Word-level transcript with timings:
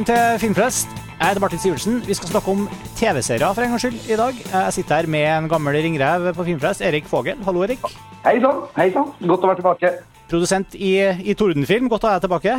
Velkommen 0.00 0.16
til 0.16 0.40
Filmprest. 0.40 0.88
Jeg 1.20 1.28
heter 1.28 1.40
Martin 1.44 1.58
Sivertsen. 1.60 1.96
Vi 2.08 2.14
skal 2.16 2.30
snakke 2.30 2.48
om 2.54 2.60
TV-serier 2.96 3.50
for 3.52 3.60
en 3.60 3.68
gangs 3.74 3.82
skyld 3.84 4.06
i 4.08 4.16
dag. 4.16 4.38
Jeg 4.52 4.72
sitter 4.72 4.94
her 4.96 5.08
med 5.12 5.26
en 5.28 5.48
gammel 5.50 5.76
ringrev 5.76 6.30
på 6.38 6.46
Filmprest, 6.46 6.80
Erik 6.80 7.04
Fogel. 7.04 7.36
Hallo, 7.44 7.60
Erik. 7.66 7.84
Hei 8.24 8.40
sann. 8.40 8.62
Hei 8.78 8.86
sann. 8.94 9.10
Godt 9.28 9.44
å 9.44 9.50
være 9.50 9.60
tilbake. 9.60 9.90
Produsent 10.30 10.78
i, 10.78 10.94
i 11.04 11.36
Tordenfilm. 11.36 11.90
Godt 11.92 12.08
å 12.08 12.14
ha 12.14 12.14
deg 12.16 12.24
tilbake. 12.24 12.56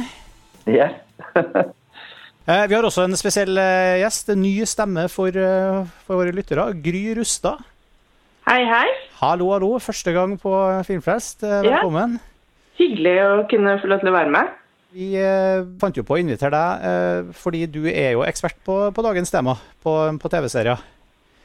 Yes. 0.70 0.94
Eh, 2.50 2.64
Vi 2.68 2.74
har 2.74 2.86
også 2.86 3.04
en 3.06 3.18
spesiell 3.18 3.58
eh, 3.62 4.00
gjest. 4.02 4.30
En 4.34 4.42
ny 4.42 4.54
stemme 4.66 5.08
for, 5.14 5.30
eh, 5.30 5.82
for 6.06 6.22
våre 6.22 6.34
lyttere. 6.34 6.64
Gry 6.86 7.04
Rustad. 7.18 7.62
Hei, 8.50 8.64
hei. 8.70 8.88
Hallo, 9.20 9.52
hallo. 9.54 9.76
Første 9.82 10.14
gang 10.14 10.38
på 10.42 10.54
Filmfrelst. 10.86 11.46
Velkommen. 11.46 12.18
Ja. 12.18 12.82
Hyggelig 12.82 13.20
å 13.26 13.30
kunne 13.50 13.78
få 13.82 13.94
lov 13.94 14.02
til 14.02 14.14
å 14.14 14.18
være 14.20 14.34
med. 14.34 14.58
Vi 14.92 15.14
eh, 15.16 15.62
fant 15.80 15.96
jo 15.96 16.04
på 16.04 16.18
å 16.18 16.20
invitere 16.20 16.52
deg 16.52 16.88
eh, 16.88 17.36
fordi 17.40 17.64
du 17.72 17.86
er 17.88 18.18
jo 18.18 18.26
ekspert 18.28 18.58
på, 18.68 18.76
på 18.92 19.06
dagens 19.06 19.32
tema, 19.32 19.56
på, 19.84 19.94
på 20.20 20.32
TV-serier. 20.34 20.82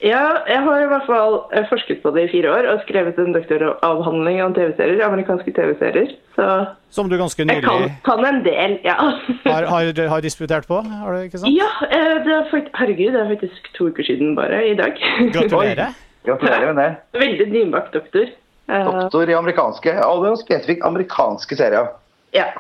Ja, 0.05 0.43
jeg 0.45 0.61
har 0.61 0.83
i 0.83 0.89
hvert 0.91 1.07
fall 1.09 1.37
eh, 1.57 1.65
forsket 1.71 2.03
på 2.03 2.11
det 2.13 2.27
i 2.27 2.33
fire 2.35 2.51
år 2.53 2.67
og 2.69 2.83
skrevet 2.85 3.17
en 3.23 3.33
doktoravhandling 3.33 4.43
om 4.45 4.57
TV-serier, 4.57 5.01
amerikanske 5.07 5.55
TV-serier. 5.57 6.11
Så 6.37 6.49
Som 6.93 7.09
du 7.09 7.17
ganske 7.17 7.47
jeg 7.47 7.63
kan, 7.65 7.87
kan 8.05 8.27
en 8.29 8.43
del, 8.45 8.77
ja. 8.85 8.99
har, 9.47 9.71
har, 9.71 10.03
har 10.11 10.27
disputert 10.27 10.69
på, 10.69 10.83
har 10.83 11.15
du 11.15 11.31
ikke 11.31 11.41
sant? 11.41 11.55
Ja, 11.55 11.71
eh, 11.87 12.19
det 12.27 12.35
er 12.35 12.69
herregud, 12.77 13.15
det 13.15 13.23
er 13.23 13.33
faktisk 13.33 13.73
to 13.79 13.89
uker 13.89 14.11
siden 14.11 14.35
bare 14.37 14.61
i 14.69 14.75
dag. 14.77 15.01
Gratulerer. 15.39 15.97
Gratulerer 16.27 16.75
med 16.75 16.83
det. 16.83 17.23
Veldig 17.23 17.49
nybakt 17.55 17.95
doktor. 17.95 18.29
Eh, 18.67 18.87
Doktor 18.91 19.31
i 19.31 19.39
amerikanske, 19.39 19.97
og 20.05 20.29
spesifikt 20.43 20.85
amerikanske 20.85 21.63
serier. 21.63 21.95
ja. 22.35 22.51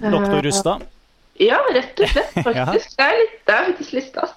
Doktor 0.00 0.42
Rustad. 0.42 0.84
Ja, 1.42 1.58
rett 1.74 1.98
og 1.98 2.10
slett, 2.10 2.36
faktisk. 2.46 2.94
Det 2.98 3.06
er 3.06 3.16
litt, 3.18 3.38
det 3.46 3.54
er 3.54 3.64
faktisk 3.70 3.96
litt 3.96 4.10
stas. 4.10 4.34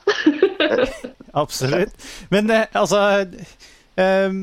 Absolutt. 1.44 2.08
Men 2.33 2.50
eh, 2.53 2.66
altså 2.77 3.02
eh, 3.22 4.39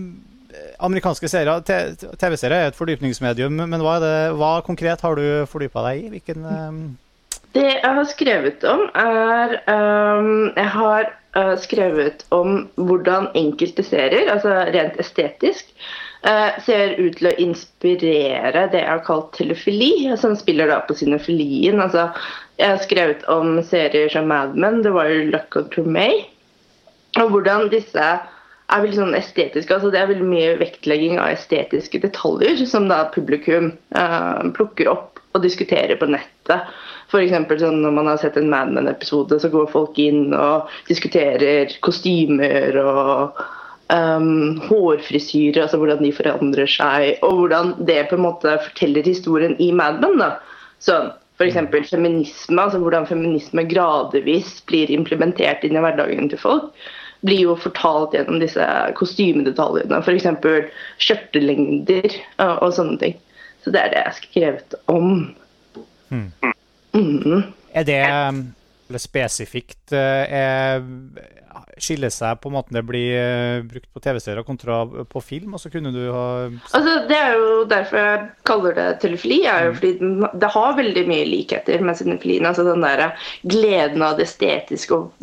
Amerikanske 0.84 1.30
serier, 1.30 1.64
TV-serier 1.66 2.60
er 2.60 2.70
et 2.70 2.78
fordypningsmedium, 2.78 3.58
men 3.64 3.82
hva, 3.82 3.96
det, 4.02 4.14
hva 4.38 4.58
konkret 4.66 5.02
har 5.02 5.18
du 5.18 5.48
fordypa 5.50 5.82
deg 5.88 6.04
i? 6.04 6.12
Hvilken 6.14 6.46
eh, 6.50 6.78
Det 7.58 7.66
jeg 7.72 7.92
har 7.98 8.08
skrevet 8.10 8.66
om, 8.70 8.86
er 8.94 9.58
um, 9.66 10.32
Jeg 10.54 10.70
har 10.78 11.10
uh, 11.38 11.54
skrevet 11.58 12.24
om 12.34 12.68
hvordan 12.78 13.32
enkelte 13.34 13.82
serier, 13.86 14.30
altså 14.30 14.54
rent 14.74 14.98
estetisk, 15.02 15.74
eh, 15.74 16.13
ser 16.64 16.94
ut 16.96 17.18
til 17.18 17.28
å 17.28 17.34
inspirere 17.42 18.66
det 18.72 18.80
jeg 18.80 18.88
har 18.88 19.02
kalt 19.04 19.34
telefili, 19.36 19.90
som 20.20 20.36
spiller 20.38 20.70
da 20.72 20.78
på 20.86 20.96
sinofilien. 20.96 21.82
Altså, 21.84 22.06
jeg 22.56 22.70
har 22.70 22.84
skrevet 22.84 23.26
om 23.28 23.58
serier 23.66 24.08
som 24.12 24.30
Mad 24.30 24.54
Men, 24.56 24.82
The 24.84 24.94
Wire, 24.94 25.26
Luck 25.34 25.58
of 25.60 25.68
Tromay. 25.74 26.24
og 27.20 27.30
hvordan 27.30 27.68
disse 27.70 28.06
er 28.72 28.82
veldig 28.82 28.96
sånn 28.96 29.18
estetiske. 29.18 29.74
altså 29.74 29.90
Det 29.92 30.00
er 30.00 30.10
veldig 30.10 30.28
mye 30.28 30.54
vektlegging 30.60 31.18
av 31.20 31.34
estetiske 31.34 32.00
detaljer 32.02 32.64
som 32.66 32.88
da 32.88 33.04
publikum 33.14 33.72
eh, 33.96 34.40
plukker 34.56 34.90
opp 34.90 35.20
og 35.34 35.42
diskuterer 35.44 35.98
på 35.98 36.08
nettet. 36.10 36.70
F.eks. 37.10 37.34
Sånn 37.60 37.82
når 37.82 37.94
man 37.94 38.08
har 38.10 38.22
sett 38.22 38.38
en 38.40 38.48
Mad 38.50 38.72
Men-episode, 38.74 39.38
så 39.42 39.50
går 39.52 39.68
folk 39.72 39.98
inn 40.00 40.32
og 40.34 40.70
diskuterer 40.88 41.74
kostymer 41.84 42.78
og 42.80 43.44
um, 43.92 44.60
hårfrisyrer, 44.68 45.64
altså 45.64 45.80
hvordan 45.80 46.02
de 46.04 46.12
forandrer 46.14 46.70
seg, 46.70 47.18
og 47.26 47.40
hvordan 47.40 47.74
det 47.88 48.00
på 48.10 48.18
en 48.18 48.26
måte 48.26 48.56
forteller 48.68 49.06
historien 49.06 49.56
i 49.62 49.70
Mad 49.74 50.00
Men. 50.04 50.18
da. 50.22 50.34
Sånn, 50.84 51.12
F.eks. 51.40 51.58
feminisme, 51.90 52.60
altså 52.62 52.78
hvordan 52.78 53.08
feminisme 53.10 53.64
gradvis 53.66 54.60
blir 54.68 54.92
implementert 54.94 55.64
inn 55.66 55.74
i 55.74 55.82
hverdagen 55.82 56.30
til 56.30 56.38
folk 56.38 56.70
blir 57.24 57.46
jo 57.46 57.54
fortalt 57.56 58.12
gjennom 58.14 58.36
disse 58.42 58.64
kostymedetaljene. 58.98 60.00
F.eks. 60.04 60.26
skjørtelengder 61.00 62.10
og, 62.44 62.58
og 62.66 62.74
sånne 62.76 62.98
ting. 63.00 63.16
Så 63.64 63.72
det 63.72 63.80
er 63.80 63.92
det 63.94 64.02
jeg 64.02 64.10
har 64.10 64.18
skrevet 64.18 64.76
om. 64.92 65.14
Mhm. 66.12 67.38
Er 67.74 67.86
det 67.88 68.02
eller 68.88 69.00
spesifikt 69.00 69.94
eh, 69.96 70.36
er, 70.40 70.84
Skiller 71.78 72.10
seg 72.12 72.38
på 72.42 72.50
måten 72.54 72.76
det 72.76 72.84
blir 72.86 73.16
eh, 73.18 73.62
brukt 73.66 73.88
på 73.94 74.02
TV-serier 74.02 74.46
kontra 74.46 74.82
på 75.10 75.22
film? 75.24 75.56
Og 75.56 75.62
så 75.62 75.70
kunne 75.72 75.90
du 75.94 76.02
ha 76.12 76.24
Altså, 76.46 76.96
det 77.08 77.16
er 77.18 77.38
jo 77.38 77.62
derfor 77.70 77.98
jeg 77.98 78.20
kaller 78.46 78.76
det 78.78 78.88
telefili. 79.02 79.40
er 79.50 79.68
jo 79.68 79.76
fordi 79.78 79.92
den, 79.98 80.26
Det 80.40 80.50
har 80.54 80.76
veldig 80.78 81.04
mye 81.08 81.28
likheter 81.30 81.82
med 81.82 81.98
cinefilien. 81.98 82.46
Altså 82.46 82.66
den 82.66 82.84
der 82.84 83.16
gleden 83.42 84.04
av 84.06 84.18
det 84.18 84.28
estetiske, 84.28 84.94
og 84.94 85.14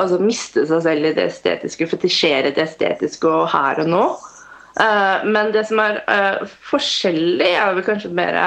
altså 0.00 0.20
miste 0.22 0.66
seg 0.68 0.84
selv 0.86 1.10
i 1.10 1.16
det 1.16 1.28
estetiske, 1.32 1.90
fetisjere 1.90 2.54
det 2.54 2.64
estetiske 2.68 3.28
og 3.28 3.50
her 3.52 3.82
og 3.84 3.90
nå. 3.90 4.04
Eh, 4.80 5.26
men 5.26 5.52
det 5.54 5.66
som 5.68 5.82
er 5.82 6.00
forskjellig, 6.70 7.50
er 7.52 7.76
vel 7.76 7.86
kanskje 7.86 8.14
mer 8.14 8.40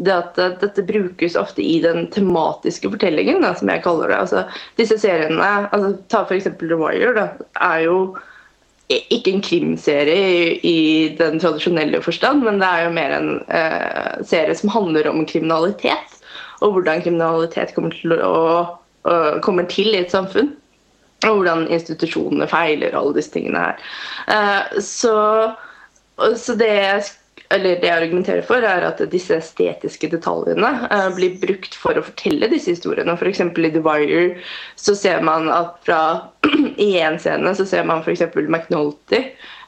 det 0.00 0.14
at 0.14 0.38
eh, 0.40 0.56
dette 0.62 0.84
brukes 0.86 1.36
ofte 1.36 1.62
i 1.62 1.78
den 1.84 2.06
tematiske 2.14 2.90
fortellingen, 2.92 3.42
da, 3.44 3.52
som 3.56 3.70
jeg 3.72 3.84
kaller 3.84 4.12
det. 4.12 4.18
Altså, 4.24 4.44
disse 4.80 4.96
seriene, 5.00 5.48
altså, 5.70 5.94
ta 6.12 6.24
f.eks. 6.24 6.48
The 6.60 6.78
Wire, 6.80 7.12
da, 7.16 7.26
er 7.60 7.84
jo 7.86 7.96
ikke 8.90 9.36
en 9.36 9.44
krimserie 9.44 10.56
i, 10.66 10.78
den 11.18 11.38
tradisjonelle 11.38 12.00
forstand, 12.02 12.42
men 12.46 12.58
det 12.58 12.66
er 12.66 12.86
jo 12.86 12.94
mer 12.96 13.14
en 13.14 13.30
eh, 13.54 14.16
serie 14.26 14.56
som 14.58 14.72
handler 14.72 15.10
om 15.10 15.22
kriminalitet. 15.28 16.16
Og 16.60 16.74
hvordan 16.74 17.04
kriminalitet 17.04 17.74
kommer 17.76 17.94
til, 17.94 18.16
å, 18.16 18.40
å, 19.06 19.14
kommer 19.44 19.68
til 19.70 19.94
i 19.94 20.02
et 20.02 20.12
samfunn. 20.12 20.50
Og 21.28 21.42
hvordan 21.42 21.66
institusjonene 21.68 22.48
feiler 22.48 22.94
og 22.94 23.02
alle 23.02 23.18
disse 23.20 23.32
tingene 23.36 23.62
her. 23.68 23.88
Eh, 24.32 24.80
så, 24.82 25.16
så 26.40 26.56
det 26.58 26.72
jeg 26.72 27.08
eller 27.50 27.80
det 27.82 27.88
jeg 27.88 28.02
argumenterer 28.04 28.44
for, 28.46 28.62
er 28.62 28.84
at 28.86 29.00
disse 29.10 29.34
estetiske 29.34 30.10
detaljene 30.12 30.70
eh, 30.86 31.08
blir 31.16 31.38
brukt 31.42 31.74
for 31.74 31.98
å 31.98 32.04
fortelle 32.06 32.50
disse 32.52 32.76
historiene. 32.76 33.16
F.eks. 33.18 33.42
i 33.42 33.72
The 33.74 33.82
Wire 33.82 34.36
så 34.78 34.94
ser 34.98 35.24
man 35.26 35.50
at 35.50 35.80
fra 35.86 36.02
I 36.80 36.92
én 37.02 37.18
scene 37.20 37.54
så 37.58 37.66
ser 37.66 37.88
man 37.88 38.04
f.eks. 38.04 38.22
McNulty, 38.46 39.24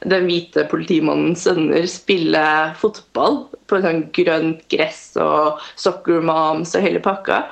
den 0.07 0.29
hvite 0.29 0.63
politimannens 0.71 1.43
sønner, 1.43 1.85
spille 1.91 2.45
fotball 2.79 3.43
på 3.67 3.79
sånn 3.83 4.05
grønt 4.15 4.63
gress 4.71 5.13
og 5.19 5.61
soccer 5.79 6.23
moms 6.23 6.75
og 6.77 6.87
hele 6.87 7.03
pakka. 7.03 7.43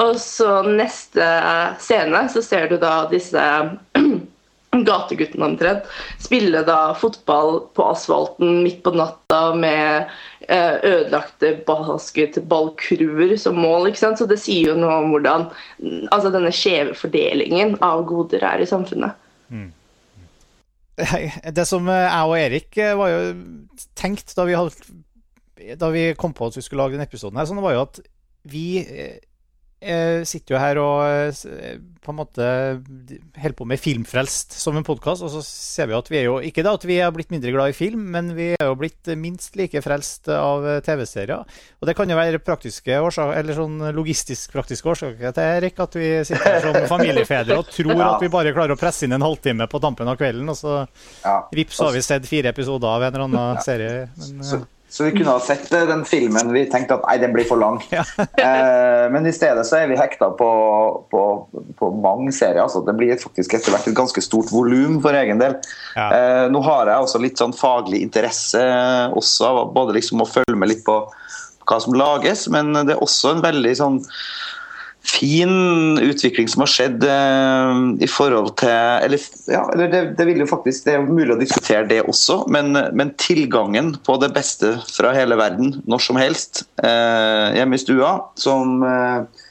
Og 0.00 0.16
så 0.18 0.62
neste 0.66 1.26
scene 1.82 2.24
så 2.32 2.42
ser 2.42 2.72
du 2.72 2.78
da 2.82 3.04
disse 3.12 3.44
gateguttene 4.82 5.46
omtrent 5.46 5.86
spille 6.22 6.64
da 6.66 6.78
fotball 6.98 7.60
på 7.76 7.86
asfalten 7.92 8.62
midt 8.64 8.82
på 8.84 8.94
natta 8.96 9.54
med 9.54 10.10
eh, 10.48 10.74
ødelagte 10.82 11.54
basketballkruer 11.68 13.36
som 13.40 13.60
mål. 13.60 13.90
ikke 13.90 14.02
sant? 14.02 14.18
Så 14.20 14.26
det 14.30 14.40
sier 14.42 14.72
jo 14.72 14.78
noe 14.80 14.98
om 15.02 15.14
hvordan 15.14 15.46
mm, 15.78 16.08
altså 16.10 16.32
denne 16.34 16.52
skjeve 16.54 16.96
fordelingen 16.98 17.76
av 17.84 18.04
goder 18.08 18.44
er 18.44 18.64
i 18.64 18.68
samfunnet. 18.68 19.20
Det 20.94 21.66
som 21.66 21.88
eh, 21.90 22.06
jeg 22.06 22.30
og 22.30 22.38
Erik 22.38 22.80
eh, 22.82 22.96
var 22.98 23.12
jo 23.12 23.20
tenkt 23.98 24.34
da 24.38 24.46
vi, 24.46 24.58
hadde, 24.58 25.76
da 25.80 25.90
vi 25.94 26.08
kom 26.18 26.34
på 26.34 26.50
at 26.50 26.58
vi 26.58 26.66
skulle 26.66 26.84
lage 26.84 26.98
denne 26.98 27.06
episoden, 27.08 27.38
her, 27.38 27.48
sånn 27.50 27.62
var 27.64 27.76
jo 27.76 27.86
at 27.86 28.02
vi 28.44 28.66
eh, 29.84 30.20
eh, 30.20 30.24
sitter 30.24 30.54
jo 30.56 30.60
her 30.62 30.78
og 30.82 31.02
eh, 31.06 31.42
eh, 31.54 31.76
på 32.04 32.12
en 32.12 32.18
måte 32.18 32.46
holder 33.40 33.54
på 33.56 33.64
med 33.64 33.80
Filmfrelst 33.80 34.52
som 34.60 34.76
en 34.76 34.84
podkast, 34.84 35.22
og 35.24 35.30
så 35.32 35.40
ser 35.44 35.86
vi 35.88 35.94
at 35.96 36.10
vi 36.12 36.18
er 36.18 36.26
jo 36.26 36.34
ikke 36.44 36.60
da 36.66 36.74
at 36.76 36.82
vi 36.84 36.98
er 37.00 37.12
blitt 37.16 37.30
mindre 37.32 37.48
glad 37.54 37.72
i 37.72 37.76
film, 37.76 38.02
men 38.12 38.28
vi 38.36 38.50
er 38.58 38.66
jo 38.68 38.74
blitt 38.76 39.08
minst 39.16 39.56
like 39.56 39.80
frelst 39.80 40.28
av 40.28 40.66
TV-serier. 40.84 41.46
Og 41.80 41.88
det 41.88 41.94
kan 41.96 42.12
jo 42.12 42.18
være 42.18 42.42
praktiske 42.44 42.98
årsaker, 43.00 43.38
eller 43.40 43.56
sånn 43.56 43.80
logistisk-praktiske 43.96 44.92
årsaker 44.92 45.32
til 45.38 45.48
Erik, 45.56 45.80
at 45.80 45.96
vi 45.96 46.10
sitter 46.28 46.44
her 46.58 46.66
som 46.66 46.78
familiefedre 46.98 47.56
og 47.62 47.72
tror 47.72 47.94
Ja. 47.96 48.10
at 48.18 48.26
vi 48.26 48.28
bare 48.36 48.52
klarer 48.52 48.76
å 48.76 48.80
presse 48.80 49.06
inn 49.08 49.16
en 49.16 49.24
halvtime 49.24 49.64
på 49.72 49.80
tampen 49.80 50.08
av 50.12 50.20
kvelden, 50.20 50.48
og 50.52 50.60
så 50.60 50.76
Ja. 51.24 51.38
Vips, 51.56 51.80
har 51.80 51.92
vi 51.96 52.02
sett 52.04 52.28
fire 52.28 52.52
episoder 52.52 52.88
av 52.98 53.02
en 53.08 53.14
eller 53.14 53.24
annen 53.30 53.62
serie. 53.64 54.08
Men, 54.20 54.44
Så, 54.44 54.60
så 54.94 55.04
vi 55.04 55.10
kunne 55.10 55.32
ha 55.34 55.40
sett 55.42 55.72
eh, 55.72 55.86
den 55.88 56.04
filmen. 56.06 56.52
Vi 56.54 56.60
tenkte 56.70 56.94
at 56.94 57.06
nei, 57.08 57.16
den 57.18 57.32
blir 57.34 57.46
for 57.48 57.58
lang. 57.58 57.80
eh, 57.90 59.06
men 59.10 59.26
i 59.26 59.32
stedet 59.34 59.64
så 59.66 59.80
er 59.80 59.88
vi 59.90 59.96
hekta 59.98 60.28
på, 60.38 60.50
på, 61.10 61.22
på 61.80 61.88
mange 61.98 62.30
serier. 62.30 62.60
Altså, 62.62 62.78
det 62.86 62.94
blir 63.00 63.18
faktisk 63.18 63.56
etter 63.58 63.74
hvert 63.74 63.88
et 63.90 63.96
ganske 63.98 64.22
stort 64.22 64.52
volum 64.54 65.00
for 65.02 65.18
egen 65.18 65.42
del. 65.42 65.56
Ja. 65.96 66.06
Eh, 66.14 66.44
nå 66.54 66.62
har 66.62 66.92
jeg 66.92 67.08
også 67.08 67.22
litt 67.24 67.42
sånn 67.42 67.56
faglig 67.58 68.04
interesse 68.06 68.62
også, 69.18 69.50
både 69.74 69.98
liksom 69.98 70.22
å 70.22 70.30
følge 70.30 70.60
med 70.62 70.70
litt 70.70 70.86
på 70.86 71.00
hva 71.66 71.80
som 71.82 71.98
lages, 71.98 72.46
men 72.54 72.70
det 72.84 72.94
er 72.94 73.02
også 73.02 73.34
en 73.34 73.42
veldig 73.42 73.74
sånn 73.80 73.98
fin 75.04 75.98
utvikling 75.98 76.48
som 76.48 76.64
har 76.64 76.70
skjedd 76.72 77.04
eh, 77.04 77.80
i 78.04 78.08
forhold 78.08 78.54
til 78.60 78.72
Eller, 78.72 79.24
ja, 79.50 79.62
eller 79.74 79.90
det, 79.92 80.02
det, 80.18 80.26
vil 80.30 80.40
jo 80.44 80.48
faktisk, 80.48 80.86
det 80.86 80.96
er 80.96 81.04
mulig 81.04 81.34
å 81.34 81.40
diskutere 81.40 81.84
det 81.90 82.00
også, 82.08 82.42
men, 82.52 82.72
men 82.96 83.12
tilgangen 83.20 83.94
på 84.06 84.16
det 84.22 84.32
beste 84.36 84.74
fra 84.88 85.12
hele 85.16 85.36
verden 85.40 85.76
når 85.90 86.04
som 86.06 86.20
helst 86.20 86.64
eh, 86.80 87.56
hjemme 87.58 87.76
i 87.76 87.82
stua, 87.82 88.14
som 88.40 88.80
eh, 88.88 89.44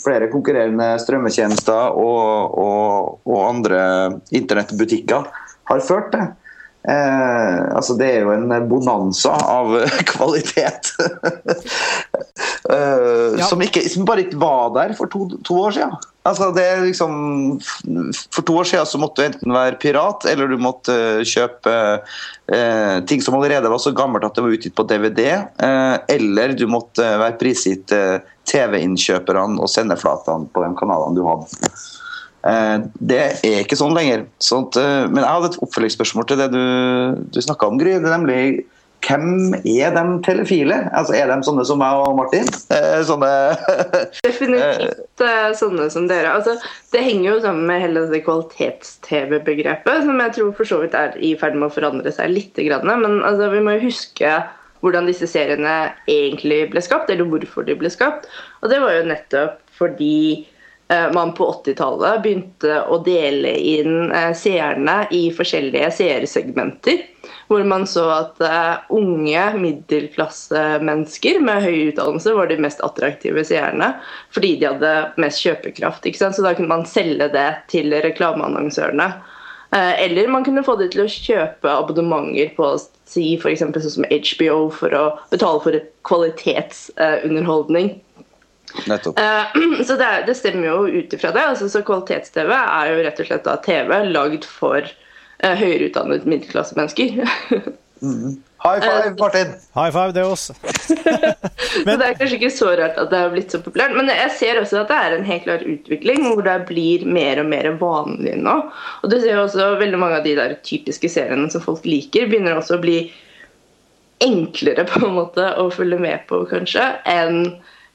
flere 0.00 0.30
konkurrerende 0.32 0.94
strømmetjenester 1.02 1.98
og, 1.98 2.56
og, 2.64 3.20
og 3.28 3.44
andre 3.48 3.82
internettbutikker 4.34 5.28
har 5.70 5.84
ført 5.84 6.12
til. 6.14 6.32
Eh, 6.84 7.60
altså 7.72 7.94
det 7.96 8.08
er 8.12 8.26
jo 8.26 8.32
en 8.34 8.50
bonanza 8.68 9.32
av 9.32 9.70
kvalitet. 10.12 10.90
eh, 12.70 13.38
Ja. 13.38 13.46
som, 13.48 13.62
ikke, 13.64 13.82
som 13.90 14.04
bare 14.08 14.26
ikke 14.26 14.38
var 14.40 14.74
der 14.76 14.92
for 14.98 15.08
to, 15.10 15.26
to 15.44 15.56
år 15.64 15.72
siden. 15.78 15.94
Altså 16.24 16.50
det 16.56 16.64
liksom, 16.86 17.16
for 18.32 18.44
to 18.48 18.54
år 18.60 18.68
siden 18.68 18.86
så 18.88 19.00
måtte 19.00 19.20
du 19.20 19.26
enten 19.28 19.52
være 19.52 19.76
pirat, 19.80 20.24
eller 20.30 20.48
du 20.48 20.56
måtte 20.60 20.94
kjøpe 21.28 21.74
eh, 22.48 23.00
ting 23.08 23.20
som 23.24 23.36
allerede 23.36 23.68
var 23.72 23.82
så 23.82 23.92
gammelt 23.96 24.24
at 24.24 24.36
det 24.38 24.44
var 24.46 24.54
utgitt 24.56 24.76
på 24.78 24.86
DVD. 24.88 25.20
Eh, 25.60 25.96
eller 26.16 26.54
du 26.56 26.64
måtte 26.70 27.04
være 27.20 27.36
prisgitt 27.40 27.92
eh, 27.96 28.22
TV-innkjøperne 28.48 29.60
og 29.60 29.68
sendeflatene 29.72 30.48
på 30.52 30.64
de 30.64 30.72
kanalene 30.80 31.16
du 31.16 31.24
hadde. 31.28 31.74
Eh, 32.44 32.76
Det 33.00 33.22
er 33.44 33.64
ikke 33.64 33.78
sånn 33.80 33.96
lenger. 33.96 34.26
Sånt, 34.42 34.76
eh, 34.76 35.06
men 35.08 35.22
jeg 35.22 35.32
hadde 35.32 35.52
et 35.52 35.60
oppfølgingsspørsmål 35.64 36.28
til 36.28 36.40
det 36.42 36.50
du, 36.52 36.64
du 37.32 37.40
snakka 37.40 37.70
om, 37.70 37.78
Gry. 37.80 37.96
Det 37.98 38.10
er 38.10 38.18
nemlig 38.18 38.40
hvem 39.04 39.52
er 39.68 39.92
de 39.92 40.02
telefile? 40.24 40.76
Altså, 40.96 41.12
Er 41.18 41.28
de 41.28 41.44
sånne 41.44 41.64
som 41.68 41.78
meg 41.80 41.92
og 42.00 42.16
Martin? 42.16 42.48
Eh, 42.72 43.02
Sånne 43.04 43.30
Definitivt 44.26 45.24
sånne 45.60 45.90
som 45.92 46.08
dere. 46.08 46.32
Altså, 46.32 46.56
det 46.92 47.04
henger 47.04 47.34
jo 47.34 47.40
sammen 47.44 47.66
med 47.68 47.82
hele 47.84 48.06
det 48.12 48.22
kvalitets-TV-begrepet, 48.24 50.04
som 50.06 50.20
jeg 50.24 50.36
tror 50.38 50.52
for 50.56 50.68
så 50.68 50.80
vidt 50.82 50.96
er 50.98 51.16
i 51.20 51.34
ferd 51.40 51.58
med 51.58 51.68
å 51.68 51.74
forandre 51.74 52.12
seg 52.14 52.32
litt. 52.32 52.60
Men 52.84 53.20
altså, 53.22 53.50
vi 53.52 53.64
må 53.64 53.76
jo 53.76 53.90
huske 53.90 54.36
hvordan 54.84 55.06
disse 55.08 55.28
seriene 55.30 55.94
egentlig 56.10 56.66
ble 56.72 56.82
skapt, 56.84 57.08
eller 57.12 57.28
hvorfor 57.28 57.64
de 57.64 57.76
ble 57.80 57.92
skapt. 57.92 58.28
Og 58.62 58.72
det 58.72 58.80
var 58.82 58.98
jo 58.98 59.06
nettopp 59.08 59.60
fordi 59.78 60.44
man 61.14 61.32
på 61.34 61.46
80-tallet 61.48 62.22
begynte 62.22 62.82
å 62.92 62.98
dele 63.04 63.54
inn 63.56 64.12
eh, 64.12 64.32
seerne 64.36 65.04
i 65.10 65.30
forskjellige 65.32 65.90
seersegmenter. 65.96 67.00
Hvor 67.48 67.64
man 67.68 67.86
så 67.88 68.04
at 68.12 68.40
eh, 68.44 68.84
unge 68.92 69.44
middelklassemennesker 69.60 71.40
med 71.44 71.64
høy 71.64 71.78
utdannelse 71.90 72.34
var 72.36 72.50
de 72.50 72.58
mest 72.60 72.84
attraktive 72.84 73.44
seerne 73.48 73.94
fordi 74.34 74.54
de 74.60 74.70
hadde 74.72 74.94
mest 75.20 75.40
kjøpekraft. 75.44 76.08
Så 76.20 76.44
da 76.44 76.54
kunne 76.54 76.72
man 76.72 76.88
selge 76.88 77.30
det 77.32 77.48
til 77.72 77.92
reklameannonsørene. 78.04 79.08
Eh, 79.74 80.04
Eller 80.04 80.28
man 80.28 80.44
kunne 80.44 80.64
få 80.64 80.76
de 80.80 80.88
til 80.92 81.04
å 81.04 81.10
kjøpe 81.10 81.70
abonnementer 81.70 82.52
på 82.56 82.74
si 83.08 83.34
f.eks. 83.36 83.64
sånn 83.64 83.96
som 83.98 84.08
HBO 84.08 84.58
for 84.72 84.94
å 84.96 85.04
betale 85.32 85.64
for 85.64 85.80
kvalitetsunderholdning. 86.08 87.94
Nettopp. 88.90 89.18
Eh, 89.18 89.44
Så 89.88 89.96
det, 90.00 90.04
er- 90.04 90.26
det 90.26 90.36
stemmer 90.38 90.68
jo 90.70 90.78
ut 90.88 91.14
ifra 91.16 91.32
det. 91.34 91.46
Altså, 91.52 91.68
så 91.70 91.82
Kvalitets-TV 91.86 92.50
er 92.56 92.90
jo 92.92 93.04
rett 93.06 93.22
og 93.22 93.30
slett 93.30 93.46
da 93.46 93.56
TV 93.64 93.94
lagd 94.10 94.48
for 94.48 94.82
uh, 94.82 95.54
høyere 95.54 95.90
utdannet 95.90 96.26
middelklassemennesker. 96.28 97.22
High 98.64 98.80
five, 98.80 99.16
Martin! 99.18 99.50
High 99.74 99.90
five, 99.92 100.12
det 100.16 100.22
også 100.24 100.52
oss. 100.52 100.60
så 101.84 101.96
det 101.98 102.06
er 102.06 102.16
kanskje 102.16 102.38
ikke 102.38 102.50
så 102.52 102.70
rart 102.80 102.96
at 103.00 103.10
det 103.12 103.20
har 103.20 103.32
blitt 103.34 103.52
så 103.52 103.60
populært. 103.60 103.92
Men 103.96 104.08
jeg 104.08 104.30
ser 104.38 104.60
også 104.60 104.80
at 104.80 104.88
det 104.92 105.00
er 105.00 105.16
en 105.18 105.26
helt 105.28 105.44
klar 105.44 105.64
utvikling 105.68 106.24
hvor 106.30 106.40
det 106.46 106.54
blir 106.70 107.04
mer 107.04 107.42
og 107.42 107.50
mer 107.52 107.68
vanlig 107.80 108.38
nå. 108.40 108.56
Og 109.02 109.12
du 109.12 109.18
ser 109.18 109.36
jo 109.36 109.44
også 109.44 109.68
veldig 109.82 110.00
mange 110.00 110.20
av 110.20 110.24
de 110.24 110.32
der 110.38 110.56
typiske 110.64 111.10
seriene 111.12 111.52
som 111.52 111.64
folk 111.64 111.84
liker, 111.88 112.30
begynner 112.30 112.56
også 112.56 112.78
å 112.78 112.82
bli 112.84 112.98
enklere 114.24 114.86
på 114.88 115.04
en 115.04 115.16
måte 115.18 115.50
å 115.60 115.68
følge 115.74 116.00
med 116.00 116.24
på, 116.30 116.40
kanskje, 116.48 116.86
enn 117.10 117.42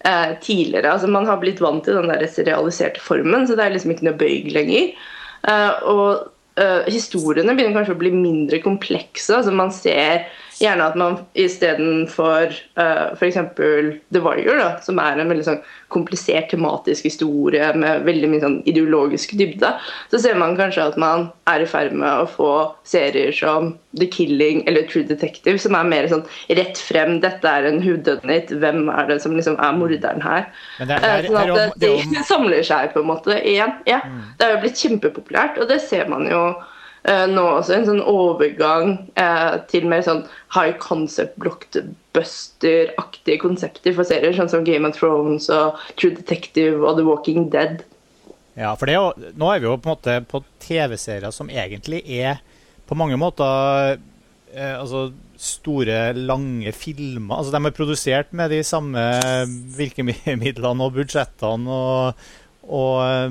eh, 0.06 0.34
tidligere. 0.42 0.92
Altså 0.94 1.08
Man 1.12 1.28
har 1.30 1.40
blitt 1.42 1.62
vant 1.64 1.84
til 1.86 2.00
den 2.00 2.12
der 2.12 2.26
serialiserte 2.28 3.02
formen, 3.04 3.48
så 3.48 3.58
det 3.58 3.66
er 3.66 3.76
liksom 3.76 3.96
ikke 3.96 4.10
noe 4.10 4.20
bøyg 4.20 4.52
lenger. 4.56 4.92
Eh, 5.50 5.88
og 5.90 6.60
eh, 6.60 6.90
historiene 6.92 7.56
begynner 7.56 7.80
kanskje 7.80 7.98
å 7.98 8.02
bli 8.04 8.14
mindre 8.16 8.62
komplekse. 8.64 9.34
altså 9.36 9.56
Man 9.56 9.74
ser 9.76 10.28
gjerne 10.60 10.86
at 10.90 10.96
man 11.00 11.18
istedenfor 11.40 12.52
uh, 12.80 13.14
f.eks. 13.16 13.38
The 14.12 14.22
Warrior, 14.24 14.58
da, 14.60 14.70
som 14.84 15.00
er 15.02 15.20
en 15.22 15.30
veldig 15.32 15.46
sånn 15.48 15.62
komplisert 15.94 16.50
tematisk 16.52 17.08
historie 17.08 17.72
med 17.80 18.04
veldig 18.06 18.30
mye 18.30 18.42
sånn 18.44 18.58
ideologisk 18.70 19.32
dybde, 19.40 19.72
så 20.12 20.20
ser 20.22 20.38
man 20.38 20.58
kanskje 20.60 20.86
at 20.92 20.98
man 21.02 21.30
er 21.50 21.64
i 21.66 21.70
ferd 21.70 21.96
med 21.98 22.10
å 22.26 22.28
få 22.30 22.50
serier 22.88 23.32
som 23.34 23.72
The 23.98 24.06
Killing 24.14 24.62
eller 24.70 24.86
True 24.90 25.08
Detective, 25.10 25.58
som 25.64 25.74
er 25.80 25.88
mer 25.90 26.10
sånn 26.12 26.26
rett 26.60 26.78
frem. 26.78 27.18
Dette 27.24 27.50
er 27.50 27.66
en 27.72 27.80
whodunit. 27.82 28.52
Hvem 28.62 28.84
er 28.94 29.10
det 29.10 29.20
som 29.24 29.34
liksom 29.38 29.58
er 29.58 29.78
morderen 29.80 30.22
her? 30.26 30.50
Men 30.80 30.92
det, 30.94 31.00
Eh, 31.00 31.10
er- 31.10 31.30
Sånn 31.30 31.38
at 31.58 31.80
det 31.80 31.90
er 31.90 32.10
de 32.14 32.24
samler 32.34 32.64
seg 32.66 32.92
på 32.94 33.02
en 33.02 33.10
måte 33.10 33.40
igjen. 33.42 33.74
Ja, 33.90 34.02
Det 34.38 34.46
er 34.46 34.56
jo 34.58 34.62
blitt 34.66 34.78
kjempepopulært, 34.82 35.58
og 35.62 35.68
det 35.72 35.82
ser 35.82 36.06
man 36.12 36.28
jo 36.30 36.42
eh, 36.50 36.76
nå 37.30 37.44
også. 37.58 37.74
En 37.76 37.88
sånn 37.88 38.02
overgang 38.06 38.98
eh, 39.20 39.56
til 39.72 39.88
mer 39.90 40.02
sånn 40.06 40.24
high 40.56 40.76
concept 40.82 41.38
blockbuster-aktige 41.42 43.40
konsepter 43.42 43.96
for 43.98 44.04
serier, 44.08 44.36
sånn 44.38 44.52
som 44.52 44.66
Game 44.68 44.88
of 44.90 44.98
Thrones 44.98 45.50
og 45.54 45.80
True 45.96 46.14
Detective 46.18 46.78
og 46.84 46.98
The 47.00 47.06
Walking 47.08 47.50
Dead. 47.54 47.84
Ja, 48.60 48.74
for 48.76 48.92
er 48.92 48.98
jo, 48.98 49.32
nå 49.40 49.46
er 49.54 49.62
vi 49.62 49.70
jo 49.70 49.78
på 49.80 49.88
en 49.88 49.96
måte 49.96 50.14
på 50.28 50.44
TV-serier 50.64 51.32
som 51.34 51.50
egentlig 51.50 52.02
er 52.20 52.42
på 52.90 52.98
mange 52.98 53.18
måter 53.22 54.00
eh, 54.52 54.76
altså 54.76 55.12
store, 55.40 56.12
lange 56.18 56.74
filmer. 56.76 57.40
Altså 57.40 57.54
De 57.56 57.62
er 57.64 57.76
produsert 57.76 58.34
med 58.36 58.52
de 58.52 58.60
samme 58.68 59.00
virkemidlene 59.78 60.84
og 60.84 60.98
budsjettene 60.98 61.78
og, 61.78 62.28
og 62.68 62.96
eh, 63.06 63.30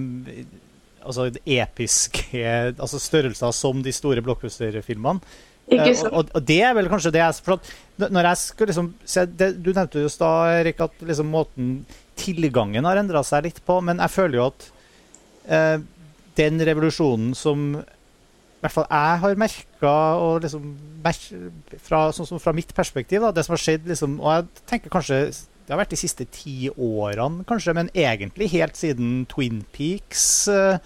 altså 1.03 1.29
episke 1.45 2.55
altså 2.79 3.01
størrelser 3.03 3.55
som 3.57 3.83
de 3.85 3.93
store 3.95 4.25
blockbuster-filmene. 4.25 5.21
Eh, 5.69 5.91
og, 6.09 6.31
og 6.33 6.45
det 6.49 6.63
er 6.65 6.73
vel 6.77 6.89
kanskje 6.89 7.13
det 7.13 7.21
jeg 7.21 7.45
for 7.45 7.61
Når 8.01 8.27
jeg 8.31 8.39
skal 8.41 8.71
liksom 8.71 8.87
se 9.05 9.27
det, 9.29 9.51
Du 9.61 9.67
nevnte 9.77 10.01
jo 10.01 10.09
da, 10.17 10.31
Erik, 10.63 10.81
at 10.81 11.03
liksom 11.05 11.29
måten 11.29 11.67
tilgangen 12.19 12.89
har 12.89 12.99
endra 12.99 13.21
seg 13.23 13.45
litt 13.45 13.61
på, 13.67 13.77
men 13.85 14.01
jeg 14.01 14.11
føler 14.11 14.41
jo 14.41 14.47
at 14.49 14.65
eh, 15.47 15.77
den 16.41 16.65
revolusjonen 16.67 17.35
som 17.37 17.69
i 17.79 18.65
hvert 18.65 18.75
fall 18.75 18.89
jeg 18.91 19.19
har 19.23 19.37
merka, 19.39 19.93
og 20.19 20.41
liksom 20.43 20.65
fra, 21.85 22.09
sånn 22.11 22.27
som 22.27 22.41
fra 22.43 22.51
mitt 22.57 22.73
perspektiv, 22.75 23.23
da, 23.23 23.31
det 23.31 23.45
som 23.47 23.55
har 23.55 23.63
skjedd 23.63 23.87
liksom, 23.87 24.17
Og 24.19 24.33
jeg 24.33 24.65
tenker 24.73 24.91
kanskje 24.91 25.21
det 25.69 25.75
har 25.75 25.83
vært 25.83 25.91
de 25.93 26.01
siste 26.01 26.25
ti 26.33 26.71
årene, 26.73 27.45
kanskje, 27.45 27.75
men 27.77 27.91
egentlig 27.93 28.47
helt 28.55 28.79
siden 28.81 29.27
Twin 29.29 29.59
Peaks. 29.77 30.23
eh, 30.49 30.79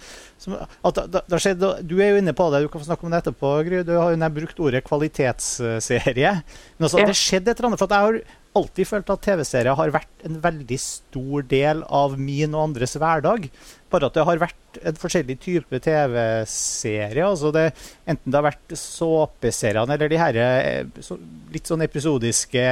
som, 0.43 0.57
at 0.59 0.99
da, 1.07 1.21
da 1.23 1.39
skjedde, 1.39 1.69
du 1.87 1.95
er 2.03 2.11
jo 2.11 2.19
inne 2.19 2.33
på 2.35 2.49
det, 2.51 2.65
du 2.65 2.67
kan 2.67 2.83
få 2.83 2.89
snakke 2.89 3.07
om 3.07 3.13
det 3.13 3.21
etterpå, 3.23 3.53
Gry. 3.63 3.79
Du 3.87 3.93
har 3.95 4.11
jo 4.11 4.29
brukt 4.35 4.59
ordet 4.59 4.83
kvalitetsserie. 4.83 6.33
Men 6.75 6.83
altså, 6.89 6.99
Ja. 6.99 7.07
det 7.07 7.15
skjedde 7.15 7.53
et 7.53 7.59
eller 7.61 7.69
annet. 7.71 7.79
For 7.79 7.87
jeg 7.95 8.09
har 8.09 8.19
alltid 8.59 8.89
følt 8.89 9.09
at 9.09 9.23
TV-serier 9.23 9.75
har 9.79 9.93
vært 9.95 10.27
en 10.27 10.35
veldig 10.43 10.79
stor 10.83 11.45
del 11.47 11.83
av 11.87 12.19
min 12.19 12.53
og 12.53 12.67
andres 12.67 12.97
hverdag. 12.99 13.47
Bare 13.89 14.09
at 14.11 14.13
det 14.19 14.25
har 14.27 14.41
vært 14.43 14.79
en 14.83 14.99
forskjellig 14.99 15.39
type 15.41 15.79
TV-serie. 15.87 17.23
Altså 17.23 17.53
det, 17.55 17.69
enten 18.09 18.33
det 18.33 18.39
har 18.41 18.49
vært 18.51 18.75
såpeseriene 18.77 19.95
eller 19.95 20.11
de 20.11 20.19
her 20.21 20.39
eh, 20.43 20.85
så, 20.99 21.17
litt 21.53 21.69
sånn 21.69 21.85
episodiske 21.87 22.67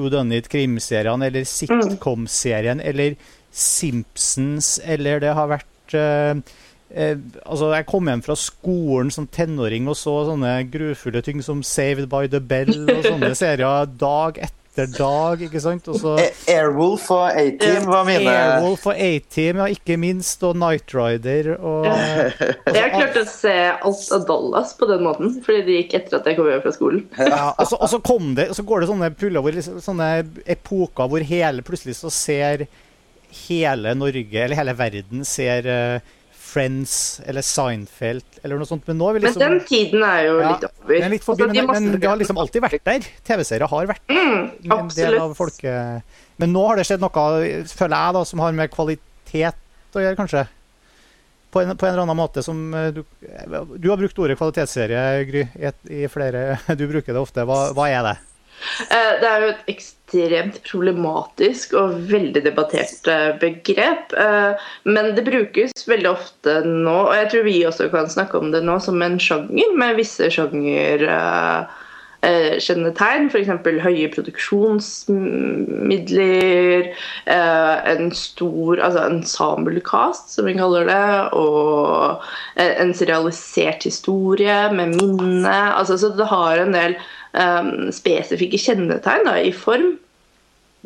Who 0.00 0.10
Done 0.12 0.40
It 0.40 0.48
krimseriene, 0.50 1.28
eller 1.28 1.46
sitcom-serien, 1.48 2.80
eller 2.80 3.16
Simpsons, 3.50 4.78
eller 4.84 5.20
det 5.22 5.34
har 5.36 5.50
vært 5.50 5.96
eh, 5.98 6.38
eh, 6.94 7.16
altså 7.44 7.72
Jeg 7.74 7.88
kom 7.90 8.08
hjem 8.08 8.22
fra 8.24 8.36
skolen 8.38 9.10
som 9.14 9.26
tenåring 9.26 9.90
og 9.90 9.98
så 9.98 10.20
sånne 10.28 10.54
grufulle 10.70 11.22
ting 11.26 11.42
som 11.44 11.64
Saved 11.66 12.08
by 12.12 12.30
the 12.30 12.40
Bell 12.40 12.86
og 12.86 13.04
sånne 13.08 13.34
serier 13.38 13.90
dag 14.00 14.38
etter 14.38 14.59
dag, 14.76 15.40
ikke 15.42 15.60
sant? 15.62 15.88
Også, 15.90 16.14
Airwolf 16.50 17.08
og 17.14 17.26
A-Team 17.36 17.88
var 17.90 18.04
mine 18.06 18.30
Airwolf 18.30 18.86
og 18.90 18.94
A-Team, 18.94 19.60
ja, 19.62 19.66
ikke 19.74 19.96
minst, 20.00 20.42
og 20.46 20.58
Night 20.60 20.94
Rider 20.94 21.56
og 21.58 21.88
Jeg 22.74 22.78
har 22.78 22.92
klart 22.94 23.18
å 23.18 23.24
se 23.28 23.54
alt 23.72 24.12
av 24.16 24.26
Dallas 24.28 24.76
på 24.78 24.88
den 24.90 25.02
måten, 25.06 25.34
fordi 25.44 25.64
det 25.66 25.78
gikk 25.80 25.96
etter 26.00 26.20
at 26.20 26.30
jeg 26.30 26.38
kom 26.38 26.50
hjem 26.50 26.62
fra 26.64 26.74
skolen. 26.76 27.02
Ja, 27.18 27.50
og, 27.50 27.66
så, 27.66 27.80
og 27.80 27.90
så 27.92 28.00
kom 28.04 28.32
det, 28.38 28.50
og 28.52 28.58
så 28.60 28.66
går 28.68 28.84
det 28.84 28.92
sånne 28.92 29.10
puller 29.18 29.44
hvor 29.44 29.58
liksom, 29.58 29.82
sånne 29.84 30.12
epoker 30.56 31.10
hvor 31.10 31.26
hele 31.32 31.66
plutselig 31.66 31.98
så 31.98 32.12
ser 32.14 32.66
hele 33.46 33.94
Norge, 33.98 34.44
eller 34.44 34.58
hele 34.58 34.74
verden, 34.78 35.26
ser 35.26 35.66
eh, 35.70 36.16
Friends 36.50 36.94
eller 37.30 37.44
Seinfeld 37.46 38.40
eller 38.42 38.58
noe 38.60 38.66
sånt. 38.68 38.86
Men 38.88 38.98
vi 38.98 39.12
Men 39.20 39.22
liksom 39.28 39.42
den 39.44 39.60
tiden 39.68 40.02
er 40.06 40.24
jo 40.26 40.36
ja, 40.40 40.52
litt 40.54 40.66
over. 40.68 40.94
den 40.96 41.14
litt 41.14 41.26
forbi, 41.26 41.46
Altså, 41.46 41.54
de 41.54 41.66
men, 41.66 41.90
men 41.90 42.00
det 42.02 42.10
har 42.10 42.20
liksom 42.20 42.40
alltid 42.42 42.64
vært 42.66 42.86
der. 42.88 43.06
TV-serier 43.28 43.70
har 43.70 43.90
vært 43.92 44.10
Mm, 44.10 44.48
en 44.78 44.88
del 44.96 45.18
av 45.20 45.34
folke... 45.38 45.74
Men 46.40 46.54
nå 46.56 46.62
har 46.66 46.80
det 46.80 46.86
skjedd 46.88 47.02
noe, 47.04 47.26
føler 47.68 47.96
jeg, 47.96 48.14
da, 48.16 48.24
som 48.24 48.40
har 48.40 48.54
med 48.56 48.72
kvalitet 48.72 49.52
å 49.92 50.00
gjøre, 50.02 50.16
kanskje. 50.16 50.46
På 51.50 51.60
en, 51.60 51.74
på 51.76 51.86
en 51.86 51.92
eller 51.92 52.04
annen 52.06 52.16
måte 52.16 52.42
som 52.46 52.58
eh, 52.78 52.90
du, 52.94 53.02
du 53.76 53.88
har 53.90 53.98
brukt 54.00 54.18
ordet 54.22 54.38
kvalitetsserie, 54.38 55.04
Gry, 55.28 55.42
i, 55.58 55.72
i 56.04 56.08
flere 56.10 56.60
Du 56.78 56.86
bruker 56.88 57.12
det 57.12 57.20
ofte. 57.20 57.44
Hva, 57.44 57.72
hva 57.76 57.88
er 57.90 58.06
det? 58.06 58.16
Eh, 58.86 59.12
det 59.20 59.28
er 59.28 59.44
jo 59.44 59.48
et 59.54 59.70
ekstremt 59.74 59.99
problematisk 60.66 61.74
og 61.78 61.94
veldig 62.10 62.42
debattert 62.44 63.08
eh, 63.08 63.38
begrep. 63.40 64.12
eh, 64.12 64.52
Men 64.84 65.14
det 65.16 65.24
brukes 65.26 65.88
veldig 65.88 66.10
ofte 66.10 66.60
nå, 66.66 67.06
og 67.08 67.14
jeg 67.16 67.30
tror 67.30 67.42
vi 67.46 67.66
også 67.66 67.88
kan 67.92 68.08
snakke 68.10 68.38
om 68.38 68.52
det 68.52 68.62
nå, 68.66 68.78
som 68.80 69.02
en 69.02 69.18
sjanger 69.20 69.76
med 69.78 69.96
visse 70.00 70.30
sjanger 70.30 71.02
eh, 71.06 71.64
eh, 72.26 72.58
f.eks. 72.60 73.48
høye 73.84 74.08
produksjonsmidler, 74.12 76.82
en 77.30 78.12
stor 78.12 78.80
altså 78.80 79.00
ensemble-cast, 79.06 80.34
som 80.34 80.44
vi 80.48 80.54
kaller 80.58 80.84
det, 80.90 81.10
og 81.32 82.22
en 82.60 82.94
serialisert 82.94 83.84
historie 83.88 84.72
med 84.74 84.88
minne. 84.98 85.74
Altså, 85.74 85.98
så 85.98 86.08
det 86.16 86.26
har 86.28 86.58
en 86.58 86.72
del 86.76 86.94
eh, 87.32 87.72
spesifikke 87.94 88.60
kjennetegn 88.60 89.28
da, 89.28 89.36
i 89.40 89.52
form. 89.54 89.98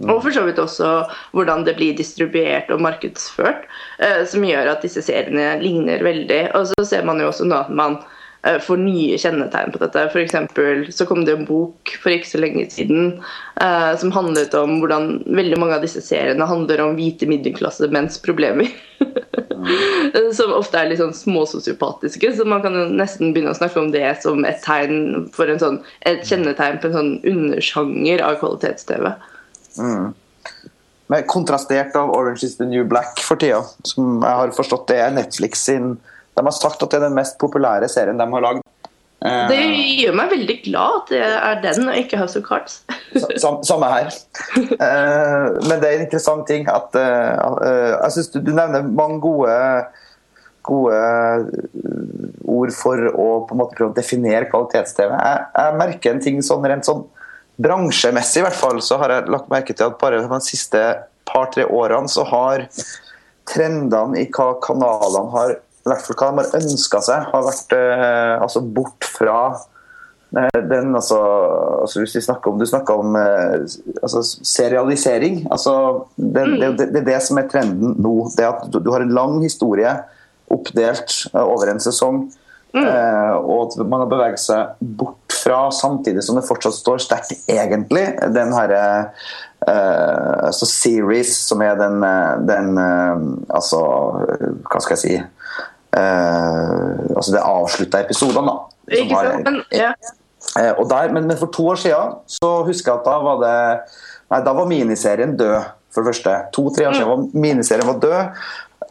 Og 0.03 0.25
for 0.25 0.35
så 0.35 0.43
vidt 0.43 0.59
også 0.59 0.89
hvordan 1.37 1.63
det 1.67 1.77
blir 1.79 1.95
distribuert 1.95 2.71
og 2.75 2.83
markedsført, 2.83 3.69
Uh, 3.95 4.25
som 4.27 4.43
gjør 4.43 4.73
at 4.73 4.83
disse 4.83 4.99
seriene 5.07 5.61
ligner 5.61 6.03
veldig. 6.03 6.41
Og 6.59 6.67
så 6.67 6.85
ser 6.89 7.05
man 7.07 7.21
jo 7.23 7.29
også 7.31 7.45
nå 7.47 7.61
at 7.63 7.71
man 7.71 7.95
uh, 8.43 8.59
får 8.59 8.81
nye 8.83 9.19
kjennetegn 9.21 9.71
på 9.71 9.79
dette. 9.79 10.03
For 10.11 10.91
så 10.91 11.07
kom 11.07 11.23
det 11.23 11.37
en 11.37 11.47
bok 11.47 11.93
for 12.03 12.11
ikke 12.11 12.33
så 12.33 12.41
lenge 12.43 12.67
siden 12.75 13.21
uh, 13.63 13.95
som 14.01 14.11
handlet 14.15 14.57
om 14.59 14.81
hvordan 14.83 15.23
veldig 15.31 15.61
mange 15.63 15.79
av 15.79 15.87
disse 15.87 16.03
seriene 16.03 16.49
handler 16.51 16.83
om 16.83 16.99
hvite 16.99 17.31
middelklasse 17.31 17.87
menns 17.95 18.19
problemer. 18.25 18.67
som 20.39 20.55
ofte 20.57 20.81
er 20.81 20.91
litt 20.91 21.01
sånn 21.03 21.15
småsosiopatiske, 21.17 22.33
så 22.37 22.47
man 22.49 22.63
kan 22.65 22.77
jo 22.79 22.87
nesten 22.91 23.33
begynne 23.35 23.55
å 23.55 23.59
snakke 23.59 23.81
om 23.81 23.93
det 23.95 24.07
som 24.25 24.45
et 24.49 24.61
tegn 24.65 25.29
for 25.35 25.51
en 25.51 25.63
sånn, 25.63 25.81
et 26.09 26.25
kjennetegn 26.29 26.81
på 26.83 26.91
en 26.91 26.99
sånn 26.99 27.15
undersjanger 27.35 28.25
av 28.27 28.39
kvalitets-TV. 28.43 29.11
Mm. 29.79 30.13
Men 31.13 31.27
kontrastert 31.29 31.97
av 32.01 32.13
Orange 32.15 32.47
is 32.47 32.57
the 32.57 32.67
New 32.69 32.85
Black 32.89 33.21
for 33.21 33.41
tida, 33.41 33.63
som 33.87 34.23
jeg 34.25 34.41
har 34.41 34.55
forstått 34.57 34.89
det 34.91 35.01
er 35.05 35.15
Netflix 35.15 35.67
sin 35.69 35.97
De 36.35 36.43
har 36.43 36.55
sagt 36.55 36.81
at 36.83 36.91
det 36.91 36.99
er 36.99 37.05
den 37.05 37.15
mest 37.15 37.37
populære 37.39 37.87
serien 37.93 38.19
de 38.19 38.25
har 38.33 38.43
lagd. 38.43 38.64
Eh, 39.25 39.49
Det 39.49 39.59
gjør 40.03 40.17
meg 40.19 40.33
veldig 40.35 40.57
glad 40.67 40.97
at 40.99 41.13
det 41.13 41.21
er 41.25 41.61
den, 41.65 41.89
og 41.89 41.97
ikke 41.97 42.21
House 42.21 42.39
of 42.39 42.45
Cards. 42.45 42.83
Samme 43.65 43.89
her. 43.89 44.11
Eh, 44.55 45.45
men 45.65 45.81
det 45.81 45.89
er 45.89 45.97
en 45.97 46.07
interessant 46.07 46.47
ting 46.49 46.67
at 46.69 46.97
eh, 46.99 47.93
Jeg 48.03 48.15
syns 48.17 48.33
du, 48.35 48.41
nevner 48.51 48.85
mange 48.85 49.21
gode 49.25 49.55
gode 50.65 50.99
ord 52.49 52.71
for 52.73 53.01
å 53.13 53.27
på 53.45 53.53
en 53.53 53.61
måte 53.61 53.77
prøve 53.77 53.93
å 53.93 53.97
definere 53.97 54.49
kvalitets-TV. 54.49 55.11
Jeg, 55.13 55.43
jeg 55.59 55.77
merker 55.77 56.15
en 56.15 56.23
ting 56.25 56.39
sånn 56.45 56.65
rent 56.65 56.89
sånn 56.89 57.03
bransjemessig 57.61 58.41
i 58.41 58.45
hvert 58.47 58.57
fall, 58.57 58.81
så 58.81 58.97
har 59.03 59.13
jeg 59.13 59.33
lagt 59.35 59.53
merke 59.53 59.77
til 59.77 59.91
at 59.91 59.99
bare 60.01 60.23
de 60.25 60.41
siste 60.47 60.81
par-tre 61.29 61.67
årene 61.69 62.09
så 62.09 62.25
har 62.31 62.65
trendene 63.49 64.23
i 64.23 64.29
hva 64.33 64.55
kanalene 64.65 65.29
har 65.37 65.55
hvert 65.91 66.07
fall 66.07 66.19
hva 66.19 66.31
de 66.33 66.43
har 66.43 66.59
ønska 66.63 67.01
seg, 67.05 67.31
har 67.31 67.47
vært 67.47 67.77
eh, 67.77 68.35
altså 68.45 68.63
bort 68.77 69.09
fra 69.09 69.39
eh, 70.37 70.61
den, 70.71 70.95
altså, 70.97 71.19
altså 71.85 72.03
Hvis 72.03 72.17
vi 72.19 72.25
snakker 72.25 72.53
om, 72.53 72.61
du 72.61 72.67
snakker 72.69 73.05
om 73.05 73.19
eh, 73.21 73.59
altså 74.01 74.25
serialisering 74.25 75.45
altså 75.51 75.75
det, 76.17 76.47
det, 76.61 76.71
det, 76.79 76.89
det 76.95 77.03
er 77.03 77.11
det 77.13 77.21
som 77.27 77.41
er 77.41 77.51
trenden 77.53 77.99
nå. 78.01 78.15
Det 78.37 78.49
at 78.49 78.65
du, 78.73 78.81
du 78.81 78.93
har 78.95 79.05
en 79.05 79.15
lang 79.17 79.43
historie 79.45 79.93
oppdelt 80.55 81.21
eh, 81.35 81.45
over 81.45 81.73
en 81.73 81.85
sesong. 81.85 82.25
Eh, 82.75 83.35
og 83.39 83.69
at 83.69 83.87
man 83.87 84.03
har 84.03 84.11
beveget 84.11 84.43
seg 84.43 84.81
bort 84.99 85.31
fra, 85.31 85.69
samtidig 85.71 86.25
som 86.27 86.39
det 86.39 86.47
fortsatt 86.49 86.75
står 86.75 87.03
sterkt, 87.05 87.35
egentlig, 87.47 88.03
den 88.35 88.51
herre 88.57 88.81
eh, 89.69 90.49
altså 90.49 90.67
series, 90.67 91.37
som 91.47 91.63
er 91.63 91.79
den, 91.79 92.03
den 92.49 92.81
eh, 92.81 93.29
Altså, 93.55 93.81
hva 94.67 94.83
skal 94.83 94.97
jeg 94.97 95.05
si 95.05 95.15
Altså 95.95 97.35
det 97.35 97.43
avslutta 97.45 98.03
episodene, 98.05 98.51
da. 98.51 98.75
Ikke 98.99 99.23
sant? 99.23 99.47
Men, 99.47 99.61
ja. 99.75 99.93
Eh, 100.61 100.83
der, 100.91 101.13
men, 101.13 101.27
men 101.27 101.39
for 101.41 101.53
to 101.55 101.67
år 101.73 101.81
siden 101.81 102.19
så 102.31 102.51
husker 102.67 102.93
jeg 102.93 103.01
at 103.01 103.09
da 103.09 103.17
var 103.25 103.41
det 103.43 103.57
Nei, 104.33 104.39
da 104.41 104.55
var 104.57 104.67
miniserien 104.67 105.35
død, 105.37 105.67
for 105.93 106.03
det 106.03 106.15
første. 106.15 106.31
To-tre 106.57 106.87
år 106.89 106.95
siden 106.97 107.11
var 107.11 107.27
miniserien 107.37 107.87
var 107.87 107.99
død. 108.03 108.47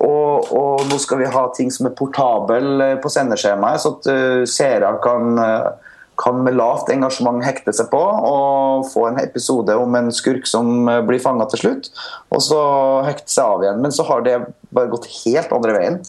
Og, 0.06 0.52
og 0.54 0.84
nå 0.90 1.00
skal 1.02 1.20
vi 1.20 1.32
ha 1.34 1.42
ting 1.58 1.72
som 1.74 1.90
er 1.90 1.96
portabel 1.98 2.84
eh, 2.86 2.94
på 3.02 3.12
sendeskjemaet, 3.12 3.82
så 3.82 3.96
at 3.98 4.08
uh, 4.10 4.44
seere 4.50 4.90
kan, 5.04 5.34
eh, 5.42 5.92
kan 6.22 6.40
med 6.46 6.56
lavt 6.58 6.90
engasjement 6.94 7.44
hekte 7.46 7.74
seg 7.76 7.90
på 7.92 8.00
og 8.00 8.88
få 8.94 9.08
en 9.10 9.20
episode 9.22 9.76
om 9.78 9.98
en 10.00 10.10
skurk 10.14 10.48
som 10.50 10.88
eh, 10.90 11.02
blir 11.06 11.22
fanga 11.22 11.50
til 11.52 11.64
slutt, 11.66 11.92
og 12.34 12.46
så 12.46 12.64
hekte 13.10 13.34
seg 13.34 13.58
av 13.58 13.66
igjen. 13.66 13.84
Men 13.84 13.96
så 13.96 14.08
har 14.10 14.26
det 14.26 14.40
bare 14.74 14.94
gått 14.94 15.10
helt 15.24 15.54
andre 15.54 15.78
veien. 15.78 16.02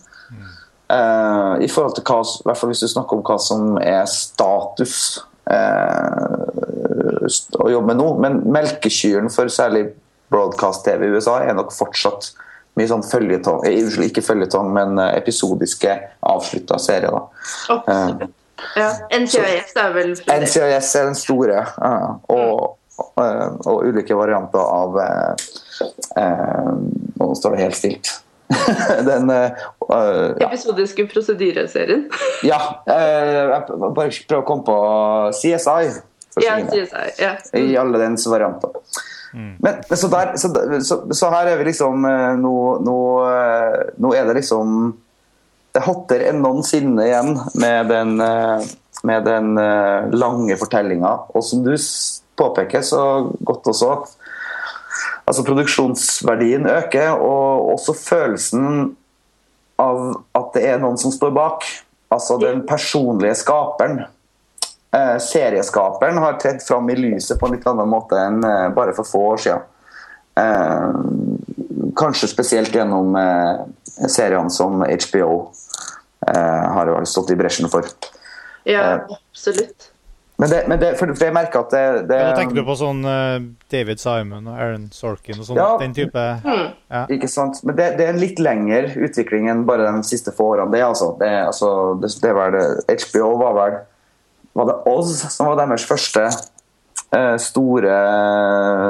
Eh, 0.94 1.64
I 1.64 1.68
forhold 1.72 1.96
til 1.96 2.04
hva, 2.06 2.20
i 2.22 2.46
hvert 2.48 2.60
fall 2.60 2.70
hvis 2.72 2.84
du 2.84 2.90
snakker 2.92 3.18
om 3.18 3.24
hva 3.26 3.38
som 3.42 3.74
er 3.82 4.04
status 4.10 4.96
uh, 5.50 6.44
å 7.60 7.68
jobbe 7.72 7.88
med 7.90 7.98
nå. 8.00 8.08
Men 8.22 8.40
melkekyren 8.54 9.32
for 9.32 9.50
særlig 9.52 9.88
broadcast-TV 10.34 11.08
i 11.08 11.16
USA 11.16 11.40
er 11.44 11.56
nok 11.58 11.74
fortsatt 11.74 12.32
mye 12.78 12.90
sånn 12.90 13.04
føljetong 13.06 13.62
eh, 13.68 13.76
Unnskyld, 13.80 14.08
ikke 14.10 14.24
føljetong, 14.26 14.70
men 14.74 14.98
episodiske 15.06 15.92
avslutta 16.26 16.80
serier. 16.82 17.14
da. 17.14 17.22
Absolutt. 17.76 18.40
Ja. 18.78 18.88
NCIS 19.12 19.74
er 19.76 19.92
vel 19.94 20.14
flere. 20.18 20.42
NCIS 20.42 20.94
er 20.98 21.08
den 21.10 21.18
store, 21.18 21.62
ja, 21.78 22.10
og, 22.32 22.76
eh, 23.20 23.48
og 23.66 23.86
ulike 23.88 24.16
varianter 24.18 24.62
av 24.62 24.98
eh, 25.02 25.48
Nå 27.18 27.30
står 27.38 27.54
det 27.54 27.62
helt 27.64 27.78
stilt. 27.78 28.12
den 29.08 29.30
ja. 29.30 30.48
Episodiske 30.48 31.06
prosedyreserien. 31.12 32.08
Ja, 32.50 32.60
Uh, 32.84 32.94
jeg 32.94 33.92
bare 33.96 34.10
prøv 34.28 34.42
å 34.42 34.46
komme 34.46 34.66
på 34.66 34.76
CSI. 35.38 35.94
Ja. 36.42 36.58
CSI. 36.68 37.06
Ja. 37.22 37.34
I 37.56 37.76
alle 37.80 38.00
dens 38.02 38.26
varianter. 38.28 38.74
Men 39.34 39.80
så, 39.90 40.06
der, 40.12 40.36
så, 40.38 40.50
så, 40.86 40.98
så 41.10 41.30
her 41.32 41.48
er 41.50 41.56
vi 41.58 41.64
liksom 41.66 42.04
nå, 42.38 42.58
nå, 42.86 42.98
nå 43.98 44.12
er 44.14 44.28
det 44.28 44.36
liksom 44.36 44.92
Det 45.74 45.82
hotter 45.82 46.22
enn 46.28 46.38
noensinne 46.38 47.02
igjen 47.02 47.32
med 47.58 47.90
den, 47.90 48.12
med 49.02 49.26
den 49.26 49.48
lange 50.14 50.54
fortellinga. 50.60 51.10
Og 51.34 51.42
som 51.42 51.64
du 51.66 51.72
påpeker 52.38 52.86
så 52.86 53.02
godt 53.42 53.72
også, 53.72 53.96
altså 55.24 55.44
produksjonsverdien 55.46 56.66
øker, 56.68 57.14
og 57.16 57.72
også 57.74 57.94
følelsen 57.96 58.96
av 59.80 60.02
at 60.38 60.50
det 60.54 60.64
er 60.70 60.82
noen 60.82 60.98
som 61.00 61.12
står 61.14 61.32
bak. 61.34 61.64
Altså 62.14 62.36
den 62.38 62.62
personlige 62.68 63.34
skaperen. 63.40 64.04
Eh, 64.94 65.16
serieskaperen 65.18 66.20
har 66.22 66.36
tredd 66.38 66.60
fram 66.62 66.90
i 66.92 66.98
lyset 66.98 67.40
på 67.40 67.48
en 67.48 67.56
litt 67.56 67.64
annen 67.66 67.90
måte 67.90 68.18
enn 68.20 68.44
eh, 68.46 68.68
bare 68.76 68.94
for 68.94 69.08
få 69.08 69.22
år 69.32 69.40
siden. 69.42 69.64
Eh, 70.38 71.90
kanskje 71.98 72.30
spesielt 72.30 72.74
gjennom 72.74 73.16
eh, 73.18 73.64
seriene 74.10 74.50
som 74.54 74.84
HBO 74.84 75.32
eh, 76.28 76.64
har 76.76 76.94
stått 77.10 77.34
i 77.34 77.38
bresjen 77.40 77.70
for. 77.72 77.88
ja, 78.64 78.84
Eh. 78.94 79.18
absolutt. 79.18 79.90
Men, 80.36 80.50
det, 80.50 80.64
men 80.66 80.80
det, 80.82 80.88
for, 80.98 81.12
for 81.14 81.28
jeg 81.28 81.34
merker 81.36 81.62
at 81.62 81.70
det, 81.70 81.82
det 82.10 82.16
Ja, 82.18 82.30
da 82.32 82.38
tenker 82.40 82.56
du 82.58 82.64
på 82.66 82.74
sånn 82.74 83.04
uh, 83.06 83.36
David 83.70 84.00
Simon 84.02 84.48
og 84.50 84.56
Aaron 84.58 84.88
Sorkin 84.90 85.38
og 85.38 85.46
sånn, 85.46 85.60
Ja. 85.60 85.68
den 85.78 85.94
type 85.94 86.24
Ikke 87.14 87.30
sant? 87.30 87.60
Men 87.62 87.78
det, 87.78 87.92
det 88.00 88.08
er 88.08 88.16
en 88.16 88.18
litt 88.18 88.42
lengre 88.42 88.88
utvikling 88.98 89.46
enn 89.52 89.62
bare 89.68 89.86
de 89.94 90.02
siste 90.06 90.34
få 90.34 90.56
årene. 90.56 90.74
Det, 90.74 90.82
altså, 90.82 91.12
det, 91.20 91.30
altså, 91.52 91.70
det, 92.02 92.10
det 92.24 92.32
var 92.34 92.50
det. 92.56 92.64
HBO 93.06 93.30
var 93.44 93.54
vel 93.60 93.78
Var 94.58 94.70
det 94.72 94.76
Oz 94.90 95.14
som 95.36 95.52
var 95.52 95.60
deres 95.62 95.86
første 95.86 96.26
uh, 96.26 97.36
store 97.38 97.94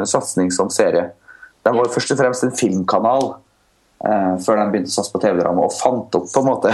satsing 0.08 0.48
som 0.52 0.72
serie? 0.72 1.10
De 1.64 1.72
var 1.76 1.92
først 1.92 2.12
og 2.12 2.20
fremst 2.20 2.44
en 2.44 2.56
filmkanal 2.56 3.30
eh, 3.30 3.38
før 4.04 4.58
de 4.58 4.64
begynte 4.72 4.90
å 4.90 4.94
satse 4.98 5.12
på 5.14 5.20
TV-drama, 5.22 5.64
og 5.64 5.72
fant 5.72 6.16
opp 6.18 6.26
på 6.28 6.42
en 6.42 6.48
måte 6.48 6.72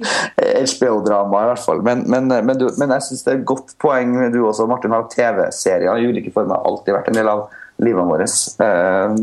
HBO-drama, 0.70 1.40
i 1.42 1.48
hvert 1.50 1.64
fall. 1.64 1.80
Men, 1.86 2.04
men, 2.10 2.28
men, 2.30 2.52
du, 2.60 2.68
men 2.78 2.94
jeg 2.94 3.08
syns 3.08 3.24
det 3.26 3.32
er 3.32 3.40
et 3.40 3.48
godt 3.48 3.74
poeng 3.82 4.12
du 4.30 4.38
også, 4.44 4.68
Martin, 4.70 4.94
har 4.94 5.08
TV-serier 5.10 5.98
i 5.98 6.06
ulike 6.12 6.30
former 6.34 6.62
alltid 6.68 6.94
vært 6.94 7.10
en 7.10 7.18
del 7.18 7.32
av 7.32 7.48
livet 7.82 8.06
vårt. 8.12 8.38
Eh, 8.62 9.16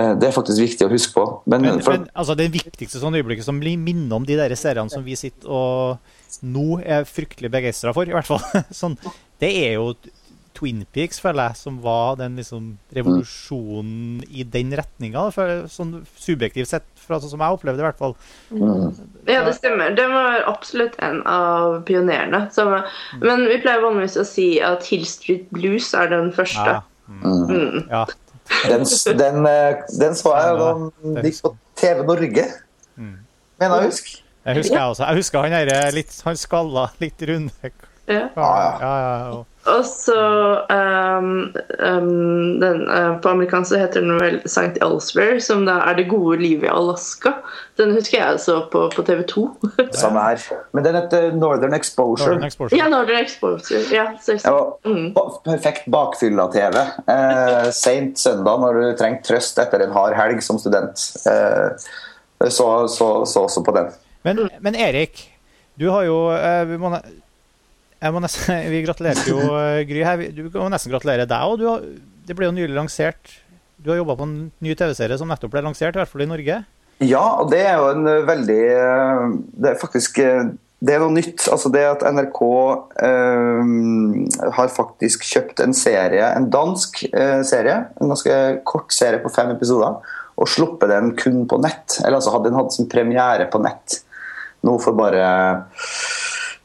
eh, 0.00 0.12
det 0.18 0.28
er 0.28 0.34
faktisk 0.34 0.62
viktig 0.64 0.88
å 0.88 0.92
huske 0.92 1.14
på. 1.14 1.26
Men, 1.52 1.68
for, 1.84 2.08
altså, 2.12 2.36
det 2.38 2.50
viktigste 2.54 3.02
sånn 3.02 3.18
øyeblikket 3.20 3.46
som 3.46 3.60
blir 3.62 3.78
minner 3.80 4.18
om 4.18 4.26
de 4.28 4.38
der 4.40 4.54
seriene 4.58 4.92
som 4.92 5.06
vi 5.06 5.18
sitter 5.20 5.52
og 5.52 6.42
nå 6.44 6.80
er 6.84 7.06
fryktelig 7.08 7.50
begeistra 7.52 7.94
for, 7.96 8.08
i 8.08 8.14
hvert 8.16 8.28
fall, 8.28 8.42
sånn, 8.82 8.98
det 9.42 9.52
er 9.62 9.78
jo 9.78 9.92
Twin 10.58 10.82
Peaks, 10.94 11.20
føler 11.22 11.50
jeg, 11.52 11.60
som 11.60 11.78
var 11.84 12.16
den 12.18 12.34
liksom 12.38 12.72
revolusjonen 12.96 14.24
i 14.26 14.42
den 14.42 14.72
retninga. 14.78 15.28
Sånn 15.70 16.00
subjektivt 16.18 16.72
sett, 16.72 16.86
fra 16.98 17.20
sånn 17.22 17.32
som 17.36 17.44
jeg 17.44 17.58
opplevde 17.58 17.78
det, 17.78 17.84
i 17.84 17.88
hvert 17.88 18.00
fall. 18.00 18.16
Ja, 19.30 19.44
det 19.46 19.54
stemmer. 19.56 19.94
Den 19.96 20.14
var 20.16 20.42
absolutt 20.50 20.98
en 21.04 21.22
av 21.30 21.80
pionerene. 21.88 22.46
Så, 22.54 22.66
men 23.22 23.46
vi 23.46 23.60
pleier 23.62 23.84
vanligvis 23.84 24.18
å 24.18 24.26
si 24.26 24.48
at 24.64 24.86
Hill 24.90 25.06
Street 25.08 25.46
Blues 25.54 25.92
er 25.94 26.10
den 26.10 26.32
første. 26.34 26.78
Ja. 26.78 26.84
Mm. 27.08 27.84
ja. 27.88 28.06
Den, 28.68 28.84
den, 29.18 29.46
eh, 29.46 29.82
den 30.00 30.16
så 30.16 30.32
jeg 30.36 30.56
da 30.58 30.68
den 31.04 31.26
gikk 31.28 31.42
på 31.44 31.52
TV 31.78 32.00
Norge, 32.08 32.46
mener 32.96 33.20
jeg 33.60 33.70
å 33.70 33.84
huske. 33.84 34.16
Jeg 34.48 34.62
husker 34.62 34.78
jeg 34.78 34.94
også. 34.94 35.04
Jeg 35.04 35.20
husker 35.20 35.44
han 35.44 35.68
der 35.68 35.92
litt 35.92 36.14
Han 36.24 36.38
skalla, 36.40 36.88
litt 37.02 37.22
runde 37.28 37.72
Ja. 38.08 38.28
ja, 38.32 38.52
ja, 38.80 38.92
ja. 39.04 39.44
Og 39.68 39.84
så 39.84 40.18
um, 40.72 41.28
um, 41.78 42.60
den, 42.60 42.82
uh, 42.88 43.20
På 43.20 43.28
amerikansk 43.34 43.68
så 43.72 43.80
heter 43.82 44.00
den 44.00 44.16
vel 44.20 44.40
St. 44.44 44.78
Elsewhere, 44.84 45.40
som 45.40 45.66
da 45.68 45.78
er 45.88 45.98
Det 45.98 46.08
gode 46.08 46.38
livet 46.40 46.68
i 46.68 46.72
Alaska. 46.72 47.34
Den 47.78 47.92
husker 47.94 48.18
jeg 48.18 48.40
så 48.40 48.58
på, 48.72 48.88
på 48.94 49.02
TV 49.06 49.22
2. 49.28 49.44
Samme 50.02 50.24
her. 50.24 50.42
Men 50.72 50.84
den 50.84 50.98
heter 50.98 51.32
Northern 51.32 51.74
Exposure. 51.74 52.26
Northern 52.26 52.46
Exposure. 52.46 52.78
ja, 52.78 52.88
Northern 52.88 53.22
Exposure. 53.22 53.82
Ja, 53.92 54.08
mm. 54.84 55.14
perfekt 55.44 55.86
bakfylla-TV. 55.86 56.80
Eh, 57.14 57.70
Seint 57.84 58.18
søndag 58.18 58.60
når 58.64 58.80
du 58.80 58.84
trenger 58.98 59.22
trøst 59.30 59.60
etter 59.62 59.84
en 59.84 59.94
hard 59.94 60.16
helg 60.18 60.42
som 60.42 60.58
student. 60.58 61.06
Eh, 61.30 61.88
så, 62.48 62.68
så, 62.88 63.08
så 63.26 63.46
også 63.46 63.62
på 63.66 63.74
den. 63.76 63.94
Men, 64.26 64.48
men 64.60 64.74
Erik, 64.74 65.26
du 65.78 65.88
har 65.94 66.06
jo 66.08 66.20
eh, 66.34 66.64
vi 66.68 66.78
må 66.80 66.96
nesten, 68.00 68.62
Vi 68.72 68.84
gratulerte 68.86 69.30
jo 69.30 69.40
eh, 69.58 69.82
Gry 69.88 70.04
her. 70.06 70.24
Du 70.34 70.46
må 70.54 70.68
nesten 70.72 70.92
gratulere 70.94 71.26
deg 71.28 71.52
òg. 71.52 71.86
Det 72.28 72.36
ble 72.36 72.50
jo 72.50 72.54
nylig 72.54 72.76
lansert 72.76 73.38
Du 73.78 73.90
har 73.90 74.00
jobba 74.00 74.18
på 74.18 74.26
en 74.28 74.38
ny 74.60 74.74
TV-serie 74.74 75.18
som 75.18 75.30
nettopp 75.30 75.54
ble 75.54 75.64
lansert, 75.64 75.96
i 75.96 76.02
hvert 76.02 76.10
fall 76.12 76.26
i 76.26 76.30
Norge. 76.30 76.62
Ja, 76.98 77.26
og 77.38 77.52
det 77.52 77.62
er 77.62 77.76
jo 77.78 77.92
en 77.92 78.08
eh, 78.10 78.24
veldig 78.26 78.62
eh, 78.74 79.28
Det 79.54 79.74
er 79.74 79.82
faktisk 79.82 80.22
det 80.78 80.94
er 80.94 81.00
noe 81.02 81.10
nytt. 81.10 81.48
altså 81.50 81.70
Det 81.74 81.82
at 81.82 82.04
NRK 82.06 82.40
eh, 83.02 83.70
har 84.54 84.70
faktisk 84.70 85.26
kjøpt 85.26 85.62
en 85.64 85.74
serie, 85.74 86.28
en 86.38 86.46
dansk 86.54 87.02
eh, 87.10 87.40
serie, 87.46 87.80
en 87.98 88.14
ganske 88.14 88.36
kort 88.68 88.94
serie 88.94 89.18
på 89.22 89.32
fem 89.34 89.50
episoder, 89.56 89.98
og 90.38 90.50
sluppet 90.50 90.92
den 90.92 91.16
kun 91.18 91.42
på 91.50 91.58
nett. 91.64 91.98
Eller 92.04 92.20
altså 92.20 92.36
hadde 92.36 92.52
den 92.52 92.60
hatt 92.60 92.76
sin 92.76 92.90
premiere 92.90 93.48
på 93.50 93.62
nett 93.64 94.04
nå 94.66 94.74
for 94.82 94.96
bare 94.98 95.26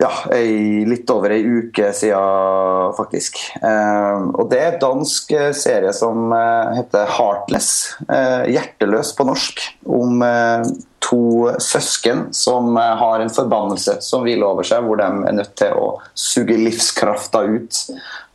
ja, 0.03 0.12
ei, 0.36 0.83
litt 0.88 1.10
over 1.13 1.33
ei 1.33 1.43
uke 1.48 1.91
siden, 1.95 2.93
faktisk. 2.98 3.39
Eh, 3.62 4.24
og 4.33 4.50
Det 4.51 4.60
er 4.60 4.72
en 4.74 4.81
dansk 4.81 5.36
eh, 5.38 5.51
serie 5.57 5.93
som 5.95 6.33
eh, 6.36 6.79
heter 6.79 7.07
'Heartless', 7.07 7.93
eh, 8.07 8.50
hjerteløs 8.53 9.13
på 9.17 9.27
norsk, 9.29 9.63
om 9.86 10.25
eh, 10.27 10.74
to 11.03 11.51
søsken 11.60 12.27
som 12.36 12.77
eh, 12.77 12.95
har 13.03 13.24
en 13.24 13.33
forbannelse 13.33 14.00
som 14.01 14.25
hviler 14.25 14.48
over 14.48 14.67
seg, 14.67 14.83
hvor 14.83 15.00
de 15.00 15.07
er 15.07 15.39
nødt 15.39 15.55
til 15.60 15.72
å 15.77 15.88
suge 16.15 16.60
livskrafta 16.60 17.45
ut 17.48 17.86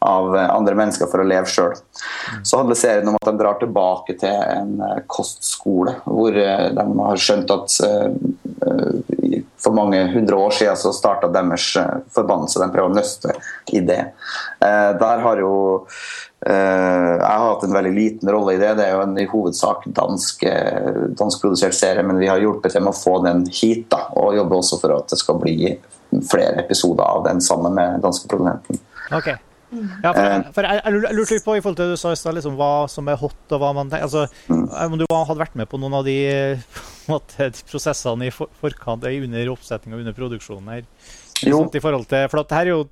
av 0.05 0.31
andre 0.39 0.77
mennesker 0.79 1.09
for 1.11 1.25
å 1.25 1.27
leve 1.27 1.51
sjøl. 1.51 1.75
Så 2.47 2.61
handler 2.61 2.79
serien 2.79 3.09
om 3.11 3.17
at 3.19 3.27
de 3.27 3.41
drar 3.41 3.59
tilbake 3.59 4.15
til 4.21 4.31
en 4.31 4.77
kostskole, 5.11 5.97
hvor 6.07 6.37
de 6.39 6.85
har 7.03 7.19
skjønt 7.19 7.51
at 7.51 7.81
for 9.59 9.75
mange 9.75 10.01
hundre 10.13 10.37
år 10.39 10.55
siden 10.55 10.77
så 10.79 10.93
starta 10.95 11.31
deres 11.35 11.67
eh, 11.81 11.99
forbannelse. 12.15 12.61
De 12.63 12.71
prøver 12.75 12.93
å 12.93 12.95
nøste 12.97 13.35
i 13.75 13.81
det. 13.85 14.01
Eh, 14.63 14.91
Der 15.01 15.25
har 15.25 15.43
jo 15.43 15.53
eh, 16.47 16.53
Jeg 16.53 17.25
har 17.27 17.47
hatt 17.49 17.67
en 17.67 17.75
veldig 17.75 17.95
liten 17.97 18.31
rolle 18.31 18.55
i 18.55 18.61
det. 18.63 18.77
Det 18.79 18.87
er 18.87 18.95
jo 18.97 19.03
en 19.07 19.19
i 19.19 19.27
hovedsak 19.31 19.89
dansk, 19.97 20.47
eh, 20.47 21.03
danskprodusert 21.19 21.75
serie, 21.75 22.07
men 22.07 22.21
vi 22.23 22.31
har 22.31 22.39
hjulpet 22.43 22.77
til 22.77 22.87
med 22.87 22.95
å 22.95 23.01
få 23.01 23.19
den 23.27 23.45
hit. 23.51 23.89
da, 23.91 24.05
Og 24.15 24.37
jobber 24.39 24.61
også 24.63 24.81
for 24.81 24.95
at 25.01 25.11
det 25.11 25.19
skal 25.19 25.41
bli 25.43 25.75
flere 26.31 26.63
episoder 26.63 27.05
av 27.05 27.27
den 27.27 27.43
sammen 27.45 27.75
med 27.77 28.01
danske 28.05 28.31
produsenten. 28.31 28.79
Ok. 29.13 29.35
Ja, 30.03 30.15
for, 30.15 30.25
jeg, 30.25 30.45
for 30.57 30.65
jeg, 30.65 30.81
jeg 30.81 31.17
lurte 31.19 31.35
litt 31.37 31.45
på 31.45 31.55
i 31.59 31.61
forhold 31.61 31.77
til 31.77 31.91
det 31.91 31.97
du 31.99 32.01
sa 32.01 32.13
i 32.15 32.17
stad, 32.17 32.37
liksom, 32.39 32.55
hva 32.57 32.87
som 32.89 33.09
er 33.13 33.19
hot, 33.21 33.37
og 33.53 33.61
hva 33.61 33.75
man 33.77 33.91
tenker 33.93 34.07
altså, 34.07 34.23
Om 34.49 34.95
du 34.97 35.05
hadde 35.13 35.37
vært 35.43 35.59
med 35.61 35.69
på 35.69 35.77
noen 35.83 35.99
av 35.99 36.07
de, 36.09 36.15
måte, 37.11 37.51
prosessene 37.71 38.29
i 38.29 38.33
forkant, 38.35 39.05
er 39.05 39.25
under 39.25 39.53
oppsetning 39.55 39.97
og 39.97 40.05
under 40.05 40.17
produksjonen 40.17 40.71
her? 40.73 40.87
Jo. 41.47 41.65
I 41.67 41.83
forhold 41.83 42.09
til, 42.11 42.25
for 42.33 42.57
her 42.57 42.67
er 42.67 42.75
jo 42.75 42.87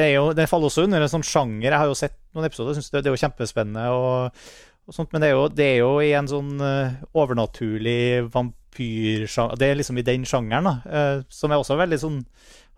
det, 0.00 0.06
er 0.06 0.14
jo, 0.14 0.30
det 0.36 0.48
faller 0.48 0.70
også 0.70 0.86
under 0.86 1.02
en 1.04 1.12
sånn 1.12 1.26
sjanger. 1.26 1.68
Jeg 1.68 1.78
har 1.82 1.90
jo 1.90 1.98
sett 1.98 2.16
noen 2.36 2.46
episoder, 2.48 2.72
jeg 2.72 2.80
synes 2.80 2.92
det, 2.92 3.02
det 3.04 3.10
er 3.10 3.16
jo 3.16 3.22
kjempespennende. 3.24 3.84
Og, 3.92 4.46
og 4.88 4.96
sånt, 4.96 5.10
men 5.12 5.22
det 5.22 5.30
er, 5.30 5.36
jo, 5.36 5.48
det 5.52 5.66
er 5.66 5.78
jo 5.82 5.90
i 6.04 6.14
en 6.16 6.30
sånn 6.30 6.54
eh, 6.64 6.96
overnaturlig 7.20 8.30
vampyrsjanger 8.32 9.60
Det 9.60 9.68
er 9.68 9.78
liksom 9.80 10.00
i 10.00 10.06
den 10.06 10.24
sjangeren, 10.28 10.70
da. 10.70 10.74
eh, 10.86 11.26
som 11.32 11.52
er 11.52 11.60
også 11.60 11.78
veldig 11.80 12.00
sånn 12.00 12.22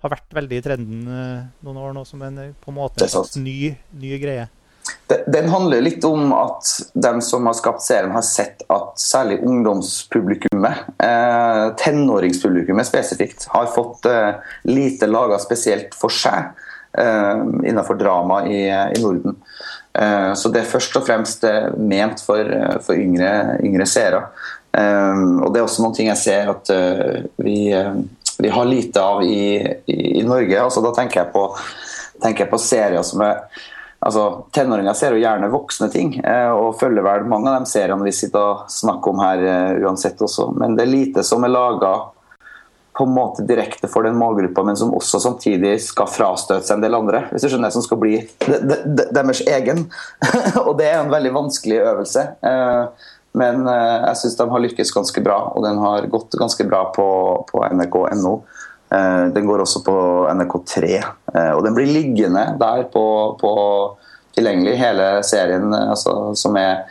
har 0.03 0.11
vært 0.17 0.35
veldig 0.35 0.59
i 0.59 0.65
trenden 0.65 1.03
eh, 1.07 1.45
noen 1.63 1.79
år 1.79 1.95
nå, 1.95 2.03
som 2.09 2.23
en 2.27 2.41
på 2.59 2.73
en 2.73 2.79
måte 2.81 3.07
en 3.07 3.45
ny, 3.45 3.71
ny 4.03 4.17
greie. 4.23 4.49
Den- 5.29 5.49
handler 5.49 5.81
litt 5.85 6.05
om 6.05 6.33
at 6.33 6.65
de 6.95 7.21
som 7.23 7.47
har 7.47 7.55
skapt 7.55 7.83
serien, 7.83 8.11
har 8.15 8.23
sett 8.25 8.63
at 8.73 8.95
særlig 8.97 9.43
ungdomspublikummet, 9.45 10.87
eh, 10.99 11.67
tenåringspublikummet 11.77 12.87
spesifikt, 12.87 13.47
har 13.53 13.67
fått 13.67 14.07
eh, 14.07 14.35
lite 14.65 15.07
laga 15.07 15.39
spesielt 15.39 15.95
for 15.95 16.09
seg 16.09 16.53
eh, 16.99 17.45
innenfor 17.69 17.99
drama 18.01 18.47
i, 18.49 18.65
i 18.71 19.03
Norden. 19.03 19.37
Eh, 19.93 20.33
så 20.35 20.49
det 20.49 20.63
er 20.63 20.71
først 20.73 20.97
og 20.97 21.05
fremst 21.07 21.45
eh, 21.45 21.69
ment 21.77 22.23
for, 22.25 22.41
eh, 22.41 22.79
for 22.81 22.97
yngre, 22.97 23.59
yngre 23.61 23.87
seere. 23.87 24.25
Og 24.73 25.51
det 25.53 25.61
er 25.61 25.67
også 25.67 25.83
noen 25.85 25.93
ting 25.99 26.07
jeg 26.09 26.17
ser 26.17 26.49
at 26.49 26.71
vi, 27.45 27.57
vi 28.41 28.53
har 28.55 28.65
lite 28.65 29.03
av 29.05 29.21
i, 29.21 29.61
i, 29.61 29.97
i 30.17 30.23
Norge. 30.25 30.57
Altså, 30.57 30.81
da 30.81 30.95
tenker 30.97 31.21
jeg 31.21 31.29
på, 31.35 31.43
tenker 32.25 32.47
jeg 32.47 32.53
på 32.55 32.61
serier 32.63 33.05
som 33.05 33.21
er 33.27 33.43
Altså, 34.03 34.45
Tenåringer 34.51 34.97
ser 34.99 35.15
jo 35.15 35.21
gjerne 35.23 35.51
voksne 35.53 35.87
ting, 35.93 36.17
eh, 36.27 36.51
og 36.51 36.75
følger 36.81 37.05
vel 37.07 37.29
mange 37.31 37.53
av 37.53 37.63
de 37.63 37.71
seriene 37.71 38.03
vi 38.03 38.15
sitter 38.17 38.43
og 38.43 38.73
snakker 38.73 39.13
om 39.13 39.23
her 39.23 39.45
eh, 39.47 39.85
uansett 39.85 40.19
også. 40.27 40.49
Men 40.59 40.75
det 40.75 40.87
er 40.87 40.91
lite 40.91 41.23
som 41.27 41.47
er 41.47 41.53
laga 41.55 41.93
på 42.99 43.07
en 43.07 43.15
måte 43.15 43.45
direkte 43.47 43.87
for 43.89 44.05
den 44.05 44.19
målgruppa, 44.19 44.65
men 44.67 44.77
som 44.77 44.91
også 44.93 45.21
samtidig 45.23 45.77
skal 45.85 46.11
frastøte 46.11 46.67
seg 46.67 46.81
en 46.81 46.85
del 46.85 46.99
andre. 46.99 47.23
hvis 47.31 47.47
du 47.47 47.53
skjønner, 47.53 47.71
Som 47.71 47.87
skal 47.87 48.03
bli 48.03 48.17
de, 48.43 48.59
de, 48.59 48.81
de, 48.85 49.07
deres 49.15 49.45
egen. 49.47 49.87
og 50.67 50.75
det 50.83 50.91
er 50.91 50.99
en 50.99 51.15
veldig 51.15 51.33
vanskelig 51.39 51.79
øvelse. 51.87 52.27
Eh, 52.43 53.09
men 53.39 53.65
jeg 53.65 54.19
syns 54.21 54.35
de 54.37 54.45
har 54.51 54.61
lykkes 54.61 54.91
ganske 54.93 55.23
bra, 55.25 55.39
og 55.55 55.63
den 55.65 55.79
har 55.81 56.05
gått 56.13 56.35
ganske 56.37 56.67
bra 56.69 56.83
på, 56.93 57.07
på 57.49 57.63
nrk.no. 57.71 58.35
Eh, 58.93 59.27
Den 59.35 59.47
går 59.47 59.65
også 59.65 59.83
på 59.87 59.95
NRK3, 60.29 60.97
eh, 61.35 61.53
og 61.57 61.65
den 61.65 61.77
blir 61.77 61.89
liggende 61.89 62.45
der 62.61 62.85
på, 62.93 63.05
på 63.41 63.53
tilgjengelig. 64.37 64.77
Hele 64.81 65.07
serien 65.27 65.73
eh, 65.73 65.89
altså, 65.95 66.35
som 66.39 66.59
er 66.61 66.85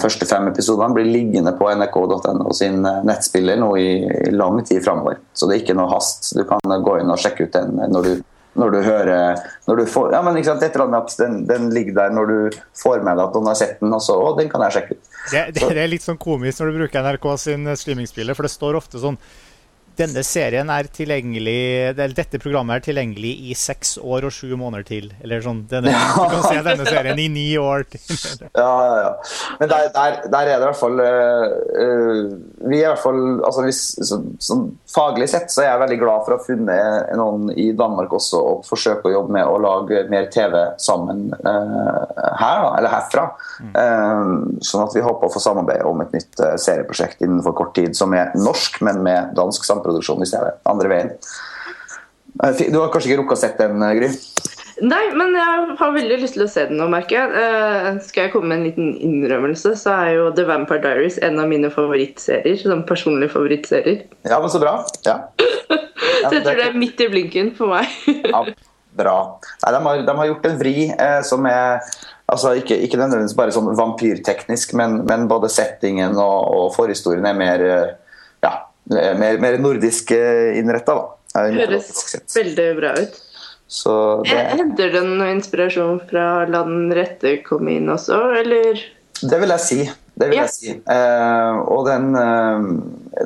første 0.00 0.26
fem 0.26 0.46
episodene 0.48 0.94
blir 0.96 1.06
liggende 1.06 1.52
på 1.54 1.68
nrk.no 1.70 2.54
sin 2.56 2.80
nettspiller 2.82 3.60
nå 3.60 3.68
i, 3.78 3.90
i 4.26 4.32
lang 4.32 4.56
tid 4.66 4.80
framover. 4.82 5.20
Så 5.36 5.46
det 5.46 5.54
er 5.54 5.60
ikke 5.62 5.76
noe 5.76 5.92
hast. 5.92 6.32
Du 6.34 6.40
kan 6.48 6.64
gå 6.64 6.94
inn 6.98 7.12
og 7.12 7.20
sjekke 7.20 7.46
ut 7.46 7.54
den 7.54 7.76
når 7.92 8.08
du, 8.08 8.24
når 8.58 8.72
du 8.74 8.78
hører 8.82 9.44
når 9.68 9.82
du 9.82 9.84
får, 9.92 10.08
ja, 10.16 10.22
men 10.24 10.40
ikke 10.40 10.48
sant, 10.48 10.64
Et 10.66 10.72
eller 10.74 10.88
annet 10.88 10.96
med 10.96 11.12
at 11.12 11.20
den, 11.20 11.36
den 11.52 11.68
ligger 11.76 11.98
der 12.00 12.16
når 12.16 12.32
du 12.32 12.58
får 12.80 13.04
med 13.04 13.20
deg 13.20 13.28
at 13.28 13.36
noen 13.36 13.52
har 13.52 13.60
sett 13.60 13.76
den, 13.84 13.92
og 13.94 14.02
så 14.02 14.16
å, 14.18 14.32
den 14.40 14.50
kan 14.50 14.64
jeg 14.66 14.78
sjekke 14.78 14.96
ut. 14.96 15.12
Det, 15.28 15.44
det, 15.60 15.68
det 15.76 15.84
er 15.84 15.92
litt 15.92 16.08
sånn 16.08 16.18
komisk 16.18 16.64
når 16.64 16.72
du 16.72 16.80
bruker 16.80 17.06
NRK 17.06 17.28
sin 17.44 17.70
streamingspiller, 17.84 18.34
for 18.40 18.48
det 18.48 18.54
står 18.56 18.80
ofte 18.80 19.04
sånn 19.04 19.20
denne 19.98 20.22
serien 20.26 20.70
er 20.72 20.88
tilgjengelig 20.94 21.58
Dette 21.98 22.40
programmet 22.40 22.78
er 22.78 22.84
tilgjengelig 22.88 23.32
i 23.50 23.56
seks 23.58 23.96
år 23.98 24.28
og 24.28 24.34
sju 24.34 24.52
måneder 24.58 24.86
til. 24.86 25.08
Eller 25.24 25.42
sånn. 25.44 25.64
Denne, 25.70 25.92
du 25.92 26.24
kan 26.32 26.44
se 26.46 26.62
denne 26.66 26.86
serien 26.86 27.18
i 27.18 27.28
ni 27.32 27.46
år 27.60 27.84
til. 27.90 28.04
Ja, 28.58 28.68
ja, 28.88 28.94
ja. 29.02 29.10
Men 29.60 29.70
der, 29.72 29.88
der, 29.94 30.18
der 30.30 30.50
er 30.52 30.54
det 30.54 30.56
i 30.58 30.66
hvert 30.66 30.78
fall 30.78 31.00
øh, 31.02 32.22
Vi 32.70 32.78
er 32.78 32.84
i 32.84 32.88
hvert 32.88 33.02
fall 33.02 33.20
altså 33.46 33.64
hvis, 33.66 33.82
så, 34.06 34.20
så, 34.42 34.58
Faglig 34.88 35.28
sett 35.30 35.52
så 35.52 35.62
er 35.62 35.70
jeg 35.70 35.82
veldig 35.82 35.98
glad 36.00 36.24
for 36.24 36.34
å 36.34 36.38
ha 36.38 36.44
funnet 36.46 37.12
noen 37.18 37.50
i 37.58 37.68
Danmark 37.76 38.12
også 38.16 38.40
og 38.52 38.64
forsøke 38.66 39.10
å 39.10 39.12
jobbe 39.12 39.34
med 39.36 39.46
å 39.46 39.58
lage 39.62 40.04
mer 40.10 40.28
TV 40.32 40.54
sammen 40.80 41.28
uh, 41.44 42.06
her, 42.38 42.62
da, 42.64 42.70
eller 42.78 42.92
herfra. 42.92 43.24
Eh, 43.68 44.32
sånn 44.64 44.84
at 44.84 44.96
vi 44.96 45.04
håper 45.04 45.28
å 45.28 45.32
få 45.32 45.42
samarbeide 45.42 45.86
om 45.88 46.00
et 46.02 46.14
nytt 46.16 46.40
serieprosjekt 46.62 47.22
innenfor 47.24 47.54
kort 47.58 47.74
tid 47.76 47.96
som 47.98 48.14
er 48.16 48.32
norsk, 48.38 48.80
men 48.86 49.02
med 49.04 49.34
dansk 49.38 49.66
samproduksjon 49.88 50.22
i 50.22 50.28
stedet. 50.28 50.54
Andre 50.64 50.88
veien. 50.88 51.10
Eh, 52.44 52.70
Du 52.70 52.78
har 52.78 52.92
kanskje 52.92 53.12
ikke 53.12 53.22
rukket 53.22 53.38
å 53.38 53.40
sett 53.40 53.58
den, 53.58 53.80
Gry? 53.80 54.10
Nei, 54.80 55.10
men 55.10 55.34
jeg 55.34 55.76
har 55.78 55.92
veldig 55.92 56.20
lyst 56.22 56.36
til 56.36 56.44
å 56.44 56.50
se 56.50 56.66
den 56.68 56.78
nå, 56.78 56.86
merker 56.88 57.16
jeg. 57.16 57.30
Eh, 57.34 57.98
skal 58.06 58.24
jeg 58.24 58.32
komme 58.32 58.52
med 58.52 58.58
en 58.58 58.68
liten 58.68 58.92
innrømmelse, 59.02 59.74
så 59.74 59.90
er 60.04 60.12
jo 60.14 60.30
The 60.30 60.44
Vampire 60.46 60.80
Diaries 60.84 61.18
en 61.18 61.40
av 61.40 61.48
mine 61.50 61.70
favorittserier. 61.70 62.60
Sånn 62.60 62.86
personlige 62.86 63.34
favorittserier. 63.34 64.04
Ja, 64.24 64.38
men 64.38 64.50
så 64.50 64.62
bra. 64.62 64.84
Ja. 65.08 65.24
Så 66.18 66.34
jeg 66.34 66.42
tror 66.42 66.58
det 66.58 66.64
er 66.66 66.74
midt 66.78 67.00
i 67.00 67.06
blinken 67.10 67.54
for 67.56 67.74
meg. 67.74 67.90
Ja. 68.32 68.44
bra. 68.98 69.18
Nei, 69.62 69.72
de 69.72 69.80
har, 69.84 70.00
de 70.06 70.14
har 70.20 70.26
gjort 70.26 70.46
en 70.48 70.56
vri 70.58 70.76
eh, 70.90 71.20
som 71.26 71.44
er 71.46 71.78
altså 72.28 72.54
ikke, 72.58 72.76
ikke 72.84 72.98
nødvendigvis 72.98 73.36
bare 73.38 73.54
sånn 73.54 73.70
vampyrteknisk, 73.78 74.74
men, 74.78 75.02
men 75.08 75.28
både 75.30 75.50
settingen 75.52 76.18
og, 76.18 76.38
og, 76.54 76.66
forhistorien 76.74 77.26
er 77.28 77.38
mer, 77.38 77.62
eh, 77.62 78.24
ja, 78.44 78.52
mer, 78.88 79.40
mer 79.42 79.58
nordisk 79.62 80.12
innretta. 80.14 80.98
Høres 81.36 81.90
veldig 82.34 82.68
bra 82.78 82.94
ut. 82.98 83.18
Så 83.68 83.94
det... 84.24 84.36
Henter 84.56 84.92
den 84.94 85.18
noe 85.20 85.32
inspirasjon 85.36 86.00
fra 86.08 86.46
La 86.48 86.62
den 86.64 86.88
rette 86.96 87.36
komme 87.44 87.76
inn 87.76 87.90
også, 87.92 88.16
eller? 88.40 88.80
Det 89.18 89.40
vil 89.42 89.52
jeg 89.52 89.64
si. 89.64 89.80
Det 90.18 90.28
vil 90.30 90.40
jeg 90.40 90.50
si. 90.50 90.72
Uh, 90.88 91.60
og 91.70 91.84
den, 91.86 92.08
uh, 92.16 92.64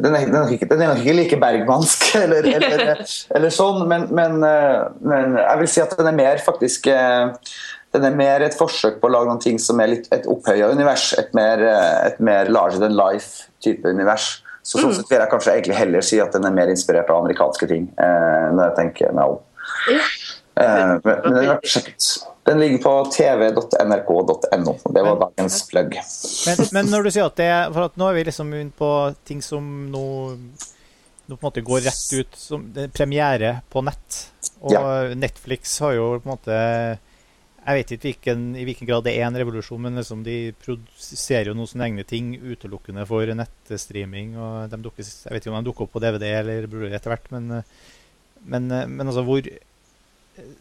den, 0.03 0.17
er, 0.17 0.27
den, 0.27 0.39
er 0.43 0.55
ikke, 0.57 0.69
den, 0.69 0.83
er, 0.83 0.93
nok 0.93 1.05
ikke 1.05 1.17
like 1.17 1.39
bergmansk 1.41 2.09
eller, 2.25 2.49
eller, 2.59 3.05
eller 3.39 3.55
sånn, 3.55 3.85
men, 3.89 4.09
men, 4.13 4.41
uh, 4.45 4.91
men, 5.01 5.39
jeg 5.41 5.63
vil 5.63 5.71
si 5.73 5.85
at 5.85 5.95
den 5.99 6.11
er 6.11 6.19
mer 6.19 6.43
faktisk 6.43 6.91
den 7.93 8.07
er 8.09 8.15
mer 8.17 8.43
et 8.45 8.57
forsøk 8.57 9.03
på 9.03 9.09
å 9.09 9.13
lage 9.13 9.29
noen 9.29 9.43
ting 9.43 9.59
som 9.61 9.81
er 9.85 9.91
litt 9.93 10.07
et 10.17 10.25
opphøya 10.33 10.71
univers. 10.73 11.11
Et 11.21 11.29
mer, 11.37 11.61
et 12.09 12.23
mer 12.25 12.49
larger 12.49 12.81
than 12.81 12.97
life-type 12.97 13.85
univers. 13.85 14.39
Så 14.63 14.79
sånn 14.79 14.93
mm. 14.93 14.99
sett 15.01 15.11
vil 15.11 15.19
jeg 15.19 15.31
kanskje 15.33 15.55
egentlig 15.57 15.79
heller 15.79 16.05
si 16.07 16.21
at 16.23 16.37
den 16.37 16.47
er 16.47 16.55
mer 16.55 16.71
inspirert 16.71 17.11
av 17.11 17.25
amerikanske 17.25 17.67
ting. 17.71 17.89
når 17.99 18.69
jeg 18.69 18.77
tenker 18.79 19.17
meg 19.17 19.33
om. 19.35 19.41
men, 20.57 21.01
men 21.03 21.35
den 21.35 21.51
er 21.51 21.59
den 22.45 22.59
ligger 22.59 22.79
på 22.79 23.11
tv.nrk.no. 23.11 24.77
Det 24.85 25.03
var 25.03 25.19
dagens 25.21 25.69
plugg. 25.69 25.95
Men, 26.47 26.67
men, 26.73 26.91
når 26.91 27.07
du 27.07 27.11
sier 27.15 27.29
at 27.29 27.39
det 27.39 27.51
For 27.71 27.87
at 27.87 27.99
nå 28.01 28.09
er 28.11 28.19
vi 28.19 28.25
liksom 28.27 28.51
på 28.79 28.91
ting 29.29 29.43
som 29.45 29.69
nå, 29.93 30.07
nå 30.33 31.37
på 31.37 31.39
en 31.39 31.47
måte 31.47 31.63
går 31.67 31.85
rett 31.87 32.17
ut 32.19 32.35
som 32.39 32.67
premiere 32.95 33.61
på 33.71 33.85
nett. 33.87 34.19
Og 34.63 34.75
ja. 34.75 34.83
Netflix 35.15 35.79
har 35.85 35.95
jo 35.99 36.09
på 36.19 36.27
en 36.27 36.35
måte 36.35 36.59
Jeg 37.63 37.79
vet 37.79 37.93
ikke 37.95 38.09
hvilken, 38.09 38.47
i 38.59 38.65
hvilken 38.67 38.89
grad 38.89 39.05
det 39.07 39.13
er 39.15 39.29
en 39.29 39.37
revolusjon, 39.39 39.85
men 39.85 40.01
liksom 40.01 40.25
de 40.27 40.37
produserer 40.65 41.53
jo 41.53 41.55
noen 41.55 41.69
sånne 41.71 41.87
egne 41.87 42.05
ting 42.09 42.33
utelukkende 42.41 43.05
for 43.07 43.31
nettstreaming. 43.39 44.35
og 44.35 44.73
dukker, 44.75 45.07
Jeg 45.07 45.31
vet 45.31 45.45
ikke 45.45 45.53
om 45.53 45.61
de 45.61 45.69
dukker 45.71 45.87
opp 45.87 45.93
på 45.95 46.03
DVD 46.03 46.33
eller 46.41 46.67
Blu-ray 46.67 46.97
etter 46.99 47.15
hvert, 47.15 47.31
men, 47.31 47.63
men, 48.43 48.67
men 48.67 49.07
altså 49.07 49.23
hvor 49.29 49.47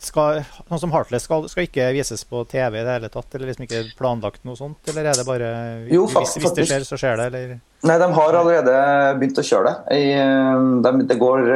skal, 0.04 0.44
Noe 0.68 0.80
som 0.82 0.92
Heartless 0.92 1.26
skal, 1.26 1.48
skal, 1.50 1.66
ikke 1.66 1.90
vises 1.96 2.26
på 2.28 2.44
TV 2.52 2.82
i 2.82 2.86
det 2.86 2.96
hele 2.98 3.10
tatt? 3.12 3.34
Eller 3.36 3.52
liksom 3.52 3.66
ikke 3.66 3.84
planlagt 3.98 4.46
noe 4.48 4.60
sånt? 4.60 4.82
Eller 4.92 5.12
er 5.12 5.20
det 5.20 5.28
bare 5.28 5.52
jo, 5.90 6.06
hvis, 6.12 6.38
hvis, 6.38 6.56
det 6.58 6.68
skjer, 6.70 6.88
så 6.88 7.00
skjer 7.00 7.22
det? 7.22 7.28
Eller? 7.32 7.60
Nei, 7.82 7.96
de 7.98 8.08
har 8.14 8.36
allerede 8.38 8.74
begynt 9.18 9.40
å 9.42 9.46
kjøre 9.46 9.72
det. 9.72 9.98
I, 9.98 10.10
de, 10.86 10.92
det 11.10 11.18
går, 11.18 11.48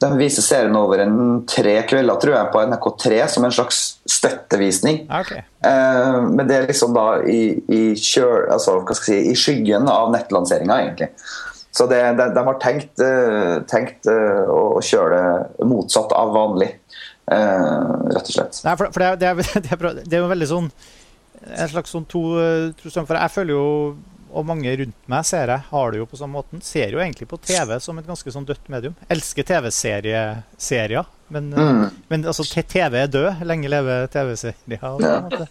de 0.00 0.08
viser 0.16 0.46
serien 0.46 0.78
over 0.80 1.02
en 1.04 1.42
tre 1.44 1.74
kvelder, 1.90 2.20
tror 2.22 2.36
jeg, 2.38 2.50
på 2.54 2.62
NRK3 2.70 3.18
som 3.34 3.44
en 3.44 3.52
slags 3.52 3.82
støttevisning. 4.08 5.02
Ah, 5.12 5.20
okay. 5.20 5.44
Eh, 5.68 6.18
men 6.24 6.48
det 6.48 6.56
er 6.56 6.68
liksom 6.70 6.96
da 6.96 7.06
i, 7.28 7.42
i, 7.68 7.82
kjør, 8.00 8.48
altså, 8.56 8.78
si, 8.96 9.18
i 9.28 9.36
skyggen 9.36 9.90
av 9.92 10.08
nettlanseringa, 10.16 10.80
egentlig. 10.86 11.12
Så 11.72 11.86
det, 11.86 12.00
de, 12.12 12.28
de, 12.34 12.44
har 12.44 12.58
tenkt, 12.60 13.00
eh, 13.00 13.54
tenkt 13.68 14.08
eh, 14.10 14.48
å 14.52 14.80
kjøre 14.84 15.20
det 15.56 15.68
motsatt 15.68 16.12
av 16.12 16.34
vanlig. 16.36 16.68
Eh, 17.32 17.92
rett 18.12 18.28
og 18.28 18.34
slett. 18.34 18.58
Nei, 18.66 18.74
for, 18.76 18.92
for 18.92 19.00
det, 19.00 19.08
er, 19.08 19.16
det, 19.16 19.30
er, 19.30 19.86
det, 20.02 20.10
er, 20.10 20.20
jo 20.20 20.28
veldig 20.28 20.48
sånn 20.50 20.66
En 21.42 21.70
slags 21.70 21.92
sånn 21.94 22.04
to, 22.10 22.20
to 22.76 22.90
For 22.90 23.14
jeg 23.16 23.32
føler 23.32 23.54
jo, 23.54 23.68
og 24.32 24.46
mange 24.48 24.72
rundt 24.80 25.10
meg 25.12 25.26
ser 25.28 25.50
jeg, 25.52 25.64
har 25.68 25.92
det 25.92 26.00
jo 26.00 26.06
på 26.08 26.18
samme 26.18 26.38
måten. 26.38 26.62
Ser 26.64 26.94
jo 26.94 27.02
egentlig 27.02 27.28
på 27.30 27.38
TV 27.42 27.76
som 27.84 27.98
et 28.00 28.08
ganske 28.08 28.32
sånn 28.34 28.46
dødt 28.48 28.70
medium. 28.72 28.96
Elsker 29.12 29.46
TV-serier, 29.48 31.10
men, 31.32 31.50
mm. 31.52 31.82
men 32.08 32.24
altså, 32.28 32.46
TV 32.48 32.96
er 33.02 33.12
død. 33.12 33.44
Lenge 33.48 33.70
leve 33.72 33.98
TV-serier. 34.12 34.80
Ja. 34.82 35.46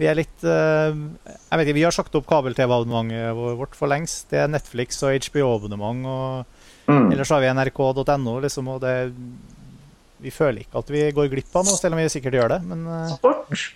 Vi 0.00 0.06
er 0.08 0.16
litt 0.16 0.44
uh, 0.46 0.94
Jeg 0.94 1.58
vet 1.58 1.66
ikke, 1.66 1.76
vi 1.76 1.84
har 1.84 1.92
sagt 1.92 2.14
opp 2.16 2.28
kabel-TV-abonnementet 2.30 3.34
vårt 3.58 3.74
for 3.76 3.90
lengst. 3.90 4.30
Det 4.30 4.40
er 4.40 4.48
Netflix 4.48 5.02
og 5.04 5.12
HBO-abonnement. 5.26 6.06
og 6.08 6.88
mm. 6.88 7.10
Ellers 7.10 7.34
har 7.34 7.42
vi 7.44 7.50
nrk.no, 7.52 8.38
liksom, 8.46 8.70
og 8.72 8.80
det 8.86 8.94
vi 10.20 10.32
føler 10.32 10.64
ikke 10.64 10.80
at 10.82 10.90
vi 10.92 11.04
går 11.16 11.30
glipp 11.32 11.54
av 11.56 11.64
noe, 11.64 11.78
selv 11.80 11.96
om 11.96 12.00
vi 12.02 12.08
sikkert 12.12 12.36
gjør 12.36 12.54
det. 12.54 12.58
Men, 12.68 12.82
uh... 12.88 13.12
Sport. 13.14 13.70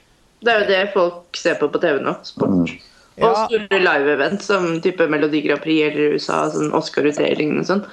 Det 0.45 0.53
er 0.53 0.61
jo 0.61 0.67
det 0.69 0.81
folk 0.93 1.39
ser 1.41 1.57
på 1.61 1.71
på 1.73 1.81
TV 1.81 2.03
nå. 2.05 2.19
Sport. 2.29 2.69
Mm. 2.69 2.94
Ja. 3.15 3.29
Og 3.29 3.37
store 3.47 3.79
live-event 3.79 4.43
som 4.43 4.67
type 4.83 5.07
Melodi 5.11 5.45
Grand 5.45 5.63
Prix 5.63 5.87
eller 5.91 6.17
USA, 6.17 6.45
sånn 6.51 6.73
Oscar-utdelingen 6.75 7.63
og 7.63 7.69
sånn. 7.69 7.85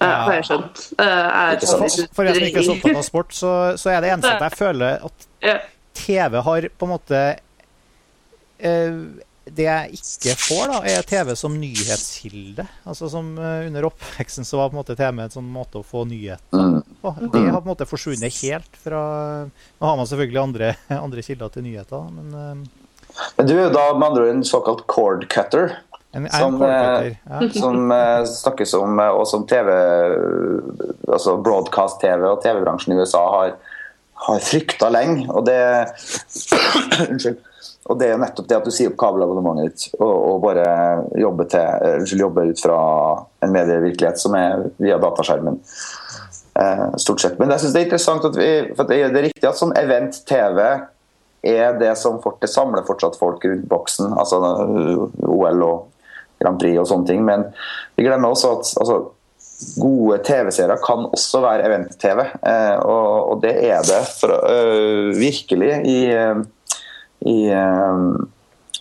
Ja. 0.00 0.14
Har 0.24 0.38
jeg 0.38 0.46
skjønt. 0.48 0.80
Uh, 0.98 1.04
er 1.04 1.60
for, 1.60 1.84
for 2.16 2.28
jeg 2.28 2.38
som 2.38 2.48
ikke 2.48 2.62
er 2.62 2.66
så 2.66 2.74
opptatt 2.78 2.98
av 3.00 3.06
sport, 3.06 3.36
så, 3.36 3.52
så, 3.80 3.92
er 3.92 4.02
det 4.04 4.10
eneste 4.14 4.32
at 4.34 4.48
jeg 4.48 4.58
føler 4.58 5.06
at 5.06 5.28
TV 5.94 6.40
har 6.48 6.66
på 6.74 6.88
en 6.88 6.92
måte 6.92 7.20
uh, 8.64 8.98
det 9.44 9.66
jeg 9.66 9.98
ikke 9.98 10.34
får, 10.40 10.62
da, 10.72 10.78
er 10.88 11.08
TV 11.08 11.34
som 11.36 11.56
nyhetskilde. 11.60 12.64
Altså 12.88 13.10
som 13.12 13.34
Under 13.36 13.88
oppveksten 13.90 14.48
så 14.48 14.56
var 14.56 14.70
på 14.70 14.78
en 14.78 14.80
måte 14.80 14.96
TV 14.96 15.20
en 15.20 15.34
sånn 15.34 15.50
måte 15.52 15.82
å 15.82 15.84
få 15.84 16.06
nyheter 16.08 16.56
mm. 16.56 16.78
på. 17.02 17.12
Det 17.20 17.42
har 17.50 17.58
på 17.60 17.66
en 17.66 17.72
måte 17.74 17.88
forsvunnet 17.88 18.40
helt 18.40 18.80
fra 18.80 19.02
Nå 19.44 19.84
har 19.84 20.00
man 20.00 20.08
selvfølgelig 20.08 20.40
andre, 20.40 20.72
andre 20.96 21.26
kilder 21.28 21.52
til 21.52 21.68
nyheter, 21.68 22.08
men 22.16 22.64
Men 23.36 23.48
du 23.48 23.54
er 23.56 23.66
jo 23.66 23.74
da 23.74 23.86
med 23.94 24.08
andre 24.08 24.24
ord 24.24 24.32
en 24.32 24.44
såkalt 24.46 24.86
cord 24.90 25.26
cutter. 25.32 25.76
En, 26.14 26.28
som, 26.30 26.58
cord 26.58 27.08
ja. 27.10 27.40
som 27.62 27.90
uh, 27.90 28.24
snakkes 28.28 28.74
om, 28.78 29.00
og 29.02 29.24
som 29.26 29.46
TV 29.50 29.70
Altså 31.10 31.36
broadcast-TV 31.42 32.28
og 32.28 32.42
TV-bransjen 32.44 32.94
i 32.94 33.00
USA 33.00 33.24
har, 33.36 33.56
har 34.28 34.44
frykta 34.46 34.90
lenge. 34.94 35.26
Og 35.30 35.46
det 35.46 35.58
Unnskyld. 37.10 37.42
Og 37.84 37.98
det 38.00 38.08
er 38.08 38.20
nettopp 38.20 38.46
det 38.48 38.56
at 38.56 38.64
du 38.64 38.72
sier 38.72 38.88
opp 38.88 38.96
kabelabonnementet 39.00 39.66
ditt 39.66 39.98
og, 39.98 40.12
og, 40.14 40.38
bare 40.44 40.64
jobber, 41.20 41.48
til, 41.52 42.16
jobber, 42.16 42.48
ut 42.48 42.62
fra 42.64 42.78
en 43.44 43.52
medievirkelighet 43.52 44.20
som 44.20 44.36
er 44.38 44.64
via 44.80 44.96
dataskjermen. 45.02 45.58
Eh, 46.54 46.84
stort 47.02 47.20
sett. 47.20 47.36
Men 47.38 47.52
jeg 47.52 47.64
synes 47.64 47.74
det 47.74 47.82
er 47.82 47.86
interessant 47.88 48.24
at 48.30 48.38
vi, 48.38 48.48
for 48.78 48.88
det 48.88 49.00
er 49.02 49.16
riktig 49.26 49.48
at 49.48 49.60
sånn 49.60 49.74
event-TV 49.76 50.62
er 51.46 51.78
det 51.80 51.94
som 52.00 52.20
det 52.40 52.50
samler 52.50 52.86
fortsatt 52.86 53.18
folk 53.20 53.44
rundt 53.44 53.68
boksen. 53.68 54.12
altså 54.18 54.40
OL 55.28 55.62
og 55.62 55.90
Grand 56.40 56.60
Prix 56.60 56.78
og 56.80 56.88
sånne 56.88 57.08
ting. 57.08 57.24
Men 57.26 57.46
vi 57.96 58.06
glemmer 58.06 58.32
også 58.32 58.54
at 58.58 58.72
altså, 58.82 58.98
gode 59.80 60.18
TV-serier 60.26 60.82
kan 60.84 61.08
også 61.12 61.40
være 61.44 61.66
event-TV. 61.68 62.24
Eh, 62.52 62.76
og, 62.82 63.40
det 63.42 63.54
er 63.70 63.84
det 63.86 64.02
for, 64.20 64.34
øh, 64.50 65.14
virkelig 65.18 65.72
i 65.86 65.98
øh, 66.12 66.44
i 67.20 67.38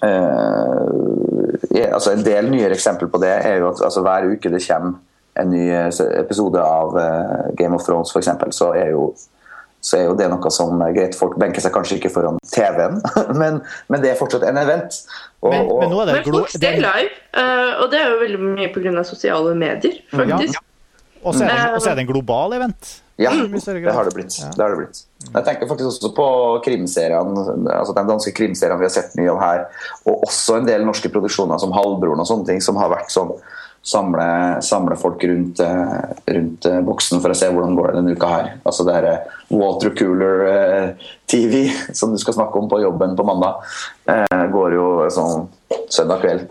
Uh, 0.04 1.54
altså 1.94 2.12
En 2.12 2.26
del 2.26 2.50
nyere 2.52 2.76
eksempler 2.76 3.08
på 3.08 3.22
det 3.22 3.30
er 3.30 3.54
jo 3.62 3.70
at 3.70 3.80
altså, 3.86 4.02
hver 4.04 4.26
uke 4.34 4.50
det 4.52 4.60
kommer 4.68 4.98
en 5.40 5.50
ny 5.50 5.70
episode 6.20 6.60
av 6.60 6.98
Game 7.56 7.76
of 7.76 7.86
Thrones 7.88 8.12
f.eks., 8.12 8.30
så, 8.52 8.74
er 8.76 8.90
jo, 8.90 9.14
så 9.84 10.00
er 10.00 10.06
jo 10.08 10.18
det 10.18 10.30
noe 10.32 10.52
som 10.54 10.82
er 10.86 10.96
greit. 10.96 11.18
Folk 11.20 11.36
benker 11.42 11.64
seg 11.64 11.74
kanskje 11.76 12.00
ikke 12.00 12.12
foran 12.14 12.40
TV-en, 12.54 13.02
men, 13.42 13.62
men, 13.92 14.04
det 14.04 14.14
er 14.14 14.20
fortsatt 14.20 14.46
en 14.48 14.60
event. 14.64 15.00
Og, 15.44 15.52
men, 15.52 15.72
men, 15.92 16.12
men 16.16 16.28
folk 16.28 16.52
ser 16.56 16.80
live, 16.80 17.16
uh, 17.36 17.84
og 17.84 17.90
det 17.92 18.00
er 18.00 18.14
jo 18.14 18.20
veldig 18.24 18.44
mye 18.46 18.70
pga. 18.74 19.04
sosiale 19.08 19.56
medier, 19.60 20.00
faktisk. 20.14 20.60
Ja. 20.60 20.70
Og 21.24 21.36
så 21.38 21.48
er, 21.48 21.72
er, 21.72 21.96
det 21.96 22.04
en 22.04 22.10
global 22.10 22.56
event. 22.58 22.98
Ja, 23.22 23.30
det 23.30 23.94
har 23.94 24.08
det 24.08 24.14
blitt. 24.16 24.36
Det 24.56 24.64
har 24.64 24.74
det 24.74 24.78
blitt. 24.80 25.04
Jeg 25.24 25.46
tenker 25.46 25.70
faktisk 25.70 25.88
også 25.92 26.10
på 26.18 26.28
krimseriene, 26.66 27.44
altså 27.72 27.94
den 27.96 28.10
danske 28.10 28.34
krimserien 28.36 28.80
vi 28.82 28.88
har 28.88 28.94
sett 28.94 29.14
mye 29.20 29.30
av 29.32 29.42
her, 29.44 29.62
og 30.10 30.26
også 30.28 30.58
en 30.60 30.68
del 30.68 30.84
norske 30.88 31.12
produksjoner 31.14 31.62
som 31.62 31.76
Halvbroren 31.76 32.24
og 32.24 32.28
sånne 32.28 32.50
ting, 32.50 32.64
som 32.64 32.80
har 32.82 32.92
vært 32.92 33.14
sånn 33.14 33.32
samle, 33.84 34.62
samle 34.62 34.96
folk 34.96 35.24
rundt, 35.24 35.60
eh, 35.60 35.94
rundt, 36.26 36.66
eh, 36.66 36.82
boksen 36.82 37.22
for 37.22 37.30
å 37.30 37.36
se 37.36 37.50
hvordan 37.52 37.76
går 37.76 37.88
det 37.88 37.96
denne 38.00 38.12
uka 38.16 38.28
her. 38.32 38.52
Altså 38.66 38.84
det 38.88 39.20
watercooler-TV 39.52 41.66
eh, 41.66 41.72
som 42.00 42.12
du 42.12 42.18
skal 42.22 42.34
snakke 42.38 42.60
om 42.60 42.70
på 42.72 42.82
jobben 42.82 43.16
på 43.20 43.28
mandag, 43.28 43.54
går 44.54 44.70
jo 44.78 44.88
sånn 45.12 45.36
søndag 45.92 46.20
kveld. 46.24 46.46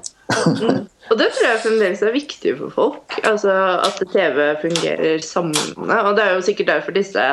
Mm. 0.60 0.78
Og 1.10 1.16
det 1.18 1.28
tror 1.34 1.46
jeg 1.48 1.62
fremdeles 1.64 2.02
er 2.04 2.12
viktig 2.14 2.52
for 2.60 2.68
folk. 2.72 3.08
Altså 3.26 3.50
At 3.84 3.96
TV 4.12 4.36
fungerer 4.62 5.18
samlende. 5.24 5.96
Og 6.08 6.16
det 6.16 6.24
er 6.24 6.32
jo 6.36 6.46
sikkert 6.46 6.70
derfor 6.70 6.92
disse 6.96 7.24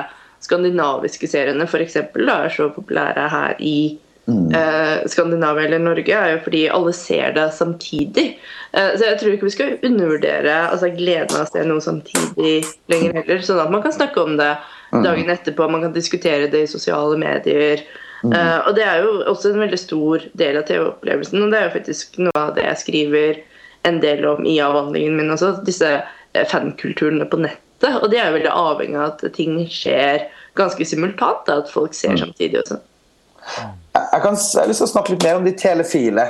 skandinaviske 0.44 1.28
seriene 1.30 1.68
for 1.70 1.80
eksempel, 1.84 2.22
da, 2.28 2.36
er 2.44 2.50
så 2.56 2.64
populære 2.76 3.24
her 3.32 3.52
i 3.60 4.00
mm. 4.30 4.56
eh, 4.56 4.96
Skandinavia 5.12 5.68
eller 5.68 5.84
Norge. 5.84 6.16
er 6.16 6.36
jo 6.36 6.42
fordi 6.46 6.64
alle 6.74 6.94
ser 6.96 7.34
det 7.38 7.48
samtidig. 7.58 8.28
Eh, 8.72 8.92
så 8.96 9.08
jeg 9.08 9.20
tror 9.22 9.36
ikke 9.36 9.50
vi 9.50 9.56
skal 9.56 9.78
undervurdere 9.92 10.58
altså, 10.70 10.92
gleden 10.96 11.38
av 11.38 11.48
å 11.48 11.52
se 11.52 11.64
noe 11.68 11.84
samtidig 11.84 12.54
lenger 12.92 13.22
heller. 13.22 13.42
Sånn 13.46 13.64
at 13.64 13.74
man 13.74 13.86
kan 13.86 13.96
snakke 13.96 14.22
om 14.24 14.38
det 14.40 14.52
mm. 14.92 15.02
dagen 15.06 15.34
etterpå, 15.34 15.70
man 15.72 15.88
kan 15.88 15.96
diskutere 15.96 16.52
det 16.52 16.66
i 16.66 16.72
sosiale 16.72 17.18
medier. 17.20 17.84
Mm. 18.24 18.34
Uh, 18.36 18.58
og 18.68 18.74
det 18.76 18.84
er 18.84 19.06
jo 19.06 19.12
også 19.32 19.54
en 19.54 19.62
veldig 19.64 19.80
stor 19.80 20.26
del 20.40 20.58
av 20.60 20.66
TV-opplevelsen, 20.68 21.40
og 21.40 21.54
det 21.54 21.60
er 21.60 21.70
jo 21.70 21.76
faktisk 21.78 22.18
noe 22.20 22.36
av 22.36 22.50
det 22.58 22.66
jeg 22.66 22.82
skriver 22.82 23.38
en 23.88 24.02
del 24.04 24.26
om 24.28 24.44
i 24.46 24.58
avhandlingen 24.60 25.16
min 25.16 25.32
også. 25.32 25.54
Disse 25.68 25.94
eh, 26.00 26.46
fankulturene 26.48 27.28
på 27.32 27.40
nettet. 27.40 27.96
Og 28.02 28.10
de 28.12 28.20
er 28.20 28.28
jo 28.28 28.36
veldig 28.36 28.52
avhengig 28.52 29.00
av 29.00 29.14
at 29.14 29.24
ting 29.38 29.62
skjer 29.72 30.26
ganske 30.60 30.84
simultant. 30.86 31.48
At 31.48 31.72
folk 31.72 31.96
ser 31.96 32.20
samtidig 32.20 32.60
også. 32.60 32.82
Jeg, 33.96 34.22
kan, 34.24 34.38
jeg 34.38 34.62
har 34.62 34.70
lyst 34.70 34.84
til 34.84 34.88
å 34.88 34.94
snakke 34.94 35.16
litt 35.16 35.26
mer 35.26 35.40
om 35.40 35.48
de 35.48 35.56
telefile. 35.58 36.30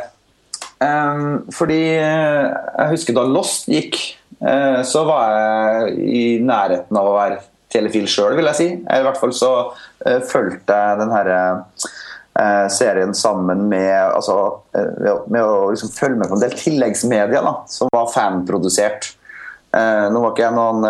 Um, 0.79 1.43
fordi 1.51 1.79
eh, 1.99 2.45
jeg 2.47 2.91
husker 2.93 3.15
da 3.17 3.25
Lost 3.27 3.67
gikk, 3.67 3.97
uh, 4.39 4.79
så 4.87 5.03
var 5.07 5.33
jeg 5.35 5.97
i 6.07 6.21
nærheten 6.39 6.95
av 6.95 7.09
å 7.09 7.17
være 7.17 7.41
telefil 7.69 8.07
sjøl, 8.09 8.37
vil 8.39 8.47
jeg 8.51 8.59
si. 8.59 8.69
I 8.79 9.03
hvert 9.03 9.19
fall 9.19 9.35
så 9.35 9.51
uh, 9.67 10.19
fulgte 10.29 10.77
jeg 10.79 11.01
den 11.01 11.11
herre 11.11 11.41
uh, 11.59 12.67
serien 12.71 13.11
sammen 13.17 13.67
med, 13.71 13.91
altså, 14.07 14.39
med 15.27 15.43
å 15.43 15.69
liksom 15.73 15.91
følge 15.97 16.21
med 16.21 16.31
på 16.31 16.39
en 16.39 16.45
del 16.45 16.55
tilleggsmedier 16.55 17.43
da, 17.43 17.53
som 17.67 17.91
var 17.91 18.13
fanprodusert. 18.13 19.15
nå 19.69 20.21
var 20.23 20.31
ikke 20.31 20.47
jeg 20.47 20.55
noen 20.55 20.85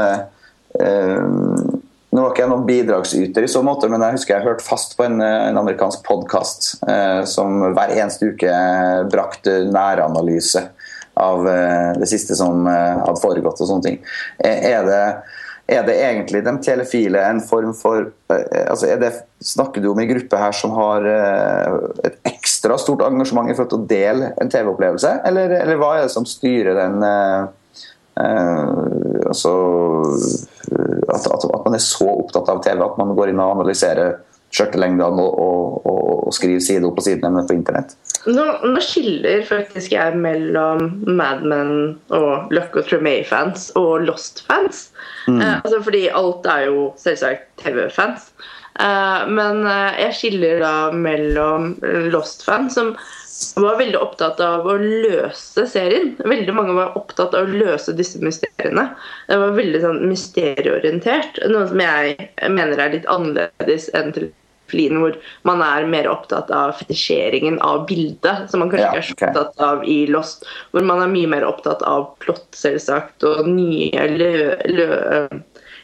nå 2.10 2.24
var 2.24 2.34
ikke 2.34 2.42
jeg 2.42 2.52
noen 2.52 2.66
bidragsyter 2.66 3.46
i 3.46 3.52
så 3.52 3.62
måte, 3.66 3.90
men 3.92 4.02
jeg 4.02 4.18
husker 4.18 4.36
jeg 4.38 4.48
hørte 4.48 4.66
fast 4.66 4.96
på 4.98 5.06
en, 5.06 5.20
en 5.22 5.60
amerikansk 5.62 6.02
podkast 6.08 6.72
eh, 6.90 7.22
som 7.30 7.60
hver 7.76 7.94
eneste 7.94 8.32
uke 8.34 8.54
brakte 9.14 9.60
næranalyse 9.70 10.64
av 11.20 11.46
eh, 11.52 11.92
det 12.00 12.10
siste 12.10 12.38
som 12.40 12.66
eh, 12.70 12.96
hadde 13.04 13.22
foregått 13.22 13.62
og 13.62 13.70
sånne 13.70 13.86
ting. 13.86 14.00
Er 14.42 14.88
det, 14.88 15.04
er 15.70 15.86
det 15.86 16.00
egentlig 16.02 16.42
de 16.46 16.56
telefile 16.66 17.22
en 17.28 17.44
form 17.46 17.76
for 17.78 18.08
eh, 18.34 18.66
altså 18.66 18.96
det, 19.02 19.14
Snakker 19.40 19.80
du 19.80 19.92
om 19.92 20.02
en 20.02 20.10
gruppe 20.10 20.40
her 20.42 20.56
som 20.56 20.74
har 20.76 21.06
eh, 21.08 21.78
et 22.10 22.18
ekstra 22.28 22.76
stort 22.82 23.06
engasjement 23.06 23.48
i 23.48 23.56
forhold 23.56 23.72
til 23.72 23.84
å 23.84 23.90
dele 23.92 24.34
en 24.42 24.50
TV-opplevelse, 24.52 25.14
eller, 25.30 25.54
eller, 25.62 25.80
hva 25.80 25.94
er 25.96 26.08
det 26.08 26.16
som 26.16 26.28
styrer 26.28 26.76
den 26.76 27.06
eh, 27.06 27.48
altså 28.20 29.54
at, 31.10 31.28
at, 31.28 31.46
at, 31.46 31.62
man 31.66 31.78
er 31.78 31.84
så 31.84 32.08
opptatt 32.12 32.50
av 32.52 32.64
TV 32.66 32.82
at 32.84 32.98
man 33.00 33.14
går 33.18 33.32
inn 33.32 33.42
og 33.42 33.60
analyserer 33.60 34.18
skjørtelengdene 34.54 35.22
og, 35.22 35.34
og, 35.38 35.74
og, 35.86 36.14
og, 36.28 36.34
skriver 36.34 36.62
side 36.64 36.88
opp 36.88 37.00
og 37.00 37.06
side 37.06 37.30
ned 37.30 37.48
på 37.50 37.56
internett. 37.56 37.94
Nå, 38.26 38.46
nå, 38.66 38.82
skiller 38.84 39.44
faktisk 39.48 39.94
jeg 39.94 40.18
mellom 40.20 41.04
Mad 41.06 41.46
Men 41.46 41.74
og 42.16 42.54
Luck 42.54 42.76
og 42.80 42.88
Tremay-fans 42.90 43.70
og 43.80 44.08
Lost-fans. 44.08 44.88
Mm. 45.30 45.38
Eh, 45.38 45.56
altså 45.62 45.84
fordi 45.86 46.08
alt 46.10 46.50
er 46.50 46.66
jo 46.70 46.90
selvsagt 47.00 47.46
TV-fans. 47.62 48.32
Eh, 48.80 49.28
men 49.28 49.66
eh, 49.68 50.02
jeg 50.06 50.18
skiller 50.20 50.62
da 50.64 50.74
mellom 50.96 51.74
Lost-fan, 52.14 52.70
som 52.72 52.94
var 53.60 53.78
veldig 53.80 54.00
opptatt 54.00 54.40
av 54.44 54.68
å 54.68 54.76
løse 54.80 55.66
serien. 55.70 56.14
Veldig 56.20 56.56
mange 56.56 56.76
var 56.78 56.98
opptatt 57.00 57.36
av 57.38 57.48
å 57.48 57.60
løse 57.64 57.96
disse 57.96 58.22
mysteriene. 58.24 58.90
Det 59.30 59.40
var 59.40 59.56
veldig 59.58 59.84
sånn 59.84 60.04
mysterieorientert. 60.10 61.42
Noe 61.52 61.70
som 61.70 61.84
jeg 61.84 62.30
mener 62.52 62.80
er 62.80 62.96
litt 62.98 63.10
annerledes 63.12 63.90
enn 63.98 64.14
til 64.16 64.32
Flien, 64.70 65.00
hvor 65.02 65.16
man 65.50 65.64
er 65.66 65.88
mer 65.90 66.06
opptatt 66.12 66.52
av 66.54 66.76
fetisjeringen 66.78 67.56
av 67.66 67.88
bildet, 67.90 68.52
som 68.52 68.62
man 68.62 68.70
kanskje 68.70 68.86
ikke 68.86 68.94
ja, 68.94 69.02
okay. 69.02 69.02
er 69.02 69.08
så 69.08 69.30
opptatt 69.30 69.64
av 69.66 69.86
i 69.90 69.96
Lost. 70.14 70.46
Hvor 70.70 70.86
man 70.86 71.02
er 71.02 71.10
mye 71.10 71.32
mer 71.32 71.46
opptatt 71.48 71.82
av 71.90 72.12
plott, 72.24 72.48
selvsagt, 72.54 73.26
og 73.26 73.50
nye 73.50 74.06
lø, 74.14 74.34
lø, 74.70 74.90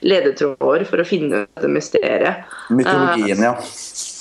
ledetråder 0.06 0.86
for 0.90 1.02
å 1.02 1.08
finne 1.08 1.46
dette 1.46 1.72
mysteriet. 1.72 2.46
Mytologien, 2.70 3.42
ja. 3.42 3.56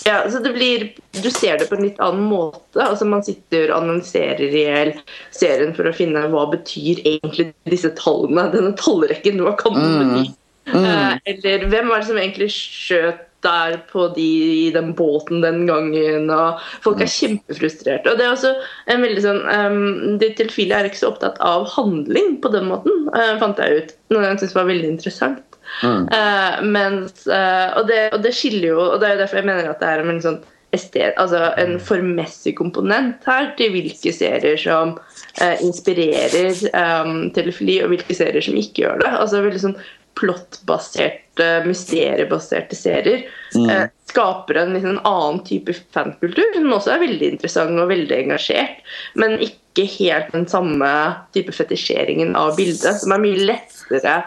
Ja, 0.05 0.31
så 0.31 0.39
det 0.45 0.53
blir, 0.53 0.93
Du 1.23 1.31
ser 1.31 1.59
det 1.59 1.71
på 1.71 1.79
en 1.79 1.87
litt 1.87 2.01
annen 2.03 2.27
måte. 2.29 2.81
altså 2.83 3.07
Man 3.09 3.25
sitter 3.25 3.71
og 3.71 3.83
annonserer 3.83 4.45
i 4.45 4.65
hjel 4.67 4.95
serien 5.33 5.75
for 5.77 5.89
å 5.89 5.95
finne 5.97 6.27
hva 6.33 6.47
betyr 6.53 7.01
egentlig 7.05 7.53
disse 7.71 7.93
tallene. 8.01 8.51
Denne 8.53 8.75
tallrekken. 8.81 9.41
Hva 9.45 9.55
kan 9.61 9.79
den 9.79 9.95
mm. 9.95 10.03
bety? 10.03 10.35
Mm. 10.65 10.81
Uh, 10.81 11.15
eller 11.29 11.65
hvem 11.69 11.89
var 11.93 12.01
det 12.01 12.09
som 12.09 12.19
egentlig 12.21 12.51
skjøt 12.53 13.23
der 13.45 13.75
på 13.91 14.07
de, 14.17 14.29
i 14.65 14.69
den 14.73 14.95
båten 14.97 15.43
den 15.45 15.67
gangen? 15.69 16.31
og 16.33 16.61
Folk 16.85 17.01
er 17.01 17.09
mm. 17.09 17.15
kjempefrustrerte. 17.17 18.13
og 18.13 18.21
det 18.21 18.27
er 18.27 18.37
også 18.37 18.55
en 18.93 19.05
veldig 19.05 19.25
sånn, 19.25 19.43
um, 19.45 20.21
De 20.21 20.31
tilfeldige 20.37 20.81
er 20.81 20.89
ikke 20.89 21.03
så 21.03 21.13
opptatt 21.13 21.41
av 21.45 21.69
handling 21.75 22.39
på 22.45 22.53
den 22.55 22.71
måten, 22.73 23.09
uh, 23.13 23.35
fant 23.43 23.61
jeg 23.61 23.83
ut. 23.83 23.99
Noe 24.13 24.25
jeg 24.29 24.45
syns 24.45 24.57
var 24.57 24.69
veldig 24.73 24.95
interessant. 24.97 25.54
Mm. 25.83 26.05
Uh, 26.11 26.59
mens, 26.71 27.25
uh, 27.27 27.75
og, 27.79 27.89
det, 27.91 28.01
og, 28.13 28.21
det, 28.23 28.31
skiller 28.37 28.69
jo 28.69 28.79
Og 28.79 29.01
det 29.03 29.09
er 29.09 29.17
jo 29.17 29.23
derfor 29.25 29.41
jeg 29.41 29.49
mener 29.49 29.71
at 29.73 29.81
det 29.83 29.89
er 29.91 30.05
en 30.05 30.21
sånn 30.23 30.37
estet, 30.75 31.17
altså 31.23 31.53
en 31.61 31.77
formmessig 31.83 32.55
komponent 32.59 33.27
her 33.29 33.53
til 33.59 33.71
hvilke 33.75 34.11
serier 34.15 34.59
som 34.59 34.97
uh, 34.97 35.57
inspirerer 35.63 36.65
um, 36.75 37.29
telefili, 37.35 37.81
og 37.85 37.93
hvilke 37.93 38.17
serier 38.17 38.43
som 38.43 38.59
ikke 38.59 38.83
gjør 38.83 39.05
det. 39.05 39.13
Altså 39.21 39.43
veldig 39.45 39.63
sånn 39.63 39.77
plottbaserte, 40.19 41.47
mysteriebaserte 41.67 42.77
serier 42.79 43.25
mm. 43.57 43.65
eh, 43.71 43.87
skaper 44.11 44.61
en, 44.61 44.75
liksom, 44.77 44.93
en, 44.95 45.01
annen 45.11 45.41
type 45.47 45.75
fankultur, 45.95 46.47
som 46.55 46.75
også 46.77 46.95
er 46.95 47.03
veldig 47.03 47.31
interessant 47.35 47.83
og 47.83 47.91
veldig 47.91 48.21
engasjert, 48.21 48.79
men 49.19 49.37
ikke 49.43 49.89
helt 49.97 50.31
den 50.37 50.47
samme 50.51 50.91
type 51.35 51.55
fetisjeringen 51.57 52.37
av 52.39 52.55
bildet, 52.59 53.01
som 53.03 53.15
er 53.15 53.25
mye 53.25 53.49
lettere 53.51 54.21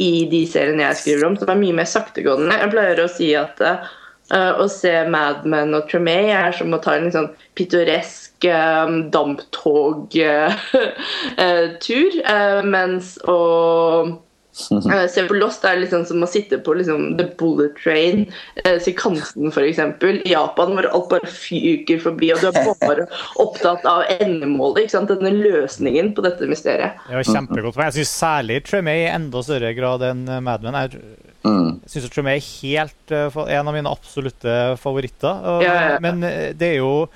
i 0.00 0.26
de 0.30 0.44
seriene 0.48 0.86
jeg 0.88 1.00
skriver 1.00 1.26
om, 1.28 1.36
som 1.38 1.50
er 1.52 1.58
mye 1.60 1.76
mer 1.80 1.88
saktegående. 1.88 2.58
Jeg 2.58 2.72
pleier 2.72 3.02
å 3.02 3.08
si 3.10 3.28
at 3.38 3.60
uh, 3.64 4.52
å 4.58 4.66
se 4.70 4.94
Mad 5.10 5.44
Men 5.48 5.76
og 5.76 5.88
Tremay 5.90 6.32
er 6.34 6.56
som 6.56 6.74
å 6.74 6.80
ta 6.82 6.96
en 6.98 7.12
sånn 7.14 7.30
pittoresk 7.58 8.48
um, 8.50 9.10
damptogtur, 9.14 10.50
uh, 12.34 12.60
mens 12.66 13.16
å 13.28 13.38
Uh, 14.70 15.06
se 15.12 15.24
på 15.28 15.36
Lost 15.38 15.64
er 15.66 15.80
liksom 15.80 16.04
som 16.08 16.24
å 16.24 16.28
sitte 16.30 16.58
på 16.64 16.74
liksom, 16.78 17.14
The 17.18 17.28
Bullet 17.40 17.76
Train, 17.80 18.26
uh, 18.64 18.76
Sikansen 18.82 19.50
f.eks. 19.50 19.80
I 19.80 20.32
Japan, 20.32 20.74
hvor 20.76 20.88
alt 20.90 21.08
bare 21.12 21.30
fyker 21.30 22.02
forbi, 22.02 22.32
og 22.34 22.42
du 22.42 22.50
er 22.50 22.68
bare 22.82 23.06
opptatt 23.44 23.86
av 23.88 24.04
endemålet. 24.18 24.84
ikke 24.84 24.96
sant? 24.96 25.10
Denne 25.10 25.32
løsningen 25.34 26.12
på 26.16 26.24
dette 26.26 26.48
mysteriet. 26.50 27.00
Det 27.08 27.18
var 27.18 27.26
kjempegodt. 27.26 27.78
Men 27.78 27.90
jeg 27.90 28.00
syns 28.00 28.14
særlig 28.20 28.60
Tremay 28.68 29.06
i 29.06 29.10
enda 29.10 29.42
større 29.44 29.72
grad 29.76 30.04
enn 30.06 30.22
Mad 30.44 30.66
Men. 30.66 30.78
Jeg 30.78 31.00
mm. 31.46 31.72
syns 31.90 32.10
Tremay 32.12 32.38
er 32.38 32.46
helt 32.60 33.16
en 33.16 33.70
av 33.70 33.74
mine 33.74 33.90
absolutte 33.90 34.58
favoritter. 34.82 35.46
Og, 35.56 35.64
ja, 35.66 35.74
ja, 35.74 35.88
ja. 35.94 36.02
Men 36.04 36.22
det 36.22 36.74
er, 36.74 36.78
jo, 36.82 37.08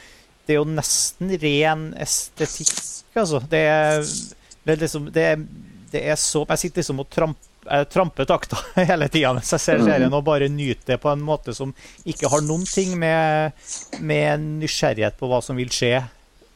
det 0.47 0.57
er 0.57 0.63
jo 0.63 0.67
nesten 0.71 1.35
ren 1.43 1.93
estetikk, 2.03 2.75
altså. 3.15 3.43
Det 3.51 3.63
er, 3.69 4.03
det 4.65 4.75
er 4.75 4.85
liksom 4.87 5.13
det 5.15 5.29
er 5.35 5.47
det 5.95 6.03
er 6.11 6.19
så 6.21 6.45
Jeg 6.49 6.65
sitter 6.65 6.83
liksom 6.83 7.05
og 7.05 7.11
tramper 7.13 7.51
trampe 7.89 8.27
takta 8.29 8.59
hele 8.91 9.09
tida 9.09 9.31
mens 9.33 9.53
jeg 9.55 9.63
ser 9.63 9.81
serien, 9.81 10.13
og 10.13 10.27
bare 10.27 10.51
nyter 10.53 10.95
det 10.95 10.99
på 11.01 11.09
en 11.09 11.23
måte 11.25 11.55
som 11.57 11.73
ikke 12.05 12.29
har 12.29 12.45
noen 12.45 12.67
ting 12.69 12.93
med, 13.01 13.57
med 14.05 14.45
nysgjerrighet 14.61 15.17
på 15.17 15.31
hva 15.31 15.41
som 15.45 15.57
vil 15.57 15.73
skje. 15.73 16.03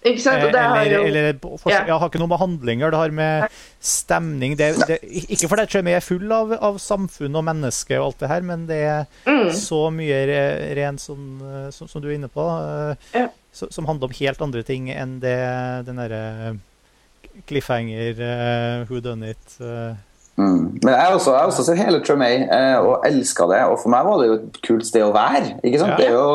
Ikke 0.06 0.20
sant? 0.22 0.44
Og 0.46 0.52
det 0.54 0.60
eller, 0.62 0.92
jo... 0.92 1.00
eller 1.08 1.40
for, 1.40 1.72
ja. 1.72 1.82
har 1.88 2.06
ikke 2.06 2.20
noe 2.20 2.30
med 2.30 2.40
handlinger, 2.42 2.92
det 2.92 3.00
har 3.00 3.14
med 3.18 3.56
stemning 3.82 4.54
det, 4.58 4.68
det, 4.86 5.00
Ikke 5.26 5.48
fordi 5.50 5.80
jeg 5.80 5.96
er 5.96 6.04
full 6.04 6.30
av, 6.34 6.54
av, 6.54 6.78
samfunn 6.82 7.40
og 7.40 7.46
menneske 7.48 7.98
og 7.98 8.10
alt 8.10 8.22
det 8.22 8.30
her, 8.30 8.46
men 8.46 8.68
det 8.68 8.78
er 8.86 9.02
mm. 9.26 9.50
så 9.58 9.80
mye 9.94 10.20
rent 10.78 11.02
som, 11.02 11.26
som, 11.74 11.90
som, 11.90 12.04
du 12.04 12.12
er 12.12 12.18
inne 12.18 12.30
på, 12.30 12.46
ja. 13.16 13.26
som 13.56 13.90
handler 13.90 14.10
om 14.12 14.18
helt 14.20 14.44
andre 14.44 14.62
ting 14.66 14.92
enn 14.94 15.18
det 15.24 15.38
den 15.88 15.98
derre 16.04 16.24
cliffhanger, 17.46 18.20
uh, 18.20 18.84
who 18.86 19.00
done 19.00 19.22
it. 19.22 19.56
Uh. 19.60 19.94
Mm. 20.36 20.78
Men 20.82 20.92
jeg 20.92 21.00
har 21.00 21.14
også, 21.14 21.32
også 21.34 21.64
sett 21.66 21.80
hele 21.80 21.98
Tremay 22.04 22.44
uh, 22.46 22.78
og 22.86 23.06
elska 23.08 23.48
det. 23.50 23.64
Og 23.72 23.80
for 23.82 23.90
meg 23.92 24.06
var 24.06 24.20
det 24.20 24.28
jo 24.28 24.36
et 24.38 24.60
kult 24.68 24.86
sted 24.86 25.02
å 25.02 25.14
være. 25.14 25.58
ikke 25.62 25.80
sant? 25.82 25.96
Ja. 25.96 25.98
Det, 25.98 26.06
er 26.12 26.14
jo, 26.14 26.28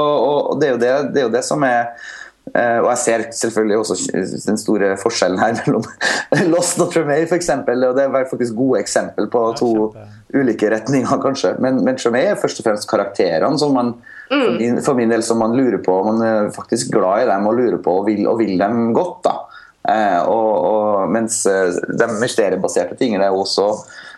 og 0.50 0.60
det, 0.62 0.74
er 0.74 0.82
det, 0.82 0.92
det, 1.14 1.24
er 1.24 1.30
jo 1.30 1.38
det, 1.38 1.46
som 1.48 1.64
er 1.68 1.96
og 2.54 2.90
jeg 2.90 3.00
ser 3.00 3.22
selvfølgelig 3.34 3.78
også 3.80 3.96
den 4.44 4.58
store 4.60 4.90
forskjellen 5.00 5.40
her 5.40 5.54
mellom 5.62 5.86
Lost 6.52 6.82
og 6.84 6.92
Tremay 6.92 7.24
f.eks. 7.24 7.48
Og 7.56 7.96
det 7.96 8.04
er 8.04 8.28
faktisk 8.30 8.58
gode 8.58 8.82
eksempel 8.84 9.30
på 9.32 9.46
to 9.58 9.70
ja, 9.96 10.04
ulike 10.36 10.68
retninger, 10.70 11.22
kanskje. 11.24 11.54
Men, 11.64 11.80
men 11.88 11.98
Tremay 11.98 12.34
er 12.34 12.42
først 12.42 12.60
og 12.60 12.68
fremst 12.68 12.90
karakterene 12.92 13.58
som 13.58 13.72
man 13.74 13.94
mm. 14.28 14.84
for, 14.84 14.92
min, 15.00 15.16
del 15.16 15.24
som 15.24 15.40
man 15.40 15.56
lurer 15.56 15.80
på. 15.88 15.96
Man 16.12 16.22
er 16.28 16.52
faktisk 16.54 16.92
glad 16.94 17.24
i 17.24 17.32
dem 17.32 17.48
og 17.48 17.58
lurer 17.58 17.80
på 17.82 17.96
og 18.02 18.12
vil, 18.12 18.28
og 18.28 18.44
vil 18.44 18.60
dem 18.60 18.92
godt. 19.00 19.24
da 19.24 19.38
Eh, 19.38 19.53
og, 19.84 20.52
og, 20.64 21.10
mens 21.12 21.42
eh, 21.50 21.76
de 22.00 22.08
mysteriebaserte 22.22 22.96
tingene 23.00 23.28
er 23.28 23.36
også 23.36 23.68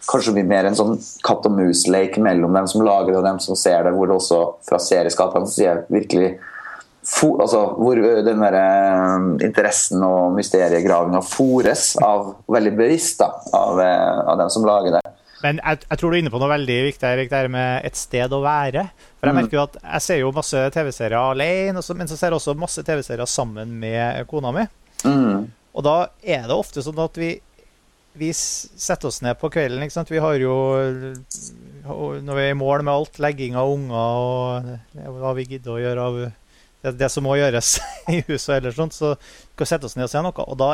kanskje 0.06 0.36
mye 0.36 0.46
mer 0.46 0.68
en 0.70 0.78
sånn 0.78 1.00
katt 1.26 1.48
og 1.50 1.56
mus-lek 1.58 2.20
mellom 2.22 2.54
dem 2.54 2.68
som 2.70 2.84
lager 2.86 3.10
det 3.10 3.22
og 3.24 3.26
dem 3.26 3.40
som 3.42 3.58
ser 3.58 3.88
det, 3.88 3.96
hvor 3.96 4.12
det 4.12 4.20
også 4.20 4.42
fra 4.68 4.82
serieskaperne 4.82 5.50
sier 5.50 5.86
virkelig 5.90 6.36
For, 7.06 7.38
altså, 7.42 7.60
hvor 7.78 8.00
eh, 8.02 8.22
den 8.26 8.42
der, 8.42 8.56
interessen 9.46 10.06
og 10.06 10.38
mysteriegravinga 10.38 11.22
fores 11.26 11.92
av 12.02 12.32
veldig 12.50 12.78
bevisst 12.78 13.22
da, 13.22 13.28
av, 13.54 13.82
av, 13.82 14.38
dem 14.42 14.50
som 14.54 14.66
lager 14.66 14.98
det. 14.98 15.04
Men 15.44 15.60
jeg, 15.62 15.84
jeg, 15.84 16.00
tror 16.02 16.10
du 16.10 16.16
er 16.16 16.24
inne 16.24 16.34
på 16.34 16.42
noe 16.42 16.50
veldig 16.50 16.80
viktig 16.88 17.10
Erik, 17.12 17.30
det 17.30 17.42
her, 17.44 17.52
med 17.54 17.86
et 17.86 17.98
sted 17.98 18.34
å 18.34 18.42
være. 18.42 18.88
For 19.20 19.30
Jeg 19.30 19.38
mm. 19.38 19.42
merker 19.42 19.58
jo 19.60 19.66
at 19.68 19.78
jeg 19.84 20.06
ser 20.08 20.24
jo 20.24 20.34
masse 20.34 20.66
TV-serier 20.74 21.20
alene, 21.20 21.86
men 21.94 22.10
så 22.10 22.18
ser 22.18 22.34
jeg 22.34 22.40
også 22.40 22.58
masse 22.58 22.86
TV-serier 22.86 23.30
sammen 23.30 23.78
med 23.82 24.26
kona 24.30 24.54
mi. 24.54 24.66
Mm. 25.06 25.46
Og 25.76 25.86
da 25.86 25.98
er 26.24 26.48
det 26.48 26.56
ofte 26.56 26.84
sånn 26.84 27.02
at 27.04 27.20
vi 27.20 27.36
vi 28.16 28.30
setter 28.34 29.10
oss 29.10 29.22
ned 29.22 29.36
på 29.40 29.50
kvelden. 29.52 29.84
ikke 29.84 29.96
sant? 29.98 30.12
Vi 30.12 30.22
har 30.24 30.38
jo 30.40 30.54
Når 32.24 32.34
vi 32.38 32.46
er 32.46 32.54
i 32.54 32.58
mål 32.58 32.86
med 32.88 32.94
alt, 32.94 33.20
legging 33.20 33.58
av 33.60 33.70
unger 33.70 33.94
og 33.94 35.20
hva 35.20 35.34
vi 35.36 35.48
gidder 35.50 35.76
å 35.76 35.82
gjøre 35.82 36.06
av 36.06 36.20
det, 36.22 36.94
det 37.00 37.10
som 37.12 37.26
må 37.26 37.36
gjøres 37.38 37.76
i 38.14 38.22
huset 38.30 38.56
eller 38.58 38.74
sånt, 38.76 38.96
så 38.96 39.16
skal 39.18 39.66
vi 39.66 39.70
sette 39.70 39.90
oss 39.90 39.98
ned 39.98 40.08
og 40.08 40.14
se 40.14 40.24
noe. 40.24 40.48
Og 40.48 40.58
da 40.62 40.72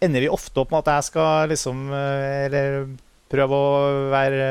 ender 0.00 0.24
vi 0.24 0.32
ofte 0.32 0.62
opp 0.62 0.72
med 0.72 0.84
at 0.84 0.94
jeg 0.94 1.10
skal 1.10 1.50
liksom 1.52 1.90
Eller 1.92 2.86
prøve 3.30 3.58
å 3.58 4.08
være 4.10 4.46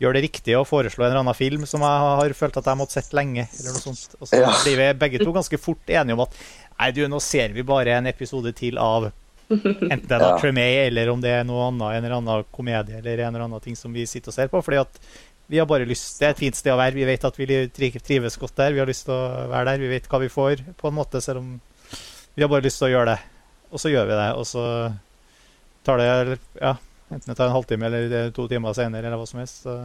gjøre 0.00 0.18
det 0.18 0.26
riktige 0.26 0.58
og 0.60 0.68
foreslå 0.68 1.04
en 1.04 1.10
eller 1.10 1.22
annen 1.22 1.36
film 1.36 1.64
som 1.68 1.80
jeg 1.84 2.00
har 2.04 2.34
følt 2.36 2.58
at 2.60 2.68
jeg 2.68 2.78
måtte 2.78 2.96
sett 2.98 3.14
lenge. 3.16 3.46
eller 3.58 3.76
noe 3.76 3.80
sånt. 3.82 4.16
Og 4.20 4.28
så 4.28 4.42
blir 4.64 4.76
vi 4.80 4.88
begge 5.00 5.22
to 5.22 5.32
ganske 5.32 5.60
fort 5.60 5.92
enige 5.92 6.16
om 6.18 6.24
at 6.26 6.36
nei, 6.80 6.90
du, 6.96 7.04
nå 7.10 7.20
ser 7.24 7.54
vi 7.56 7.64
bare 7.66 7.96
en 7.98 8.10
episode 8.10 8.52
til 8.56 8.80
av 8.82 9.10
enten 9.48 10.08
det 10.08 10.16
er 10.16 10.20
da 10.20 10.30
ja. 10.34 10.40
Tremay, 10.42 10.80
eller 10.88 11.12
om 11.12 11.22
det 11.22 11.30
er 11.30 11.46
noe 11.46 11.68
annet, 11.70 11.86
en 11.86 12.04
eller 12.04 12.18
annen 12.18 12.50
komedie 12.54 12.98
eller 12.98 13.22
en 13.22 13.34
eller 13.34 13.46
annen 13.46 13.62
ting 13.64 13.78
som 13.78 13.94
vi 13.94 14.06
sitter 14.08 14.32
og 14.32 14.36
ser 14.36 14.50
på. 14.52 14.62
fordi 14.62 14.82
at 14.82 15.00
vi 15.46 15.60
har 15.60 15.66
bare 15.70 15.86
lyst, 15.86 16.18
Det 16.18 16.26
er 16.26 16.34
et 16.34 16.40
fint 16.42 16.56
sted 16.58 16.72
å 16.74 16.80
være. 16.80 16.96
Vi 16.96 17.04
vet 17.06 17.24
at 17.24 17.36
vi 17.38 17.46
trives 18.02 18.36
godt 18.36 18.56
der. 18.58 18.72
Vi 18.74 18.80
har 18.82 18.88
lyst 18.88 19.04
til 19.06 19.14
å 19.14 19.46
være 19.46 19.68
der. 19.68 19.78
Vi 19.78 19.90
vet 19.92 20.08
hva 20.10 20.18
vi 20.18 20.28
får, 20.32 20.64
på 20.74 20.88
en 20.90 20.96
måte, 20.96 21.20
selv 21.22 21.38
om 21.38 21.52
vi 22.34 22.42
har 22.42 22.50
bare 22.50 22.66
lyst 22.66 22.82
til 22.82 22.88
å 22.88 22.90
gjøre 22.90 23.12
det. 23.14 23.20
Og 23.70 23.78
så 23.78 23.92
gjør 23.92 24.08
vi 24.10 24.18
det. 24.18 24.26
Og 24.40 24.46
så 24.50 24.64
tar 25.86 26.02
det 26.02 26.38
ja, 26.58 26.74
Enten 27.06 27.30
det 27.30 27.36
tar 27.38 27.46
en 27.46 27.54
halvtime 27.54 27.86
eller 27.86 28.32
to 28.34 28.48
timer 28.50 28.74
senere, 28.74 29.06
eller 29.06 29.20
hva 29.20 29.28
som 29.30 29.38
helst. 29.38 29.62
Så, 29.62 29.76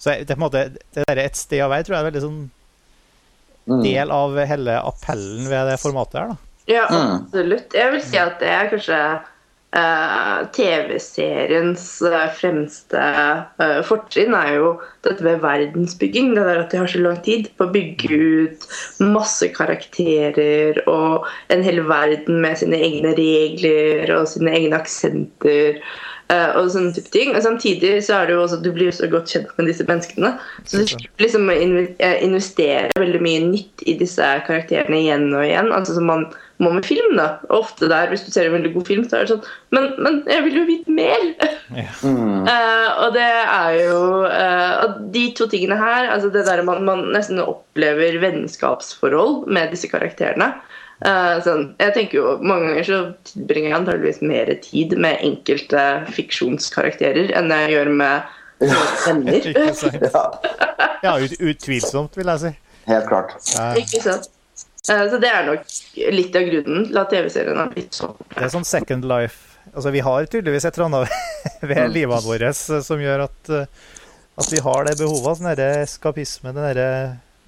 så 0.00 0.14
det, 0.16 0.32
på 0.32 0.40
en 0.40 0.46
måte, 0.46 0.62
det 0.96 1.04
der 1.04 1.20
et 1.20 1.36
sted 1.36 1.60
å 1.60 1.68
være 1.68 1.84
tror 1.84 1.98
jeg 1.98 2.04
er 2.06 2.08
veldig 2.08 2.22
sånn. 2.24 2.38
Del 3.66 4.10
av 4.14 4.38
hele 4.48 4.78
appellen 4.82 5.46
ved 5.50 5.70
det 5.70 5.78
formatet 5.82 6.20
her. 6.20 6.32
da. 6.32 6.40
Ja, 6.70 6.86
mm. 6.90 7.12
absolutt. 7.20 7.74
Jeg 7.74 7.92
vil 7.94 8.02
si 8.04 8.18
at 8.22 8.38
det 8.42 8.50
er 8.50 8.70
kanskje 8.70 8.98
uh, 9.76 10.42
TV-seriens 10.54 11.86
uh, 12.06 12.28
fremste 12.38 13.02
uh, 13.58 13.80
fortrinn 13.86 14.36
er 14.38 14.54
jo 14.58 14.70
dette 15.06 15.26
med 15.26 15.42
verdensbygging. 15.42 16.32
Det 16.36 16.46
der 16.46 16.62
at 16.62 16.70
de 16.74 16.82
har 16.82 16.92
så 16.92 17.02
lang 17.02 17.18
tid 17.26 17.50
på 17.56 17.66
å 17.66 17.74
bygge 17.74 18.20
ut 18.20 18.68
masse 19.02 19.50
karakterer 19.56 20.82
og 20.86 21.28
en 21.52 21.66
hel 21.66 21.82
verden 21.88 22.42
med 22.44 22.62
sine 22.62 22.78
egne 22.78 23.14
regler 23.18 24.14
og 24.18 24.30
sine 24.30 24.54
egne 24.60 24.82
aksenter. 24.82 25.82
Uh, 26.32 26.54
og 26.56 26.70
sånne 26.72 26.94
type 26.96 27.12
ting. 27.12 27.34
Og 27.36 27.42
samtidig 27.44 27.96
så 28.06 28.22
er 28.22 28.30
det 28.30 28.36
jo 28.36 28.44
også 28.46 28.62
du 28.64 28.70
blir 28.72 28.88
jo 28.88 28.94
så 28.96 29.08
godt 29.10 29.32
kjent 29.32 29.50
med 29.58 29.68
disse 29.68 29.84
menneskene. 29.88 30.30
Så 30.64 30.84
du 30.86 30.94
liksom 31.20 31.50
eh, 31.52 32.22
investere 32.24 32.88
veldig 32.96 33.20
mye 33.20 33.42
nytt 33.50 33.84
i 33.84 33.98
disse 34.00 34.30
karakterene 34.46 35.02
igjen 35.02 35.28
og 35.34 35.44
igjen. 35.44 35.68
Altså 35.76 35.98
som 35.98 36.08
man 36.08 36.24
må 36.62 36.70
med 36.72 36.86
film, 36.86 37.16
da. 37.18 37.26
Og 37.50 37.66
ofte 37.66 37.90
der, 37.90 38.08
hvis 38.08 38.24
du 38.24 38.30
ser 38.32 38.48
en 38.48 38.56
veldig 38.56 38.72
god 38.76 38.88
film, 38.88 39.04
så 39.04 39.18
er 39.18 39.26
det 39.26 39.34
sånn 39.34 39.46
Men, 39.74 39.88
men 40.04 40.18
jeg 40.30 40.46
vil 40.46 40.58
jo 40.60 40.64
vite 40.68 40.94
mer! 40.94 41.28
Yeah. 41.72 42.00
Mm. 42.04 42.46
Uh, 42.46 42.88
og 43.04 43.14
det 43.16 43.28
er 43.28 43.76
jo 43.80 44.00
uh, 44.28 44.72
Og 44.84 44.98
de 45.14 45.22
to 45.36 45.46
tingene 45.48 45.78
her, 45.80 46.10
altså 46.12 46.28
det 46.32 46.44
der 46.48 46.60
man, 46.66 46.84
man 46.88 47.06
nesten 47.14 47.40
opplever 47.42 48.20
vennskapsforhold 48.22 49.48
med 49.52 49.72
disse 49.74 49.90
karakterene. 49.90 50.52
Uh, 51.02 51.40
sånn, 51.42 51.64
jeg 51.82 51.94
tenker 51.96 52.14
jo 52.14 52.32
Mange 52.46 52.68
ganger 52.68 52.84
så 52.86 52.98
tilbringer 53.26 53.72
jeg 53.72 53.76
antageligvis 53.80 54.20
mer 54.22 54.50
tid 54.62 54.92
med 55.02 55.24
enkelte 55.26 55.86
fiksjonskarakterer 56.14 57.32
enn 57.38 57.50
jeg 57.50 57.72
gjør 57.72 57.90
med 57.98 58.28
venner. 59.08 59.48
ja, 59.50 60.22
ja 61.02 61.14
ut, 61.18 61.34
utvilsomt, 61.40 62.14
vil 62.14 62.30
jeg 62.30 62.42
si. 62.44 62.52
Helt 62.86 63.08
klart. 63.10 63.34
Uh, 63.56 63.72
Ikke 63.80 64.02
sant. 64.04 64.28
Uh, 64.86 65.08
så 65.10 65.18
det 65.22 65.32
er 65.32 65.48
nok 65.48 65.74
litt 66.14 66.38
av 66.38 66.46
grunnen 66.46 66.86
til 66.86 67.02
at 67.02 67.10
TV-serien 67.10 67.58
har 67.58 67.74
blitt 67.74 67.98
sånn. 67.98 68.14
Det 68.36 68.46
er 68.46 68.54
sånn 68.54 68.68
second 68.68 69.08
life. 69.10 69.58
Altså, 69.72 69.90
vi 69.94 70.04
har 70.06 70.30
tydeligvis 70.30 70.68
et 70.68 70.78
eller 70.78 70.90
annet 70.90 71.18
ved 71.72 71.90
livet 71.96 72.26
vårt 72.28 72.62
som 72.86 73.02
gjør 73.02 73.26
at, 73.26 73.52
at 74.38 74.54
vi 74.54 74.62
har 74.62 74.86
det 74.86 74.94
behovet, 75.02 75.38
sånn 75.40 75.66
eskapisme, 75.66 76.54
den 76.54 76.70
derre 76.70 76.88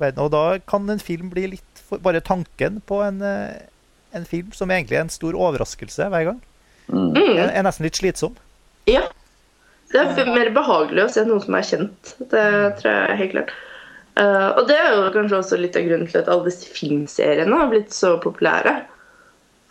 verden. 0.03 0.23
Og 0.27 0.35
da 0.35 0.45
kan 0.67 0.91
en 0.91 1.03
film 1.03 1.31
bli 1.31 1.53
litt 1.55 1.74
bare 1.91 2.23
tanken 2.25 2.81
på 2.87 3.01
en, 3.05 3.21
eh, 3.23 3.67
en, 4.13 4.25
film 4.25 4.53
som 4.53 4.71
egentlig 4.71 4.99
er 4.99 5.05
en 5.07 5.13
stor 5.13 5.37
overraskelse 5.37 6.09
hver 6.13 6.31
gang, 6.31 6.41
mm. 6.89 7.13
er, 7.17 7.51
er, 7.51 7.63
nesten 7.67 7.87
litt 7.87 8.01
slitsom. 8.01 8.37
Ja. 8.91 9.05
Det 9.95 10.01
er 10.01 10.33
mer 10.33 10.51
behagelig 10.55 11.05
å 11.05 11.13
se 11.13 11.23
noe 11.27 11.43
som 11.45 11.55
er 11.55 11.67
kjent. 11.69 12.17
Det 12.19 12.49
tror 12.81 12.91
jeg 12.91 13.05
er 13.13 13.21
helt 13.21 13.35
klart. 13.37 13.55
Uh, 14.15 14.51
og 14.61 14.69
det 14.71 14.77
er 14.79 14.93
jo 14.95 15.11
kanskje 15.15 15.39
også 15.41 15.57
litt 15.59 15.77
av 15.79 15.87
grunnen 15.89 16.07
til 16.11 16.21
at 16.21 16.29
alle 16.31 16.47
disse 16.47 16.71
filmseriene 16.71 17.59
har 17.59 17.71
blitt 17.71 17.95
så 17.95 18.15
populære. 18.23 18.75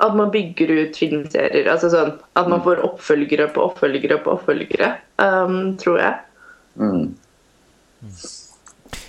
At 0.04 0.16
man 0.20 0.32
bygger 0.34 0.72
ut 0.82 1.00
filmserier. 1.00 1.68
altså 1.72 1.92
sånn 1.94 2.16
At 2.40 2.50
man 2.52 2.64
får 2.66 2.82
oppfølgere 2.84 3.48
på 3.56 3.64
oppfølgere 3.70 4.20
på 4.24 4.34
oppfølgere, 4.36 4.94
um, 5.24 5.76
tror 5.80 6.00
jeg. 6.02 6.18
Mm. 6.80 7.06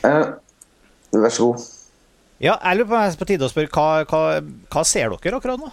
Uh, 0.05 0.35
vær 1.15 1.35
så 1.35 1.51
god. 1.51 1.67
Ja, 2.45 2.59
jeg 2.61 2.77
lurer 2.77 2.91
på 2.91 2.97
om 2.99 3.01
det 3.01 3.15
er 3.15 3.21
på 3.23 3.27
tide 3.31 3.47
å 3.47 3.53
spørre 3.53 3.73
hva, 3.73 3.89
hva, 4.05 4.23
hva 4.75 4.83
ser 4.85 5.15
dere 5.15 5.39
akkurat 5.39 5.63
nå? 5.63 5.71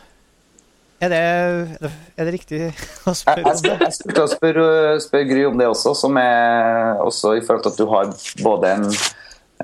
Er 1.01 1.09
det, 1.09 1.19
er 2.15 2.27
det 2.27 2.33
riktig 2.35 2.59
å 3.09 3.13
spørre 3.17 3.49
om 3.49 3.57
det? 3.65 3.73
Jeg 3.81 3.95
skulle 3.97 4.27
spørre, 4.31 4.67
spørre 5.01 5.27
Gry 5.27 5.47
om 5.49 5.57
det 5.59 5.67
også, 5.67 5.95
som 5.97 6.19
er 6.21 7.01
også 7.01 7.33
i 7.39 7.41
forhold 7.43 7.65
til 7.65 7.73
at 7.73 7.81
du 7.81 7.89
har 7.89 8.13
både 8.45 8.71
en, 8.77 8.85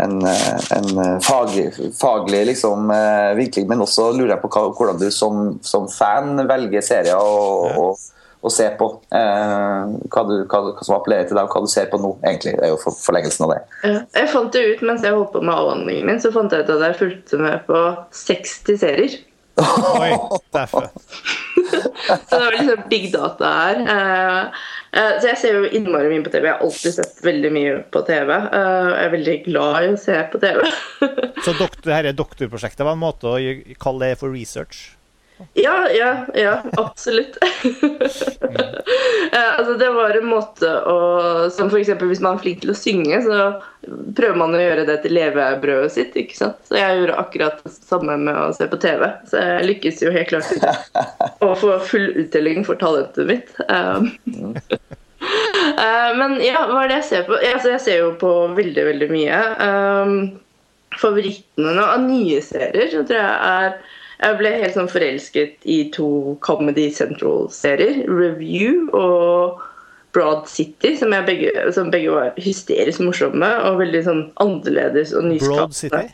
en, 0.03 0.17
en 0.25 1.21
fag, 1.23 1.55
faglig 1.95 2.41
liksom, 2.51 2.91
eh, 2.91 3.31
vinkling, 3.37 3.69
men 3.69 3.85
også 3.85 4.09
lurer 4.17 4.33
jeg 4.33 4.43
på 4.43 4.51
hvordan 4.65 4.99
du 4.99 5.07
som, 5.13 5.55
som 5.63 5.87
fan 5.93 6.41
velger 6.49 6.83
serier 6.83 7.21
og, 7.21 7.77
og 7.77 8.16
å 8.45 8.51
se 8.53 8.67
på. 8.79 8.89
Eh, 9.17 9.93
hva, 10.13 10.23
du, 10.27 10.35
hva, 10.45 10.61
hva, 10.69 10.85
som 10.85 10.97
appellerer 10.97 11.29
til 11.29 11.37
deg, 11.39 11.47
og 11.47 11.55
hva 11.55 11.63
du 11.65 11.71
ser 11.71 11.89
på 11.91 11.99
nå. 12.01 12.13
egentlig, 12.23 12.57
Det 12.59 12.67
er 12.67 12.73
jo 12.73 12.81
for, 12.81 12.97
forlengelsen 13.05 13.47
av 13.47 13.55
det. 13.55 13.61
Ja, 13.83 14.01
jeg 14.19 14.33
fant 14.33 14.53
det 14.53 14.65
ut 14.67 14.83
mens 14.89 15.05
jeg 15.05 15.15
holdt 15.15 15.33
på 15.33 15.43
med 15.43 15.55
avhandlingen 15.55 16.11
min, 16.11 16.21
så 16.23 16.33
fant 16.35 16.53
jeg 16.53 16.67
ut 16.67 16.75
at 16.77 16.85
jeg 16.89 17.01
fulgte 17.01 17.41
med 17.41 17.65
på 17.69 17.81
60 18.25 18.83
serier. 18.83 19.17
Oi, 19.57 20.11
derfor. 20.57 20.89
så 22.29 22.37
det 22.37 22.45
var 22.45 22.51
liksom 22.53 22.83
big 22.89 23.07
data 23.13 23.53
her. 23.53 23.79
Eh, 23.81 24.43
uh, 24.97 25.15
så 25.21 25.31
jeg 25.31 25.39
ser 25.41 25.57
jo 25.57 25.71
innmari 25.79 26.11
mye 26.11 26.25
på 26.25 26.33
TV. 26.33 26.45
Jeg 26.45 26.53
har 26.53 26.67
alltid 26.67 26.97
sett 26.99 27.23
veldig 27.25 27.51
mye 27.55 27.79
på 27.93 28.03
TV. 28.05 28.33
Uh, 28.53 28.91
jeg 28.91 29.07
er 29.07 29.15
veldig 29.15 29.37
glad 29.47 29.79
i 29.79 29.89
å 29.95 29.97
se 30.01 30.19
på 30.31 30.41
TV. 30.43 30.61
så 31.45 31.55
doktor, 31.57 31.89
dette 31.89 32.13
doktorprosjektet 32.19 32.85
var 32.85 32.93
en 32.93 33.01
måte 33.01 33.33
å 33.33 33.41
kalle 33.81 34.11
det 34.11 34.21
for 34.21 34.33
research? 34.33 34.91
Ja, 35.53 35.89
ja, 35.91 36.25
ja, 36.35 36.63
absolutt. 36.77 37.37
altså, 39.57 39.73
det 39.73 39.89
var 39.89 40.17
en 40.17 40.25
måte 40.25 40.69
å 40.89 40.97
Som 41.53 41.69
f.eks. 41.69 41.91
hvis 42.01 42.21
man 42.23 42.37
er 42.37 42.41
flink 42.41 42.63
til 42.63 42.73
å 42.73 42.77
synge, 42.77 43.19
så 43.25 43.37
prøver 44.17 44.37
man 44.39 44.55
å 44.57 44.61
gjøre 44.61 44.85
det 44.87 44.97
til 45.03 45.13
levebrødet 45.17 45.93
sitt. 45.93 46.17
ikke 46.17 46.37
sant? 46.37 46.57
Så 46.67 46.79
jeg 46.79 46.99
gjorde 46.99 47.19
akkurat 47.21 47.61
det 47.63 47.73
samme 47.75 48.17
med 48.21 48.35
å 48.37 48.53
se 48.57 48.67
på 48.69 48.79
TV. 48.81 49.05
Så 49.29 49.43
jeg 49.43 49.67
lykkes 49.71 50.03
jo 50.05 50.15
helt 50.15 50.31
klart 50.31 50.49
å 51.45 51.53
få 51.59 51.77
full 51.85 52.09
uttelling 52.23 52.65
for 52.67 52.79
talentet 52.81 53.29
mitt. 53.29 53.53
Um, 53.69 54.09
uh, 55.21 56.11
men 56.19 56.39
ja, 56.43 56.65
hva 56.65 56.83
er 56.83 56.91
det 56.91 56.99
jeg 57.01 57.09
ser 57.11 57.29
på? 57.29 57.37
Altså, 57.37 57.75
jeg 57.75 57.85
ser 57.85 58.03
jo 58.03 58.11
på 58.19 58.33
veldig, 58.57 58.89
veldig 58.89 59.09
mye. 59.13 59.39
Um, 59.61 60.17
favorittene 60.97 61.75
nå 61.77 61.85
av 61.85 62.01
nye 62.05 62.41
serier 62.41 62.89
så 62.89 63.03
tror 63.05 63.19
jeg 63.19 63.37
er 63.51 63.96
jeg 64.17 64.37
ble 64.39 64.51
helt 64.57 64.73
sånn 64.77 64.89
forelsket 64.89 65.65
i 65.69 65.79
to 65.93 66.35
Comedy 66.45 66.87
Central-serier. 66.93 68.03
Review 68.09 68.87
og 68.97 69.61
Broad 70.17 70.47
City, 70.49 70.95
som, 70.97 71.13
begge, 71.27 71.51
som, 71.75 71.91
begge, 71.93 72.13
var 72.15 72.37
hysterisk 72.41 73.03
morsomme 73.05 73.49
og 73.67 73.81
veldig 73.83 74.01
sånn 74.07 74.23
annerledes 74.41 75.13
og 75.13 75.27
nyskapende. 75.29 75.67
Broad 75.67 75.77
City? 75.77 76.07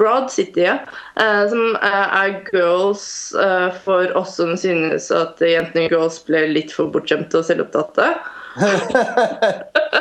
Broad 0.00 0.30
City, 0.32 0.62
ja. 0.64 0.76
Uh, 1.18 1.42
som 1.50 1.74
uh, 1.82 2.06
er 2.22 2.38
girls 2.46 3.04
uh, 3.36 3.68
for 3.84 4.14
oss 4.16 4.38
som 4.38 4.54
synes 4.56 5.10
at 5.12 5.42
jentene 5.44 5.88
i 5.88 5.90
girls 5.92 6.22
ble 6.24 6.46
litt 6.54 6.72
for 6.72 6.92
bortskjemte 6.94 7.42
og 7.42 7.48
selvopptatte. 7.50 8.12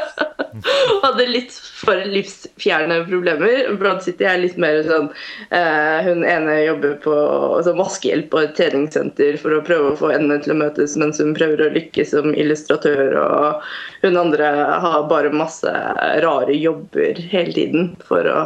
Hadde 1.03 1.25
litt 1.29 1.53
for 1.53 2.01
livsfjerne 2.09 3.03
problemer. 3.07 3.69
Blant 3.79 4.03
City 4.03 4.25
er 4.27 4.41
litt 4.41 4.57
mer 4.59 4.81
sånn 4.87 5.09
eh, 5.55 5.99
Hun 6.07 6.25
ene 6.27 6.55
jobber 6.63 6.95
på 7.03 7.13
altså, 7.59 7.75
vaskehjelp 7.77 8.29
på 8.33 8.41
et 8.43 8.55
treningssenter 8.57 9.37
for 9.41 9.55
å 9.55 9.61
prøve 9.65 9.91
å 9.91 9.99
få 9.99 10.11
endene 10.15 10.41
til 10.43 10.55
å 10.55 10.61
møtes 10.63 10.97
mens 10.99 11.21
hun 11.21 11.35
prøver 11.37 11.65
å 11.65 11.73
lykkes 11.75 12.13
som 12.15 12.33
illustratør. 12.33 13.15
Og 13.21 14.05
hun 14.05 14.19
andre 14.19 14.51
har 14.85 15.09
bare 15.11 15.35
masse 15.35 15.73
rare 16.25 16.57
jobber 16.57 17.21
hele 17.31 17.55
tiden 17.55 17.93
for 18.09 18.27
å 18.27 18.39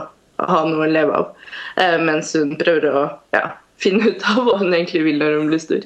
ha 0.43 0.61
noe 0.67 0.87
å 0.87 0.91
leve 0.91 1.23
av. 1.23 1.33
Eh, 1.81 1.97
mens 2.01 2.35
hun 2.37 2.55
prøver 2.59 2.91
å 2.91 3.03
ja, 3.35 3.47
finne 3.81 4.11
ut 4.11 4.29
av 4.33 4.45
hva 4.45 4.59
hun 4.61 4.73
egentlig 4.73 5.05
vil 5.07 5.19
når 5.21 5.39
hun 5.39 5.51
blir 5.51 5.61
stor. 5.61 5.85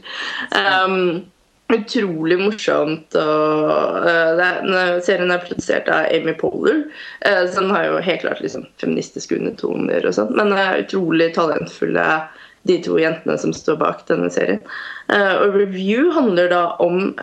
Um, 0.57 1.25
utrolig 1.73 2.39
morsomt. 2.39 3.15
Og, 3.19 4.07
uh, 4.07 4.97
serien 5.03 5.33
er 5.33 5.43
produsert 5.43 5.89
av 5.91 6.09
Amy 6.13 6.35
Poehler, 6.39 6.85
uh, 7.27 7.45
som 7.51 7.71
har 7.73 7.87
jo 7.89 8.01
helt 8.03 8.23
klart 8.23 8.43
liksom, 8.43 8.67
feministiske 8.81 9.37
undertoner 9.39 10.07
og 10.07 10.15
sånn. 10.17 10.35
Men 10.37 10.55
uh, 10.55 10.79
utrolig 10.79 11.33
talentfulle 11.37 12.07
de 12.67 12.77
to 12.83 12.97
jentene 12.99 13.37
som 13.39 13.53
står 13.55 13.79
bak 13.79 14.03
denne 14.09 14.29
serien. 14.33 14.61
Uh, 15.11 15.35
og 15.43 15.55
Review 15.55 16.11
handler 16.15 16.51
da 16.51 16.63
om 16.83 17.13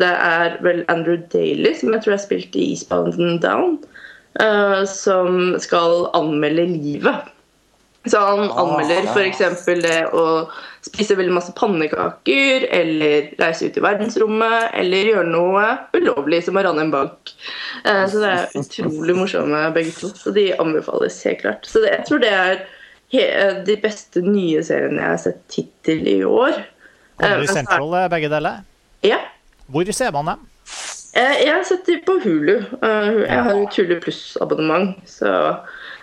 Det 0.00 0.12
er 0.12 0.58
vel 0.64 0.84
Andrew 0.92 1.20
Daly, 1.32 1.72
som 1.76 1.94
jeg 1.94 2.04
tror 2.04 2.16
har 2.16 2.24
spilt 2.24 2.56
i 2.56 2.72
Eastbound 2.72 3.20
and 3.20 3.40
Down, 3.44 3.78
som 4.86 5.56
skal 5.58 6.04
anmelde 6.14 6.68
livet. 6.70 7.32
Så 8.08 8.16
han 8.18 8.46
anmelder 8.48 9.10
f.eks. 9.12 9.64
det 9.84 9.98
å 10.16 10.24
spise 10.80 11.16
veldig 11.18 11.34
masse 11.36 11.52
pannekaker, 11.52 12.64
eller 12.72 13.28
reise 13.40 13.68
ut 13.68 13.76
i 13.76 13.82
verdensrommet, 13.84 14.70
eller 14.80 15.10
gjøre 15.10 15.28
noe 15.28 15.64
ulovlig, 15.92 16.40
som 16.46 16.56
å 16.56 16.64
ranne 16.64 16.86
en 16.86 16.92
bank. 16.94 17.34
Uh, 17.84 18.06
så 18.08 18.22
det 18.22 18.30
er 18.32 18.56
utrolig 18.62 19.16
morsomme 19.18 19.66
begge 19.76 19.92
to. 19.98 20.08
Så 20.16 20.32
de 20.32 20.48
anbefales 20.56 21.20
helt 21.28 21.42
klart. 21.44 21.68
Så 21.68 21.84
jeg 21.84 22.06
tror 22.08 22.24
det 22.24 22.32
er 22.32 22.62
de 23.66 23.76
beste 23.82 24.22
nye 24.24 24.62
seriene 24.64 25.02
jeg 25.02 25.12
har 25.12 25.20
sett 25.20 25.58
hittil 25.58 26.08
i 26.08 26.20
år. 26.24 26.56
Comedy 27.20 27.52
Central, 27.52 27.96
begge 28.08 28.30
deler? 28.32 28.62
Ja. 29.04 29.18
Hvor 29.68 29.92
ser 29.92 30.14
man 30.16 30.32
dem? 30.32 30.46
Jeg 31.10 31.50
har 31.50 31.64
sett 31.66 31.84
dem 31.88 32.00
på 32.06 32.16
Hulu. 32.22 32.54
Jeg 32.80 33.42
har 33.44 33.50
et 33.50 33.76
Hulu 33.76 33.96
Pluss-abonnement. 34.00 34.94
Så 35.10 35.28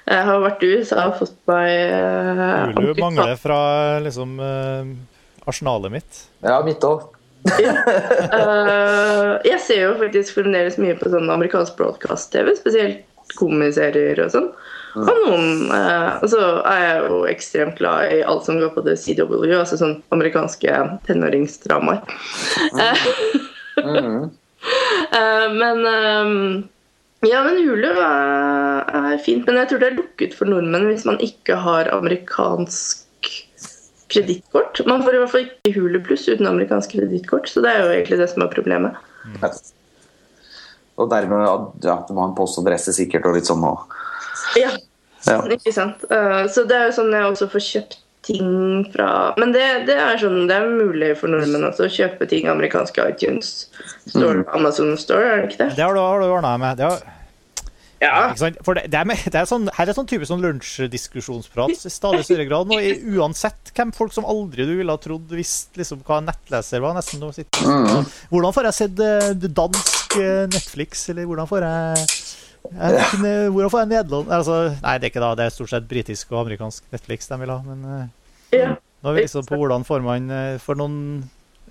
jeg 0.08 0.24
har 0.30 0.42
vært 0.44 0.64
i 0.64 0.72
USA 0.78 1.08
og 1.10 1.20
fått 1.20 1.36
meg 1.50 1.68
Hulu 2.78 2.94
mangler 3.02 3.36
fra 3.40 3.60
liksom 4.04 4.38
arsenalet 5.48 5.94
mitt. 5.94 6.24
Ja, 6.44 6.62
mitt 6.66 6.84
òg. 6.88 7.06
uh, 7.48 9.38
jeg 9.48 9.60
ser 9.64 9.84
jo 9.86 9.94
faktisk 10.02 10.36
fremdeles 10.36 10.80
mye 10.82 10.96
på 11.00 11.12
sånn 11.14 11.30
amerikansk 11.32 11.78
broadcast-TV, 11.80 12.56
spesielt 12.60 13.06
komiserier 13.38 14.20
og 14.24 14.34
sånn. 14.34 14.50
Og 14.98 15.20
noen 15.28 15.68
uh, 15.70 16.24
Så 16.30 16.40
er 16.66 16.80
jeg 16.82 17.02
jo 17.06 17.20
ekstremt 17.30 17.78
glad 17.80 18.14
i 18.16 18.24
alt 18.26 18.48
som 18.48 18.60
går 18.62 18.72
på 18.74 18.84
the 18.88 18.96
CW, 18.98 19.44
altså 19.60 19.80
sånn 19.80 20.00
amerikanske 20.16 20.80
tenåringsdramaer. 21.08 22.02
Mm. 23.78 24.32
eh, 25.20 25.48
men 25.54 25.86
eh, 25.92 26.32
ja, 27.30 27.44
men 27.46 27.60
Hulu 27.62 27.90
er, 27.92 28.88
er 28.88 29.20
fint. 29.24 29.46
Men 29.48 29.60
jeg 29.62 29.72
tror 29.72 29.84
det 29.84 29.90
er 29.92 30.00
lukket 30.00 30.36
for 30.38 30.50
nordmenn 30.50 30.90
hvis 30.90 31.06
man 31.08 31.20
ikke 31.24 31.60
har 31.64 31.92
amerikansk 31.94 33.32
kredittkort. 34.12 34.82
Man 34.88 35.04
får 35.04 35.16
i 35.16 35.22
hvert 35.22 35.34
fall 35.34 35.46
ikke 35.48 35.74
Hulu 35.78 36.00
pluss 36.06 36.28
uten 36.30 36.48
amerikansk 36.50 36.96
kredittkort, 36.96 37.50
så 37.52 37.64
det 37.66 37.74
er 37.74 37.84
jo 37.84 37.94
egentlig 37.96 38.20
det 38.22 38.30
som 38.32 38.46
er 38.46 38.54
problemet. 38.54 38.98
Mm. 39.28 39.46
Og 40.98 41.10
dermed 41.12 41.46
ja, 41.86 42.00
du 42.08 42.14
må 42.16 42.24
ha 42.24 42.32
en 42.32 42.38
postadresse 42.38 42.96
sikkert 42.96 43.28
og 43.30 43.38
litt 43.38 43.50
sånn 43.50 43.66
og 43.68 43.84
ja. 44.58 44.72
ja. 45.28 45.40
Ikke 45.52 45.74
sant. 45.76 46.04
Uh, 46.10 46.46
så 46.50 46.64
det 46.70 46.78
er 46.78 46.90
jo 46.90 46.98
sånn 47.02 47.14
jeg 47.14 47.28
også 47.28 47.50
får 47.52 47.66
kjøpt 47.68 48.00
ting 48.28 48.88
fra 48.92 49.10
Men 49.40 49.54
det, 49.56 49.66
det, 49.88 49.96
er 50.02 50.18
sånn, 50.20 50.48
det 50.50 50.56
er 50.58 50.72
mulig 50.72 51.14
for 51.20 51.32
nordmenn 51.32 51.68
også 51.68 51.86
å 51.88 51.92
kjøpe 51.92 52.28
ting 52.30 52.50
amerikanske 52.52 53.06
iTunes 53.14 53.68
Store, 54.08 54.42
mm. 54.42 54.50
Amazon 54.58 54.96
Store, 55.00 55.30
er 55.30 55.44
det 55.44 55.52
ikke 55.52 55.62
det? 55.66 55.70
Det 55.78 55.86
har 55.86 55.96
du, 55.96 56.02
har 56.02 56.24
du 56.24 56.28
ordna 56.28 56.56
med. 56.62 56.80
Det 56.80 56.88
har, 56.88 57.17
ja. 58.02 58.34
For 58.38 58.78
det, 58.78 58.88
det, 58.94 59.00
er, 59.00 59.22
det 59.34 59.40
er 59.40 59.48
sånn, 59.50 59.68
her 59.74 59.90
er 59.90 59.98
sånn 59.98 60.08
type 60.10 60.28
sånn 60.30 60.44
lunsjdiskusjonsprat 60.44 61.88
i 61.88 61.92
stadig 61.92 62.26
større 62.28 62.46
grad 62.50 62.70
nå. 62.70 62.78
Uansett 63.18 63.72
hvem 63.74 63.94
folk 63.96 64.14
som 64.14 64.28
aldri 64.30 64.68
du 64.70 64.76
ville 64.78 64.94
ha 64.94 65.02
trodd 65.02 65.32
visste 65.34 65.82
liksom, 65.82 66.04
hva 66.06 66.20
en 66.22 66.30
nettleser 66.30 66.84
var. 66.84 66.98
nesten 66.98 67.24
sitter. 67.34 67.66
Mm. 67.66 68.06
Hvordan 68.34 68.58
får 68.58 68.70
jeg 68.70 68.78
sett 68.82 69.02
uh, 69.02 69.48
dansk 69.62 70.18
uh, 70.20 70.44
Netflix, 70.54 71.08
eller 71.14 71.30
hvordan 71.30 71.50
får 71.50 71.66
jeg 71.66 72.06
kunne, 72.68 73.34
hvordan 73.56 73.72
får 73.72 73.80
jeg 73.80 73.90
Nederland 73.94 74.32
altså, 74.36 74.56
Nei, 74.84 74.98
det 75.00 75.08
er 75.08 75.12
ikke 75.14 75.22
da, 75.24 75.30
det 75.40 75.46
er 75.46 75.54
stort 75.56 75.72
sett 75.72 75.86
britisk 75.88 76.34
og 76.34 76.42
amerikansk 76.42 76.90
Netflix 76.92 77.32
de 77.32 77.40
vil 77.42 77.54
ha. 77.54 77.62
Men 77.64 77.86
uh, 77.88 78.36
ja, 78.54 78.74
nå 78.76 79.12
er 79.14 79.18
vi 79.18 79.26
liksom 79.26 79.48
på 79.48 79.60
hvordan 79.62 79.88
får 79.88 80.04
man 80.06 80.30
For 80.64 80.80
noen 80.80 81.00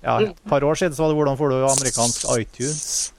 ja, 0.03 0.19
et 0.21 0.43
par 0.49 0.65
år 0.65 0.77
siden 0.77 0.95
så 0.95 1.05
var 1.05 1.13
det 1.13 1.19
hvordan 1.21 1.39
får 1.39 1.53
du 1.53 1.57
amerikansk 1.69 2.27
iTunes. 2.37 3.13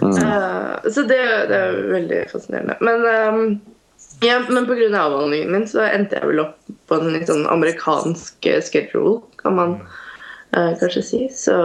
Ja. 0.00 0.10
Uh, 0.10 0.90
så 0.90 1.04
det, 1.08 1.20
det, 1.50 1.58
er 1.58 1.80
veldig 1.92 2.20
fascinerende. 2.32 2.76
Men, 2.84 3.04
um, 3.06 3.44
ja, 4.24 4.40
men 4.48 4.66
pga. 4.66 4.88
avhandlingen 5.00 5.52
min 5.52 5.68
så 5.70 5.84
endte 5.86 6.18
jeg 6.18 6.30
vel 6.30 6.44
opp 6.46 6.56
på 6.88 6.98
en 6.98 7.12
litt 7.14 7.28
sånn 7.30 7.46
amerikansk 7.50 8.48
schedule, 8.64 9.20
kan 9.42 9.58
man 9.58 9.76
uh, 10.56 10.72
kanskje 10.80 11.04
si. 11.04 11.22
Så 11.34 11.58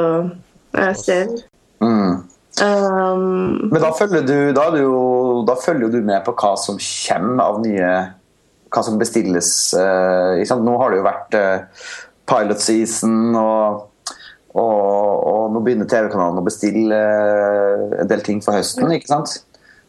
jeg 0.75 0.99
ser 1.03 1.31
mm. 1.83 2.19
Um, 2.59 3.69
Men 3.71 3.81
da 3.81 3.91
følger, 3.95 4.23
du, 4.25 4.51
da, 4.51 4.65
du, 4.73 4.83
da 5.47 5.55
følger 5.61 5.91
du 5.93 6.01
med 6.03 6.25
på 6.25 6.33
hva 6.35 6.55
som 6.59 6.79
kommer 6.81 7.43
av 7.45 7.59
nye 7.63 7.91
Hva 8.73 8.83
som 8.85 8.97
bestilles. 8.99 9.51
Uh, 9.73 10.41
Nå 10.61 10.75
har 10.81 10.91
det 10.91 10.99
jo 10.99 11.05
vært 11.05 11.37
uh, 11.39 11.85
pilot 12.29 12.61
season, 12.61 13.15
og, 13.37 13.87
og, 14.57 15.27
og 15.29 15.53
nå 15.53 15.61
begynner 15.65 15.89
TV-kanalen 15.89 16.41
å 16.41 16.45
bestille 16.45 16.97
uh, 16.97 17.99
en 18.01 18.09
del 18.09 18.23
ting 18.25 18.41
for 18.45 18.57
høsten. 18.57 18.89
ikke 18.95 19.11
sant? 19.11 19.37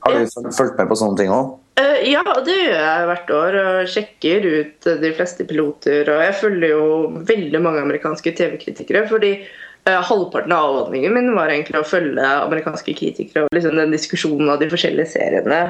Har 0.04 0.16
du 0.16 0.52
fulgt 0.56 0.78
med 0.78 0.88
på 0.90 0.98
sånne 0.98 1.20
ting 1.20 1.32
òg? 1.34 1.56
ja, 2.04 2.22
det 2.44 2.54
gjør 2.54 2.76
jeg 2.76 3.08
hvert 3.08 3.32
år. 3.36 3.56
og 3.60 3.88
Sjekker 3.92 4.46
ut 4.46 4.88
de 5.02 5.10
fleste 5.16 5.44
piloter. 5.48 6.08
Og 6.12 6.22
jeg 6.24 6.36
følger 6.40 6.72
jo 6.72 6.84
veldig 7.28 7.60
mange 7.64 7.82
amerikanske 7.84 8.32
TV-kritikere. 8.36 9.06
fordi 9.08 9.34
halvparten 9.88 10.52
av 10.52 10.66
avhandlingen 10.70 11.14
min 11.16 11.30
var 11.36 11.52
egentlig 11.52 11.80
å 11.80 11.88
følge 11.88 12.24
amerikanske 12.24 12.94
kritikere 12.96 13.46
og 13.46 13.54
liksom 13.56 13.78
den 13.80 13.94
diskusjonen 13.94 14.52
av 14.52 14.60
de 14.60 14.68
forskjellige 14.72 15.12
seriene 15.14 15.60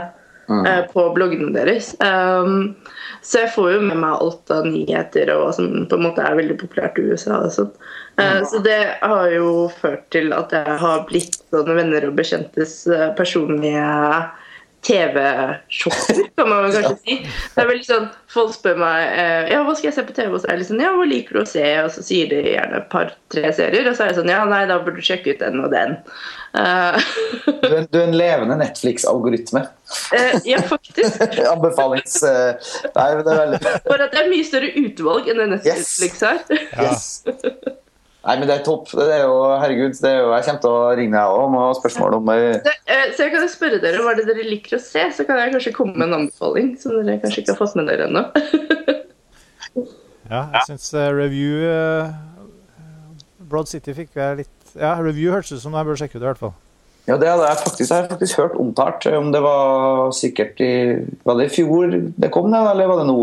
mm. 0.51 0.67
uh, 0.67 0.83
på 0.93 1.07
bloggene 1.17 1.53
deres. 1.55 1.93
Um, 2.03 2.75
så 3.23 3.45
jeg 3.45 3.53
får 3.55 3.71
jo 3.77 3.81
med 3.87 4.01
meg 4.03 4.17
alt 4.17 4.53
av 4.55 4.69
nyheter 4.69 5.33
og 5.35 5.45
hva 5.45 5.55
som 5.57 5.71
på 5.89 5.99
en 5.99 6.07
måte 6.09 6.25
er 6.25 6.39
veldig 6.41 6.59
populært 6.61 7.01
i 7.01 7.07
USA. 7.11 7.41
og 7.47 7.55
sånn. 7.55 7.73
Uh. 8.21 8.43
Så 8.51 8.61
det 8.67 8.81
har 9.01 9.33
jo 9.33 9.71
ført 9.81 10.07
til 10.15 10.35
at 10.37 10.53
jeg 10.57 10.79
har 10.85 11.07
blitt 11.09 11.41
sånne 11.55 11.79
venner 11.79 12.11
og 12.11 12.19
bekjentes 12.19 12.83
personlige 13.19 13.89
TV-shopper, 14.83 16.37
kan 16.37 16.49
man 16.49 16.73
kanskje 16.73 16.97
si. 17.05 17.17
Det 17.55 17.63
er 17.63 17.69
veldig 17.69 17.87
sånn, 17.87 18.09
Folk 18.33 18.55
spør 18.55 18.79
meg 18.81 19.17
eh, 19.19 19.51
ja, 19.53 19.61
hva 19.67 19.75
skal 19.77 19.91
jeg 19.91 19.97
se 19.99 20.05
på 20.09 20.15
TV, 20.17 20.31
og 20.33 20.41
så 20.41 20.49
er 20.49 20.57
jeg 20.57 20.63
liksom, 20.63 20.81
ja, 20.81 20.93
hva 20.97 21.07
liker 21.11 21.37
du 21.37 21.43
å 21.43 21.49
se, 21.49 21.65
og 21.83 21.91
så 21.93 22.05
sier 22.07 22.31
de 22.31 22.41
gjerne 22.55 22.79
et 22.81 22.89
par-tre 22.93 23.53
serier, 23.57 23.91
og 23.91 23.97
så 23.97 24.07
er 24.07 24.13
jeg 24.13 24.21
sånn 24.23 24.33
ja, 24.33 24.41
nei, 24.49 24.63
da 24.71 24.79
burde 24.81 25.03
du 25.03 25.07
sjekke 25.07 25.35
ut 25.35 25.43
den 25.43 25.61
og 25.61 25.75
den. 25.75 25.99
Uh, 26.51 26.99
du, 27.63 27.69
er, 27.77 27.85
du, 27.87 27.99
er, 28.01 28.07
en 28.09 28.17
levende 28.19 28.57
Netflix-algoritme. 28.59 29.63
Uh, 30.11 30.39
ja, 30.49 30.63
faktisk. 30.67 31.21
Anbefalings... 31.55 32.17
Uh, 32.25 32.57
nei, 32.97 33.11
men 33.15 33.23
det 33.27 33.35
er 33.35 33.43
veldig 33.45 33.61
For 33.87 34.07
at 34.07 34.15
det 34.15 34.25
er 34.25 34.33
mye 34.33 34.49
større 34.49 34.73
utvalg 34.83 35.31
enn 35.31 35.45
det 35.45 35.53
Netflix 35.55 36.25
har. 36.27 36.43
Yes. 36.51 37.07
yes. 37.29 37.79
Nei, 38.21 38.35
men 38.37 38.51
det 38.51 38.59
er 38.59 38.65
topp. 38.67 38.91
Det 38.93 39.07
er 39.15 39.23
jo, 39.25 39.37
herregud, 39.63 39.95
det 39.97 40.11
er 40.11 40.19
jo, 40.21 40.33
jeg 40.35 40.45
kommer 40.47 40.63
til 40.65 40.75
å 40.77 40.81
ringe 40.99 41.17
deg 41.17 41.37
òg 41.39 41.47
med 41.55 41.79
spørsmål 41.79 42.17
om 42.19 42.27
det, 42.29 42.75
eh, 42.85 43.07
Så 43.17 43.25
jeg 43.25 43.33
kan 43.33 43.47
jo 43.47 43.53
spørre 43.53 43.79
dere 43.81 44.03
hva 44.05 44.13
det 44.19 44.27
dere 44.29 44.45
liker 44.45 44.77
å 44.77 44.83
se, 44.85 45.07
så 45.17 45.25
kan 45.25 45.41
jeg 45.41 45.55
kanskje 45.55 45.73
komme 45.77 45.97
med 45.97 46.11
en 46.11 46.19
anbefaling 46.19 46.75
som 46.81 46.99
dere 46.99 47.17
kanskje 47.23 47.45
ikke 47.45 47.55
har 47.55 47.61
fått 47.63 47.79
med 47.81 47.89
dere 47.89 48.11
ennå. 48.11 48.27
ja, 50.35 50.43
jeg 50.43 50.67
syns 50.69 50.91
uh, 50.93 51.09
review 51.17 51.65
uh, 51.65 52.13
Broad 53.41 53.73
City 53.73 53.97
fikk 53.97 54.21
jeg 54.21 54.43
litt 54.43 54.60
Ja, 54.81 54.97
review 54.97 55.35
hørtes 55.35 55.53
ut 55.53 55.63
som 55.63 55.77
jeg 55.77 55.89
bør 55.89 55.99
sjekke 56.01 56.17
ut 56.17 56.23
i 56.25 56.29
hvert 56.29 56.41
fall. 56.41 56.57
Ja, 57.09 57.17
det 57.19 57.29
hadde 57.29 57.47
jeg 57.49 57.59
faktisk, 57.65 57.91
jeg 57.91 58.09
faktisk 58.11 58.39
hørt 58.39 58.57
omtalt. 58.61 59.07
Om 59.07 59.33
det 59.35 59.43
var 59.43 60.11
sikkert 60.15 60.61
i 60.63 60.73
Var 61.25 61.39
det 61.39 61.47
i 61.49 61.55
fjor 61.55 61.91
det 61.91 62.31
kom, 62.33 62.51
det, 62.53 62.61
eller 62.71 62.91
var 62.91 63.03
det 63.03 63.07
nå? 63.09 63.19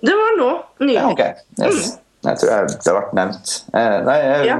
Det 0.00 0.14
var 0.16 0.38
nå. 0.38 0.50
Nylig. 0.80 0.94
Ja, 0.94 1.08
okay. 1.10 1.32
yes. 1.60 1.92
Mm. 1.92 2.04
Jeg 2.28 2.38
tror 2.38 2.50
jeg, 2.50 2.68
det 2.68 2.90
har 2.90 2.98
vært 2.98 3.14
nevnt. 3.14 3.52
Eh, 3.78 3.98
nei, 4.06 4.16
jeg, 4.24 4.46
ja. 4.48 4.56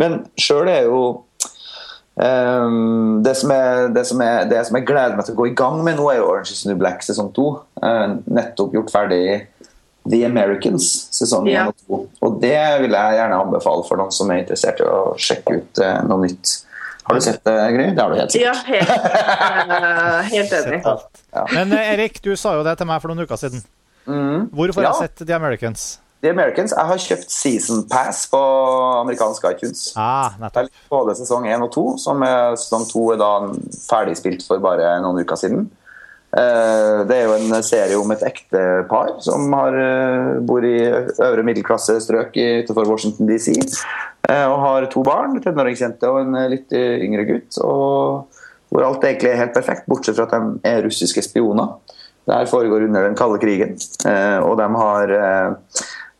Men 0.00 0.18
sjøl 0.38 0.68
er 0.70 0.86
jo 0.86 1.00
um, 2.14 3.22
det, 3.26 3.34
som 3.40 3.52
er, 3.54 3.88
det, 3.94 4.04
som 4.06 4.22
er, 4.22 4.46
det 4.50 4.62
som 4.68 4.78
jeg 4.78 4.86
gleder 4.86 5.16
meg 5.18 5.26
til 5.26 5.34
å 5.34 5.40
gå 5.40 5.48
i 5.50 5.56
gang 5.58 5.80
med 5.86 5.98
nå, 5.98 6.06
er 6.12 6.20
jo 6.20 6.28
Orange 6.30 6.54
is 6.54 6.62
New 6.68 6.78
Black 6.78 7.02
sesong 7.06 7.32
to. 7.36 7.48
Uh, 7.82 8.18
nettopp 8.30 8.76
gjort 8.76 8.92
ferdig 8.94 9.24
The 10.10 10.22
Americans 10.28 10.86
sesong 11.14 11.48
ja. 11.50 11.66
og 11.70 11.76
to. 11.82 11.98
Og 12.26 12.38
det 12.42 12.58
vil 12.82 12.94
jeg 12.94 13.18
gjerne 13.18 13.40
anbefale 13.42 13.84
for 13.88 14.00
noen 14.00 14.14
som 14.14 14.30
er 14.32 14.44
interessert 14.44 14.82
i 14.82 14.86
å 14.86 15.00
sjekke 15.20 15.58
ut 15.60 15.82
uh, 15.82 15.98
noe 16.06 16.26
nytt. 16.26 16.54
Har 17.06 17.18
du 17.18 17.22
sett 17.22 17.42
det, 17.46 17.54
Gry? 17.74 17.90
Det 17.94 18.02
har 18.02 18.10
du 18.10 18.18
helt 18.18 18.34
sikkert. 18.34 18.64
Ja, 18.66 18.72
helt, 18.72 19.68
uh, 19.70 20.32
helt 20.32 20.56
enig. 20.58 20.80
Ja. 21.36 21.44
Men 21.52 21.76
Erik, 21.78 22.18
du 22.24 22.32
sa 22.38 22.56
jo 22.58 22.64
det 22.66 22.74
til 22.80 22.90
meg 22.90 23.02
for 23.02 23.12
noen 23.12 23.26
uker 23.26 23.38
siden. 23.38 23.62
Mm. 24.06 24.50
Hvorfor 24.54 24.82
har 24.82 24.90
jeg 24.92 25.06
sett 25.06 25.22
The 25.26 25.36
Americans? 25.36 25.86
The 26.24 26.30
Americans. 26.32 26.72
Jeg 26.74 26.88
har 26.90 27.02
kjøpt 27.02 27.30
season 27.30 27.82
pass 27.90 28.24
på 28.32 28.40
amerikansk 29.02 29.44
iTunes. 29.50 29.88
Ah, 30.00 30.34
Både 30.90 31.14
sesong 31.18 31.46
1 31.46 31.62
og 31.66 31.72
2, 31.74 31.84
som 32.02 32.22
er, 32.26 32.56
sesong 32.58 32.86
2 32.90 33.04
er 33.14 33.20
da 33.20 33.32
ferdigspilt 33.86 34.46
for 34.46 34.62
bare 34.64 34.96
noen 35.04 35.22
uker 35.22 35.38
siden. 35.38 35.68
Eh, 36.34 37.06
det 37.06 37.16
er 37.16 37.28
jo 37.28 37.36
en 37.36 37.62
serie 37.64 37.96
om 37.96 38.10
et 38.12 38.24
ektepar 38.26 39.14
som 39.24 39.52
har, 39.56 39.76
eh, 39.78 40.40
bor 40.42 40.64
i 40.64 40.78
øvre 40.82 41.44
middelklasse 41.46 42.00
strøk 42.02 42.34
utenfor 42.34 42.88
Washington 42.88 43.26
DC. 43.26 43.54
Eh, 44.28 44.46
og 44.46 44.58
har 44.60 44.86
to 44.86 45.02
barn, 45.02 45.36
en 45.36 45.42
tenåringsjente 45.42 46.02
og 46.02 46.20
en 46.20 46.50
litt 46.50 46.72
yngre 46.72 47.26
gutt. 47.26 47.58
Og 47.62 48.26
hvor 48.70 48.84
alt 48.84 49.04
egentlig 49.04 49.30
er 49.32 49.44
helt 49.44 49.54
perfekt, 49.54 49.86
bortsett 49.86 50.16
fra 50.16 50.26
at 50.26 50.34
de 50.34 50.60
er 50.64 50.82
russiske 50.82 51.22
spioner. 51.22 51.76
Det 52.26 52.34
her 52.34 52.46
foregår 52.50 52.88
under 52.88 53.06
den 53.06 53.14
kalde 53.14 53.38
krigen. 53.38 53.78
Og 54.42 54.56
de 54.58 54.68
har 54.74 55.06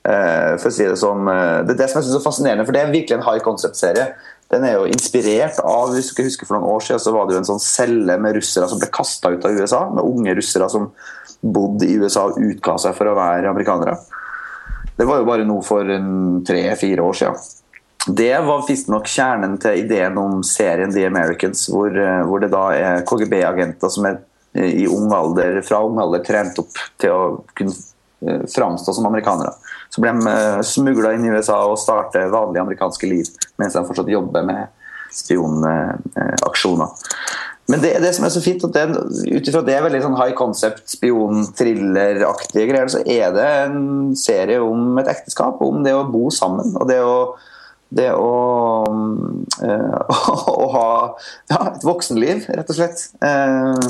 for 0.07 0.68
å 0.68 0.72
si 0.72 0.84
Det 0.84 0.94
sånn, 0.94 1.26
det 1.66 1.74
er 1.74 1.80
det 1.82 1.90
som 1.90 2.00
jeg 2.00 2.07
synes 2.07 2.20
er 2.20 2.30
fascinerende, 2.30 2.64
for 2.64 2.72
det 2.72 2.80
er 2.80 2.92
virkelig 2.92 3.16
en 3.16 3.26
high 3.26 3.42
concept-serie. 3.42 4.14
Den 4.53 4.62
er 4.62 4.76
jo 4.76 4.86
inspirert 4.86 5.59
av 5.66 5.90
hvis 5.94 6.12
du 6.14 6.22
husker 6.22 6.47
For 6.47 6.55
noen 6.55 6.70
år 6.76 6.84
siden 6.86 7.03
så 7.03 7.14
var 7.14 7.26
det 7.26 7.34
jo 7.34 7.40
en 7.42 7.49
sånn 7.49 7.62
celle 7.62 8.18
med 8.22 8.36
russere 8.38 8.68
som 8.70 8.78
ble 8.78 8.88
kasta 8.94 9.32
ut 9.34 9.47
av 9.47 9.59
USA. 9.59 9.82
Med 9.90 10.07
unge 10.07 10.36
russere 10.38 10.68
som 10.70 10.90
bodde 11.40 11.88
i 11.88 11.99
USA 11.99 12.28
og 12.30 12.38
utga 12.40 12.76
seg 12.80 12.94
for 12.97 13.11
å 13.11 13.16
være 13.18 13.51
amerikanere. 13.51 13.99
Det 14.97 15.05
var 15.05 15.20
jo 15.20 15.28
bare 15.28 15.44
noe 15.44 15.64
for 15.66 15.90
tre-fire 16.47 17.05
år 17.05 17.18
siden. 17.18 17.42
Det 18.07 18.36
var 18.47 18.62
visstnok 18.68 19.09
kjernen 19.11 19.57
til 19.59 19.82
ideen 19.82 20.16
om 20.20 20.38
serien 20.47 20.92
The 20.94 21.09
Americans, 21.09 21.64
hvor, 21.72 21.90
eh, 21.90 22.22
hvor 22.22 22.38
det 22.40 22.53
da 22.53 22.68
er 22.70 23.03
KGB-agenter 23.09 23.90
som 23.90 24.07
er 24.07 24.20
eh, 24.55 24.84
i 24.84 24.86
ung 24.86 25.11
alder, 25.12 25.59
fra 25.66 25.80
ung 25.82 25.99
alder 25.99 26.22
trent 26.24 26.61
opp 26.62 26.78
til 27.03 27.11
å 27.11 27.22
kunne 27.59 27.74
framstå 28.54 28.94
som 28.96 29.06
amerikanere. 29.06 29.52
Så 29.92 30.00
ble 30.00 30.14
de 30.16 30.62
smugla 30.64 31.12
inn 31.14 31.26
i 31.26 31.32
USA 31.34 31.58
og 31.68 31.78
starter 31.80 32.32
vanlige 32.32 32.64
amerikanske 32.64 33.10
liv, 33.10 33.28
mens 33.60 33.76
de 33.76 33.84
fortsatt 33.86 34.08
jobber 34.10 34.46
med 34.46 34.72
spionaksjoner. 35.16 36.88
Men 37.66 37.82
det, 37.82 37.96
det, 38.02 38.12
som 38.14 38.24
er 38.26 38.30
så 38.30 38.42
fint, 38.42 38.62
at 38.62 38.76
ut 38.94 39.48
ifra 39.48 39.62
det 39.66 39.80
veldig 39.82 40.00
sånn 40.04 40.18
high 40.20 40.36
concept, 40.38 40.84
spion-thriller-aktige 40.92 42.68
greier, 42.70 42.90
så 42.92 43.02
er 43.02 43.34
det 43.34 43.46
en 43.64 44.14
serie 44.18 44.60
om 44.62 44.94
et 45.02 45.10
ekteskap, 45.10 45.58
om 45.66 45.82
det 45.86 45.96
å 45.96 46.06
bo 46.10 46.30
sammen. 46.34 46.76
og 46.78 46.86
det 46.90 47.02
å 47.02 47.18
det 47.96 48.08
å, 48.18 48.30
øh, 49.62 49.98
å 50.62 50.66
ha 50.72 50.88
ja, 51.52 51.58
et 51.70 51.84
voksenliv, 51.86 52.48
rett 52.50 52.72
og 52.72 52.78
slett. 52.78 53.04
Eh, 53.22 53.86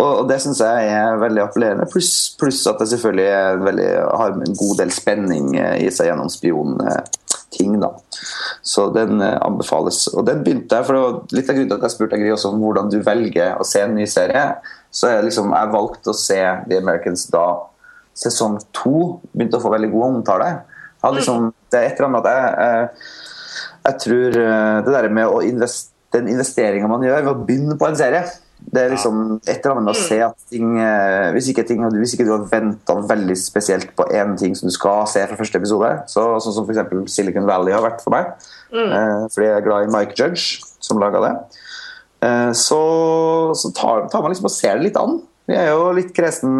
og 0.00 0.28
det 0.28 0.38
syns 0.42 0.60
jeg 0.62 0.90
er 0.90 1.18
veldig 1.20 1.42
appellerende. 1.44 1.88
Pluss 1.90 2.34
plus 2.40 2.62
at 2.70 2.80
det 2.80 2.88
selvfølgelig 2.92 3.64
veldig, 3.64 3.88
har 4.20 4.34
en 4.34 4.56
god 4.58 4.78
del 4.80 4.94
spenning 4.94 5.52
eh, 5.60 5.76
i 5.84 5.90
seg 5.94 6.10
gjennom 6.10 6.30
spionting. 6.32 7.76
da. 7.82 7.90
Så 8.64 8.88
den 8.94 9.22
anbefales. 9.22 10.06
Og 10.14 10.26
den 10.26 10.42
begynte 10.46 10.80
jeg, 10.80 10.86
for 10.88 10.96
det 10.96 11.04
var 11.04 11.36
Litt 11.36 11.50
av 11.50 11.58
grunnen 11.58 11.70
til 11.72 11.78
at 11.78 11.86
jeg 11.86 11.96
spurte 11.96 12.20
Gry 12.22 12.32
også 12.34 12.52
om 12.54 12.64
hvordan 12.64 12.90
du 12.92 12.98
velger 13.04 13.60
å 13.60 13.68
se 13.68 13.84
en 13.84 13.94
ny 13.98 14.06
serie, 14.10 14.44
så 14.94 15.10
jeg, 15.10 15.26
liksom, 15.28 15.52
jeg 15.54 15.72
valgte 15.74 16.12
å 16.12 16.18
se 16.18 16.40
The 16.68 16.78
Americans 16.78 17.26
da 17.34 17.46
sesong 18.14 18.60
to 18.76 19.18
begynte 19.32 19.58
å 19.58 19.64
få 19.64 19.72
veldig 19.74 19.90
god 19.90 20.06
omtale. 20.06 20.50
Liksom, 21.04 21.50
det 21.72 21.80
er 21.80 21.88
et 21.88 21.98
eller 21.98 22.08
annet 22.08 22.28
at 22.30 22.36
jeg, 22.38 23.08
jeg 23.84 23.98
tror 24.04 24.38
eh, 24.40 24.78
det 24.86 24.94
der 24.94 25.10
med 25.12 25.28
å 25.28 25.42
invest, 25.44 25.90
den 26.14 26.30
investeringa 26.30 26.88
man 26.88 27.02
gjør 27.04 27.24
ved 27.24 27.32
å 27.32 27.44
begynne 27.44 27.76
på 27.76 27.88
en 27.90 27.98
serie 27.98 28.22
det 28.74 28.82
er 28.82 28.92
liksom 28.94 29.18
et 29.38 29.52
eller 29.54 29.72
annet 29.72 29.86
med 29.86 29.92
å 29.92 30.00
se 30.00 30.16
at 30.24 30.48
ting 30.50 30.78
eh, 30.82 31.28
Hvis 31.36 31.50
ikke, 31.52 31.64
ting, 31.68 31.82
hvis 31.94 32.14
ikke 32.16 32.26
du 32.26 32.32
har 32.34 32.46
venta 32.50 32.96
veldig 33.08 33.36
spesielt 33.38 33.92
på 33.94 34.06
én 34.10 34.34
ting 34.40 34.56
som 34.58 34.70
du 34.70 34.74
skal 34.74 35.04
se 35.10 35.22
fra 35.28 35.38
første 35.38 35.60
episode, 35.60 35.90
så, 36.10 36.24
sånn 36.42 36.56
som 36.56 36.66
f.eks. 36.66 37.12
Silicon 37.12 37.46
Valley 37.48 37.76
har 37.76 37.84
vært 37.84 38.02
for 38.04 38.14
meg, 38.16 38.32
mm. 38.74 38.88
Eh, 38.88 39.28
fordi 39.34 39.48
jeg 39.50 39.58
er 39.58 39.68
glad 39.68 39.86
i 39.86 39.94
Mike 39.94 40.18
Judge, 40.18 40.64
som 40.82 41.02
laga 41.02 41.22
det, 41.24 41.36
så, 42.56 42.76
så 43.52 43.68
tar, 43.76 44.06
tar, 44.08 44.22
man 44.24 44.32
liksom 44.32 44.46
og 44.48 44.52
ser 44.54 44.78
det 44.78 44.86
litt 44.86 44.96
an. 44.96 45.18
Vi 45.44 45.52
er 45.60 45.66
jo 45.74 45.90
litt 45.92 46.14
kresen 46.16 46.54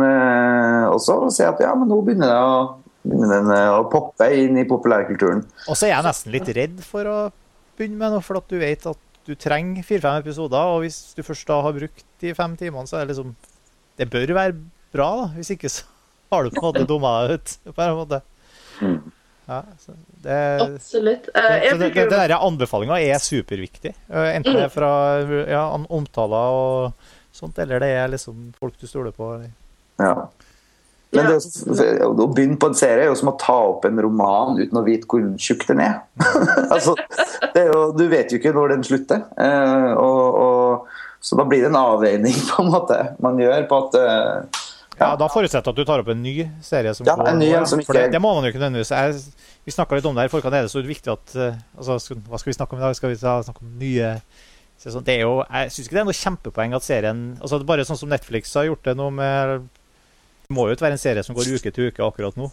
også 0.92 1.22
og 1.24 1.30
ser 1.32 1.54
at 1.54 1.62
ja, 1.64 1.70
men 1.72 1.88
nå 1.88 2.02
begynner 2.04 2.28
det 2.28 2.40
å 2.44 2.56
begynner 3.04 3.32
den 3.40 3.52
eh, 3.54 3.70
å 3.76 3.86
poppe 3.92 4.28
inn 4.36 4.58
i 4.60 4.66
populærkulturen. 4.68 5.44
Og 5.68 5.76
så 5.76 5.88
er 5.88 5.96
jeg 5.96 6.06
nesten 6.08 6.34
litt 6.34 6.52
redd 6.56 6.78
for 6.86 7.10
å 7.10 7.18
begynne 7.78 8.00
med 8.00 8.16
noe, 8.16 8.24
for 8.24 8.40
at 8.40 8.48
du 8.50 8.56
vet 8.60 8.86
at 8.88 9.13
du 9.26 9.34
trenger 9.38 9.86
fire-fem 9.86 10.22
episoder. 10.22 10.70
Og 10.74 10.84
hvis 10.84 11.00
du 11.16 11.22
først 11.26 11.48
da 11.48 11.60
har 11.64 11.76
brukt 11.76 12.06
de 12.20 12.34
fem 12.36 12.56
timene, 12.60 12.86
så 12.90 13.00
er 13.00 13.04
det 13.04 13.14
liksom 13.14 13.34
Det 13.98 14.10
bør 14.10 14.34
være 14.34 14.56
bra, 14.92 15.10
da. 15.22 15.26
Hvis 15.36 15.52
ikke 15.54 15.70
så 15.70 15.84
har 16.32 16.44
du 16.44 16.54
på 16.54 16.62
en 16.62 16.66
måte 16.70 16.86
dumma 16.88 17.12
deg 17.24 17.36
ut. 17.38 17.58
på 17.74 17.82
en 17.82 17.98
måte. 18.00 18.20
Ja, 19.44 19.60
det, 20.24 20.36
Absolutt. 20.64 21.28
Uh, 21.36 21.42
det, 21.60 21.72
det, 21.78 21.90
det 21.94 22.08
der 22.10 22.32
Anbefalinga 22.38 22.96
er 22.96 23.20
superviktig. 23.20 23.92
Eh, 24.08 24.30
enten 24.38 24.56
det 24.56 24.62
er 24.64 24.72
fra 24.72 24.92
ja, 25.44 25.66
omtaler 25.92 26.56
og 26.56 27.10
sånt, 27.34 27.58
eller 27.60 27.82
det 27.84 27.90
er 27.92 28.08
liksom 28.14 28.54
folk 28.56 28.78
du 28.80 28.88
stoler 28.88 29.12
på. 29.12 29.34
Ja. 30.00 30.14
Men 31.14 31.30
det, 31.30 31.86
å 32.06 32.26
begynne 32.26 32.58
på 32.60 32.70
en 32.70 32.76
serie 32.78 33.06
er 33.06 33.10
jo 33.10 33.18
som 33.18 33.30
å 33.32 33.36
ta 33.40 33.56
opp 33.70 33.86
en 33.88 34.00
roman 34.02 34.58
uten 34.58 34.80
å 34.80 34.84
vite 34.86 35.08
hvor 35.10 35.24
tjukk 35.40 35.66
den 35.70 35.82
er. 35.84 36.00
altså, 36.74 36.96
er 37.54 37.70
jo, 37.70 37.86
du 37.96 38.04
vet 38.10 38.32
jo 38.32 38.40
ikke 38.40 38.54
når 38.56 38.76
den 38.76 38.86
slutter. 38.86 39.24
Eh, 39.40 39.90
og, 39.94 40.38
og, 40.44 41.00
så 41.24 41.38
da 41.40 41.46
blir 41.48 41.64
det 41.64 41.70
en 41.70 41.80
avveining 41.80 42.36
på 42.50 42.64
en 42.64 42.72
måte 42.74 43.00
man 43.24 43.40
gjør 43.40 43.66
på 43.70 43.80
at 43.86 43.98
eh, 44.00 44.62
ja. 44.94 45.08
ja, 45.08 45.12
Da 45.18 45.28
forutsetter 45.32 45.72
at 45.72 45.78
du 45.78 45.86
tar 45.86 46.04
opp 46.04 46.10
en 46.12 46.22
ny 46.22 46.36
serie. 46.62 46.94
Som 46.94 47.08
ja, 47.08 47.16
en 47.30 47.40
ny 47.42 47.50
en 47.56 47.68
som 47.68 47.80
ikke... 47.82 47.96
det, 47.96 48.08
det, 48.14 48.22
må 48.22 48.34
man 48.36 48.46
jo 48.46 48.54
ikke 48.54 48.62
nødvendigvis. 48.62 49.30
Vi 49.64 49.74
snakka 49.74 49.98
litt 49.98 50.08
om 50.08 50.16
det 50.16 50.26
her 50.26 50.30
i 50.30 50.34
forkant. 50.34 50.54
Er 50.54 50.66
det 50.66 50.74
så 50.74 50.82
viktig 50.84 51.12
at 51.14 51.36
uh, 51.40 51.62
altså, 51.78 52.18
Hva 52.28 52.40
skal 52.40 52.52
vi 52.52 52.58
snakke 52.58 52.76
om 52.76 52.82
i 52.82 52.84
dag? 52.84 52.98
Skal 52.98 53.14
vi 53.14 53.20
snakke 53.22 53.64
om 53.64 53.78
nye 53.80 54.16
det 54.84 55.14
er 55.14 55.22
jo, 55.22 55.38
Jeg 55.48 55.70
syns 55.72 55.86
ikke 55.86 55.96
det 55.96 56.00
er 56.02 56.08
noe 56.10 56.18
kjempepoeng 56.18 56.74
at 56.76 56.84
serien 56.84 57.20
altså 57.38 57.60
Bare 57.64 57.86
sånn 57.88 57.96
som 57.96 58.10
Netflix 58.10 58.52
har 58.58 58.66
gjort 58.68 58.84
det 58.84 58.96
nå 58.98 59.06
med 59.16 59.68
det 60.44 60.54
må 60.54 60.68
jo 60.68 60.76
ikke 60.76 60.86
være 60.86 60.98
en 60.98 61.00
serie 61.00 61.24
som 61.24 61.36
går 61.36 61.54
uke 61.56 61.72
til 61.72 61.90
uke 61.90 62.04
akkurat 62.04 62.36
nå. 62.36 62.50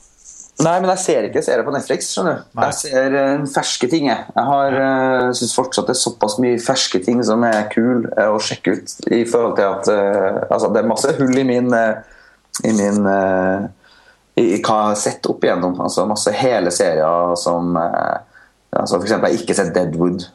Nei, 0.62 0.76
men 0.82 0.92
jeg 0.92 1.02
ser 1.02 1.26
ikke 1.26 1.42
serier 1.44 1.66
på 1.66 1.74
Netflix. 1.74 2.12
skjønner 2.12 2.42
du. 2.42 2.60
Jeg 2.60 2.76
ser 2.78 3.16
uh, 3.16 3.46
ferske 3.50 3.88
ting. 3.90 4.08
Jeg, 4.10 4.26
jeg 4.36 4.48
har, 4.50 4.76
uh, 4.78 5.32
syns 5.38 5.56
fortsatt 5.58 5.90
det 5.90 5.96
er 5.96 6.02
såpass 6.02 6.38
mye 6.44 6.60
ferske 6.62 7.02
ting 7.04 7.22
som 7.26 7.44
er 7.48 7.66
kul 7.72 8.06
uh, 8.12 8.30
å 8.36 8.40
sjekke 8.44 8.76
ut. 8.78 8.96
I 9.10 9.24
forhold 9.30 9.58
til 9.58 9.68
at 9.70 9.90
uh, 9.90 10.42
altså, 10.50 10.70
Det 10.70 10.84
er 10.84 10.92
masse 10.92 11.16
hull 11.18 11.42
i 11.42 11.48
min, 11.48 11.72
i, 11.72 12.74
min 12.78 13.02
i, 13.10 14.44
i, 14.44 14.60
hva 14.62 14.78
jeg 14.78 14.92
har 14.92 15.02
sett 15.02 15.32
opp 15.32 15.44
igjennom. 15.48 15.80
Altså 15.88 16.06
Masse 16.10 16.36
hele 16.36 16.74
serier 16.76 17.36
som 17.40 17.74
altså, 17.80 18.96
For 18.98 19.08
eksempel, 19.08 19.32
jeg 19.32 19.42
har 19.42 19.44
ikke 19.46 19.60
sett 19.64 19.76
Deadwood. 19.76 20.28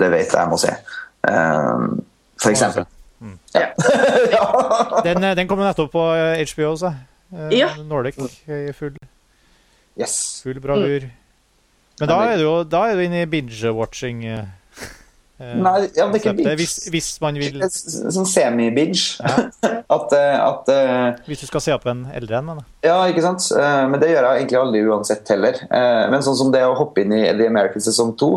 det 0.00 0.12
vet 0.16 0.32
jeg 0.32 0.40
jeg 0.40 0.50
må 0.50 0.60
se. 0.60 0.76
for 1.22 2.50
eksempel. 2.50 2.88
Mm. 3.54 3.60
Ja. 3.60 3.68
ja. 4.32 5.00
den, 5.04 5.24
eh, 5.24 5.36
den 5.36 5.48
kommer 5.48 5.64
nettopp 5.64 5.92
på 5.92 6.04
HBO 6.08 6.64
eh, 6.64 6.70
også. 6.72 6.92
Eh, 7.32 7.58
ja. 7.58 7.70
Nordic 7.84 8.18
i 8.46 8.72
full, 8.76 8.96
yes. 10.00 10.40
full 10.42 10.60
bravur. 10.60 11.08
Mm. 11.08 11.16
Men 12.00 12.12
da 12.12 12.20
er 12.28 12.36
du 12.38 12.44
jo 12.46 12.54
da 12.62 12.84
er 12.88 12.94
du 12.94 13.02
inne 13.02 13.24
i 13.24 13.30
binge-watching. 13.30 14.22
Nei, 15.38 15.72
ja, 15.94 16.06
det 16.10 16.18
er 16.18 16.20
ikke 16.20 16.34
binge. 16.34 16.52
Hvis, 16.58 16.76
hvis 16.90 17.08
man 17.22 17.36
vil 17.38 17.62
Sånn 17.62 18.26
semi-binge. 18.26 19.18
Ja. 19.22 19.48
at, 19.96 20.14
at 20.14 20.70
uh, 20.70 21.18
Hvis 21.26 21.42
du 21.42 21.48
skal 21.50 21.62
se 21.62 21.74
opp 21.74 21.86
en 21.90 22.04
eldre 22.14 22.38
en? 22.38 22.62
Ja, 22.86 23.00
ikke 23.10 23.22
sant. 23.26 23.48
Men 23.58 23.98
det 24.02 24.12
gjør 24.12 24.28
jeg 24.28 24.44
egentlig 24.44 24.60
aldri 24.62 24.84
uansett 24.86 25.34
heller. 25.34 25.58
Men 25.70 26.22
sånn 26.26 26.38
som 26.38 26.54
det 26.54 26.62
å 26.66 26.76
hoppe 26.78 27.02
inn 27.02 27.14
i 27.18 27.24
The 27.32 27.50
American 27.50 27.82
sesong 27.82 28.14
2 28.18 28.30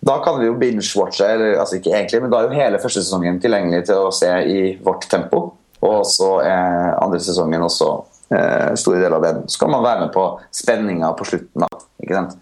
da 0.00 0.18
kan 0.24 0.38
vi 0.40 0.46
jo 0.46 0.56
binge-watche, 0.56 1.26
eller 1.28 1.58
altså 1.60 1.76
ikke 1.76 1.92
egentlig, 1.92 2.22
men 2.22 2.32
da 2.32 2.40
er 2.40 2.48
jo 2.48 2.56
hele 2.56 2.78
første 2.80 3.02
sesongen 3.04 3.40
tilgjengelig 3.42 3.84
til 3.90 4.06
å 4.06 4.12
se 4.14 4.30
i 4.48 4.60
vårt 4.84 5.04
tempo. 5.12 5.42
Og 5.84 6.06
så 6.08 6.30
er 6.44 6.94
andre 7.00 7.20
sesongen 7.20 7.64
også 7.66 7.88
eh, 8.32 8.72
store 8.80 9.02
deler 9.02 9.18
av 9.18 9.26
den. 9.26 9.42
Så 9.48 9.60
kan 9.60 9.72
man 9.72 9.84
være 9.84 10.06
med 10.06 10.14
på 10.14 10.24
spenninga 10.56 11.12
på 11.18 11.26
slutten. 11.28 11.66
av, 11.68 11.84
ikke 12.00 12.16
sant? 12.16 12.38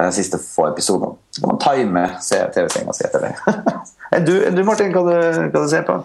De 0.00 0.08
siste 0.14 0.38
få 0.42 0.68
episodene. 0.70 1.14
Så 1.30 1.44
kan 1.44 1.52
man 1.52 1.62
time 1.62 2.04
TV-senga 2.22 2.94
si 2.96 3.06
etter 3.06 3.26
det. 3.28 3.32
enn 4.16 4.26
du, 4.26 4.34
du, 4.54 4.62
Martin, 4.66 4.94
hva 4.94 5.06
du, 5.06 5.14
hva 5.46 5.62
du 5.62 5.70
ser 5.70 5.86
på? 5.86 5.98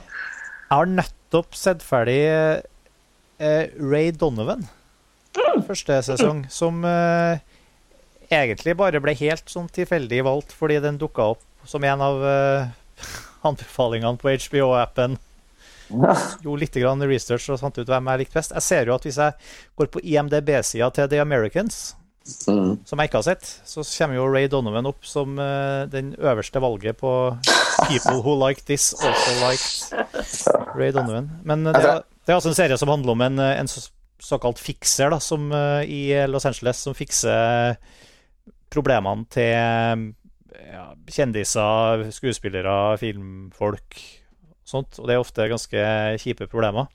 Jeg 0.65 0.73
har 0.73 0.89
nettopp 0.89 1.57
sett 1.57 1.85
ferdig 1.85 2.21
eh, 2.29 3.65
Ray 3.81 4.13
Donovan, 4.13 4.65
første 5.65 6.01
sesong, 6.09 6.45
som 6.49 6.81
eh, 6.89 7.41
egentlig 8.29 8.75
bare 8.77 9.01
ble 9.03 9.15
helt 9.19 9.49
sånn 9.51 9.67
tilfeldig 9.73 10.23
valgt 10.25 10.55
fordi 10.55 10.79
den 10.83 10.99
dukka 11.01 11.33
opp 11.35 11.43
som 11.65 11.83
en 11.83 12.01
av 12.01 12.23
uh, 12.23 12.67
anbefalingene 13.49 14.17
på 14.21 14.35
HBO-appen. 14.47 15.17
Jo 16.45 16.55
litt 16.57 16.73
grann 16.73 17.03
research 17.05 17.51
og 17.53 17.61
fant 17.61 17.77
ut 17.77 17.89
hvem 17.89 18.07
jeg 18.09 18.23
likte 18.23 18.39
best. 18.39 18.55
Jeg 18.55 18.65
ser 18.65 18.89
jo 18.89 18.95
at 18.95 19.05
hvis 19.05 19.19
jeg 19.21 19.37
går 19.77 19.91
på 19.93 20.01
IMDb-sida 20.01 20.89
til 20.95 21.09
The 21.11 21.19
Americans, 21.21 21.93
mm. 22.49 22.85
som 22.89 23.01
jeg 23.01 23.11
ikke 23.11 23.21
har 23.21 23.27
sett, 23.27 23.51
så 23.69 23.85
kommer 23.85 24.17
jo 24.17 24.29
Ray 24.31 24.49
Donovan 24.51 24.89
opp 24.89 25.05
som 25.05 25.37
uh, 25.37 25.85
den 25.91 26.15
øverste 26.17 26.61
valget 26.63 26.97
på 27.01 27.11
People 27.85 28.17
Who 28.23 28.33
Like 28.41 28.65
This 28.65 28.93
Also 28.97 29.35
Liked 29.43 30.73
Ray 30.73 30.89
Donovan. 30.95 31.29
Men 31.45 31.67
det, 31.69 31.75
det, 31.77 31.93
det, 32.25 32.33
er 32.33 32.39
altså 32.39 32.55
en 32.55 32.57
serie 32.57 32.79
som 32.81 32.89
handler 32.89 33.13
om 33.13 33.25
en, 33.27 33.45
en 33.45 33.69
såkalt 34.25 34.59
fikser 34.59 35.13
da, 35.13 35.21
som, 35.21 35.51
i 35.85 36.01
Los 36.31 36.49
Angeles 36.49 36.81
som 36.81 36.97
fikser 36.97 37.77
problemene 38.75 39.25
til 39.33 40.11
ja, 40.59 40.89
kjendiser, 41.11 42.07
skuespillere, 42.15 42.95
filmfolk 43.01 43.97
og 43.99 44.69
sånt. 44.69 44.99
Og 44.99 45.07
det 45.07 45.15
er 45.15 45.23
ofte 45.23 45.47
ganske 45.51 45.85
kjipe 46.21 46.49
problemer. 46.51 46.91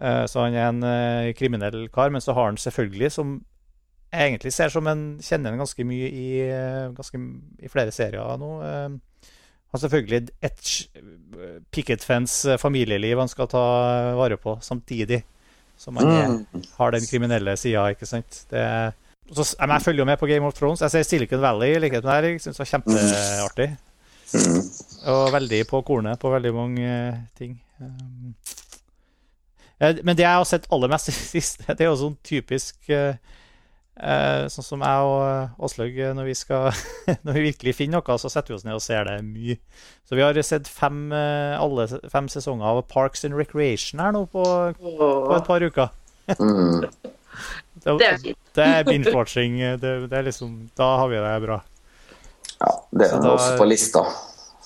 Eh, 0.00 0.24
så 0.30 0.44
han 0.44 0.56
er 0.56 0.68
en 0.68 0.82
eh, 0.86 1.34
kriminell 1.38 1.86
kar, 1.94 2.12
men 2.14 2.22
så 2.22 2.34
har 2.36 2.50
han 2.50 2.60
selvfølgelig, 2.60 3.10
som 3.12 3.38
jeg 4.08 4.30
egentlig 4.30 4.54
ser 4.56 4.70
som 4.72 4.86
en 4.88 5.18
Kjenner 5.20 5.52
han 5.52 5.60
ganske 5.60 5.84
mye 5.84 6.08
i, 6.08 6.28
eh, 6.46 6.86
ganske, 6.96 7.20
i 7.60 7.68
flere 7.68 7.92
serier 7.92 8.38
nå. 8.40 8.52
Har 9.68 9.80
selvfølgelig 9.82 10.30
et 10.40 10.70
picketfans 11.74 12.38
familieliv 12.56 13.20
han 13.20 13.28
skal 13.28 13.50
ta 13.52 13.64
vare 14.16 14.38
på, 14.40 14.54
samtidig 14.64 15.20
som 15.78 15.98
han 16.00 16.08
er, 16.08 16.30
mm. 16.32 16.62
har 16.78 16.94
den 16.94 17.04
kriminelle 17.06 17.52
sida, 17.60 17.84
ikke 17.92 18.08
sant. 18.08 18.46
Det 18.50 18.62
er 18.64 18.96
så, 19.32 19.44
jeg, 19.58 19.68
jeg 19.68 19.84
følger 19.84 20.02
jo 20.02 20.08
med 20.08 20.16
på 20.20 20.26
Game 20.26 20.46
of 20.46 20.56
Thrones. 20.56 20.80
Jeg 20.80 20.90
ser 20.90 21.06
Silicon 21.06 21.42
Valley 21.42 21.76
i 21.76 21.80
likhet 21.82 22.04
med. 22.04 22.24
Jeg 22.24 22.40
syns 22.40 22.56
det 22.56 22.64
var 22.64 22.72
kjempeartig. 22.72 23.68
Mm. 24.34 24.62
Og 25.12 25.32
veldig 25.32 25.64
på 25.68 25.80
kornet 25.86 26.20
på 26.20 26.30
veldig 26.32 26.52
mange 26.54 26.84
eh, 26.84 27.18
ting. 27.38 27.56
Um, 27.80 28.34
men 29.78 30.16
det 30.18 30.24
jeg 30.24 30.34
har 30.34 30.46
sett 30.48 30.66
aller 30.74 30.90
mest 30.90 31.10
i 31.12 31.40
det 31.68 31.84
er 31.84 31.86
jo 31.86 31.98
sånn 32.00 32.16
typisk 32.26 32.88
eh, 32.90 33.14
eh, 33.94 34.48
Sånn 34.50 34.66
som 34.66 34.82
jeg 34.82 35.04
og 35.06 35.62
Åslaug, 35.68 36.00
når 36.18 36.26
vi 36.26 36.34
skal 36.34 36.72
Når 37.24 37.36
vi 37.36 37.44
virkelig 37.46 37.76
finner 37.78 38.02
noe, 38.02 38.18
så 38.18 38.32
setter 38.32 38.52
vi 38.52 38.58
oss 38.58 38.66
ned 38.66 38.74
og 38.74 38.82
ser 38.82 39.06
det 39.06 39.20
mye. 39.22 39.58
Så 40.08 40.18
vi 40.18 40.24
har 40.24 40.40
sett 40.42 40.68
fem, 40.68 41.12
alle 41.12 41.86
fem 42.10 42.28
sesonger 42.32 42.66
av 42.72 42.82
Parks 42.90 43.24
and 43.28 43.38
Recreation 43.38 44.02
her 44.02 44.16
nå 44.16 44.24
på, 44.32 44.42
på 44.80 45.36
et 45.36 45.48
par 45.48 45.64
uker. 45.68 45.94
Mm. 46.40 46.88
det 47.96 48.06
er 48.12 48.18
fint. 48.22 48.38
Det 48.58 48.64
er 48.66 48.84
binge-watching. 48.84 49.58
Det, 49.80 49.92
det 50.10 50.18
er 50.18 50.24
liksom 50.26 50.56
Da 50.76 50.96
har 51.00 51.08
vi 51.08 51.16
det 51.16 51.36
bra. 51.46 51.60
Ja, 52.58 52.72
det 52.90 53.06
er 53.08 53.22
da- 53.22 53.36
også 53.36 53.56
på 53.56 53.68
lista. 53.70 54.02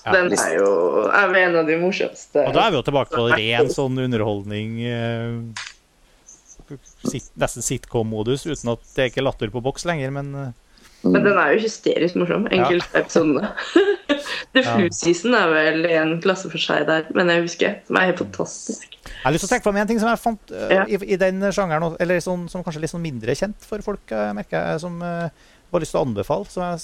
Ja, 0.03 0.11
Den 0.11 0.33
er 0.35 0.55
jo 0.57 0.71
er 1.07 1.35
en 1.45 1.55
av 1.55 1.67
de 1.67 1.77
morsomste. 1.79 2.41
Og 2.43 2.53
da 2.53 2.65
er 2.67 2.71
vi 2.73 2.77
jo 2.81 2.83
tilbake 2.83 3.13
på 3.15 3.29
ren 3.31 3.69
sånn 3.71 4.01
underholdning 4.03 4.81
eh, 4.83 5.37
sit, 7.07 7.29
Nesten 7.39 7.63
sitcom-modus, 7.63 8.43
uten 8.49 8.73
at 8.73 8.83
det 8.95 9.05
er 9.05 9.11
ikke 9.11 9.23
latter 9.23 9.53
på 9.53 9.61
boks 9.63 9.85
lenger, 9.87 10.11
men 10.11 10.33
eh, 10.35 10.51
Men 11.03 11.25
den 11.25 11.35
er 11.37 11.53
jo 11.55 11.63
hysterisk 11.65 12.15
morsom, 12.15 12.45
enkelte 12.53 13.01
episodene. 13.01 13.49
The 14.53 14.61
Ja. 14.63 14.75
Flu 14.77 14.87
Season 14.93 15.33
er 15.35 15.49
vel 15.49 15.85
en 15.89 16.11
klasse 16.23 16.47
for 16.51 16.61
seg 16.61 16.85
der, 16.87 17.07
men 17.17 17.27
jeg 17.31 17.41
husker, 17.43 17.73
som 17.87 17.97
er 17.99 18.05
helt 18.11 18.21
fantastisk. 18.21 18.93
Jeg 19.03 19.23
har 19.25 19.33
lyst 19.33 19.43
til 19.43 19.49
å 19.49 19.51
trekke 19.55 19.65
fram 19.65 19.79
en 19.81 19.89
ting 19.89 19.99
som 19.99 20.11
jeg 20.11 20.21
fant 20.21 20.53
uh, 20.53 20.69
Ja. 20.71 20.83
i, 20.87 20.99
i 21.15 21.17
den 21.19 21.41
sjangeren, 21.55 21.95
eller 22.03 22.21
sånn, 22.23 22.45
som 22.51 22.63
kanskje 22.63 22.79
er 22.79 22.85
litt 22.85 22.93
sånn 22.93 23.03
mindre 23.03 23.35
kjent 23.35 23.65
for 23.67 23.83
folk, 23.85 24.03
jeg 24.13 24.37
merker 24.37 24.69
jeg, 24.73 24.81
som 24.85 24.95
uh, 25.01 25.25
jeg 25.27 25.73
har 25.75 25.83
lyst 25.83 25.95
til 25.95 26.01
å 26.01 26.05
anbefale. 26.07 26.49
Som 26.53 26.63
jeg, 26.67 26.83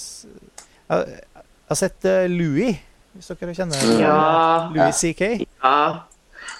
jeg, 0.90 1.20
jeg 1.38 1.44
har 1.72 1.80
sett 1.80 2.08
uh, 2.10 2.24
Louis, 2.32 2.80
hvis 3.14 3.30
dere 3.40 3.56
kjenner 3.56 3.94
Ja. 4.02 4.16
Louis 4.74 5.00
CK. 5.04 5.22
Ja. 5.62 5.76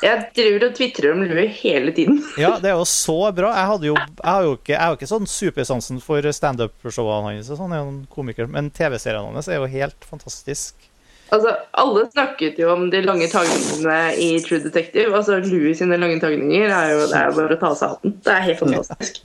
Jeg 0.01 0.29
driver 0.37 0.67
og 0.69 0.77
tvitrer 0.79 1.13
om 1.13 1.25
Louis 1.29 1.57
hele 1.61 1.93
tiden. 1.97 2.21
Ja, 2.41 2.55
det 2.63 2.71
er 2.71 2.79
jo 2.79 2.87
så 2.89 3.19
bra. 3.37 3.51
Jeg, 3.53 3.91
jo, 3.91 3.97
jeg, 3.97 4.25
har 4.25 4.47
jo 4.47 4.55
ikke, 4.57 4.79
har 4.81 4.97
ikke 4.97 5.11
sånn 5.11 5.29
supersansen 5.29 6.01
for 6.05 6.25
standup-showene 6.25 7.35
hans, 7.35 7.51
og 7.53 7.61
sånn, 7.61 7.75
er 7.75 7.83
jo 7.83 7.91
en 7.91 7.99
komiker, 8.13 8.49
men 8.51 8.71
TV-seriene 8.75 9.35
hans 9.35 9.51
er 9.51 9.61
jo 9.61 9.69
helt 9.71 10.09
fantastisk. 10.09 10.89
Altså, 11.31 11.53
Alle 11.79 12.07
snakket 12.11 12.59
jo 12.59 12.73
om 12.73 12.89
de 12.91 13.03
lange 13.05 13.29
tagningene 13.31 13.99
i 14.19 14.31
True 14.43 14.63
Detective. 14.65 15.13
Altså, 15.15 15.39
Louis 15.45 15.79
sine 15.79 15.99
lange 16.01 16.19
tagninger 16.23 16.73
er 16.75 16.95
jo 16.95 17.05
det 17.11 17.21
er 17.21 17.37
bare 17.37 17.55
å 17.55 17.61
ta 17.61 17.71
av 17.71 17.77
seg 17.79 17.93
hatten. 17.95 18.17
Det 18.25 18.35
er 18.35 18.47
helt 18.49 18.65
fantastisk. 18.65 19.21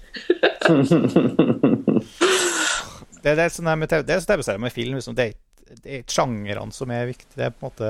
Det, 3.24 3.34
det 3.40 3.48
er 3.48 3.74
med 3.74 3.90
det 3.96 4.20
er 4.20 4.28
TV-serier 4.28 4.62
med 4.62 4.76
film. 4.76 5.00
Liksom, 5.00 5.18
det, 5.18 5.32
er, 5.32 5.74
det 5.82 5.90
er 5.90 6.04
ikke 6.04 6.20
sjangrene 6.20 6.78
som 6.78 6.94
er 6.94 7.10
viktig. 7.10 7.32
Det 7.34 7.48
er 7.48 7.56
på 7.56 7.64
en 7.64 7.72
måte 7.72 7.90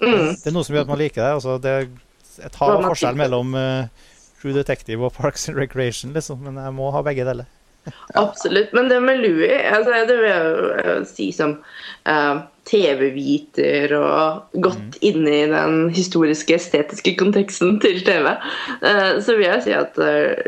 Mm. 0.00 0.36
Det 0.40 0.48
er 0.48 0.56
noe 0.56 0.66
som 0.66 0.76
gjør 0.76 0.86
at 0.86 0.92
man 0.92 1.00
liker 1.00 1.22
det. 1.22 1.32
Altså, 1.38 1.56
det 1.62 1.72
er 1.76 1.88
et 2.46 2.60
hav 2.60 2.76
av 2.78 2.86
forskjell 2.88 3.18
mellom 3.20 3.56
uh, 3.56 4.10
True 4.40 4.56
Detective 4.56 5.04
og 5.04 5.16
Parks 5.16 5.48
and 5.50 5.58
Recreation, 5.60 6.14
liksom. 6.16 6.40
Men 6.46 6.60
jeg 6.60 6.76
må 6.76 6.92
ha 6.94 7.02
begge 7.06 7.26
deler. 7.28 7.48
Absolutt. 8.20 8.72
Men 8.76 8.90
det 8.90 8.98
med 9.00 9.22
Louis 9.22 9.54
altså, 9.72 10.02
Det 10.04 10.16
vil 10.18 10.26
jeg 10.28 10.48
jo 10.50 10.72
eh, 10.82 10.98
si 11.08 11.28
som 11.32 11.54
uh, 12.04 12.42
TV-viter 12.68 13.94
og 13.96 14.58
godt 14.62 14.98
inne 15.00 15.32
i 15.32 15.46
den 15.48 15.78
historiske, 15.96 16.58
estetiske 16.60 17.14
konteksten 17.18 17.78
til 17.82 18.02
TV, 18.04 18.34
uh, 18.84 19.16
så 19.24 19.34
vil 19.38 19.46
jeg 19.46 19.64
si 19.64 19.74
at 19.74 19.96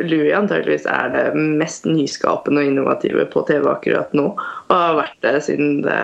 Louis 0.05 0.37
antageligvis 0.37 0.85
er 0.93 1.09
det 1.17 1.27
mest 1.35 1.89
nyskapende 1.89 2.63
og 2.63 2.69
innovative 2.69 3.25
på 3.33 3.47
TV 3.49 3.65
akkurat 3.73 4.13
nå, 4.17 4.29
og 4.69 4.77
har 4.77 5.01
vært 5.01 5.19
det 5.25 5.39
siden 5.49 5.81
det 5.89 6.03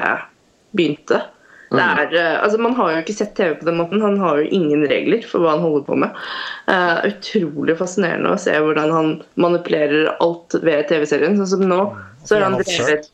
begynte. 0.73 1.21
Det 1.69 1.85
er, 1.85 2.15
eh, 2.17 2.37
altså 2.43 2.59
Man 2.59 2.75
har 2.79 2.93
jo 2.93 3.03
ikke 3.03 3.17
sett 3.19 3.35
TV 3.37 3.55
på 3.59 3.69
den 3.69 3.79
måten. 3.81 4.03
Han 4.03 4.19
har 4.23 4.41
jo 4.41 4.49
ingen 4.57 4.87
regler 4.89 5.25
for 5.29 5.45
hva 5.45 5.57
han 5.57 5.65
holder 5.65 5.85
på 5.89 5.99
med. 6.01 6.23
Uh, 6.69 7.05
utrolig 7.11 7.77
fascinerende 7.79 8.33
å 8.33 8.41
se 8.41 8.55
hvordan 8.57 8.93
han 8.95 9.15
manipulerer 9.41 10.15
alt 10.25 10.57
ved 10.63 10.89
TV-serien. 10.89 11.37
Sånn 11.41 11.53
som 11.57 11.65
nå, 11.69 11.83
så 12.25 12.39
har 12.39 12.49
han 12.49 12.59
drevet 12.61 13.11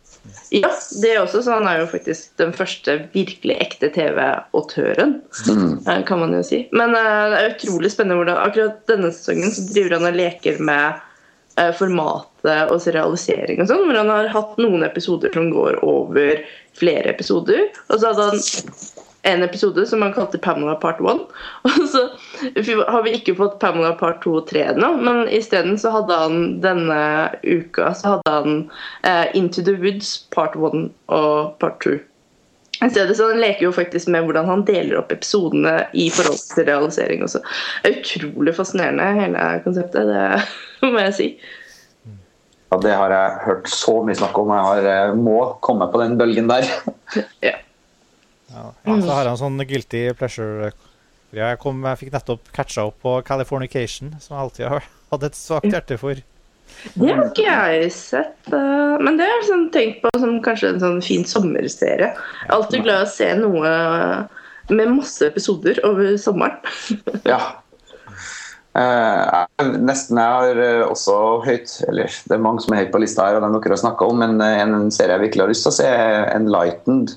Ja, 0.54 0.70
det 1.02 1.16
også, 1.20 1.42
så 1.44 1.58
han 1.58 1.66
er 1.68 1.82
jo 1.82 1.88
faktisk 1.90 2.38
den 2.40 2.54
første 2.56 2.96
virkelig 3.12 3.58
ekte 3.60 3.90
TV-autøren, 3.92 5.18
eh, 5.50 6.00
kan 6.08 6.22
man 6.22 6.32
jo 6.38 6.44
si. 6.46 6.62
Men 6.72 6.94
uh, 6.96 7.34
det 7.34 7.40
er 7.40 7.56
utrolig 7.56 7.90
spennende 7.92 8.22
hvordan 8.22 8.40
akkurat 8.46 8.78
denne 8.90 9.10
sesongen 9.12 9.52
så 9.52 9.66
driver 9.68 9.98
han 9.98 10.08
og 10.12 10.20
leker 10.22 10.62
med 10.64 11.02
uh, 11.58 11.72
formatet 11.76 12.70
og 12.70 12.80
serialisering 12.84 13.62
og 13.62 13.68
sånn, 13.70 13.84
hvor 13.88 13.98
han 13.98 14.12
har 14.12 14.32
hatt 14.32 14.58
noen 14.62 14.86
episoder 14.86 15.32
som 15.34 15.50
går 15.52 15.82
over 15.84 16.44
flere 16.78 17.14
episoder. 17.14 17.68
Og 17.88 18.00
så 18.00 18.12
hadde 18.12 18.28
han 18.30 18.40
en 19.24 19.42
episode 19.42 19.86
som 19.86 20.02
han 20.02 20.12
kalte 20.12 20.38
Pamela 20.38 20.74
part 20.74 21.00
1. 21.00 21.20
Og 21.68 21.88
så 21.88 22.02
har 22.88 23.02
vi 23.06 23.14
ikke 23.16 23.36
fått 23.38 23.58
Pamela 23.62 23.94
part 23.96 24.20
2 24.24 24.34
og 24.40 24.48
3 24.50 24.64
ennå, 24.74 24.90
men 25.00 25.22
isteden 25.32 25.78
så 25.80 25.94
hadde 25.94 26.18
han 26.24 26.42
denne 26.64 26.98
uka 27.42 27.94
så 27.96 28.16
hadde 28.16 28.34
han 28.34 28.58
eh, 29.08 29.30
Into 29.38 29.64
the 29.64 29.78
Woods 29.80 30.18
part 30.34 30.58
1 30.60 30.90
og 31.08 31.56
part 31.62 31.80
2. 31.86 31.96
I 32.84 32.90
stedet 32.90 33.16
så 33.16 33.30
Han 33.30 33.40
leker 33.40 33.64
jo 33.64 33.72
faktisk 33.72 34.10
med 34.12 34.26
hvordan 34.26 34.48
han 34.50 34.64
deler 34.68 34.98
opp 35.00 35.12
episodene 35.14 35.86
i 35.94 36.10
forhold 36.12 36.42
til 36.52 36.66
realisering 36.68 37.22
også. 37.24 37.40
Det 37.82 37.92
er 37.92 38.00
utrolig 38.02 38.56
fascinerende, 38.56 39.12
hele 39.22 39.44
konseptet. 39.64 40.10
Det 40.10 40.90
må 40.92 41.06
jeg 41.06 41.14
si. 41.16 41.28
Ja, 42.74 42.80
det 42.82 42.94
har 42.98 43.12
jeg 43.14 43.34
hørt 43.44 43.68
så 43.70 44.00
mye 44.02 44.16
snakk 44.18 44.38
om. 44.40 44.48
Jeg 44.50 44.66
har, 44.66 44.86
eh, 44.90 45.12
må 45.14 45.36
komme 45.62 45.86
på 45.92 46.00
den 46.02 46.16
bølgen 46.18 46.50
der. 46.50 46.66
Ja. 47.44 47.54
Ja. 48.50 48.70
Så 48.86 49.10
har 49.10 49.26
jeg 49.26 49.30
en 49.32 49.38
sånn 49.38 49.62
guilty 49.66 50.00
pleasure. 50.18 50.72
Jeg, 51.34 51.58
kom, 51.62 51.80
jeg 51.86 52.00
fikk 52.00 52.12
nettopp 52.14 52.50
catcha 52.54 52.84
opp 52.88 52.98
på 53.02 53.14
Californication, 53.26 54.12
som 54.22 54.34
jeg 54.34 54.42
alltid 54.42 54.66
har 54.72 54.88
hatt 55.12 55.26
et 55.28 55.38
svakt 55.38 55.70
hjerte 55.70 55.98
for. 56.02 56.18
Det 56.98 57.10
har 57.12 57.22
ikke 57.28 57.46
jeg 57.46 57.92
sett, 57.94 58.50
eh, 58.50 58.94
men 59.06 59.18
det 59.20 59.28
har 59.28 59.36
jeg 59.38 59.48
sånn 59.52 59.66
tenkt 59.74 60.02
på 60.02 60.10
som 60.18 60.40
kanskje 60.42 60.72
en 60.74 60.82
sånn 60.82 61.02
fin 61.06 61.26
sommerserie. 61.30 62.10
Jeg 62.10 62.48
er 62.48 62.56
alltid 62.58 62.86
glad 62.86 63.04
i 63.04 63.06
å 63.06 63.12
se 63.14 63.30
noe 63.38 63.74
med 64.74 64.94
masse 64.96 65.30
episoder 65.30 65.78
over 65.86 66.16
sommeren. 66.18 66.58
Ja. 67.30 67.38
Eh, 68.74 69.44
jeg- 69.60 69.78
nesten 69.86 70.18
jeg 70.18 70.32
har 70.34 70.58
eh, 70.58 70.80
også 70.90 71.44
høyt 71.44 71.74
Eller 71.86 72.10
det 72.10 72.34
er 72.34 72.40
mange 72.42 72.60
som 72.64 72.74
er 72.74 72.80
høyt 72.82 72.90
på 72.90 72.98
lista 73.04 73.28
her, 73.28 73.36
og 73.38 73.42
den 73.46 73.52
dere 73.54 73.70
har 73.76 73.82
snakket 73.84 74.08
om, 74.10 74.18
men 74.18 74.40
eh, 74.42 74.62
en 74.64 74.90
serie 74.90 75.14
jeg 75.14 75.20
virkelig 75.28 75.44
har 75.44 75.52
lyst 75.52 75.62
til 75.62 75.70
å 75.70 75.76
se, 75.78 75.86
er 75.86 76.32
Enlightened. 76.34 77.14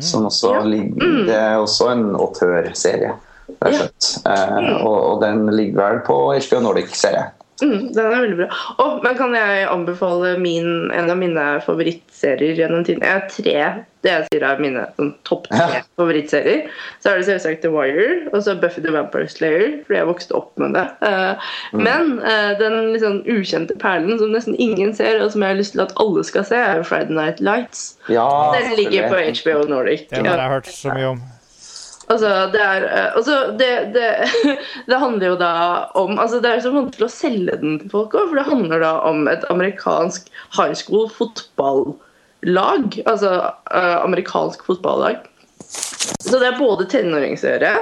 Som 0.00 0.24
også 0.26 0.54
Ja. 0.56 0.62
ligger, 0.66 1.26
Det 1.28 1.34
er 1.38 1.56
også 1.60 1.90
en 1.92 2.16
autørserie. 2.16 3.12
og 3.62 3.72
slett. 3.74 4.08
Eh, 4.26 4.70
og, 4.82 4.96
og 5.12 5.20
den 5.20 5.46
ligger 5.54 5.76
vel 5.82 6.00
på 6.06 6.16
HBO 6.40 6.60
Nordic, 6.64 6.96
ser 6.96 7.12
jeg. 7.18 7.30
Mm, 7.62 7.92
den 7.94 8.04
er 8.04 8.20
veldig 8.24 8.36
bra. 8.40 8.46
Oh, 8.82 8.96
men 9.04 9.16
kan 9.18 9.34
jeg 9.36 9.66
anbefale 9.70 10.32
min, 10.42 10.90
en 10.90 11.10
av 11.12 11.18
mine 11.20 11.44
favorittserier 11.62 12.56
gjennom 12.58 12.82
tiden? 12.86 13.04
Jeg 13.04 13.14
har 13.20 13.28
tre 13.30 13.84
det 14.04 14.10
jeg 14.12 14.24
sier 14.28 14.42
er 14.44 14.58
mine 14.60 14.82
sånn, 14.98 15.14
topp 15.24 15.46
tre 15.48 15.78
Ja. 15.78 15.82
favorittserier. 15.96 16.66
Så 17.00 17.12
er 17.12 17.20
det 17.20 17.26
selvsagt 17.28 17.62
The 17.62 17.70
Wire 17.72 18.28
og 18.34 18.42
så 18.44 18.52
Buffy 18.60 18.82
the 18.84 18.92
Vampire 18.92 19.30
Slayer, 19.32 19.78
fordi 19.86 19.96
jeg 19.96 20.08
vokste 20.10 20.36
opp 20.36 20.50
med 20.60 20.74
det. 20.76 20.84
Eh, 21.08 21.46
Men 21.72 22.18
uh, 22.20 22.52
den 22.60 22.98
sånn 23.00 23.22
ukjente 23.24 23.78
perlen 23.80 24.18
som 24.20 24.34
nesten 24.34 24.58
ingen 24.60 24.92
ser, 24.94 25.22
og 25.24 25.32
som 25.32 25.42
jeg 25.46 25.54
har 25.54 25.60
lyst 25.62 25.72
til 25.72 25.84
at 25.86 25.94
alle 25.96 26.24
skal 26.26 26.44
se, 26.44 26.56
er 26.58 26.82
Friday 26.84 27.14
Night 27.16 27.40
Lights. 27.40 27.94
Ja, 28.12 28.28
Den 28.58 28.76
ligger 28.76 29.08
på. 29.08 29.22
HBO 29.40 29.64
Nordic. 29.70 30.08
Den 30.10 30.26
har 30.26 30.36
jeg 30.42 30.52
hørt 30.58 30.66
så 30.66 30.92
mye 30.92 31.14
om. 31.14 31.22
Altså, 32.12 32.30
det 32.52 32.60
er 32.60 32.84
eh, 32.84 33.16
altså, 33.16 33.36
det, 33.58 33.70
det, 33.94 34.08
det 34.90 35.00
handler 35.00 35.30
jo 35.32 35.36
da 35.40 35.52
om 35.96 36.18
altså 36.20 36.40
Det 36.44 36.50
er 36.50 36.64
så 36.64 36.72
vanskelig 36.74 37.06
å 37.06 37.12
selge 37.12 37.58
den 37.62 37.78
til 37.80 37.92
folk 37.92 38.16
òg, 38.16 38.30
for 38.30 38.40
det 38.40 38.48
handler 38.48 38.84
da 38.84 38.94
om 39.08 39.28
et 39.30 39.46
amerikansk 39.52 40.28
high 40.56 40.74
school 40.76 41.08
fotballag. 41.12 42.98
Altså 43.08 43.34
eh, 43.72 43.96
amerikansk 44.02 44.66
fotballag. 44.66 45.24
Så 45.64 46.36
det 46.36 46.50
er 46.50 46.60
både 46.60 46.88
tenåringsøre 46.92 47.72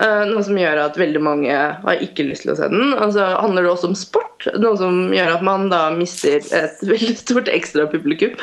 noe 0.00 0.42
som 0.44 0.58
gjør 0.58 0.80
at 0.82 0.98
veldig 0.98 1.20
mange 1.24 1.56
har 1.56 2.02
ikke 2.04 2.26
lyst 2.28 2.44
til 2.46 2.52
å 2.52 2.56
se 2.58 2.68
den. 2.72 2.94
Og 2.94 3.14
så 3.16 3.26
handler 3.40 3.66
det 3.66 3.72
også 3.72 3.90
om 3.90 3.98
sport, 3.98 4.48
noe 4.60 4.76
som 4.80 5.14
gjør 5.14 5.36
at 5.36 5.44
man 5.46 5.68
da 5.72 5.86
mister 5.96 6.40
et 6.40 6.82
veldig 6.92 7.16
stort 7.18 7.50
ekstra 7.52 7.86
publikum. 7.92 8.34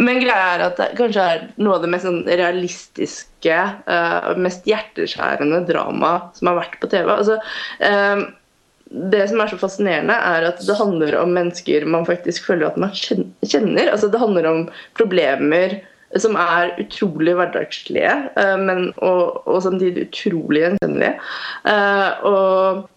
Men 0.00 0.22
greia 0.22 0.54
er 0.54 0.66
at 0.68 0.80
det 0.80 0.90
kanskje 0.98 1.28
er 1.34 1.46
noe 1.56 1.78
av 1.78 1.86
det 1.86 1.92
mest 1.94 2.08
sånn 2.08 2.24
realistiske, 2.28 3.60
eh, 3.94 4.32
mest 4.40 4.68
hjerteskjærende 4.68 5.64
drama 5.68 6.18
som 6.38 6.52
har 6.52 6.60
vært 6.62 6.80
på 6.82 6.90
TV. 6.92 7.08
Altså, 7.14 7.38
eh, 7.84 8.26
det 8.88 9.26
som 9.28 9.40
er 9.40 9.50
så 9.50 9.58
fascinerende, 9.60 10.16
er 10.16 10.48
at 10.48 10.62
det 10.64 10.78
handler 10.78 11.18
om 11.20 11.34
mennesker 11.36 11.84
man 11.88 12.06
faktisk 12.08 12.48
føler 12.48 12.70
at 12.70 12.80
man 12.80 12.94
kjenner. 12.96 13.90
Altså, 13.92 14.08
det 14.12 14.20
handler 14.22 14.48
om 14.48 14.66
problemer 14.96 15.80
som 16.16 16.36
er 16.40 16.70
utrolig 16.80 17.34
hverdagslige, 17.36 18.14
eh, 18.40 18.54
men, 18.60 18.92
og, 18.96 19.42
og 19.48 19.62
samtidig 19.62 20.06
utrolig 20.08 20.62
gjenkjennelige. 20.64 21.18
Eh, 21.68 22.24
og 22.30 22.88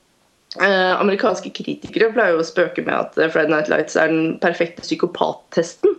eh, 0.62 0.94
amerikanske 0.96 1.52
kritikere 1.58 2.12
pleier 2.16 2.38
jo 2.38 2.44
å 2.44 2.48
spøke 2.48 2.86
med 2.88 2.96
at 2.96 3.20
eh, 3.20 3.32
Friday 3.34 3.52
Night 3.52 3.72
Lights 3.72 4.00
er 4.00 4.14
den 4.14 4.38
perfekte 4.44 4.86
psykopattesten. 4.86 5.98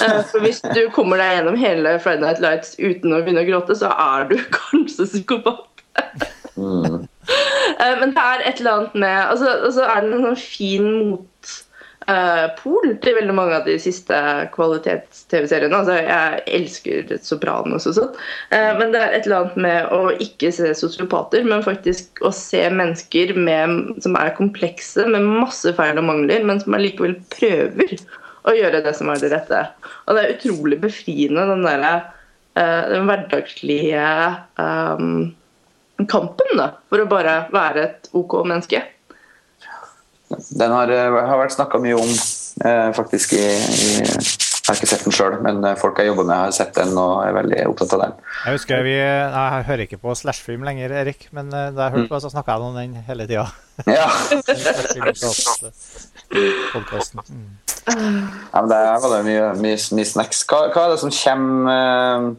Eh, 0.00 0.22
for 0.30 0.40
hvis 0.44 0.62
du 0.74 0.86
kommer 0.94 1.20
deg 1.20 1.38
gjennom 1.38 1.60
hele 1.60 1.98
Friday 2.00 2.24
Night 2.24 2.40
Lights 2.44 2.74
uten 2.80 3.12
å 3.12 3.20
begynne 3.20 3.44
å 3.44 3.50
gråte, 3.50 3.76
så 3.78 3.92
er 3.92 4.30
du 4.32 4.38
kanskje 4.60 5.08
psykopat. 5.10 5.68
Eh, 6.56 7.94
Men 8.00 8.12
det 8.14 8.24
er 8.24 8.48
et 8.48 8.60
eller 8.60 8.72
annet 8.78 8.94
med 9.04 9.20
altså, 9.26 9.52
altså 9.68 9.86
er 9.88 10.04
det 10.04 10.12
en 10.16 10.26
sånn 10.28 10.40
fin 10.40 10.90
motpol 12.06 12.94
til 13.02 13.16
veldig 13.16 13.34
mange 13.36 13.56
av 13.56 13.66
de 13.68 13.76
siste 13.80 14.16
kvalitets-TV-seriene. 14.54 15.76
Altså, 15.76 15.96
jeg 16.04 16.42
elsker 16.58 17.12
Sopranos 17.24 17.86
og 17.88 17.96
sånn. 17.98 18.10
Uh, 18.52 18.72
Men 18.78 18.92
det 18.94 19.00
er 19.00 19.16
et 19.16 19.28
eller 19.28 19.44
annet 19.44 19.56
med 19.66 19.92
å 19.94 20.12
ikke 20.22 20.52
se 20.54 20.72
sosiopater, 20.76 21.44
men 21.48 21.64
faktisk 21.64 22.22
å 22.24 22.32
se 22.34 22.62
mennesker 22.70 23.34
med, 23.36 23.94
som 24.04 24.18
er 24.20 24.34
komplekse, 24.36 25.06
med 25.08 25.24
masse 25.24 25.72
feil 25.76 26.00
og 26.00 26.08
mangler, 26.10 26.44
men 26.44 26.60
som 26.62 26.76
allikevel 26.76 27.16
prøver 27.34 27.96
å 28.44 28.56
gjøre 28.56 28.82
det 28.84 28.94
som 28.96 29.08
er 29.08 29.22
det 29.22 29.32
rette. 29.32 29.62
Og 30.04 30.16
det 30.16 30.24
er 30.24 30.34
utrolig 30.36 30.80
befriende, 30.82 31.48
den 31.52 31.64
derre 31.64 31.94
uh, 32.58 32.82
den 32.92 33.08
hverdagslige 33.08 34.08
um, 34.60 35.32
kampen 36.10 36.58
da, 36.58 36.74
for 36.90 37.00
å 37.00 37.08
bare 37.08 37.44
være 37.54 37.88
et 37.88 38.12
OK 38.12 38.42
menneske. 38.44 38.82
Den 40.50 40.72
har, 40.72 40.90
eh, 40.90 41.20
har 41.28 41.38
vært 41.40 41.54
snakka 41.56 41.78
mye 41.82 41.96
om, 41.98 42.10
eh, 42.64 42.90
faktisk, 42.96 43.32
i, 43.32 43.46
i 43.46 44.02
Jeg 44.64 44.72
har 44.72 44.78
ikke 44.78 44.88
sett 44.88 45.04
den 45.04 45.12
sjøl, 45.12 45.34
men 45.44 45.58
eh, 45.68 45.74
folk 45.76 45.98
jeg 46.00 46.08
jobber 46.08 46.24
med, 46.24 46.38
har 46.40 46.52
sett 46.56 46.72
den 46.78 46.96
og 46.96 47.18
er 47.26 47.34
veldig 47.36 47.58
opptatt 47.68 47.90
av 47.98 48.00
den. 48.00 48.14
Jeg 48.46 48.54
husker 48.56 48.86
vi, 48.86 48.94
jeg 48.96 49.66
hører 49.68 49.82
ikke 49.84 49.98
på 50.00 50.14
Slashfilm 50.16 50.64
lenger, 50.64 50.94
Erik, 51.02 51.28
men 51.36 51.52
eh, 51.52 51.68
da 51.76 51.90
jeg 51.90 51.98
hørte 51.98 52.12
på, 52.14 52.20
så 52.24 52.30
snakka 52.32 52.56
jeg 52.56 52.70
om 52.70 52.78
den 52.80 52.96
hele 53.08 53.26
tida. 53.28 53.46
Ja. 53.98 54.08
Mm. 57.84 58.26
ja 58.54 58.60
men 58.62 58.70
Der 58.70 58.86
var 59.02 59.10
det 59.12 59.24
mye, 59.26 59.48
mye, 59.60 59.76
mye 59.92 60.06
snacks. 60.08 60.40
Hva, 60.48 60.70
hva 60.72 60.86
er 60.86 60.94
det 60.94 61.00
som 61.02 61.12
kommer 61.12 62.30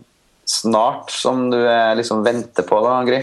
snart, 0.45 1.11
som 1.11 1.49
du 1.51 1.57
eh, 1.57 1.95
liksom 1.97 2.23
venter 2.25 2.65
på, 2.67 2.79
da, 2.85 2.99
Gry? 3.07 3.21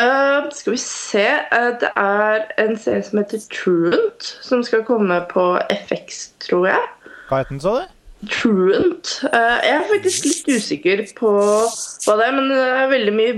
Uh, 0.00 0.50
skal 0.52 0.74
vi 0.74 0.80
se 0.80 1.26
Uh, 1.52 1.74
Det 1.80 1.90
er 1.96 2.46
en 2.58 2.78
serie 2.80 3.04
som 3.06 3.20
heter 3.20 3.42
Truant, 3.52 4.30
som 4.42 4.64
skal 4.66 4.84
komme 4.86 5.20
på 5.30 5.44
FX, 5.70 6.30
tror 6.46 6.70
jeg. 6.72 6.88
Hva 7.28 7.42
het 7.42 7.52
den, 7.52 7.60
sa 7.62 7.78
du? 7.82 7.92
Truant. 8.30 9.10
Uh, 9.28 9.58
jeg 9.60 9.76
er 9.76 9.88
faktisk 9.90 10.28
litt 10.28 10.50
usikker 10.56 11.04
på 11.18 11.32
hva 11.34 12.16
det 12.18 12.26
er, 12.26 12.36
men 12.36 12.50
det 12.52 12.60
er 12.64 12.92
veldig 12.92 13.14
mye 13.16 13.34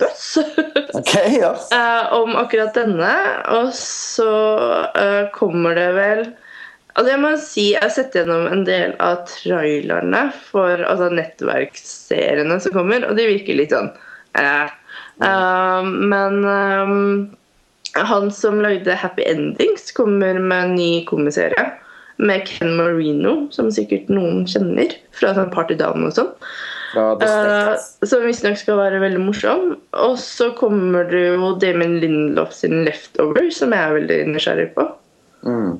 buzz 0.00 0.38
okay, 0.98 1.40
ja. 1.40 1.52
eh, 1.74 2.12
om 2.16 2.36
akkurat 2.40 2.76
denne. 2.76 3.12
Og 3.58 3.72
så 3.76 4.30
eh, 4.96 5.26
kommer 5.36 5.76
det 5.76 5.88
vel 5.96 6.22
Altså 6.94 7.12
jeg 7.12 7.22
må 7.22 7.32
si, 7.38 7.66
jeg 7.74 7.82
har 7.84 7.92
sett 7.94 8.16
gjennom 8.18 8.48
en 8.50 8.64
del 8.66 8.94
av 9.02 9.22
trailerne 9.30 10.24
for 10.50 10.82
altså 10.82 11.10
nettverksseriene 11.14 12.58
som 12.62 12.74
kommer, 12.74 13.06
og 13.06 13.18
de 13.18 13.28
virker 13.30 13.58
litt 13.58 13.74
sånn 13.74 13.92
eh. 14.38 14.70
Eh, 15.20 15.84
men 15.84 16.40
um, 16.48 16.96
han 17.98 18.30
som 18.34 18.60
lagde 18.64 18.96
Happy 18.96 19.26
Endings, 19.28 19.92
kommer 19.92 20.38
med 20.40 20.64
en 20.64 20.74
ny 20.78 20.90
komiserie 21.06 21.68
med 22.20 22.44
Ken 22.48 22.74
Marino, 22.76 23.46
som 23.54 23.70
sikkert 23.72 24.10
noen 24.12 24.44
kjenner 24.48 24.92
fra 25.16 25.32
sånn 25.36 25.52
Party 25.54 25.76
Down 25.80 26.04
og 26.08 26.16
sånn. 26.16 26.32
Eh, 26.90 27.74
som 28.02 28.24
visstnok 28.26 28.58
skal 28.58 28.80
være 28.80 29.00
veldig 29.02 29.22
morsom. 29.22 29.76
Og 29.94 30.16
så 30.20 30.50
kommer 30.58 31.06
det 31.10 31.22
jo 31.28 31.52
Damon 31.62 31.98
Lindlof 32.02 32.52
sin 32.56 32.82
'Leftover', 32.84 33.50
som 33.54 33.72
jeg 33.72 33.80
er 33.80 33.96
veldig 33.98 34.18
nysgjerrig 34.34 34.68
på. 34.74 34.88
Mm. 35.46 35.78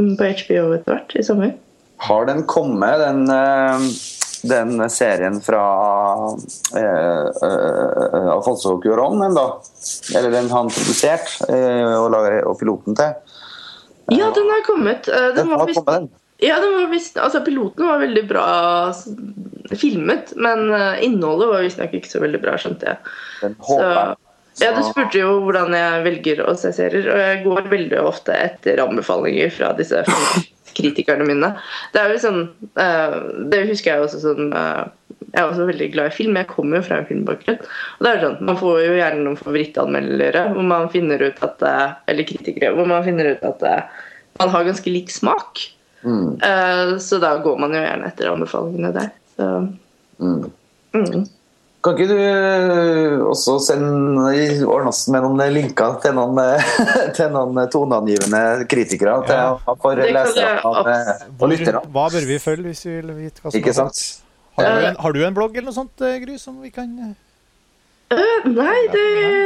Mm, 0.00 0.14
På 0.16 0.24
HBO 0.24 0.70
etter 0.76 0.94
hvert 0.94 1.14
i 1.20 1.24
sommer. 1.26 1.52
Har 2.00 2.24
den 2.26 2.46
kommet, 2.48 3.02
den, 3.02 3.26
eh, 3.28 3.88
den 4.48 4.90
serien 4.90 5.36
fra 5.44 5.64
eh, 6.76 7.26
eh, 7.44 8.30
Alfonso 8.32 8.78
Cuarón 8.80 9.20
ennå? 9.26 9.44
Eller 10.16 10.32
den 10.32 10.48
han 10.50 10.72
produserte 10.72 11.50
eh, 11.52 11.92
og, 11.98 12.16
og 12.48 12.56
piloten 12.62 12.96
til? 12.96 13.36
Ja, 14.16 14.30
den 14.34 14.48
har 14.50 14.64
kommet. 14.66 15.08
Eh, 15.08 15.28
Den 15.36 15.36
Den 15.36 15.52
har 15.58 15.66
vist, 15.66 15.76
kommet, 15.76 16.00
den. 16.00 16.08
Ja, 16.40 16.56
den 16.64 16.72
var 16.78 16.88
vist, 16.90 17.18
altså 17.20 17.44
Piloten 17.44 17.86
var 17.86 18.00
veldig 18.00 18.24
bra 18.28 18.46
filmet, 19.76 20.32
men 20.36 20.72
eh, 20.72 21.04
innholdet 21.04 21.52
var 21.52 21.62
visstnok 21.66 21.94
ikke 22.00 22.10
så 22.10 22.24
veldig 22.24 22.40
bra, 22.42 22.56
skjønte 22.58 22.88
jeg. 22.88 23.14
Den 23.42 23.60
håper 23.68 23.92
jeg. 23.92 24.16
Ja, 24.58 24.70
Du 24.74 24.82
spurte 24.84 25.20
jo 25.20 25.36
hvordan 25.44 25.74
jeg 25.76 26.04
velger 26.04 26.42
å 26.44 26.54
se 26.58 26.72
serier, 26.74 27.06
og 27.12 27.20
jeg 27.22 27.42
går 27.44 27.68
veldig 27.70 28.00
ofte 28.02 28.34
etter 28.34 28.82
anbefalinger 28.82 29.52
fra 29.54 29.70
disse 29.78 30.02
kritikerne 30.78 31.26
mine. 31.28 31.52
Det 31.94 32.02
er 32.02 32.14
jo 32.14 32.22
sånn, 32.24 32.42
uh, 32.80 33.16
det 33.52 33.64
husker 33.70 33.94
jeg 33.94 34.06
også 34.06 34.22
sånn 34.24 34.50
uh, 34.54 34.90
Jeg 35.30 35.38
er 35.38 35.46
også 35.46 35.66
veldig 35.68 35.90
glad 35.94 36.10
i 36.10 36.14
film, 36.16 36.38
jeg 36.40 36.50
kommer 36.50 36.80
jo 36.80 36.86
fra 36.88 37.00
en 37.00 37.08
filmbakgrunn. 37.08 37.58
Og 37.62 38.06
det 38.06 38.12
er 38.12 38.22
sånn, 38.24 38.38
Man 38.50 38.60
får 38.60 38.78
jo 38.84 38.94
gjerne 38.98 39.24
noen 39.26 39.40
favorittanmeldere 39.40 40.46
hvor 40.54 40.70
man 40.74 40.88
finner 40.92 41.22
ut 41.22 41.42
at 41.46 41.66
uh, 41.66 41.98
eller 42.10 42.28
kritikere, 42.28 42.72
hvor 42.76 42.88
man 42.90 43.06
finner 43.06 43.34
ut 43.34 43.44
at 43.46 43.66
man 44.40 44.54
har 44.54 44.66
ganske 44.66 44.90
lik 44.90 45.12
smak. 45.12 45.68
Mm, 46.00 46.38
Så 46.96 47.18
da 47.20 47.34
går 47.44 47.58
man 47.60 47.74
jo 47.76 47.82
gjerne 47.82 48.06
etter 48.08 48.30
anbefalingene 48.30 48.92
der. 48.94 49.10
Så, 49.34 49.48
mm. 50.16 50.46
mm. 50.96 51.26
Kan 51.80 51.96
ikke 51.96 52.10
du 52.10 52.18
eh, 52.20 53.14
også 53.24 53.54
sende 53.64 54.26
ordne 54.68 54.90
oss 54.90 55.06
med 55.08 55.22
noen 55.24 55.40
linker 55.54 55.94
til 56.02 56.12
noen, 56.18 56.36
eh, 56.42 56.72
til 57.16 57.30
noen 57.32 57.56
toneangivende 57.72 58.66
kritikere 58.68 59.14
til 59.24 59.38
Ja. 59.38 59.54
for 59.80 59.96
Det 59.96 60.10
kan 60.10 60.18
leserne 60.18 60.50
jeg 60.50 60.60
og, 60.68 60.90
eh, 60.92 61.78
og? 61.80 61.88
Hva 61.94 62.04
bør 62.12 62.26
vi 62.28 62.36
følge 62.42 62.68
hvis 62.68 62.84
vi 62.84 62.98
vil 62.98 63.14
vite 63.22 63.40
hva 63.40 63.48
som 63.48 63.56
Ikke 63.62 63.72
har 63.72 63.78
sant? 63.80 64.02
Har 64.58 64.66
du, 64.68 64.86
en, 64.90 65.00
har 65.00 65.16
du 65.16 65.24
en 65.24 65.38
blogg 65.40 65.56
eller 65.56 65.70
noe 65.70 65.78
sånt, 65.78 66.04
eh, 66.04 66.18
Gry, 66.20 66.36
som 66.42 66.60
vi 66.60 66.68
kan 66.74 66.92
Eh, 68.10 68.46
nei, 68.50 68.78
det, 68.90 69.02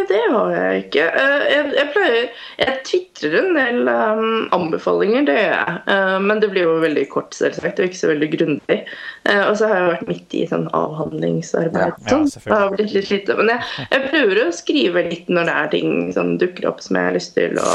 det 0.08 0.20
har 0.32 0.52
jeg 0.54 0.84
ikke. 0.86 1.02
Uh, 1.12 1.42
jeg, 1.50 1.64
jeg 1.76 1.88
pleier 1.92 2.28
Jeg 2.62 2.76
tvitrer 2.88 3.34
en 3.36 3.58
del 3.58 3.90
um, 3.90 4.46
anbefalinger, 4.56 5.26
det 5.28 5.34
gjør 5.36 5.50
jeg. 5.52 5.74
Uh, 5.90 6.16
men 6.24 6.40
det 6.40 6.48
blir 6.54 6.64
jo 6.64 6.78
veldig 6.80 7.02
kort, 7.12 7.36
selvsagt, 7.36 7.82
og 7.82 7.90
ikke 7.90 8.00
så 8.00 8.08
veldig 8.08 8.30
grundig. 8.32 8.78
Og 9.24 9.52
så 9.56 9.68
har 9.68 9.76
jeg 9.78 9.90
vært 9.90 10.08
midt 10.08 10.36
i 10.36 10.40
sånn 10.48 10.64
avhandlingsarbeid. 10.76 11.76
Ja, 11.76 11.92
ja, 11.92 12.08
sånn. 12.14 12.26
det 12.32 12.56
har 12.62 12.72
blitt 12.72 12.96
litt 12.96 13.12
lite. 13.12 13.36
Men 13.40 13.52
jeg, 13.52 13.68
jeg 13.92 14.08
prøver 14.08 14.40
å 14.40 14.46
skrive 14.56 15.04
litt 15.10 15.28
når 15.32 15.48
det 15.48 15.58
er 15.60 15.70
ting 15.74 15.92
som 16.16 16.34
dukker 16.40 16.68
opp 16.68 16.80
som 16.84 16.98
jeg 17.00 17.08
har 17.10 17.16
lyst 17.16 17.36
til 17.36 17.60
å 17.60 17.70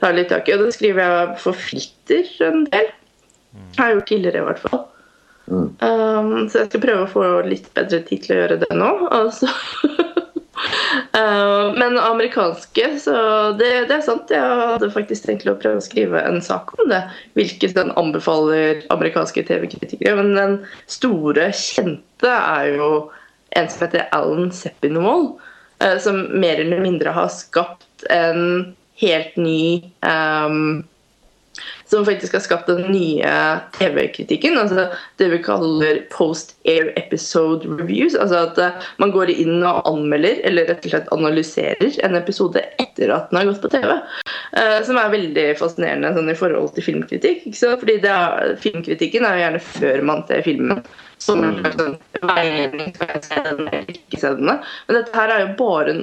ta 0.00 0.12
litt 0.14 0.30
tak 0.34 0.50
i. 0.50 0.56
Og 0.56 0.66
da 0.66 0.74
skriver 0.74 1.02
jeg 1.06 1.38
for 1.42 1.62
filter 1.68 2.34
en 2.46 2.66
del. 2.74 2.90
Jeg 3.76 3.82
har 3.82 3.94
gjort 3.94 4.10
tidligere, 4.10 4.42
i 4.42 4.50
hvert 4.50 4.66
fall. 4.66 4.82
Mm. 5.46 5.68
Um, 5.78 6.32
så 6.50 6.64
jeg 6.64 6.72
skal 6.72 6.82
prøve 6.82 7.06
å 7.06 7.10
få 7.10 7.26
litt 7.46 7.70
bedre 7.78 8.02
tid 8.08 8.26
til 8.26 8.34
å 8.34 8.40
gjøre 8.40 8.60
det 8.64 8.72
nå. 8.74 8.90
Og 9.06 9.30
så 9.34 9.50
Uh, 9.96 10.05
men 11.76 11.98
amerikanske, 11.98 12.88
så 13.02 13.16
det, 13.58 13.70
det 13.88 13.96
er 13.98 14.04
sant. 14.04 14.30
Jeg 14.32 14.58
hadde 14.72 14.90
faktisk 14.94 15.26
tenkt 15.26 15.48
å 15.50 15.56
prøve 15.58 15.80
å 15.80 15.84
skrive 15.84 16.22
en 16.22 16.40
sak 16.44 16.74
om 16.76 16.90
det. 16.92 17.02
Hvilket 17.38 17.76
den 17.78 17.92
anbefaler 17.98 18.84
amerikanske 18.94 19.44
TV-kritikere. 19.48 20.16
Men 20.20 20.34
den 20.36 20.56
store, 20.90 21.50
kjente 21.56 22.32
er 22.32 22.74
jo 22.76 22.90
en 23.56 23.70
som 23.72 23.86
heter 23.86 24.08
Alan 24.16 24.52
Sepinwall. 24.54 25.34
uh, 25.84 25.98
som 26.00 26.22
mer 26.40 26.60
eller 26.60 26.80
mindre 26.80 27.12
har 27.12 27.28
skapt 27.32 28.06
en 28.10 28.74
helt 29.00 29.36
ny 29.36 29.84
um, 30.00 30.84
som 31.86 32.04
faktisk 32.04 32.32
har 32.32 32.40
skapt 32.40 32.66
den 32.66 32.82
nye 32.92 33.60
TV-kritikken. 33.78 34.58
altså 34.58 34.88
Det 35.16 35.28
vi 35.28 35.38
kaller 35.42 36.00
post-air 36.10 36.92
episode 36.98 37.68
reviews. 37.68 38.14
altså 38.14 38.42
At 38.48 38.58
eh, 38.58 38.88
man 38.98 39.14
går 39.14 39.30
inn 39.30 39.62
og 39.62 39.86
anmelder, 39.88 40.40
eller 40.48 40.66
rett 40.70 40.84
og 40.86 40.94
slett 40.94 41.12
analyserer 41.14 42.00
en 42.06 42.18
episode 42.18 42.62
etter 42.82 43.14
at 43.14 43.30
den 43.30 43.40
har 43.40 43.50
gått 43.52 43.62
på 43.62 43.72
TV. 43.76 43.94
Eh, 44.58 44.78
som 44.88 44.98
er 44.98 45.14
veldig 45.14 45.46
fascinerende 45.60 46.12
sånn, 46.16 46.30
i 46.32 46.38
forhold 46.38 46.74
til 46.74 46.88
filmkritikk. 46.90 47.48
Fordi 47.54 48.00
er, 48.02 48.54
Filmkritikken 48.62 49.26
er 49.26 49.36
jo 49.36 49.44
gjerne 49.44 49.64
før 49.70 50.06
man 50.10 50.26
ser 50.28 50.46
filmen. 50.46 50.82
Som 51.22 51.42
en 51.46 51.62
veiledning. 51.62 52.92
Men 54.12 54.98
dette 54.98 55.16
her 55.16 55.32
er 55.32 55.46
jo 55.46 55.52
bare 55.58 55.94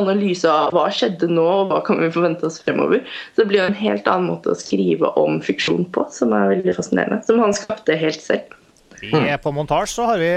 analyse 0.00 0.48
av 0.50 0.74
hva 0.74 0.88
skjedde 0.94 1.28
nå, 1.30 1.44
og 1.44 1.70
hva 1.70 1.82
kan 1.86 2.00
vi 2.02 2.10
forvente 2.14 2.48
oss 2.48 2.60
fremover. 2.64 3.04
Så 3.34 3.44
det 3.44 3.50
blir 3.52 3.64
en 3.64 3.78
helt 3.78 4.08
annen 4.10 4.30
måte 4.32 4.52
å 4.52 4.58
skrive 4.58 5.12
om 5.20 5.40
fiksjon 5.44 5.86
på, 5.94 6.06
som 6.14 6.34
er 6.36 6.56
veldig 6.56 6.76
fascinerende. 6.78 7.22
Som 7.28 7.40
han 7.44 7.56
skapte 7.56 7.98
helt 8.00 8.22
selv. 8.24 8.56
Vi 9.00 9.16
er 9.16 9.40
på 9.40 9.52
montasje, 9.56 9.94
så 9.96 10.10
har 10.10 10.20
vi 10.20 10.34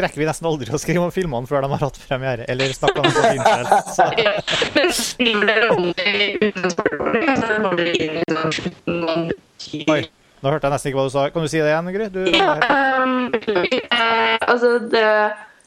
rekker 0.00 0.20
vi 0.22 0.26
nesten 0.28 0.48
aldri 0.48 0.72
å 0.72 0.78
skrive 0.80 1.02
om 1.04 1.12
filmene 1.14 1.48
før 1.50 1.64
de 1.64 1.70
har 1.72 1.82
hatt 1.84 1.98
premiere. 2.08 2.46
Eller 2.50 2.72
snakke 2.76 3.02
om 3.02 3.08
det 3.08 3.12
på 3.16 3.24
filmkveld. 3.26 3.74
Så 3.96 4.06
Ja, 4.20 4.32
Men 4.76 4.94
skriver 4.96 5.50
dere 5.50 5.68
om 5.74 5.90
det 5.98 6.14
uten 6.40 6.72
spørsmål, 6.72 7.20
så 7.42 7.60
må 7.64 7.74
dere 7.78 7.92
inn 7.98 8.16
i 8.20 8.24
sånn 8.30 8.56
slutten 8.60 9.04
Oi, 9.92 10.00
nå 10.40 10.54
hørte 10.54 10.66
jeg 10.66 10.74
nesten 10.74 10.90
ikke 10.90 11.00
hva 11.00 11.06
du 11.06 11.14
sa. 11.14 11.26
Kan 11.34 11.44
du 11.44 11.52
si 11.52 11.60
det 11.60 11.68
igjen, 11.68 11.92
Gry? 11.94 12.08
Du, 12.14 12.20
Ja, 12.32 12.54
um. 13.04 13.28
Eh, 13.30 14.36
altså 14.40 14.78
det 14.90 15.06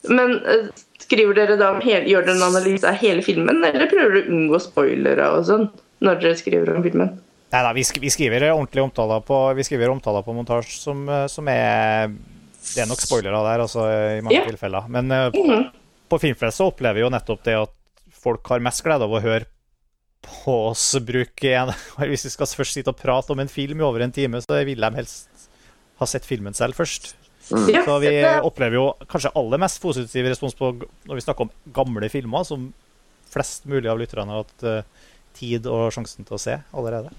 Men 0.09 0.35
eh, 0.49 0.71
skriver 1.03 1.37
dere 1.37 1.57
da 1.59 1.73
gjør 1.79 2.07
dere 2.25 2.35
en 2.35 2.47
analyse 2.49 2.87
av 2.87 2.99
hele 2.99 3.23
filmen, 3.25 3.61
eller 3.63 3.89
prøver 3.91 4.17
dere 4.17 4.25
å 4.25 4.37
unngå 4.37 4.59
spoilere 4.63 5.29
og 5.37 5.45
sånn 5.47 5.69
når 6.03 6.23
dere 6.23 6.39
skriver 6.39 6.73
om 6.75 6.83
filmen? 6.85 7.13
Nei 7.53 7.61
da, 7.61 7.71
vi, 7.75 7.83
sk 7.85 7.99
vi, 8.01 8.09
skriver 8.11 8.47
ordentlige 8.49 8.87
omtaler 8.87 9.21
på, 9.25 9.37
vi 9.53 9.65
skriver 9.67 9.93
omtaler 9.93 10.25
på 10.25 10.33
montasje 10.35 10.75
som, 10.79 11.05
eh, 11.07 11.27
som, 11.31 11.47
er 11.47 12.11
Det 12.63 12.81
er 12.81 12.87
nok 12.89 13.01
spoilere 13.03 13.43
der, 13.45 13.63
altså, 13.67 13.87
i 14.17 14.21
mange 14.23 14.39
Ja. 14.39 14.45
tilfeller. 14.47 14.87
Men 14.87 15.07
Mm 15.07 15.31
-hmm. 15.31 15.71
på 16.09 16.19
Filmfest 16.19 16.57
så 16.57 16.67
opplever 16.67 16.93
vi 16.93 17.01
jo 17.01 17.09
nettopp 17.09 17.43
det 17.43 17.55
at 17.55 17.73
folk 18.23 18.47
har 18.47 18.59
mest 18.59 18.83
glede 18.83 19.03
av 19.03 19.11
å 19.11 19.21
høre 19.21 19.45
på 20.23 20.69
oss 20.69 20.95
bruke 21.03 21.51
en 21.51 21.73
Hvis 22.09 22.25
vi 22.25 22.29
skal 22.29 22.47
først 22.47 22.73
sitte 22.73 22.89
og 22.89 22.97
prate 22.97 23.31
om 23.31 23.39
en 23.39 23.51
film 23.51 23.79
i 23.79 23.83
over 23.83 24.01
en 24.01 24.11
time, 24.11 24.41
så 24.41 24.63
vil 24.65 24.79
de 24.79 24.95
helst 24.95 25.49
ha 25.99 26.05
sett 26.05 26.25
filmen 26.25 26.53
selv 26.53 26.73
først. 26.73 27.15
Ja, 27.51 27.83
Så 27.85 27.97
vi 27.99 28.13
opplever 28.23 28.77
jo 28.77 28.85
kanskje 29.11 29.33
aller 29.35 29.59
mest 29.59 29.81
positiv 29.83 30.29
respons 30.31 30.55
på 30.55 30.71
når 30.79 31.17
vi 31.17 31.25
snakker 31.25 31.47
om 31.47 31.51
gamle 31.75 32.07
filmer, 32.11 32.45
som 32.47 32.69
flest 33.33 33.67
mulig 33.67 33.89
av 33.91 33.99
lytterne 33.99 34.31
har 34.31 34.45
hatt 34.45 34.65
eh, 34.69 35.09
tid 35.35 35.67
og 35.67 35.89
sjansen 35.93 36.27
til 36.27 36.37
å 36.37 36.41
se 36.41 36.57
allerede. 36.71 37.11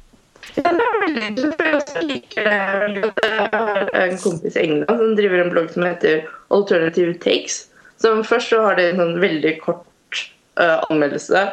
Ja, 0.54 0.70
det 0.70 0.84
er 0.84 1.00
veldig 1.02 1.26
interessant. 1.32 1.92
Jeg 1.96 2.08
liker 2.08 2.48
det 2.48 2.58
veldig 2.84 3.02
godt. 3.06 3.20
Jeg 3.24 3.48
har 3.52 3.90
en 4.00 4.18
kompis 4.22 4.56
i 4.56 4.64
England 4.64 5.02
som 5.02 5.14
driver 5.18 5.42
en 5.42 5.52
blogg 5.54 5.70
som 5.72 5.86
heter 5.86 6.28
Alternative 6.54 7.16
Takes. 7.24 7.58
Som 8.02 8.24
først 8.26 8.52
så 8.52 8.60
har 8.66 8.78
de 8.78 8.90
en 8.90 9.00
sånn 9.00 9.14
veldig 9.22 9.54
kort 9.62 10.24
uh, 10.60 10.84
anmeldelse 10.90 11.46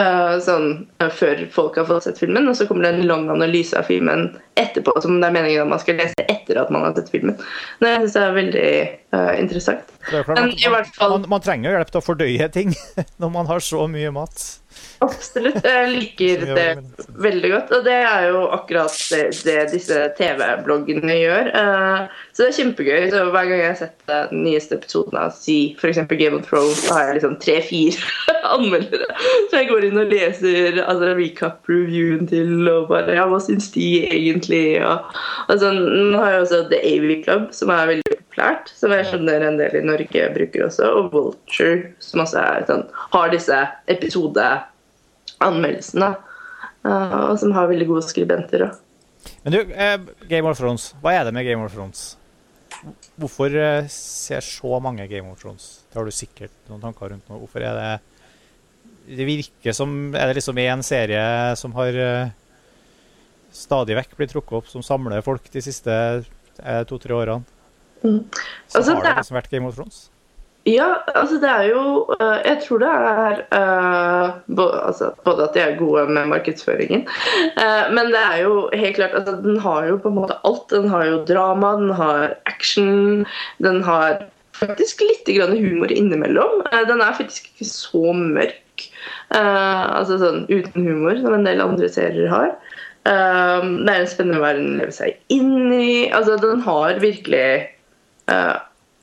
eh, 0.00 0.34
sånn 0.44 0.68
uh, 1.02 1.10
før 1.12 1.44
folk 1.54 1.78
har 1.78 1.86
fått 1.88 2.06
sett 2.08 2.20
filmen, 2.22 2.48
og 2.50 2.56
så 2.58 2.66
kommer 2.68 2.86
det 2.86 2.94
en 2.94 3.08
lang 3.08 3.28
analyse 3.32 3.76
av 3.78 3.88
filmen 3.90 4.26
etterpå, 4.60 4.94
som 5.02 5.20
det 5.20 5.28
er 5.28 5.36
meningen 5.36 5.64
at 5.64 5.72
man 5.72 5.82
skal 5.82 5.98
lese 6.00 6.26
etter 6.30 6.60
at 6.62 6.72
man 6.74 6.86
har 6.86 6.96
sett 6.98 7.12
filmen. 7.14 7.38
Men 7.80 7.90
jeg 7.92 8.02
syns 8.04 8.16
det 8.16 8.24
er 8.24 8.36
veldig 8.40 8.68
uh, 9.16 9.32
interessant. 9.40 9.94
Er 10.10 10.26
klart, 10.26 10.40
Men 10.40 10.90
fall- 10.98 11.16
man, 11.16 11.30
man 11.36 11.44
trenger 11.44 11.78
hjelp 11.78 11.94
til 11.94 12.02
å 12.02 12.06
fordøye 12.08 12.50
ting 12.54 12.74
når 13.22 13.34
man 13.38 13.50
har 13.50 13.64
så 13.64 13.86
mye 13.90 14.12
mat. 14.14 14.44
Absolutt. 15.04 15.58
Jeg 15.66 15.88
liker 15.90 16.44
det 16.56 16.66
veldig 17.20 17.50
godt. 17.52 17.72
Og 17.76 17.82
det 17.84 17.96
er 18.08 18.28
jo 18.30 18.44
akkurat 18.54 18.94
det, 19.12 19.22
det 19.44 19.56
disse 19.74 19.98
TV-bloggene 20.18 21.16
gjør. 21.18 21.50
Eh, 21.60 22.20
Så 22.32 22.42
det 22.44 22.48
er 22.48 22.56
kjempegøy. 22.58 23.02
Så 23.12 23.24
hver 23.30 23.48
gang 23.50 23.60
jeg 23.60 23.68
har 23.68 23.76
sett 23.78 24.08
den 24.08 24.40
nyeste 24.46 24.78
episoden 24.78 25.18
av 25.20 25.34
si 25.36 25.58
f.eks. 25.78 26.00
Game 26.14 26.38
of 26.38 26.46
Thrones, 26.48 26.80
så 26.86 26.96
har 26.96 27.08
jeg 27.10 27.18
liksom 27.18 27.36
tre-fire 27.42 28.08
anmeldere. 28.56 29.06
Så 29.50 29.60
jeg 29.60 29.68
går 29.70 29.88
inn 29.90 30.00
og 30.00 30.10
leser 30.14 30.80
altså, 30.86 31.12
recap-reviewen 31.18 32.28
til 32.30 32.68
og 32.72 32.88
bare 32.92 33.14
Ja, 33.18 33.26
hva 33.30 33.38
syns 33.44 33.68
de 33.74 33.88
egentlig? 34.08 34.64
Og, 34.86 35.54
sånn, 35.60 35.80
Nå 36.14 36.18
har 36.22 36.36
jeg 36.38 36.44
også 36.46 36.62
The 36.72 36.80
AV 36.94 37.08
Club, 37.26 37.48
som 37.54 37.70
er 37.74 37.90
veldig 37.92 38.18
populært. 38.18 38.72
Som 38.74 38.94
jeg 38.96 39.08
skjønner 39.10 39.44
en 39.46 39.60
del 39.60 39.78
i 39.78 39.84
Norge 39.86 40.28
bruker 40.34 40.66
også. 40.70 40.90
Og 40.98 41.12
Vulture, 41.14 41.90
som 42.02 42.24
også 42.24 42.40
er, 42.40 42.64
sånn, 42.70 42.86
har 43.14 43.34
disse 43.34 43.64
episodeanmeldelsene. 43.92 44.70
Eh, 46.84 47.14
og 47.30 47.38
som 47.40 47.54
har 47.56 47.70
veldig 47.70 47.88
gode 47.88 48.04
skribenter 48.06 48.68
òg. 48.68 48.80
Men 49.44 49.54
du, 49.54 49.60
eh, 49.72 49.96
Game 50.28 50.48
of 50.48 50.58
Thrones. 50.58 50.92
Hva 51.02 51.14
er 51.16 51.24
det 51.24 51.34
med 51.34 51.46
Game 51.46 51.64
of 51.64 51.72
Thrones? 51.72 52.16
Hvorfor 53.16 53.54
eh, 53.56 53.88
ser 53.88 54.44
så 54.44 54.80
mange 54.82 55.06
Game 55.08 55.30
of 55.30 55.40
Thrones? 55.40 55.84
Det 55.90 56.00
har 56.00 56.04
du 56.04 56.14
sikkert 56.14 56.54
noen 56.68 56.82
tanker 56.82 57.12
rundt 57.14 57.28
nå. 57.30 57.38
Hvorfor 57.40 57.64
er 57.64 57.78
det 57.80 57.92
Det 59.16 59.26
virker 59.28 59.72
som 59.72 60.14
Er 60.14 60.28
det 60.28 60.36
liksom 60.38 60.56
én 60.56 60.82
serie 60.82 61.56
som 61.56 61.72
har 61.76 62.32
stadig 63.52 63.94
vekk 63.94 64.16
blitt 64.16 64.32
trukket 64.32 64.56
opp, 64.58 64.66
som 64.66 64.82
samler 64.82 65.22
folk 65.22 65.44
de 65.52 65.60
siste 65.62 66.24
to-tre 66.88 67.14
årene? 67.14 67.44
Mm. 68.02 68.24
Så 68.68 68.78
Altså, 68.80 68.94
har 68.94 69.02
det 69.02 69.16
liksom 69.20 69.36
vært 69.36 69.50
Game 69.50 69.68
of 69.68 69.76
Thrones? 69.76 70.10
Ja, 70.64 71.04
altså 71.12 71.36
det 71.42 71.48
er 71.50 71.66
jo 71.68 71.80
eh, 72.16 72.38
Jeg 72.46 72.60
tror 72.64 72.80
det 72.80 72.88
er 72.88 73.40
eh, 73.52 74.28
altså, 74.56 75.10
både 75.24 75.44
at 75.44 75.56
de 75.56 75.60
er 75.60 75.76
gode 75.76 76.06
med 76.08 76.30
markedsføringen, 76.32 77.04
eh, 77.60 77.90
men 77.92 78.08
det 78.14 78.22
er 78.22 78.38
jo 78.46 78.70
helt 78.72 78.96
klart 78.96 79.16
altså, 79.18 79.36
Den 79.44 79.60
har 79.60 79.90
jo 79.90 79.98
på 80.00 80.08
en 80.08 80.16
måte 80.22 80.38
alt. 80.48 80.64
Den 80.72 80.88
har 80.88 81.04
jo 81.04 81.24
drama, 81.28 81.74
den 81.82 81.92
har 81.98 82.36
action, 82.48 83.26
den 83.60 83.82
har 83.84 84.24
faktisk 84.56 85.02
litt 85.04 85.28
humor 85.28 85.92
innimellom. 85.92 86.62
Den 86.88 87.00
er 87.02 87.16
faktisk 87.18 87.50
ikke 87.50 87.68
så 87.68 88.12
mørk, 88.14 88.84
altså 89.34 90.16
sånn 90.20 90.44
uten 90.46 90.86
humor, 90.86 91.18
som 91.18 91.34
en 91.34 91.44
del 91.44 91.60
andre 91.60 91.88
serier 91.90 92.30
har. 92.30 92.52
Det 93.04 93.10
er 93.90 93.98
en 93.98 94.08
spennende 94.08 94.40
verden 94.40 94.76
å 94.76 94.84
leve 94.84 94.94
seg 94.94 95.18
inn 95.34 95.72
i. 95.74 96.06
Altså, 96.14 96.38
den 96.38 96.62
har 96.64 97.02
virkelig 97.02 97.66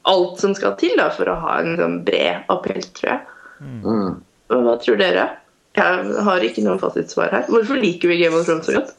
alt 0.09 0.41
som 0.41 0.55
skal 0.57 0.75
til 0.81 0.97
da, 0.99 1.09
for 1.13 1.29
å 1.29 1.37
ha 1.43 1.59
en 1.61 1.77
sånn 1.79 2.01
bred 2.07 2.49
appell, 2.53 2.83
tror 2.97 3.13
jeg. 3.13 3.21
Mm. 3.61 4.19
Hva 4.51 4.75
tror 4.81 4.99
dere? 4.99 5.29
Jeg 5.71 6.15
har 6.25 6.43
ikke 6.43 6.63
noe 6.65 6.79
fasitsvar 6.81 7.31
her. 7.31 7.45
Hvorfor 7.47 7.77
liker 7.79 8.11
vi 8.11 8.17
Game 8.19 8.35
of 8.35 8.43
Thrones 8.43 8.67
så 8.67 8.73
godt? 8.75 8.89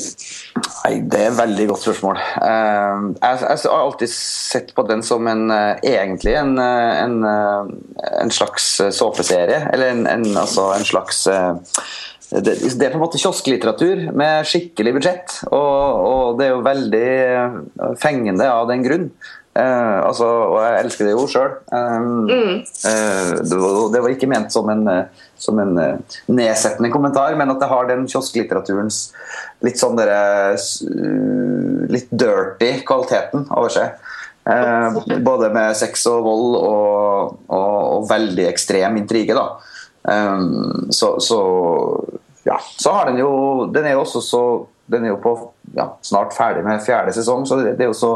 Nei, 0.86 0.92
Det 1.12 1.20
er 1.20 1.28
et 1.28 1.36
veldig 1.36 1.66
godt 1.68 1.84
spørsmål. 1.84 2.20
Eh, 2.40 3.02
jeg, 3.20 3.42
har 3.66 3.76
alltid 3.82 4.12
sett 4.14 4.72
på 4.72 4.86
den 4.88 5.04
som 5.04 5.28
en, 5.28 5.50
eh, 5.52 5.82
egentlig 5.92 6.32
en, 6.40 6.56
eh, 6.62 7.02
en, 7.02 7.18
en 7.26 8.32
slags 8.32 8.70
såpeserie. 8.96 9.60
Eller 9.74 9.92
en, 9.92 10.06
en, 10.08 10.26
altså 10.40 10.70
en 10.78 10.88
slags 10.88 11.26
det, 11.26 12.56
det 12.56 12.82
er 12.82 12.90
på 12.90 12.96
en 12.96 13.04
måte 13.04 13.20
kiosklitteratur 13.20 14.08
med 14.16 14.48
skikkelig 14.48 14.96
budsjett. 14.96 15.40
Og, 15.50 16.06
og 16.08 16.40
det 16.40 16.48
er 16.48 16.54
jo 16.54 16.64
veldig 16.64 17.98
fengende 18.00 18.48
av 18.50 18.72
den 18.72 18.88
grunn. 18.88 19.10
Eh, 19.56 19.98
altså, 20.04 20.26
og 20.52 20.56
jeg 20.60 20.80
elsker 20.84 21.06
det 21.08 21.12
jo 21.14 21.26
sjøl. 21.30 21.52
Mm. 21.72 22.58
det, 22.66 23.60
var- 23.62 23.92
det 23.94 24.02
var 24.04 24.12
ikke 24.12 24.28
ment 24.28 24.52
som 24.52 24.68
en, 24.72 24.82
eh, 24.92 25.22
som 25.40 25.60
en 25.62 25.72
eh, 25.80 26.18
nedsettende 26.28 26.90
kommentar, 26.92 27.36
men 27.38 27.52
at 27.54 27.62
det 27.62 27.70
har 27.70 27.88
den 27.88 28.04
kiosklitteraturens 28.10 28.98
litt 29.64 29.80
sånn 29.80 29.96
derre 29.96 30.56
uh, 30.56 31.86
Litt 31.92 32.10
dirty 32.10 32.72
kvaliteten 32.86 33.46
over 33.54 33.70
seg. 33.72 33.94
Eh, 34.50 34.98
både 35.24 35.48
med 35.54 35.76
sex 35.78 36.02
og 36.10 36.24
vold 36.26 36.56
og, 36.58 37.36
og, 37.46 37.76
og 37.96 38.08
veldig 38.10 38.48
ekstrem 38.50 38.98
intrige, 39.00 39.36
da. 39.38 39.46
Um, 40.06 40.90
så, 40.94 41.16
så 41.22 41.38
ja, 42.46 42.58
så 42.78 42.92
har 42.94 43.08
den 43.08 43.16
jo 43.18 43.30
Den 43.74 43.88
er 43.88 43.96
jo 43.96 44.04
også 44.04 44.20
så 44.22 44.42
Den 44.92 45.06
er 45.06 45.14
jo 45.14 45.20
på 45.22 45.34
ja, 45.76 45.90
snart 46.06 46.34
ferdig 46.36 46.64
med 46.66 46.84
fjerde 46.84 47.14
sesong, 47.16 47.46
så 47.48 47.58
det, 47.60 47.76
det 47.78 47.86
er 47.86 47.90
jo 47.90 47.96
så 47.98 48.12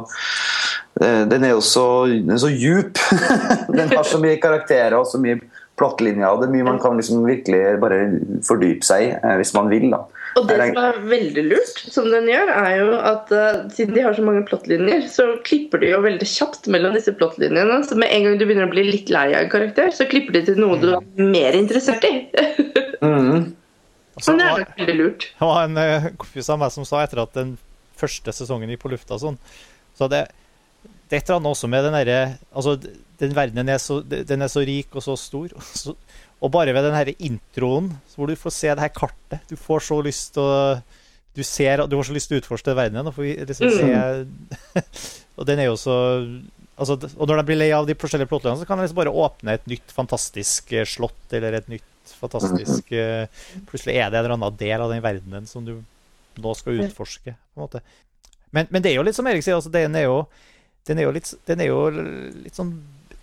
eh, 1.02 1.24
Den 1.30 1.46
er 1.46 1.56
jo 1.56 1.64
så, 1.64 1.86
den 2.10 2.36
er 2.36 2.42
så 2.42 2.52
djup. 2.52 3.00
den 3.78 3.90
har 3.90 4.06
så 4.06 4.20
mye 4.22 4.38
karakterer 4.42 4.98
og 5.00 5.08
så 5.10 5.20
mye 5.22 5.40
plottlinjer, 5.80 6.40
det 6.40 6.48
er 6.48 6.52
mye 6.52 6.66
man 6.66 6.80
kan 6.82 6.98
liksom 6.98 7.22
virkelig 7.24 7.60
bare 7.80 8.00
fordype 8.46 8.84
seg 8.86 9.06
i 9.06 9.12
eh, 9.16 9.36
hvis 9.40 9.54
man 9.56 9.70
vil. 9.72 9.88
da. 9.94 10.04
Og 10.38 10.46
det 10.46 10.58
som 10.60 10.78
er 10.78 10.98
veldig 11.10 11.44
lurt, 11.48 11.80
som 11.90 12.06
den 12.12 12.28
gjør, 12.30 12.52
er 12.54 12.74
jo 12.78 12.90
at 12.96 13.32
uh, 13.34 13.62
siden 13.74 13.96
de 13.96 14.04
har 14.04 14.14
så 14.14 14.22
mange 14.22 14.44
plottlinjer, 14.46 15.08
så 15.10 15.26
klipper 15.46 15.82
de 15.82 15.90
jo 15.90 16.02
veldig 16.04 16.28
kjapt 16.28 16.68
mellom 16.70 16.94
disse 16.94 17.14
plottlinjene. 17.18 17.80
Så 17.88 17.98
med 17.98 18.12
en 18.14 18.28
gang 18.28 18.36
du 18.38 18.44
begynner 18.46 18.68
å 18.68 18.72
bli 18.72 18.84
litt 18.86 19.10
lei 19.10 19.30
av 19.32 19.40
en 19.42 19.50
karakter, 19.50 19.90
så 19.94 20.06
klipper 20.10 20.38
de 20.38 20.44
til 20.46 20.60
noe 20.60 20.78
du 20.78 20.92
er 20.92 21.02
mer 21.18 21.58
interessert 21.58 22.06
i. 22.06 22.14
Mhm. 23.00 23.46
Men 24.28 24.40
det 24.40 24.48
er 24.48 24.64
veldig 24.76 24.96
lurt. 24.98 25.26
Det 25.38 25.48
var 25.48 25.64
en 25.64 25.80
eh, 25.80 26.10
kompis 26.20 26.50
av 26.52 26.60
meg 26.62 26.74
som 26.74 26.86
sa 26.88 27.02
etter 27.04 27.22
at 27.22 27.32
den 27.36 27.56
første 28.00 28.34
sesongen 28.34 28.70
gikk 28.72 28.84
på 28.84 28.92
lufta 28.92 29.18
sånn, 29.20 29.36
så 29.98 30.08
det, 30.08 30.24
det 30.82 31.18
er 31.18 31.20
et 31.20 31.28
eller 31.28 31.40
annet 31.40 31.52
også 31.52 31.68
med 31.68 31.84
den 31.84 31.96
derre 31.98 32.20
Altså, 32.56 32.76
den 33.20 33.34
verdenen 33.36 33.68
er 33.74 33.80
så, 33.82 33.98
den 34.00 34.44
er 34.44 34.48
så 34.48 34.62
rik 34.64 34.94
og 34.96 35.04
så 35.04 35.16
stor. 35.20 35.52
Og, 35.52 35.66
så, 35.76 35.94
og 36.40 36.52
bare 36.54 36.72
ved 36.72 36.86
den 36.86 36.96
herre 36.96 37.16
introen, 37.20 37.90
hvor 38.14 38.30
du 38.30 38.38
får 38.38 38.54
se 38.56 38.72
det 38.72 38.86
her 38.86 38.94
kartet 38.96 39.44
Du 39.50 39.58
får 39.60 39.84
så 39.90 40.00
lyst 40.06 40.32
til 40.36 40.46
å 40.46 40.54
du, 41.36 41.44
ser, 41.46 41.84
du 41.86 41.94
har 41.94 42.06
så 42.06 42.14
lyst 42.14 42.30
til 42.30 42.38
å 42.38 42.42
utforske 42.42 42.74
verdenen. 42.74 43.06
Og, 43.06 43.20
liksom 43.20 43.70
se, 43.70 44.80
og 45.38 45.46
den 45.46 45.62
er 45.62 45.68
jo 45.70 45.76
så 45.78 45.94
altså, 46.80 46.96
Og 47.16 47.28
når 47.28 47.40
de 47.40 47.46
blir 47.50 47.60
lei 47.60 47.70
av 47.76 47.86
de 47.88 47.96
forskjellige 47.98 48.30
plottene, 48.32 48.58
så 48.58 48.66
kan 48.68 48.80
de 48.80 48.86
liksom 48.86 48.98
bare 48.98 49.14
åpne 49.24 49.56
et 49.56 49.70
nytt 49.70 49.94
fantastisk 49.94 50.74
eh, 50.74 50.88
slott 50.88 51.36
eller 51.36 51.60
et 51.60 51.70
nytt 51.70 51.86
fantastisk 52.18 52.92
eh, 53.02 53.26
Plutselig 53.68 53.96
er 53.96 54.10
det 54.10 54.18
en 54.18 54.24
eller 54.24 54.36
annen 54.36 54.60
del 54.60 54.84
av 54.84 54.92
den 54.92 55.02
verdenen 55.04 55.48
som 55.50 55.66
du 55.66 55.76
nå 56.40 56.54
skal 56.56 56.80
utforske. 56.84 57.34
på 57.34 57.60
en 57.60 57.66
måte. 57.66 57.82
Men, 58.54 58.68
men 58.70 58.82
det 58.82 58.92
er 58.92 58.98
jo 58.98 59.04
litt 59.06 59.18
som 59.18 59.28
Erik 59.30 59.44
sier, 59.44 59.58
altså, 59.58 59.70
den, 59.72 59.94
er 59.98 60.06
jo, 60.06 60.24
den, 60.88 60.98
er 60.98 61.06
jo 61.08 61.14
litt, 61.14 61.30
den 61.46 61.62
er 61.62 61.70
jo 61.70 61.80
litt 61.90 62.56
sånn 62.56 62.72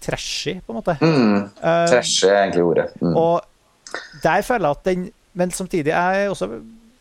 trashy, 0.03 0.59
på 0.61 0.73
en 0.73 0.77
måte. 0.77 0.97
Mm. 1.01 1.47
trashy 1.57 2.27
er 2.29 2.41
egentlig 2.43 2.65
ordet. 2.67 2.89
Mm. 3.01 3.15
og 3.17 3.53
der 4.23 4.43
føler 4.43 4.67
jeg 4.67 4.77
at 4.77 4.87
den 4.89 5.03
Men 5.37 5.51
samtidig 5.51 5.93
er 5.95 6.11
jeg 6.11 6.29
også 6.29 6.47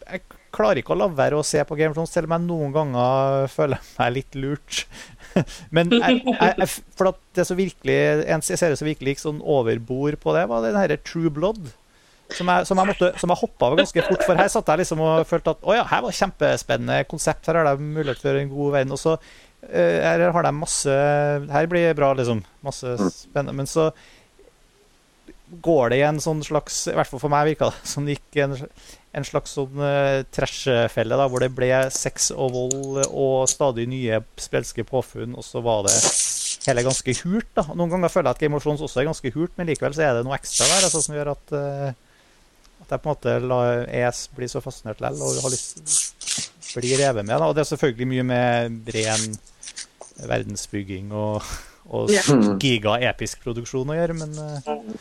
Jeg 0.07 0.21
klarer 0.57 0.81
ikke 0.81 0.95
å 0.95 0.99
la 0.99 1.09
være 1.13 1.39
å 1.39 1.47
se 1.47 1.63
på 1.67 1.77
Game 1.79 1.93
of 1.93 1.99
Thrones, 1.99 2.13
selv 2.15 2.31
om 2.31 2.37
jeg 2.37 2.47
noen 2.49 2.75
ganger 2.75 3.49
føler 3.53 3.89
meg 3.97 4.13
litt 4.17 4.39
lurt. 4.39 4.85
Men 5.77 5.93
jeg, 5.93 6.23
jeg, 6.25 6.69
for 6.97 7.13
at 7.13 7.21
det 7.37 7.47
som 7.49 7.59
virkelig 7.59 7.97
en 8.33 8.45
serie 8.45 8.79
som 8.79 8.89
virkelig 8.89 9.17
gikk 9.17 9.25
sånn 9.25 9.43
overbord 9.43 10.19
på 10.23 10.37
det, 10.37 10.47
var 10.51 10.65
den 10.65 10.79
herre 10.81 10.99
True 11.05 11.33
Blood. 11.33 11.69
Som 12.35 12.49
jeg, 12.51 12.67
som 12.67 12.81
jeg, 12.81 12.91
måtte, 12.91 13.13
som 13.21 13.31
jeg 13.31 13.39
hoppa 13.39 13.69
over 13.69 13.85
ganske 13.85 14.03
fort, 14.09 14.25
for 14.27 14.41
her 14.41 14.49
satt 14.51 14.71
jeg 14.73 14.83
liksom 14.83 15.03
og 15.05 15.27
følte 15.31 15.53
at 15.55 15.61
å 15.63 15.77
ja, 15.77 15.85
her 15.87 16.03
var 16.03 16.17
kjempespennende 16.17 17.05
konsept, 17.07 17.47
her 17.47 17.61
har 17.61 17.69
de 17.69 17.87
mulighet 17.87 18.23
for 18.25 18.41
en 18.41 18.51
god 18.51 18.73
verden. 18.75 18.95
Og 18.97 18.99
så 18.99 19.15
eh, 19.69 20.03
her 20.03 20.25
har 20.35 20.49
de 20.49 20.53
masse 20.57 20.97
Her 21.53 21.71
blir 21.71 21.87
det 21.87 21.99
bra, 22.01 22.11
liksom. 22.19 22.43
Masse 22.67 22.97
spennende. 23.15 23.55
Men 23.61 23.71
så 23.71 23.93
går 25.63 25.93
det 25.93 26.01
i 26.01 26.07
en 26.07 26.19
sånn 26.23 26.43
slags 26.43 26.87
I 26.91 26.97
hvert 26.97 27.11
fall 27.11 27.23
for 27.23 27.31
meg 27.33 27.53
virka 27.53 27.71
det 27.71 27.87
som 27.87 28.07
det 28.07 28.17
gikk 28.17 28.41
en, 28.43 28.57
en 29.17 29.25
slags 29.25 29.55
sånn 29.57 29.81
uh, 29.81 30.23
trash-felle, 30.35 31.17
da, 31.17 31.27
hvor 31.31 31.43
det 31.43 31.53
ble 31.57 31.71
sex 31.95 32.31
og 32.35 32.53
vold 32.55 33.03
og 33.07 33.47
stadig 33.51 33.87
nye 33.89 34.21
spelske 34.41 34.85
påfunn, 34.87 35.37
og 35.37 35.47
så 35.47 35.63
var 35.65 35.87
det 35.89 35.95
hele 36.67 36.85
ganske 36.87 37.15
hult. 37.23 37.49
da. 37.57 37.65
Noen 37.73 37.95
ganger 37.95 38.13
føler 38.13 38.31
jeg 38.31 38.37
at 38.37 38.45
Game 38.45 38.59
of 38.59 38.67
Thrones 38.67 38.85
også 38.85 39.03
er 39.03 39.09
ganske 39.09 39.33
hult, 39.35 39.55
men 39.57 39.71
likevel 39.71 39.97
så 39.97 40.05
er 40.07 40.19
det 40.19 40.27
noe 40.27 40.37
ekstra 40.37 40.69
der 40.69 40.89
altså, 40.89 41.03
som 41.05 41.17
gjør 41.17 41.33
at, 41.33 41.57
uh, 41.57 41.89
at 42.85 42.93
jeg 42.93 43.03
på 43.03 43.09
en 43.09 43.15
måte 43.15 43.37
lar 43.47 43.85
ES 43.89 44.27
bli 44.37 44.51
så 44.53 44.63
fascinert 44.65 45.01
likevel 45.01 45.25
og 45.27 45.45
har 45.47 45.55
lyst 45.55 45.81
til 45.81 46.77
å 46.77 46.83
bli 46.83 46.97
revet 47.01 47.25
med. 47.25 47.37
da. 47.37 47.49
Og 47.49 47.57
det 47.57 47.65
er 47.65 47.73
selvfølgelig 47.73 48.11
mye 48.13 48.27
med 48.35 48.95
ren 48.97 49.29
verdensbygging 50.17 51.11
og, 51.13 51.45
og 51.93 52.13
giga-episk 52.63 53.45
produksjon 53.45 53.93
å 53.93 53.99
gjøre, 53.99 54.17
men 54.17 54.37
uh, 54.41 54.97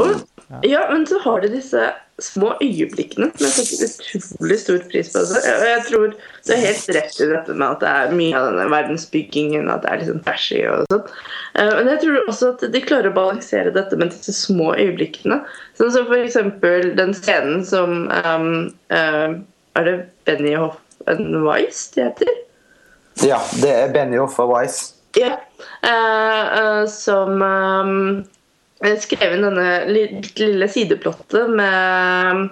Og, 0.00 0.22
ja, 0.62 0.86
men 0.90 1.06
så 1.06 1.18
har 1.18 1.40
de 1.40 1.48
disse 1.56 1.88
små 2.22 2.52
øyeblikkene 2.62 3.28
som 3.34 3.44
jeg 3.44 3.66
setter 3.66 4.18
utrolig 4.18 4.56
stor 4.60 4.84
pris 4.90 5.10
på. 5.12 5.20
Altså. 5.20 5.40
Jeg, 5.44 5.64
jeg 5.68 5.82
tror 5.88 6.04
du 6.14 6.52
har 6.52 6.62
helt 6.62 6.88
rett 6.96 7.18
i 7.20 7.28
dette 7.32 7.56
med 7.56 7.66
at 7.66 7.82
det 7.82 7.90
er 7.90 8.14
mye 8.20 8.38
av 8.38 8.46
denne 8.48 8.66
verdensbyggingen, 8.72 9.68
at 9.72 9.82
det 9.84 9.90
er 9.90 10.00
liksom 10.02 10.22
trashy 10.24 10.62
og 10.70 10.86
sånn. 10.92 11.02
Eh, 11.58 11.72
Men 11.74 11.90
jeg 11.92 12.00
tror 12.04 12.30
også 12.32 12.52
at 12.54 12.64
de 12.72 12.84
klarer 12.84 13.10
å 13.10 13.16
balansere 13.18 13.74
dette 13.74 13.98
med 14.00 14.14
disse 14.14 14.32
små 14.36 14.72
øyeblikkene. 14.78 15.42
Sånn 15.76 15.92
som 15.92 16.14
eksempel 16.16 16.94
den 16.96 17.12
scenen 17.16 17.66
som 17.66 18.06
um, 18.08 18.50
um, 18.94 19.38
Er 19.76 19.84
det 19.84 19.96
Benioff 20.24 20.78
and 21.10 21.42
Weiss 21.44 21.90
det 21.92 22.06
heter? 22.06 22.32
Ja, 23.24 23.42
det 23.60 23.72
er 23.72 23.92
Benioff 23.92 24.38
og 24.40 24.54
Wise. 24.54 24.94
Ja. 25.16 25.36
Uh, 25.84 25.92
uh, 25.92 26.82
som 26.92 27.42
um, 27.42 28.24
skrev 29.00 29.34
inn 29.36 29.46
denne 29.46 29.68
li- 29.88 30.20
lille 30.40 30.68
sideplottet 30.68 31.50
med 31.56 32.46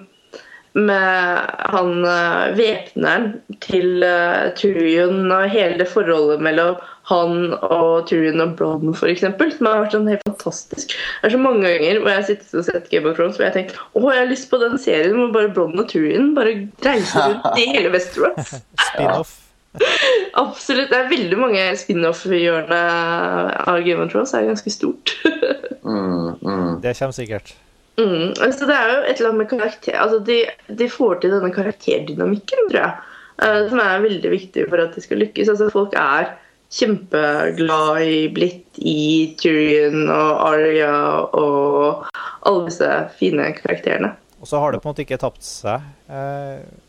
med 0.75 1.51
han 1.70 1.91
uh, 2.03 2.51
væpneren 2.59 3.29
til 3.62 4.03
uh, 4.03 4.49
Tyrion 4.59 5.31
og 5.31 5.45
hele 5.53 5.79
det 5.79 5.87
forholdet 5.87 6.43
mellom 6.43 6.81
han 7.07 7.53
og 7.62 8.09
Tyrion 8.09 8.43
og 8.43 8.57
Bronn 8.59 8.91
f.eks. 8.91 9.22
Som 9.22 9.68
har 9.70 9.85
vært 9.85 9.95
sånn 9.95 10.11
helt 10.11 10.27
fantastisk. 10.27 10.97
Det 10.97 11.29
er 11.29 11.35
så 11.37 11.39
mange 11.45 11.62
ganger 11.68 12.01
hvor 12.01 12.11
jeg 12.11 12.18
har 12.18 12.27
sittet 12.27 12.59
og 12.59 12.66
sett 12.66 12.91
Game 12.91 13.07
of 13.07 13.14
Thrones 13.14 13.39
hvor 13.39 13.47
jeg 13.47 13.53
har 13.53 13.59
tenkt 13.61 13.79
å, 13.93 14.03
jeg 14.09 14.25
har 14.25 14.33
lyst 14.33 14.51
på 14.51 14.59
den 14.64 14.75
serien 14.83 15.14
hvor 15.20 15.31
bare 15.37 15.53
Bronn 15.55 15.79
og 15.79 15.87
Tyrion 15.93 16.33
bare 16.35 16.57
reiser 16.83 17.22
rundt 17.37 17.62
i 17.62 17.70
hele 17.70 17.95
Westeros. 17.95 18.57
spin-off. 18.89 19.37
Absolutt. 20.45 20.91
Det 20.91 20.99
er 20.99 21.11
veldig 21.11 21.39
mange 21.41 21.64
spin-off-hjørne 21.79 22.81
av 23.64 23.81
Game 23.87 24.03
of 24.05 24.12
Thrones. 24.12 24.33
Det 24.35 24.43
er 24.43 24.53
ganske 24.53 24.75
stort. 24.75 25.16
Mm, 25.85 26.39
mm. 26.41 26.68
Det 26.81 26.95
kommer 26.97 27.12
sikkert. 27.12 27.51
mm. 28.01 28.31
altså, 28.41 28.64
det 28.64 28.72
er 28.72 28.87
jo 28.89 29.01
et 29.03 29.18
eller 29.18 29.29
annet 29.29 29.41
med 29.43 29.49
karakter 29.51 29.99
altså, 30.01 30.16
de, 30.25 30.39
de 30.79 30.87
får 30.89 31.18
til 31.20 31.35
denne 31.35 31.51
karakterdynamikken, 31.53 32.70
tror 32.70 32.79
jeg. 32.81 33.11
Uh, 33.43 33.68
som 33.68 33.83
er 33.85 34.01
veldig 34.01 34.31
viktig 34.33 34.64
for 34.70 34.81
at 34.81 34.97
de 34.97 35.05
skal 35.05 35.20
lykkes. 35.20 35.51
Altså, 35.53 35.68
folk 35.75 35.93
er 36.01 36.31
kjempeglad 36.72 38.01
i 38.09 38.22
blitt 38.35 38.81
i 38.81 39.35
Tyrion 39.41 40.09
og 40.09 40.31
Arya 40.49 40.95
og 41.37 42.09
alle 42.49 42.64
disse 42.70 42.89
fine 43.20 43.51
karakterene. 43.61 44.14
Og 44.41 44.49
så 44.49 44.61
har 44.61 44.72
det 44.72 44.81
på 44.81 44.89
en 44.89 44.95
måte 44.95 45.05
ikke 45.05 45.20
tapt 45.20 45.45
seg. 45.47 45.85
Eh, 46.09 46.64
Men 46.64 46.84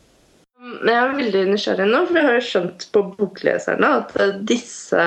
jeg 0.84 0.96
er 0.96 1.16
veldig 1.18 1.44
nysgjerrig 1.52 1.88
nå, 1.90 2.02
for 2.08 2.20
jeg 2.20 2.28
har 2.28 2.38
jo 2.38 2.46
skjønt 2.50 2.86
på 2.96 3.04
bokleserne 3.16 3.92
at 4.02 4.14
eh, 4.22 4.36
disse 4.48 5.06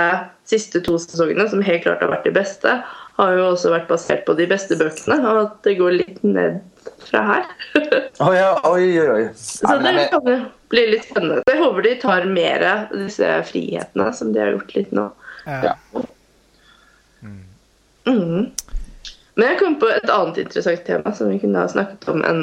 siste 0.49 0.81
to 0.87 0.97
sesongene, 1.03 1.49
som 1.51 1.65
helt 1.65 1.85
klart 1.85 2.03
har 2.05 2.13
vært 2.13 2.29
de 2.29 2.35
beste, 2.37 2.75
har 3.19 3.35
jo 3.35 3.49
også 3.51 3.73
vært 3.75 3.89
basert 3.91 4.25
på 4.27 4.37
de 4.39 4.47
beste 4.49 4.79
bøkene, 4.79 5.19
og 5.27 5.41
at 5.43 5.57
det 5.67 5.75
går 5.81 5.97
litt 5.97 6.21
ned 6.25 6.61
fra 7.09 7.25
her. 7.27 7.49
oh, 8.25 8.31
ja, 8.35 8.53
oi, 8.69 8.85
oi, 9.01 9.09
oi. 9.17 9.25
Så 9.37 9.79
det 9.83 10.07
kan 10.13 10.31
jo 10.31 10.39
bli 10.73 10.85
litt 10.93 11.09
spennende. 11.09 11.43
Jeg 11.51 11.61
håper 11.63 11.87
de 11.89 11.97
tar 12.03 12.29
mer 12.31 12.65
av 12.69 12.95
disse 12.95 13.33
frihetene 13.51 14.13
som 14.15 14.31
de 14.35 14.45
har 14.45 14.55
gjort 14.55 14.77
litt 14.77 14.95
nå. 14.97 15.09
Ja. 15.49 15.75
Mm. 18.09 18.55
Men 19.39 19.45
jeg 19.45 19.59
kom 19.61 19.77
på 19.81 19.91
et 19.93 20.11
annet 20.11 20.41
interessant 20.43 20.87
tema 20.87 21.13
som 21.15 21.29
vi 21.33 21.41
kunne 21.43 21.61
ha 21.63 21.69
snakket 21.71 22.09
om 22.11 22.25
en 22.27 22.41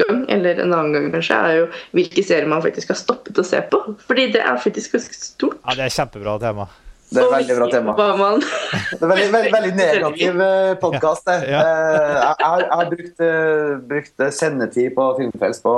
gang, 0.00 0.22
eller 0.32 0.60
en 0.62 0.72
annen 0.72 0.92
gang 0.96 1.10
kanskje, 1.12 1.34
er 1.48 1.56
jo 1.60 1.66
hvilke 1.96 2.22
serier 2.24 2.48
man 2.50 2.62
faktisk 2.64 2.88
har 2.94 2.98
stoppet 3.00 3.38
å 3.38 3.44
se 3.46 3.60
på. 3.72 3.80
Fordi 4.08 4.30
det 4.34 4.40
er 4.44 4.56
faktisk 4.62 4.94
ganske 4.96 5.14
stort. 5.18 5.58
ja, 5.66 5.74
det 5.78 5.84
er 5.88 5.96
kjempebra 5.98 6.38
tema. 6.42 6.68
Det 7.12 7.20
er 7.20 7.26
et 7.28 7.32
veldig 7.34 7.56
bra 7.58 7.66
tema. 7.68 7.92
Man... 8.16 8.40
Det 8.40 9.02
er 9.04 9.10
veldig, 9.10 9.26
veldig, 9.34 9.50
veldig 9.52 9.72
negativ 9.82 10.38
podkast. 10.80 11.26
Ja. 11.44 11.60
Jeg, 11.60 12.36
har- 12.40 12.62
jeg 12.64 12.72
har 12.80 12.88
brukt, 12.94 13.20
eh, 13.26 13.74
brukt 13.90 14.24
sendetid 14.32 14.94
på 14.96 15.08
Filmfrelst 15.18 15.62
på, 15.66 15.74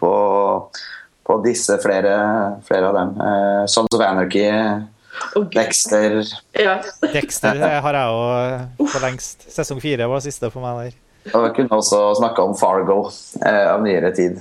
på, 0.00 0.12
på 1.28 1.36
disse 1.44 1.76
flere, 1.84 2.14
flere 2.64 2.88
av 2.88 2.96
dem. 2.96 3.12
Eh, 3.28 3.60
Sons 3.68 3.92
of 3.92 4.00
Anarchy, 4.08 4.46
oh. 5.36 5.44
Dexter 5.52 6.22
Ja. 6.56 6.78
Dexter 7.12 7.60
eh, 7.60 7.78
har 7.84 8.00
jeg 8.00 8.16
jo 8.80 8.88
for 8.88 9.04
lengst. 9.04 9.44
Sesong 9.52 9.84
fire 9.84 10.08
var 10.08 10.24
siste 10.24 10.48
for 10.48 10.64
meg 10.64 10.80
der. 10.86 11.00
Og 11.32 11.44
jeg 11.46 11.54
kunne 11.56 11.78
også 11.80 12.00
snakka 12.20 12.42
om 12.44 12.56
Fargo 12.58 12.98
eh, 13.44 13.64
av 13.72 13.80
nyere 13.84 14.10
tid. 14.16 14.40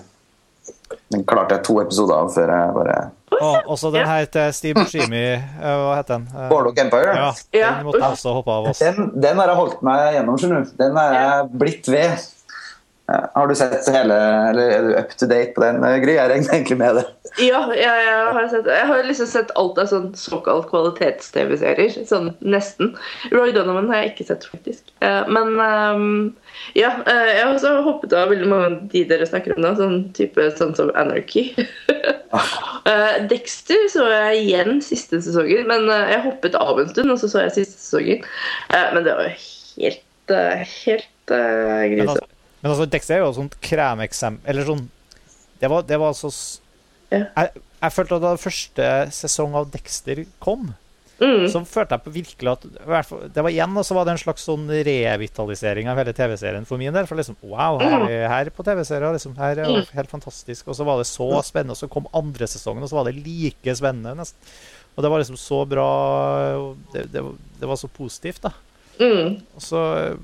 Den 1.14 1.24
klarte 1.30 1.56
jeg 1.58 1.64
to 1.68 1.78
episoder 1.82 2.20
av 2.20 2.32
før 2.34 2.52
jeg 2.54 2.74
bare 2.76 2.98
Og 3.34 3.72
også 3.76 3.90
den 3.94 4.06
her 4.08 4.26
til 4.30 4.52
Steve 4.54 4.76
Buscemi. 4.82 5.22
eh, 5.34 5.64
Hva 5.64 5.96
heter 5.98 6.20
den? 6.20 6.28
Warlock 6.52 6.80
Empire. 6.84 7.16
Ja, 7.18 7.32
Ja. 7.54 7.72
den 7.80 7.86
måtte 7.88 8.02
jeg 8.04 8.18
også 8.18 8.34
hoppe 8.36 8.52
av. 8.52 8.68
Også. 8.74 8.92
Den, 8.92 9.12
den 9.22 9.38
har 9.42 9.48
jeg 9.54 9.56
holdt 9.62 9.82
meg 9.86 10.14
gjennom, 10.18 10.38
skjønner 10.42 10.64
du. 10.68 10.72
Den 10.84 10.96
har 11.00 11.14
jeg 11.18 11.50
blitt 11.64 11.88
ved. 11.90 12.28
Har 13.06 13.48
du 13.48 13.56
sett 13.56 13.88
hele 13.92 14.16
Eller 14.50 14.70
er 14.72 14.86
du 14.86 14.94
up 14.96 15.10
to 15.20 15.28
date 15.28 15.52
på 15.56 15.62
den, 15.62 15.84
eh, 15.84 15.98
Gry? 16.00 16.14
Jeg 16.16 16.30
regner 16.32 16.54
egentlig 16.56 16.78
med 16.80 16.96
det. 16.96 17.04
Ja, 17.44 17.60
jeg, 17.76 17.84
jeg, 17.84 18.28
har 18.38 18.48
sett, 18.48 18.68
jeg 18.72 18.88
har 18.88 19.04
liksom 19.04 19.28
sett 19.28 19.52
alt 19.60 19.80
av 19.82 19.90
sånn 19.92 20.06
såkalt 20.16 20.70
kvalitets-TV-serier. 20.70 21.98
Sånn 22.08 22.32
nesten. 22.40 22.94
Roy 23.34 23.52
Donovan 23.56 23.90
har 23.92 24.04
jeg 24.04 24.14
ikke 24.14 24.28
sett, 24.30 24.48
faktisk. 24.48 24.94
Eh, 25.04 25.28
Men 25.28 25.60
ehm, 25.60 26.14
ja, 26.80 26.94
eh, 27.04 27.30
jeg 27.34 27.42
har 27.44 27.52
også 27.52 27.74
hoppet 27.84 28.16
av 28.16 28.32
veldig 28.32 28.50
mange 28.50 28.70
av 28.70 28.78
de 28.94 29.04
dere 29.10 29.28
snakker 29.28 29.58
om 29.58 29.66
nå. 29.66 29.74
Sånn 29.80 29.98
type 30.16 30.48
Sons 30.56 30.80
of 30.84 30.94
Anarchy. 30.96 31.50
Eh, 32.84 33.18
Dexter 33.30 33.86
så 33.94 34.04
jeg 34.12 34.40
igjen 34.42 34.82
siste 34.84 35.22
sesongen, 35.24 35.68
men 35.70 35.86
jeg 35.88 36.18
hoppet 36.26 36.58
av 36.60 36.82
en 36.82 36.90
stund, 36.90 37.14
og 37.14 37.22
så 37.22 37.30
så 37.32 37.46
jeg 37.46 37.54
siste 37.62 37.78
sesongen. 37.80 38.26
Eh, 38.74 38.90
Men 38.96 39.06
det 39.06 39.14
var 39.16 39.30
jo 39.30 39.36
helt, 39.86 40.34
helt 40.84 41.36
grusomt. 41.96 42.34
Altså, 42.64 42.70
men 42.70 42.72
altså, 42.72 42.90
Dexter 42.90 43.16
er 43.16 43.20
jo 43.26 43.30
et 43.30 43.36
sånt 43.42 43.58
kremeksempel 43.62 44.50
Eller 44.50 44.66
sånn 44.66 44.86
Det 45.62 45.70
var, 45.70 45.82
det 45.84 46.00
var 46.00 46.14
så 46.14 46.28
s- 46.32 46.60
Ja. 47.12 47.26
jeg, 47.38 47.52
jeg 47.84 47.92
følte 47.94 48.16
at 48.16 48.22
da 48.24 48.36
første 48.42 48.88
sesong 49.12 49.54
av 49.56 49.70
Dexter 49.72 50.26
kom, 50.40 50.74
Mm. 51.22 51.46
så 51.48 51.62
følte 51.64 51.94
jeg 51.94 52.04
på 52.04 52.12
virkelig 52.12 52.52
at 52.52 52.64
Det 53.34 53.44
var 53.44 53.52
igjen, 53.54 53.78
og 53.78 53.86
så 53.86 53.94
var 53.96 54.04
det 54.06 54.12
en 54.16 54.18
slags 54.18 54.44
sånn 54.48 54.66
revitalisering 54.68 55.88
av 55.88 55.98
hele 56.02 56.12
TV-serien 56.12 56.66
for 56.68 56.78
min 56.82 56.92
del. 56.92 57.06
For 57.08 57.16
liksom, 57.16 57.38
wow, 57.44 57.78
her, 57.80 58.08
er 58.10 58.28
her 58.28 58.50
på 58.50 58.66
TV-serier, 58.66 59.14
liksom, 59.14 59.36
her 59.38 59.52
er 59.62 59.70
det 59.70 59.90
helt 59.94 60.10
fantastisk. 60.12 60.68
Og 60.68 60.76
så 60.76 60.84
var 60.84 60.98
det 61.00 61.06
så 61.08 61.28
spennende, 61.46 61.78
og 61.78 61.80
så 61.80 61.88
kom 61.94 62.08
andre 62.18 62.48
sesongen, 62.50 62.84
og 62.84 62.90
så 62.90 62.98
var 62.98 63.06
det 63.12 63.16
like 63.24 63.76
spennende. 63.78 64.16
nesten. 64.18 64.36
Og 64.98 65.04
det 65.06 65.12
var 65.14 65.20
liksom 65.24 65.38
så 65.40 65.62
bra 65.70 65.88
Det, 66.92 67.06
det, 67.14 67.24
det 67.62 67.68
var 67.70 67.76
så 67.80 67.88
positivt, 67.94 68.42
da. 68.42 68.52
Mm. 69.00 69.38
Og 69.56 69.62
så 69.62 70.18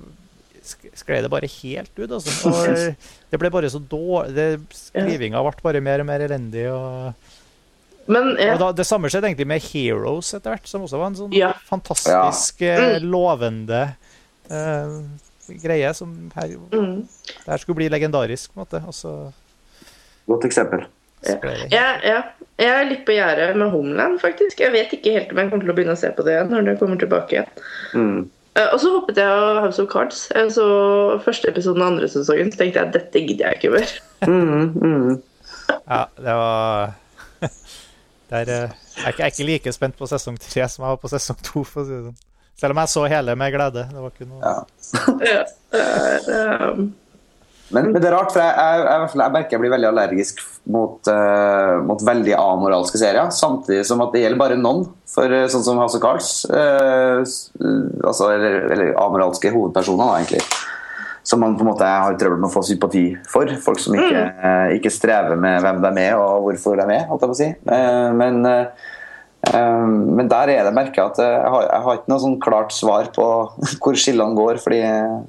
sk- 0.65 0.91
sklei 0.97 1.21
det 1.23 1.29
bare 1.31 1.47
helt 1.49 1.91
ut, 1.99 2.11
altså. 2.11 2.49
Og 2.49 3.31
det 3.31 3.39
ble 3.41 3.51
bare 3.53 3.69
så 3.71 3.79
dårlig 3.81 4.47
Skrivinga 4.75 5.41
ble 5.45 5.63
bare 5.63 5.81
mer 5.85 6.03
og 6.03 6.09
mer 6.09 6.23
elendig. 6.25 6.65
Og, 6.73 7.13
Men 8.09 8.31
ja. 8.39 8.53
og 8.55 8.59
da, 8.63 8.71
det 8.79 8.85
samme 8.89 9.09
skjedde 9.11 9.29
egentlig 9.31 9.47
med 9.51 9.61
Heroes 9.69 10.33
etter 10.37 10.55
hvert, 10.55 10.67
som 10.69 10.85
også 10.87 10.97
var 11.01 11.11
en 11.11 11.17
sånn 11.19 11.33
Ja. 11.37 11.51
fantastisk, 11.69 12.61
eh, 12.65 12.99
lovende 13.05 13.83
uh, 14.49 14.95
greie 15.61 15.91
som 15.97 16.31
her, 16.35 16.55
Mm. 16.73 17.03
det 17.05 17.45
her 17.49 17.57
skulle 17.61 17.77
bli 17.83 17.89
legendarisk, 17.89 18.53
på 18.53 18.59
en 18.59 18.65
måte. 18.65 18.81
Og 18.87 18.93
så 18.97 19.13
Godt 20.29 20.45
eksempel. 20.45 20.85
Ja, 21.73 21.97
ja. 22.05 22.19
Jeg 22.59 22.69
er 22.69 22.85
litt 22.87 23.01
på 23.07 23.11
gjerdet 23.15 23.55
med 23.57 23.71
Homeland, 23.73 24.19
faktisk. 24.21 24.59
Jeg 24.61 24.71
vet 24.71 24.91
ikke 24.95 25.11
helt 25.15 25.31
om 25.33 25.39
jeg 25.41 25.49
kommer 25.49 25.65
til 25.65 25.71
å 25.73 25.75
begynne 25.75 25.95
å 25.95 25.99
se 25.99 26.11
på 26.15 26.23
det 26.23 26.35
igjen 26.35 26.51
når 26.53 26.65
det 26.69 26.75
kommer 26.79 26.99
tilbake 27.01 27.33
igjen. 27.35 27.49
Mm. 27.93 28.29
Eh, 28.57 28.67
Og 28.73 28.79
så 28.81 28.91
hoppet 28.95 29.17
jeg 29.21 29.29
av 29.29 29.59
House 29.63 29.81
of 29.83 29.89
Cards. 29.91 30.23
Jeg 30.35 30.51
så 30.55 30.65
første 31.25 31.49
episoden 31.51 31.81
av 31.83 31.91
andre 31.93 32.09
sesongen, 32.09 32.51
så 32.51 32.57
tenkte 32.63 32.79
jeg 32.81 32.87
at 32.89 32.95
dette 32.95 33.21
gidder 33.27 33.51
jeg 33.51 33.59
ikke 33.61 33.75
mer. 33.77 33.97
Mm, 34.27 34.73
mm. 34.83 35.21
Ja, 35.87 35.99
det 36.17 36.33
var 36.35 36.89
Der, 38.29 38.41
eh, 38.41 38.45
jeg, 38.47 39.05
er 39.05 39.07
ikke, 39.07 39.21
jeg 39.21 39.25
er 39.25 39.31
ikke 39.31 39.45
like 39.47 39.71
spent 39.73 39.95
på 39.97 40.07
sesong 40.11 40.35
tre 40.41 40.65
som 40.67 40.83
jeg 40.83 40.89
var 40.89 40.99
på 41.01 41.11
sesong 41.13 41.37
to. 41.45 41.63
For 41.63 41.81
å 41.81 41.85
si 41.87 41.93
det 41.95 42.01
sånn. 42.09 42.17
Selv 42.59 42.75
om 42.75 42.81
jeg 42.83 42.91
så 42.91 43.05
hele 43.07 43.35
med 43.39 43.53
glede. 43.55 43.85
Det 43.93 44.01
var 44.03 44.11
ikke 44.11 44.27
noe 44.27 44.41
Ja. 44.43 44.55
Ja, 45.29 45.43
det 45.71 46.35
er, 46.35 46.73
um, 46.73 46.89
Men, 47.75 47.91
men 47.93 48.01
det 48.01 48.09
er 48.09 48.15
rart, 48.15 48.31
for 48.33 48.41
jeg, 48.41 48.53
jeg, 48.57 48.85
jeg, 48.87 49.19
jeg 49.21 49.33
merker 49.35 49.55
jeg 49.55 49.61
blir 49.61 49.73
veldig 49.75 49.89
allergisk 49.91 50.41
mot, 50.73 51.11
uh, 51.11 51.77
mot 51.85 52.01
veldig 52.05 52.33
amoralske 52.37 53.01
serier. 53.01 53.29
Samtidig 53.35 53.83
som 53.85 54.01
at 54.05 54.15
det 54.15 54.23
gjelder 54.23 54.41
bare 54.41 54.57
noen. 54.59 54.87
For 55.09 55.29
eh, 55.33 55.47
sånn 55.49 55.63
som 55.65 55.79
House 55.81 55.97
of 55.97 56.03
Cards, 56.03 56.43
uh, 56.53 57.21
altså, 58.05 58.29
eller, 58.33 58.59
eller 58.73 58.91
amoralske 59.01 59.53
hovedpersoner, 59.53 60.05
da, 60.05 60.19
egentlig. 60.19 60.43
som 61.29 61.41
man 61.43 61.55
på 61.57 61.61
en 61.65 61.69
måte 61.69 61.85
har 61.85 62.15
trøbbel 62.17 62.39
med 62.39 62.49
å 62.49 62.53
få 62.53 62.63
sympati 62.65 63.03
for. 63.29 63.49
Folk 63.61 63.81
som 63.83 63.97
ikke, 63.97 64.21
eh, 64.33 64.77
ikke 64.77 64.93
strever 64.93 65.37
med 65.37 65.61
hvem 65.61 65.81
de 65.83 65.91
er 66.07 66.15
og 66.17 66.47
hvorfor 66.47 66.79
de 66.79 66.87
er, 66.95 67.03
holdt 67.09 67.25
jeg 67.25 67.29
på 67.29 67.35
å 67.35 67.41
si. 67.41 67.49
Men, 68.17 68.41
men 69.49 70.29
der 70.29 70.51
er 70.53 70.67
det 70.67 70.73
merket 70.75 71.01
at 71.01 71.19
jeg 71.23 71.51
har, 71.53 71.63
jeg 71.65 71.83
har 71.85 71.97
ikke 71.97 72.11
noe 72.11 72.21
sånn 72.23 72.39
klart 72.43 72.73
svar 72.75 73.09
på 73.15 73.25
hvor 73.81 73.97
skillene 73.97 74.37
går. 74.37 74.59
fordi 74.63 74.81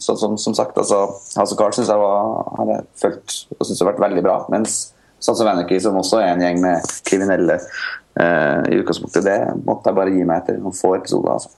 sånn 0.02 0.20
som, 0.20 0.36
som 0.40 0.56
sagt, 0.56 0.78
altså, 0.80 1.06
House 1.38 1.54
of 1.54 1.58
Cards 1.60 1.80
syns 1.80 1.92
jeg 1.92 2.02
var, 2.02 2.42
har 2.58 2.74
jeg 2.74 2.88
følt 3.00 3.38
og 3.56 3.64
synes 3.64 3.78
det 3.78 3.84
har 3.84 3.92
vært 3.92 4.04
veldig 4.08 4.26
bra. 4.26 4.36
Mens 4.52 4.80
of 5.28 5.40
Anarchy, 5.44 5.80
som 5.80 5.98
også 6.00 6.20
er 6.20 6.34
en 6.34 6.44
gjeng 6.44 6.60
med 6.62 6.92
kriminelle 7.08 7.58
eh, 7.60 8.60
i 8.72 8.78
utgangspunktet, 8.80 9.26
det 9.26 9.38
måtte 9.66 9.90
jeg 9.90 9.98
bare 9.98 10.14
gi 10.14 10.22
meg 10.24 10.42
etter 10.42 10.60
noen 10.60 10.76
få 10.76 10.94
episoder. 10.96 11.36
altså. 11.36 11.52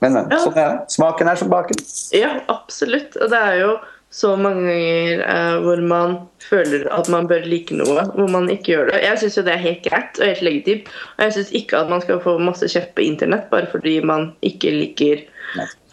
Men, 0.00 0.14
men. 0.16 0.28
Sånn 0.40 0.56
er 0.56 0.68
det. 0.68 0.92
Smaken 0.94 1.28
er 1.28 1.40
som 1.40 1.50
baken. 1.52 1.80
Ja, 2.16 2.34
absolutt. 2.52 3.16
Og 3.20 3.32
det 3.32 3.40
er 3.40 3.56
jo 3.60 3.72
så 4.10 4.32
mange 4.34 4.66
ganger 4.66 5.20
uh, 5.22 5.56
hvor 5.62 5.80
man 5.86 6.16
føler 6.42 6.88
at 6.90 7.08
man 7.12 7.28
bør 7.30 7.44
like 7.46 7.74
noe, 7.78 8.02
hvor 8.16 8.30
man 8.30 8.48
ikke 8.50 8.72
gjør 8.72 8.88
det. 8.90 9.02
Jeg 9.04 9.20
syns 9.22 9.36
jo 9.38 9.44
det 9.46 9.52
er 9.54 9.62
helt 9.62 9.84
greit 9.84 10.18
og 10.18 10.26
helt 10.26 10.42
legitimt. 10.42 10.88
Og 11.16 11.26
jeg 11.26 11.36
syns 11.36 11.52
ikke 11.60 11.78
at 11.78 11.92
man 11.92 12.02
skal 12.02 12.22
få 12.24 12.34
masse 12.42 12.66
kjeft 12.72 12.96
på 12.96 13.04
internett 13.06 13.46
bare 13.52 13.70
fordi 13.70 14.00
man 14.02 14.32
ikke 14.42 14.74
liker 14.74 15.22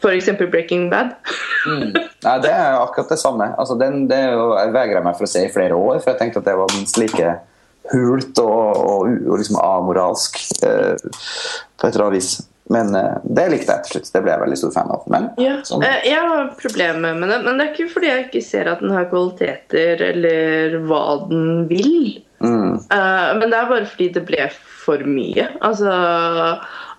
f.eks. 0.01 0.31
Breaking 0.49 0.89
Bad. 0.89 1.13
Mm. 1.69 1.93
Nei, 2.25 2.35
det 2.41 2.53
er 2.53 2.73
jo 2.73 2.81
akkurat 2.87 3.13
det 3.13 3.19
samme. 3.21 3.51
Altså, 3.57 3.77
den, 3.77 4.07
det 4.09 4.23
jo, 4.31 4.49
jeg 4.57 4.73
vegrer 4.73 5.05
meg 5.05 5.17
for 5.19 5.29
å 5.29 5.31
se 5.31 5.45
i 5.45 5.53
flere 5.53 5.77
år, 5.77 6.01
for 6.01 6.13
jeg 6.13 6.21
tenkte 6.23 6.41
at 6.41 6.49
det 6.49 6.57
var 6.57 6.73
minst 6.73 6.97
like 7.01 7.37
hult 7.93 8.41
og, 8.43 8.81
og, 8.81 9.13
og 9.29 9.39
liksom 9.39 9.61
amoralsk 9.61 10.41
eh, 10.65 10.97
på 10.97 11.87
et 11.87 11.93
eller 11.93 12.07
annet 12.09 12.17
vis. 12.17 12.33
Men 12.73 12.95
uh, 12.95 13.17
det 13.23 13.47
likte 13.53 13.73
jeg 13.73 13.85
til 13.85 13.95
slutt. 13.95 14.11
Det 14.13 14.21
ble 14.23 14.33
jeg 14.33 14.43
veldig 14.43 14.59
stor 14.59 14.73
fan 14.75 14.93
av. 14.93 15.03
Men 15.13 15.27
Ja, 15.41 15.57
sånn, 15.67 15.85
eh, 15.87 15.99
jeg 16.09 16.29
har 16.31 16.53
problemer 16.59 17.17
med 17.17 17.31
det, 17.31 17.41
men 17.45 17.59
det 17.59 17.67
er 17.67 17.73
ikke 17.73 17.91
fordi 17.95 18.11
jeg 18.11 18.25
ikke 18.27 18.45
ser 18.45 18.71
at 18.71 18.83
den 18.83 18.95
har 18.95 19.09
kvaliteter 19.11 20.03
eller 20.11 20.79
hva 20.89 21.03
den 21.29 21.67
vil. 21.71 22.23
mm, 22.43 22.73
Uh, 22.93 23.33
men 23.39 23.49
det 23.49 23.57
er 23.57 23.69
bare 23.71 23.89
fordi 23.89 24.11
det 24.13 24.25
ble 24.27 24.49
for 24.53 25.01
mye. 25.07 25.47
Altså, 25.65 25.91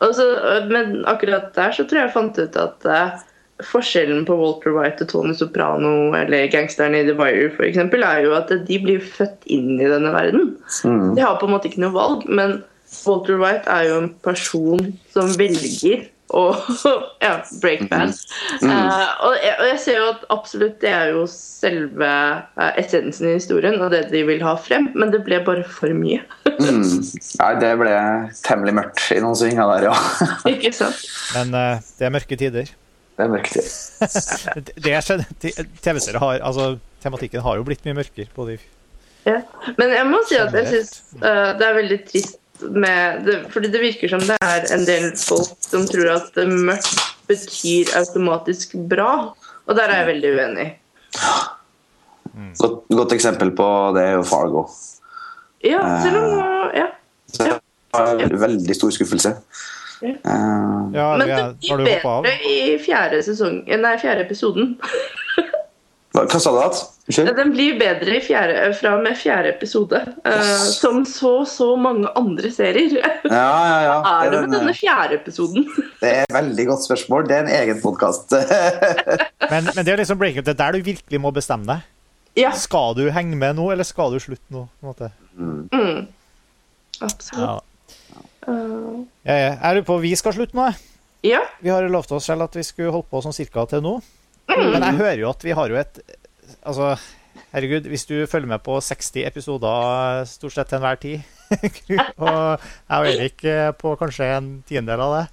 altså, 0.05 0.25
men 0.69 1.05
akkurat 1.07 1.53
der 1.57 1.77
så 1.77 1.85
tror 1.85 2.01
jeg 2.01 2.09
jeg 2.09 2.17
fant 2.17 2.41
ut 2.41 2.59
at 2.59 2.89
uh, 2.89 3.21
forskjellen 3.65 4.25
på 4.27 4.37
Walter 4.39 4.75
White 4.77 5.05
og 5.05 5.13
Tony 5.13 5.35
Soprano 5.35 6.13
eller 6.17 6.51
gangsterne 6.53 7.03
i 7.03 7.07
The 7.07 7.17
Wire 7.19 7.51
for 7.57 7.67
eksempel, 7.67 8.05
er 8.07 8.25
jo 8.27 8.35
at 8.39 8.51
de 8.51 8.81
blir 8.83 9.03
født 9.03 9.47
inn 9.51 9.77
i 9.81 9.89
denne 9.91 10.13
verden. 10.15 10.53
mm, 10.85 11.15
De 11.17 11.25
har 11.25 11.39
på 11.41 11.49
en 11.49 11.55
måte 11.57 11.71
ikke 11.71 11.83
noe 11.83 11.97
valg, 11.97 12.27
men 12.29 12.61
Walter 13.07 13.41
White 13.41 13.69
er 13.71 13.89
jo 13.89 13.99
en 14.03 14.13
person 14.25 14.95
som 15.13 15.35
velger 15.39 16.07
å 16.35 16.43
ja, 17.25 17.39
break 17.63 17.87
bad. 17.91 18.13
Eh, 18.61 19.05
og, 19.25 19.37
jeg, 19.41 19.55
og 19.55 19.67
jeg 19.71 19.79
ser 19.85 20.01
jo 20.01 20.09
at 20.11 20.25
absolutt 20.35 20.77
det 20.83 20.91
er 20.93 21.13
jo 21.15 21.25
selve 21.31 22.09
uh, 22.09 22.71
essensen 22.81 23.31
i 23.31 23.37
historien 23.39 23.79
og 23.81 23.93
det 23.95 24.05
de 24.13 24.23
vil 24.29 24.43
ha 24.45 24.55
frem, 24.61 24.91
men 24.99 25.13
det 25.15 25.23
ble 25.27 25.41
bare 25.47 25.65
for 25.65 25.93
mye. 25.97 26.21
mm. 26.59 26.85
Nei, 27.41 27.53
det 27.63 27.73
ble 27.81 27.95
temmelig 28.45 28.77
mørkt 28.81 29.07
i 29.15 29.23
noen 29.25 29.39
svinger 29.41 29.73
der, 29.75 29.89
ja. 29.89 29.95
ikke 30.55 30.75
sant? 30.77 31.07
Men 31.37 31.55
uh, 31.57 31.87
det 31.99 32.09
er 32.09 32.15
mørke 32.15 32.41
tider. 32.41 32.75
Det 33.19 33.25
er 33.25 33.31
mørke 33.33 33.63
er 33.65 35.03
skjedd- 35.03 35.25
TV-serier 35.83 36.21
har 36.23 36.45
Altså, 36.47 36.77
tematikken 37.03 37.43
har 37.43 37.57
jo 37.59 37.65
blitt 37.67 37.83
mye 37.89 37.97
mørkere. 37.99 38.29
på 38.35 38.47
de 38.51 38.59
Ja. 39.27 39.41
Men 39.77 39.91
jeg 39.91 40.07
må 40.07 40.21
si 40.29 40.37
at 40.39 40.55
jeg 40.55 40.69
syns 40.71 40.93
uh, 41.19 41.57
det 41.59 41.67
er 41.67 41.75
veldig 41.81 41.99
trist 42.07 42.39
med 42.61 43.25
det, 43.27 43.37
Fordi 43.53 43.71
det 43.73 43.81
virker 43.83 44.11
som 44.13 44.23
det 44.25 44.37
er 44.45 44.67
en 44.75 44.85
del 44.89 45.11
folk 45.17 45.55
som 45.65 45.87
tror 45.89 46.11
at 46.17 46.41
eh, 46.41 46.49
mørkt 46.49 47.01
betyr 47.29 47.93
automatisk 47.99 48.75
bra. 48.91 49.35
Og 49.69 49.77
der 49.77 49.93
er 49.93 50.03
jeg 50.03 50.11
veldig 50.15 50.35
uenig. 50.39 50.69
Godt, 52.59 52.85
godt 52.89 53.13
eksempel 53.13 53.51
på 53.57 53.67
det 53.97 54.05
er 54.07 54.17
jo 54.17 54.23
Fargo. 54.27 54.69
Ja, 55.65 55.83
selv 56.03 56.23
om 56.23 56.71
Ja. 56.77 56.87
Så 57.33 57.45
det 57.45 57.59
var 57.93 58.23
en 58.23 58.41
veldig 58.41 58.75
stor 58.77 58.91
skuffelse. 58.91 59.35
Ja. 60.03 60.15
Uh, 60.25 60.95
Ja, 60.95 61.17
Men 61.17 61.29
det 61.29 61.77
blir 61.77 62.01
bedre 62.05 62.33
i 62.47 62.79
fjerde 62.79 63.19
sesong 63.27 63.65
Nei, 63.67 63.97
fjerde 63.99 64.25
episoden. 64.25 64.77
hva 66.17 66.23
hva 66.25 66.39
sa 66.41 66.53
du? 66.55 66.79
Unnskyld? 67.09 67.29
Den 67.37 67.51
blir 67.55 67.77
bedre 67.81 68.17
i 68.19 68.21
fjerde, 68.25 68.57
fra 68.77 68.95
og 68.97 69.03
med 69.05 69.17
fjerde 69.17 69.51
episode. 69.55 70.01
eh, 70.29 70.55
som 70.77 71.05
så 71.09 71.45
så 71.49 71.69
mange 71.77 72.09
andre 72.17 72.51
serier. 72.53 72.97
Ja, 73.25 73.31
ja, 73.69 73.79
ja. 73.87 73.95
er 74.25 74.31
det 74.33 74.41
med 74.47 74.57
denne 74.57 74.75
fjerde 74.77 75.19
episoden? 75.21 75.65
Det 76.03 76.09
er 76.11 76.27
et 76.27 76.35
veldig 76.37 76.67
godt 76.69 76.85
spørsmål. 76.85 77.29
Det 77.29 77.37
er 77.37 77.47
en 77.47 77.55
egen 77.63 77.81
podkast. 77.83 78.33
Men, 79.51 79.65
men 79.75 79.85
det 79.87 79.93
er 79.95 79.97
liksom 80.03 80.19
breaking, 80.21 80.45
det 80.45 80.53
er 80.53 80.59
der 80.61 80.77
du 80.77 80.85
virkelig 80.85 81.21
må 81.21 81.31
bestemme 81.33 81.65
deg. 81.65 81.87
Ja, 82.37 82.51
Skal 82.53 82.93
du 82.99 83.07
henge 83.11 83.37
med 83.41 83.57
nå, 83.57 83.71
eller 83.73 83.87
skal 83.89 84.13
du 84.13 84.19
slutte 84.21 84.45
nå? 84.53 84.67
Mm. 84.85 85.69
mm. 85.73 86.07
absolutt. 87.01 87.41
Ja. 87.41 88.19
Eh, 88.49 89.01
Jeg, 89.25 89.59
jeg 89.63 89.75
lurer 89.79 89.87
på 89.89 89.97
Vi 90.05 90.13
skal 90.21 90.37
slutte 90.37 90.57
nå. 90.59 90.69
jeg. 90.69 90.75
ja. 91.33 91.41
Vi 91.65 91.73
har 91.73 91.89
lovt 91.89 92.13
oss 92.13 92.29
selv 92.29 92.45
at 92.45 92.55
vi 92.57 92.63
skulle 92.67 92.93
holde 92.95 93.09
på 93.11 93.23
sånn 93.25 93.35
cirka 93.37 93.65
til 93.71 93.81
nå. 93.83 93.97
Men 94.49 94.83
jeg 94.83 94.99
hører 95.03 95.21
jo 95.23 95.31
at 95.31 95.45
vi 95.45 95.55
har 95.57 95.69
jo 95.69 95.77
et 95.81 96.01
Altså, 96.65 96.95
herregud, 97.53 97.87
hvis 97.93 98.07
du 98.09 98.15
følger 98.27 98.49
med 98.49 98.63
på 98.65 98.79
60 98.83 99.23
episoder 99.29 100.25
stort 100.29 100.53
sett 100.57 100.69
til 100.71 100.79
enhver 100.79 100.99
tid, 101.01 101.21
og 102.25 102.61
jeg 102.61 102.99
og 102.99 103.09
Erik 103.11 103.45
eh, 103.45 103.71
på 103.79 103.93
kanskje 104.01 104.29
en 104.37 104.49
tiendedel 104.69 105.03
av 105.05 105.13
det, 105.15 105.25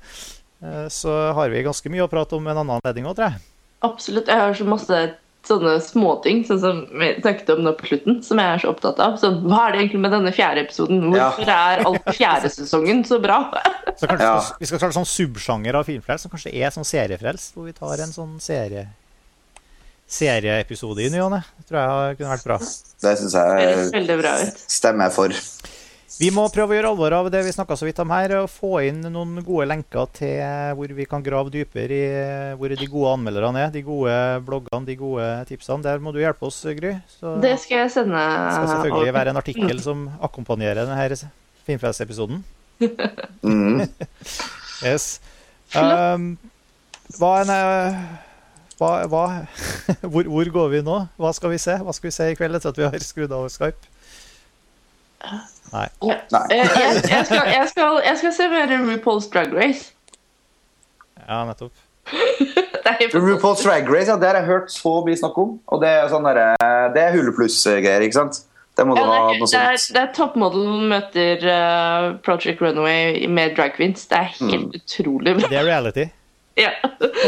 eh, 0.68 0.88
så 0.92 1.16
har 1.38 1.50
vi 1.52 1.64
ganske 1.66 1.92
mye 1.92 2.04
å 2.06 2.10
prate 2.12 2.36
om 2.38 2.48
en 2.52 2.58
annen 2.62 2.76
anledning 2.78 3.08
òg, 3.10 3.16
tror 3.18 3.30
jeg. 3.32 3.42
Absolutt. 3.88 4.28
Jeg 4.32 4.44
har 4.44 4.54
så 4.60 4.68
masse 4.68 5.00
sånne 5.46 5.76
småting 5.86 6.44
sånn 6.48 6.60
som 6.62 6.80
vi 7.00 7.12
snakket 7.22 7.52
om 7.56 7.64
nå 7.68 7.74
på 7.80 7.88
slutten, 7.92 8.20
som 8.26 8.40
jeg 8.42 8.54
er 8.56 8.62
så 8.64 8.72
opptatt 8.74 9.00
av. 9.06 9.16
Så 9.22 9.30
hva 9.44 9.60
er 9.68 9.76
det 9.76 9.82
egentlig 9.84 10.04
med 10.06 10.16
denne 10.16 10.34
fjerde 10.36 10.64
episoden? 10.66 11.04
Hvorfor 11.14 11.52
er 11.56 11.84
alt 11.86 12.12
fjerde 12.18 12.50
sesongen 12.54 13.04
så 13.08 13.20
bra? 13.24 13.40
Så 13.96 14.08
kanskje 14.10 14.26
Ja. 14.26 14.36
vi 14.36 14.46
skal- 14.46 14.60
vi 14.60 14.70
skal 14.72 14.80
starte 14.84 14.98
sånn 15.00 15.12
subsjanger 15.16 15.80
av 15.80 15.86
filmfrelst, 15.88 16.28
som 16.28 16.32
kanskje 16.36 16.54
er 16.54 16.70
sånn 16.76 16.88
seriefrelst, 16.88 17.54
hvor 17.56 17.66
vi 17.70 17.74
tar 17.78 18.04
en 18.04 18.12
sånn 18.16 18.36
serie 18.42 18.88
serieepisode 20.08 21.06
i 21.06 21.12
ny 21.14 21.22
og 21.26 21.32
ne. 21.34 21.42
Det 21.60 21.70
tror 21.70 21.82
jeg 21.82 22.20
kunne 22.20 22.36
vært 22.36 22.48
bra. 22.48 22.60
Det 23.06 23.16
syns 23.20 23.38
jeg 23.38 23.88
veldig 23.96 24.18
bra 24.22 24.36
ut. 24.44 24.66
stemmer 24.72 25.14
for. 25.14 25.34
Vi 26.16 26.30
må 26.32 26.46
prøve 26.54 26.72
å 26.72 26.76
gjøre 26.78 26.90
alvor 26.94 27.14
av 27.18 27.28
det 27.34 27.42
vi 27.44 27.52
snakka 27.52 27.76
så 27.76 27.88
vidt 27.88 27.98
om 28.00 28.12
her, 28.14 28.32
og 28.40 28.52
få 28.52 28.78
inn 28.88 29.02
noen 29.12 29.42
gode 29.44 29.66
lenker 29.68 30.08
til 30.16 30.38
hvor 30.78 30.94
vi 30.96 31.08
kan 31.12 31.24
grave 31.26 31.52
dypere 31.52 31.98
i 31.98 32.54
hvor 32.56 32.72
de 32.72 32.88
gode 32.88 33.16
anmelderne 33.18 33.66
er, 33.66 33.74
de 33.74 33.82
gode 33.84 34.14
bloggene, 34.48 34.88
de 34.88 34.96
gode 35.00 35.28
tipsene. 35.50 35.84
Der 35.84 36.00
må 36.00 36.14
du 36.16 36.22
hjelpe 36.22 36.48
oss, 36.48 36.62
Gry. 36.78 36.94
Så 37.18 37.36
Det 37.44 37.58
skal 37.60 37.84
jeg 37.84 37.96
sende 37.98 38.22
det 38.22 38.54
skal 38.56 38.72
selvfølgelig 38.78 39.18
være 39.18 39.34
en 39.34 39.42
artikkel 39.42 39.84
som 39.84 40.06
akkompagnerer 40.24 40.86
denne 40.86 41.32
Filmfrelst-episoden. 41.66 42.44
Mm. 43.44 43.84
Yes. 44.84 45.22
Um, 45.72 46.34
hva 47.16 47.30
en 47.40 47.52
hva, 48.80 48.92
hva, 49.12 49.24
hvor, 50.12 50.28
hvor 50.32 50.50
går 50.60 50.72
vi 50.74 50.82
nå? 50.86 50.98
Hva 51.22 51.32
skal 51.38 51.54
vi 51.54 51.60
se? 51.62 51.78
Hva 51.82 51.94
skal 51.96 52.10
vi 52.10 52.16
se 52.16 52.30
i 52.32 52.38
kveld 52.40 52.58
etter 52.60 52.74
at 52.74 52.80
vi 52.82 52.88
har 52.90 53.06
skrudd 53.06 53.32
av 53.36 53.48
Skype? 53.54 53.92
Nei. 55.74 55.88
Ja. 56.06 56.18
Nei. 56.32 56.44
Jeg, 56.52 56.70
jeg, 56.70 57.04
jeg, 57.10 57.26
skal, 57.26 57.48
jeg, 57.50 57.70
skal, 57.72 58.00
jeg 58.06 58.18
skal 58.22 58.34
se 58.38 58.48
mer 58.52 58.74
RuPaul's 58.86 59.30
Drag 59.34 59.54
Race. 59.58 59.92
Ja, 61.26 61.40
nettopp. 61.50 61.74
RuPaul's 63.16 63.64
Drag 63.66 63.88
Race, 63.90 64.12
ja, 64.12 64.18
det 64.22 64.28
har 64.30 64.38
jeg 64.42 64.46
hørt 64.52 64.70
så 64.74 64.92
mye 65.08 65.18
snakk 65.18 65.40
om. 65.42 65.56
Og 65.74 65.82
det 65.82 65.90
er 65.90 66.12
sånn 66.12 66.28
Det 66.28 67.02
er 67.02 67.16
Hulu 67.16 67.32
Pluss-greier, 67.38 68.06
ikke 68.06 68.20
sant? 68.20 68.44
Det 68.76 68.84
må 68.84 68.98
ja, 69.00 69.06
det, 69.08 69.16
ha 69.16 69.18
noe 69.24 69.36
er, 69.40 69.40
det, 69.40 69.60
er, 69.64 69.84
det 69.96 70.02
er 70.04 70.10
Toppmodell 70.18 70.66
møter 70.92 71.46
uh, 71.48 72.08
Project 72.26 72.60
Runaway 72.62 73.24
med 73.32 73.56
drag 73.56 73.72
queens. 73.78 74.04
Det 74.12 74.18
er 74.20 74.30
helt 74.36 74.52
Mm. 74.52 74.66
utrolig 74.76 75.36
bra. 75.40 75.50
Det 75.50 75.60
er 75.62 75.68
reality. 75.70 76.06
Ja. 76.56 76.70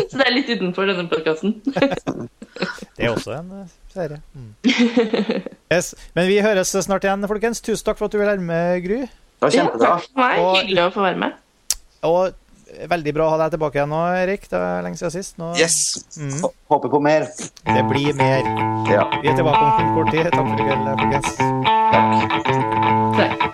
Så 0.07 0.15
det 0.17 0.25
er 0.27 0.31
litt 0.35 0.49
utenfor 0.55 0.87
denne 0.87 1.07
podkasten. 1.11 1.57
Det 2.97 3.05
er 3.05 3.11
også 3.11 3.35
en 3.37 3.49
eh, 3.53 3.67
serie. 3.93 4.17
Mm. 4.33 4.53
Yes. 5.69 5.91
Men 6.17 6.25
vi 6.31 6.39
høres 6.41 6.71
snart 6.81 7.03
igjen, 7.05 7.27
folkens. 7.29 7.59
Tusen 7.61 7.85
takk 7.85 7.99
for 7.99 8.07
at 8.09 8.15
du 8.15 8.17
vil 8.17 8.25
være 8.31 8.41
med, 8.41 8.79
Gry. 8.85 9.01
Det 9.05 9.45
var 9.45 9.53
Ja, 9.53 9.65
takk 9.77 10.07
for 10.07 10.23
meg. 10.23 10.39
Og- 10.41 10.57
Hyggelig 10.63 10.81
å 10.87 10.93
få 10.95 11.03
være 11.05 11.19
med. 11.21 11.35
Og 12.07 12.33
veldig 12.89 13.13
bra 13.13 13.27
å 13.27 13.29
ha 13.35 13.37
deg 13.43 13.53
tilbake 13.57 13.77
igjen 13.77 13.93
nå, 13.93 14.01
Erik. 14.23 14.47
Det 14.49 14.57
er 14.57 14.81
lenge 14.87 14.97
siden 14.99 15.13
sist. 15.19 15.37
Nå, 15.37 15.51
Yes. 15.59 15.77
Mm. 16.17 16.39
Håper 16.73 16.89
på 16.95 17.03
mer. 17.05 17.27
Det 17.67 17.83
blir 17.91 18.17
mer. 18.17 18.41
Ja. 18.89 19.05
Vi 19.21 19.29
er 19.29 19.37
tilbake 19.37 19.61
om 19.61 19.93
kort 19.99 20.11
tid. 20.15 20.31
Takk 20.33 20.47
for 20.49 20.57
i 20.57 20.65
kveld, 20.65 20.83
folkens. 21.03 21.29
Takk. 23.21 23.46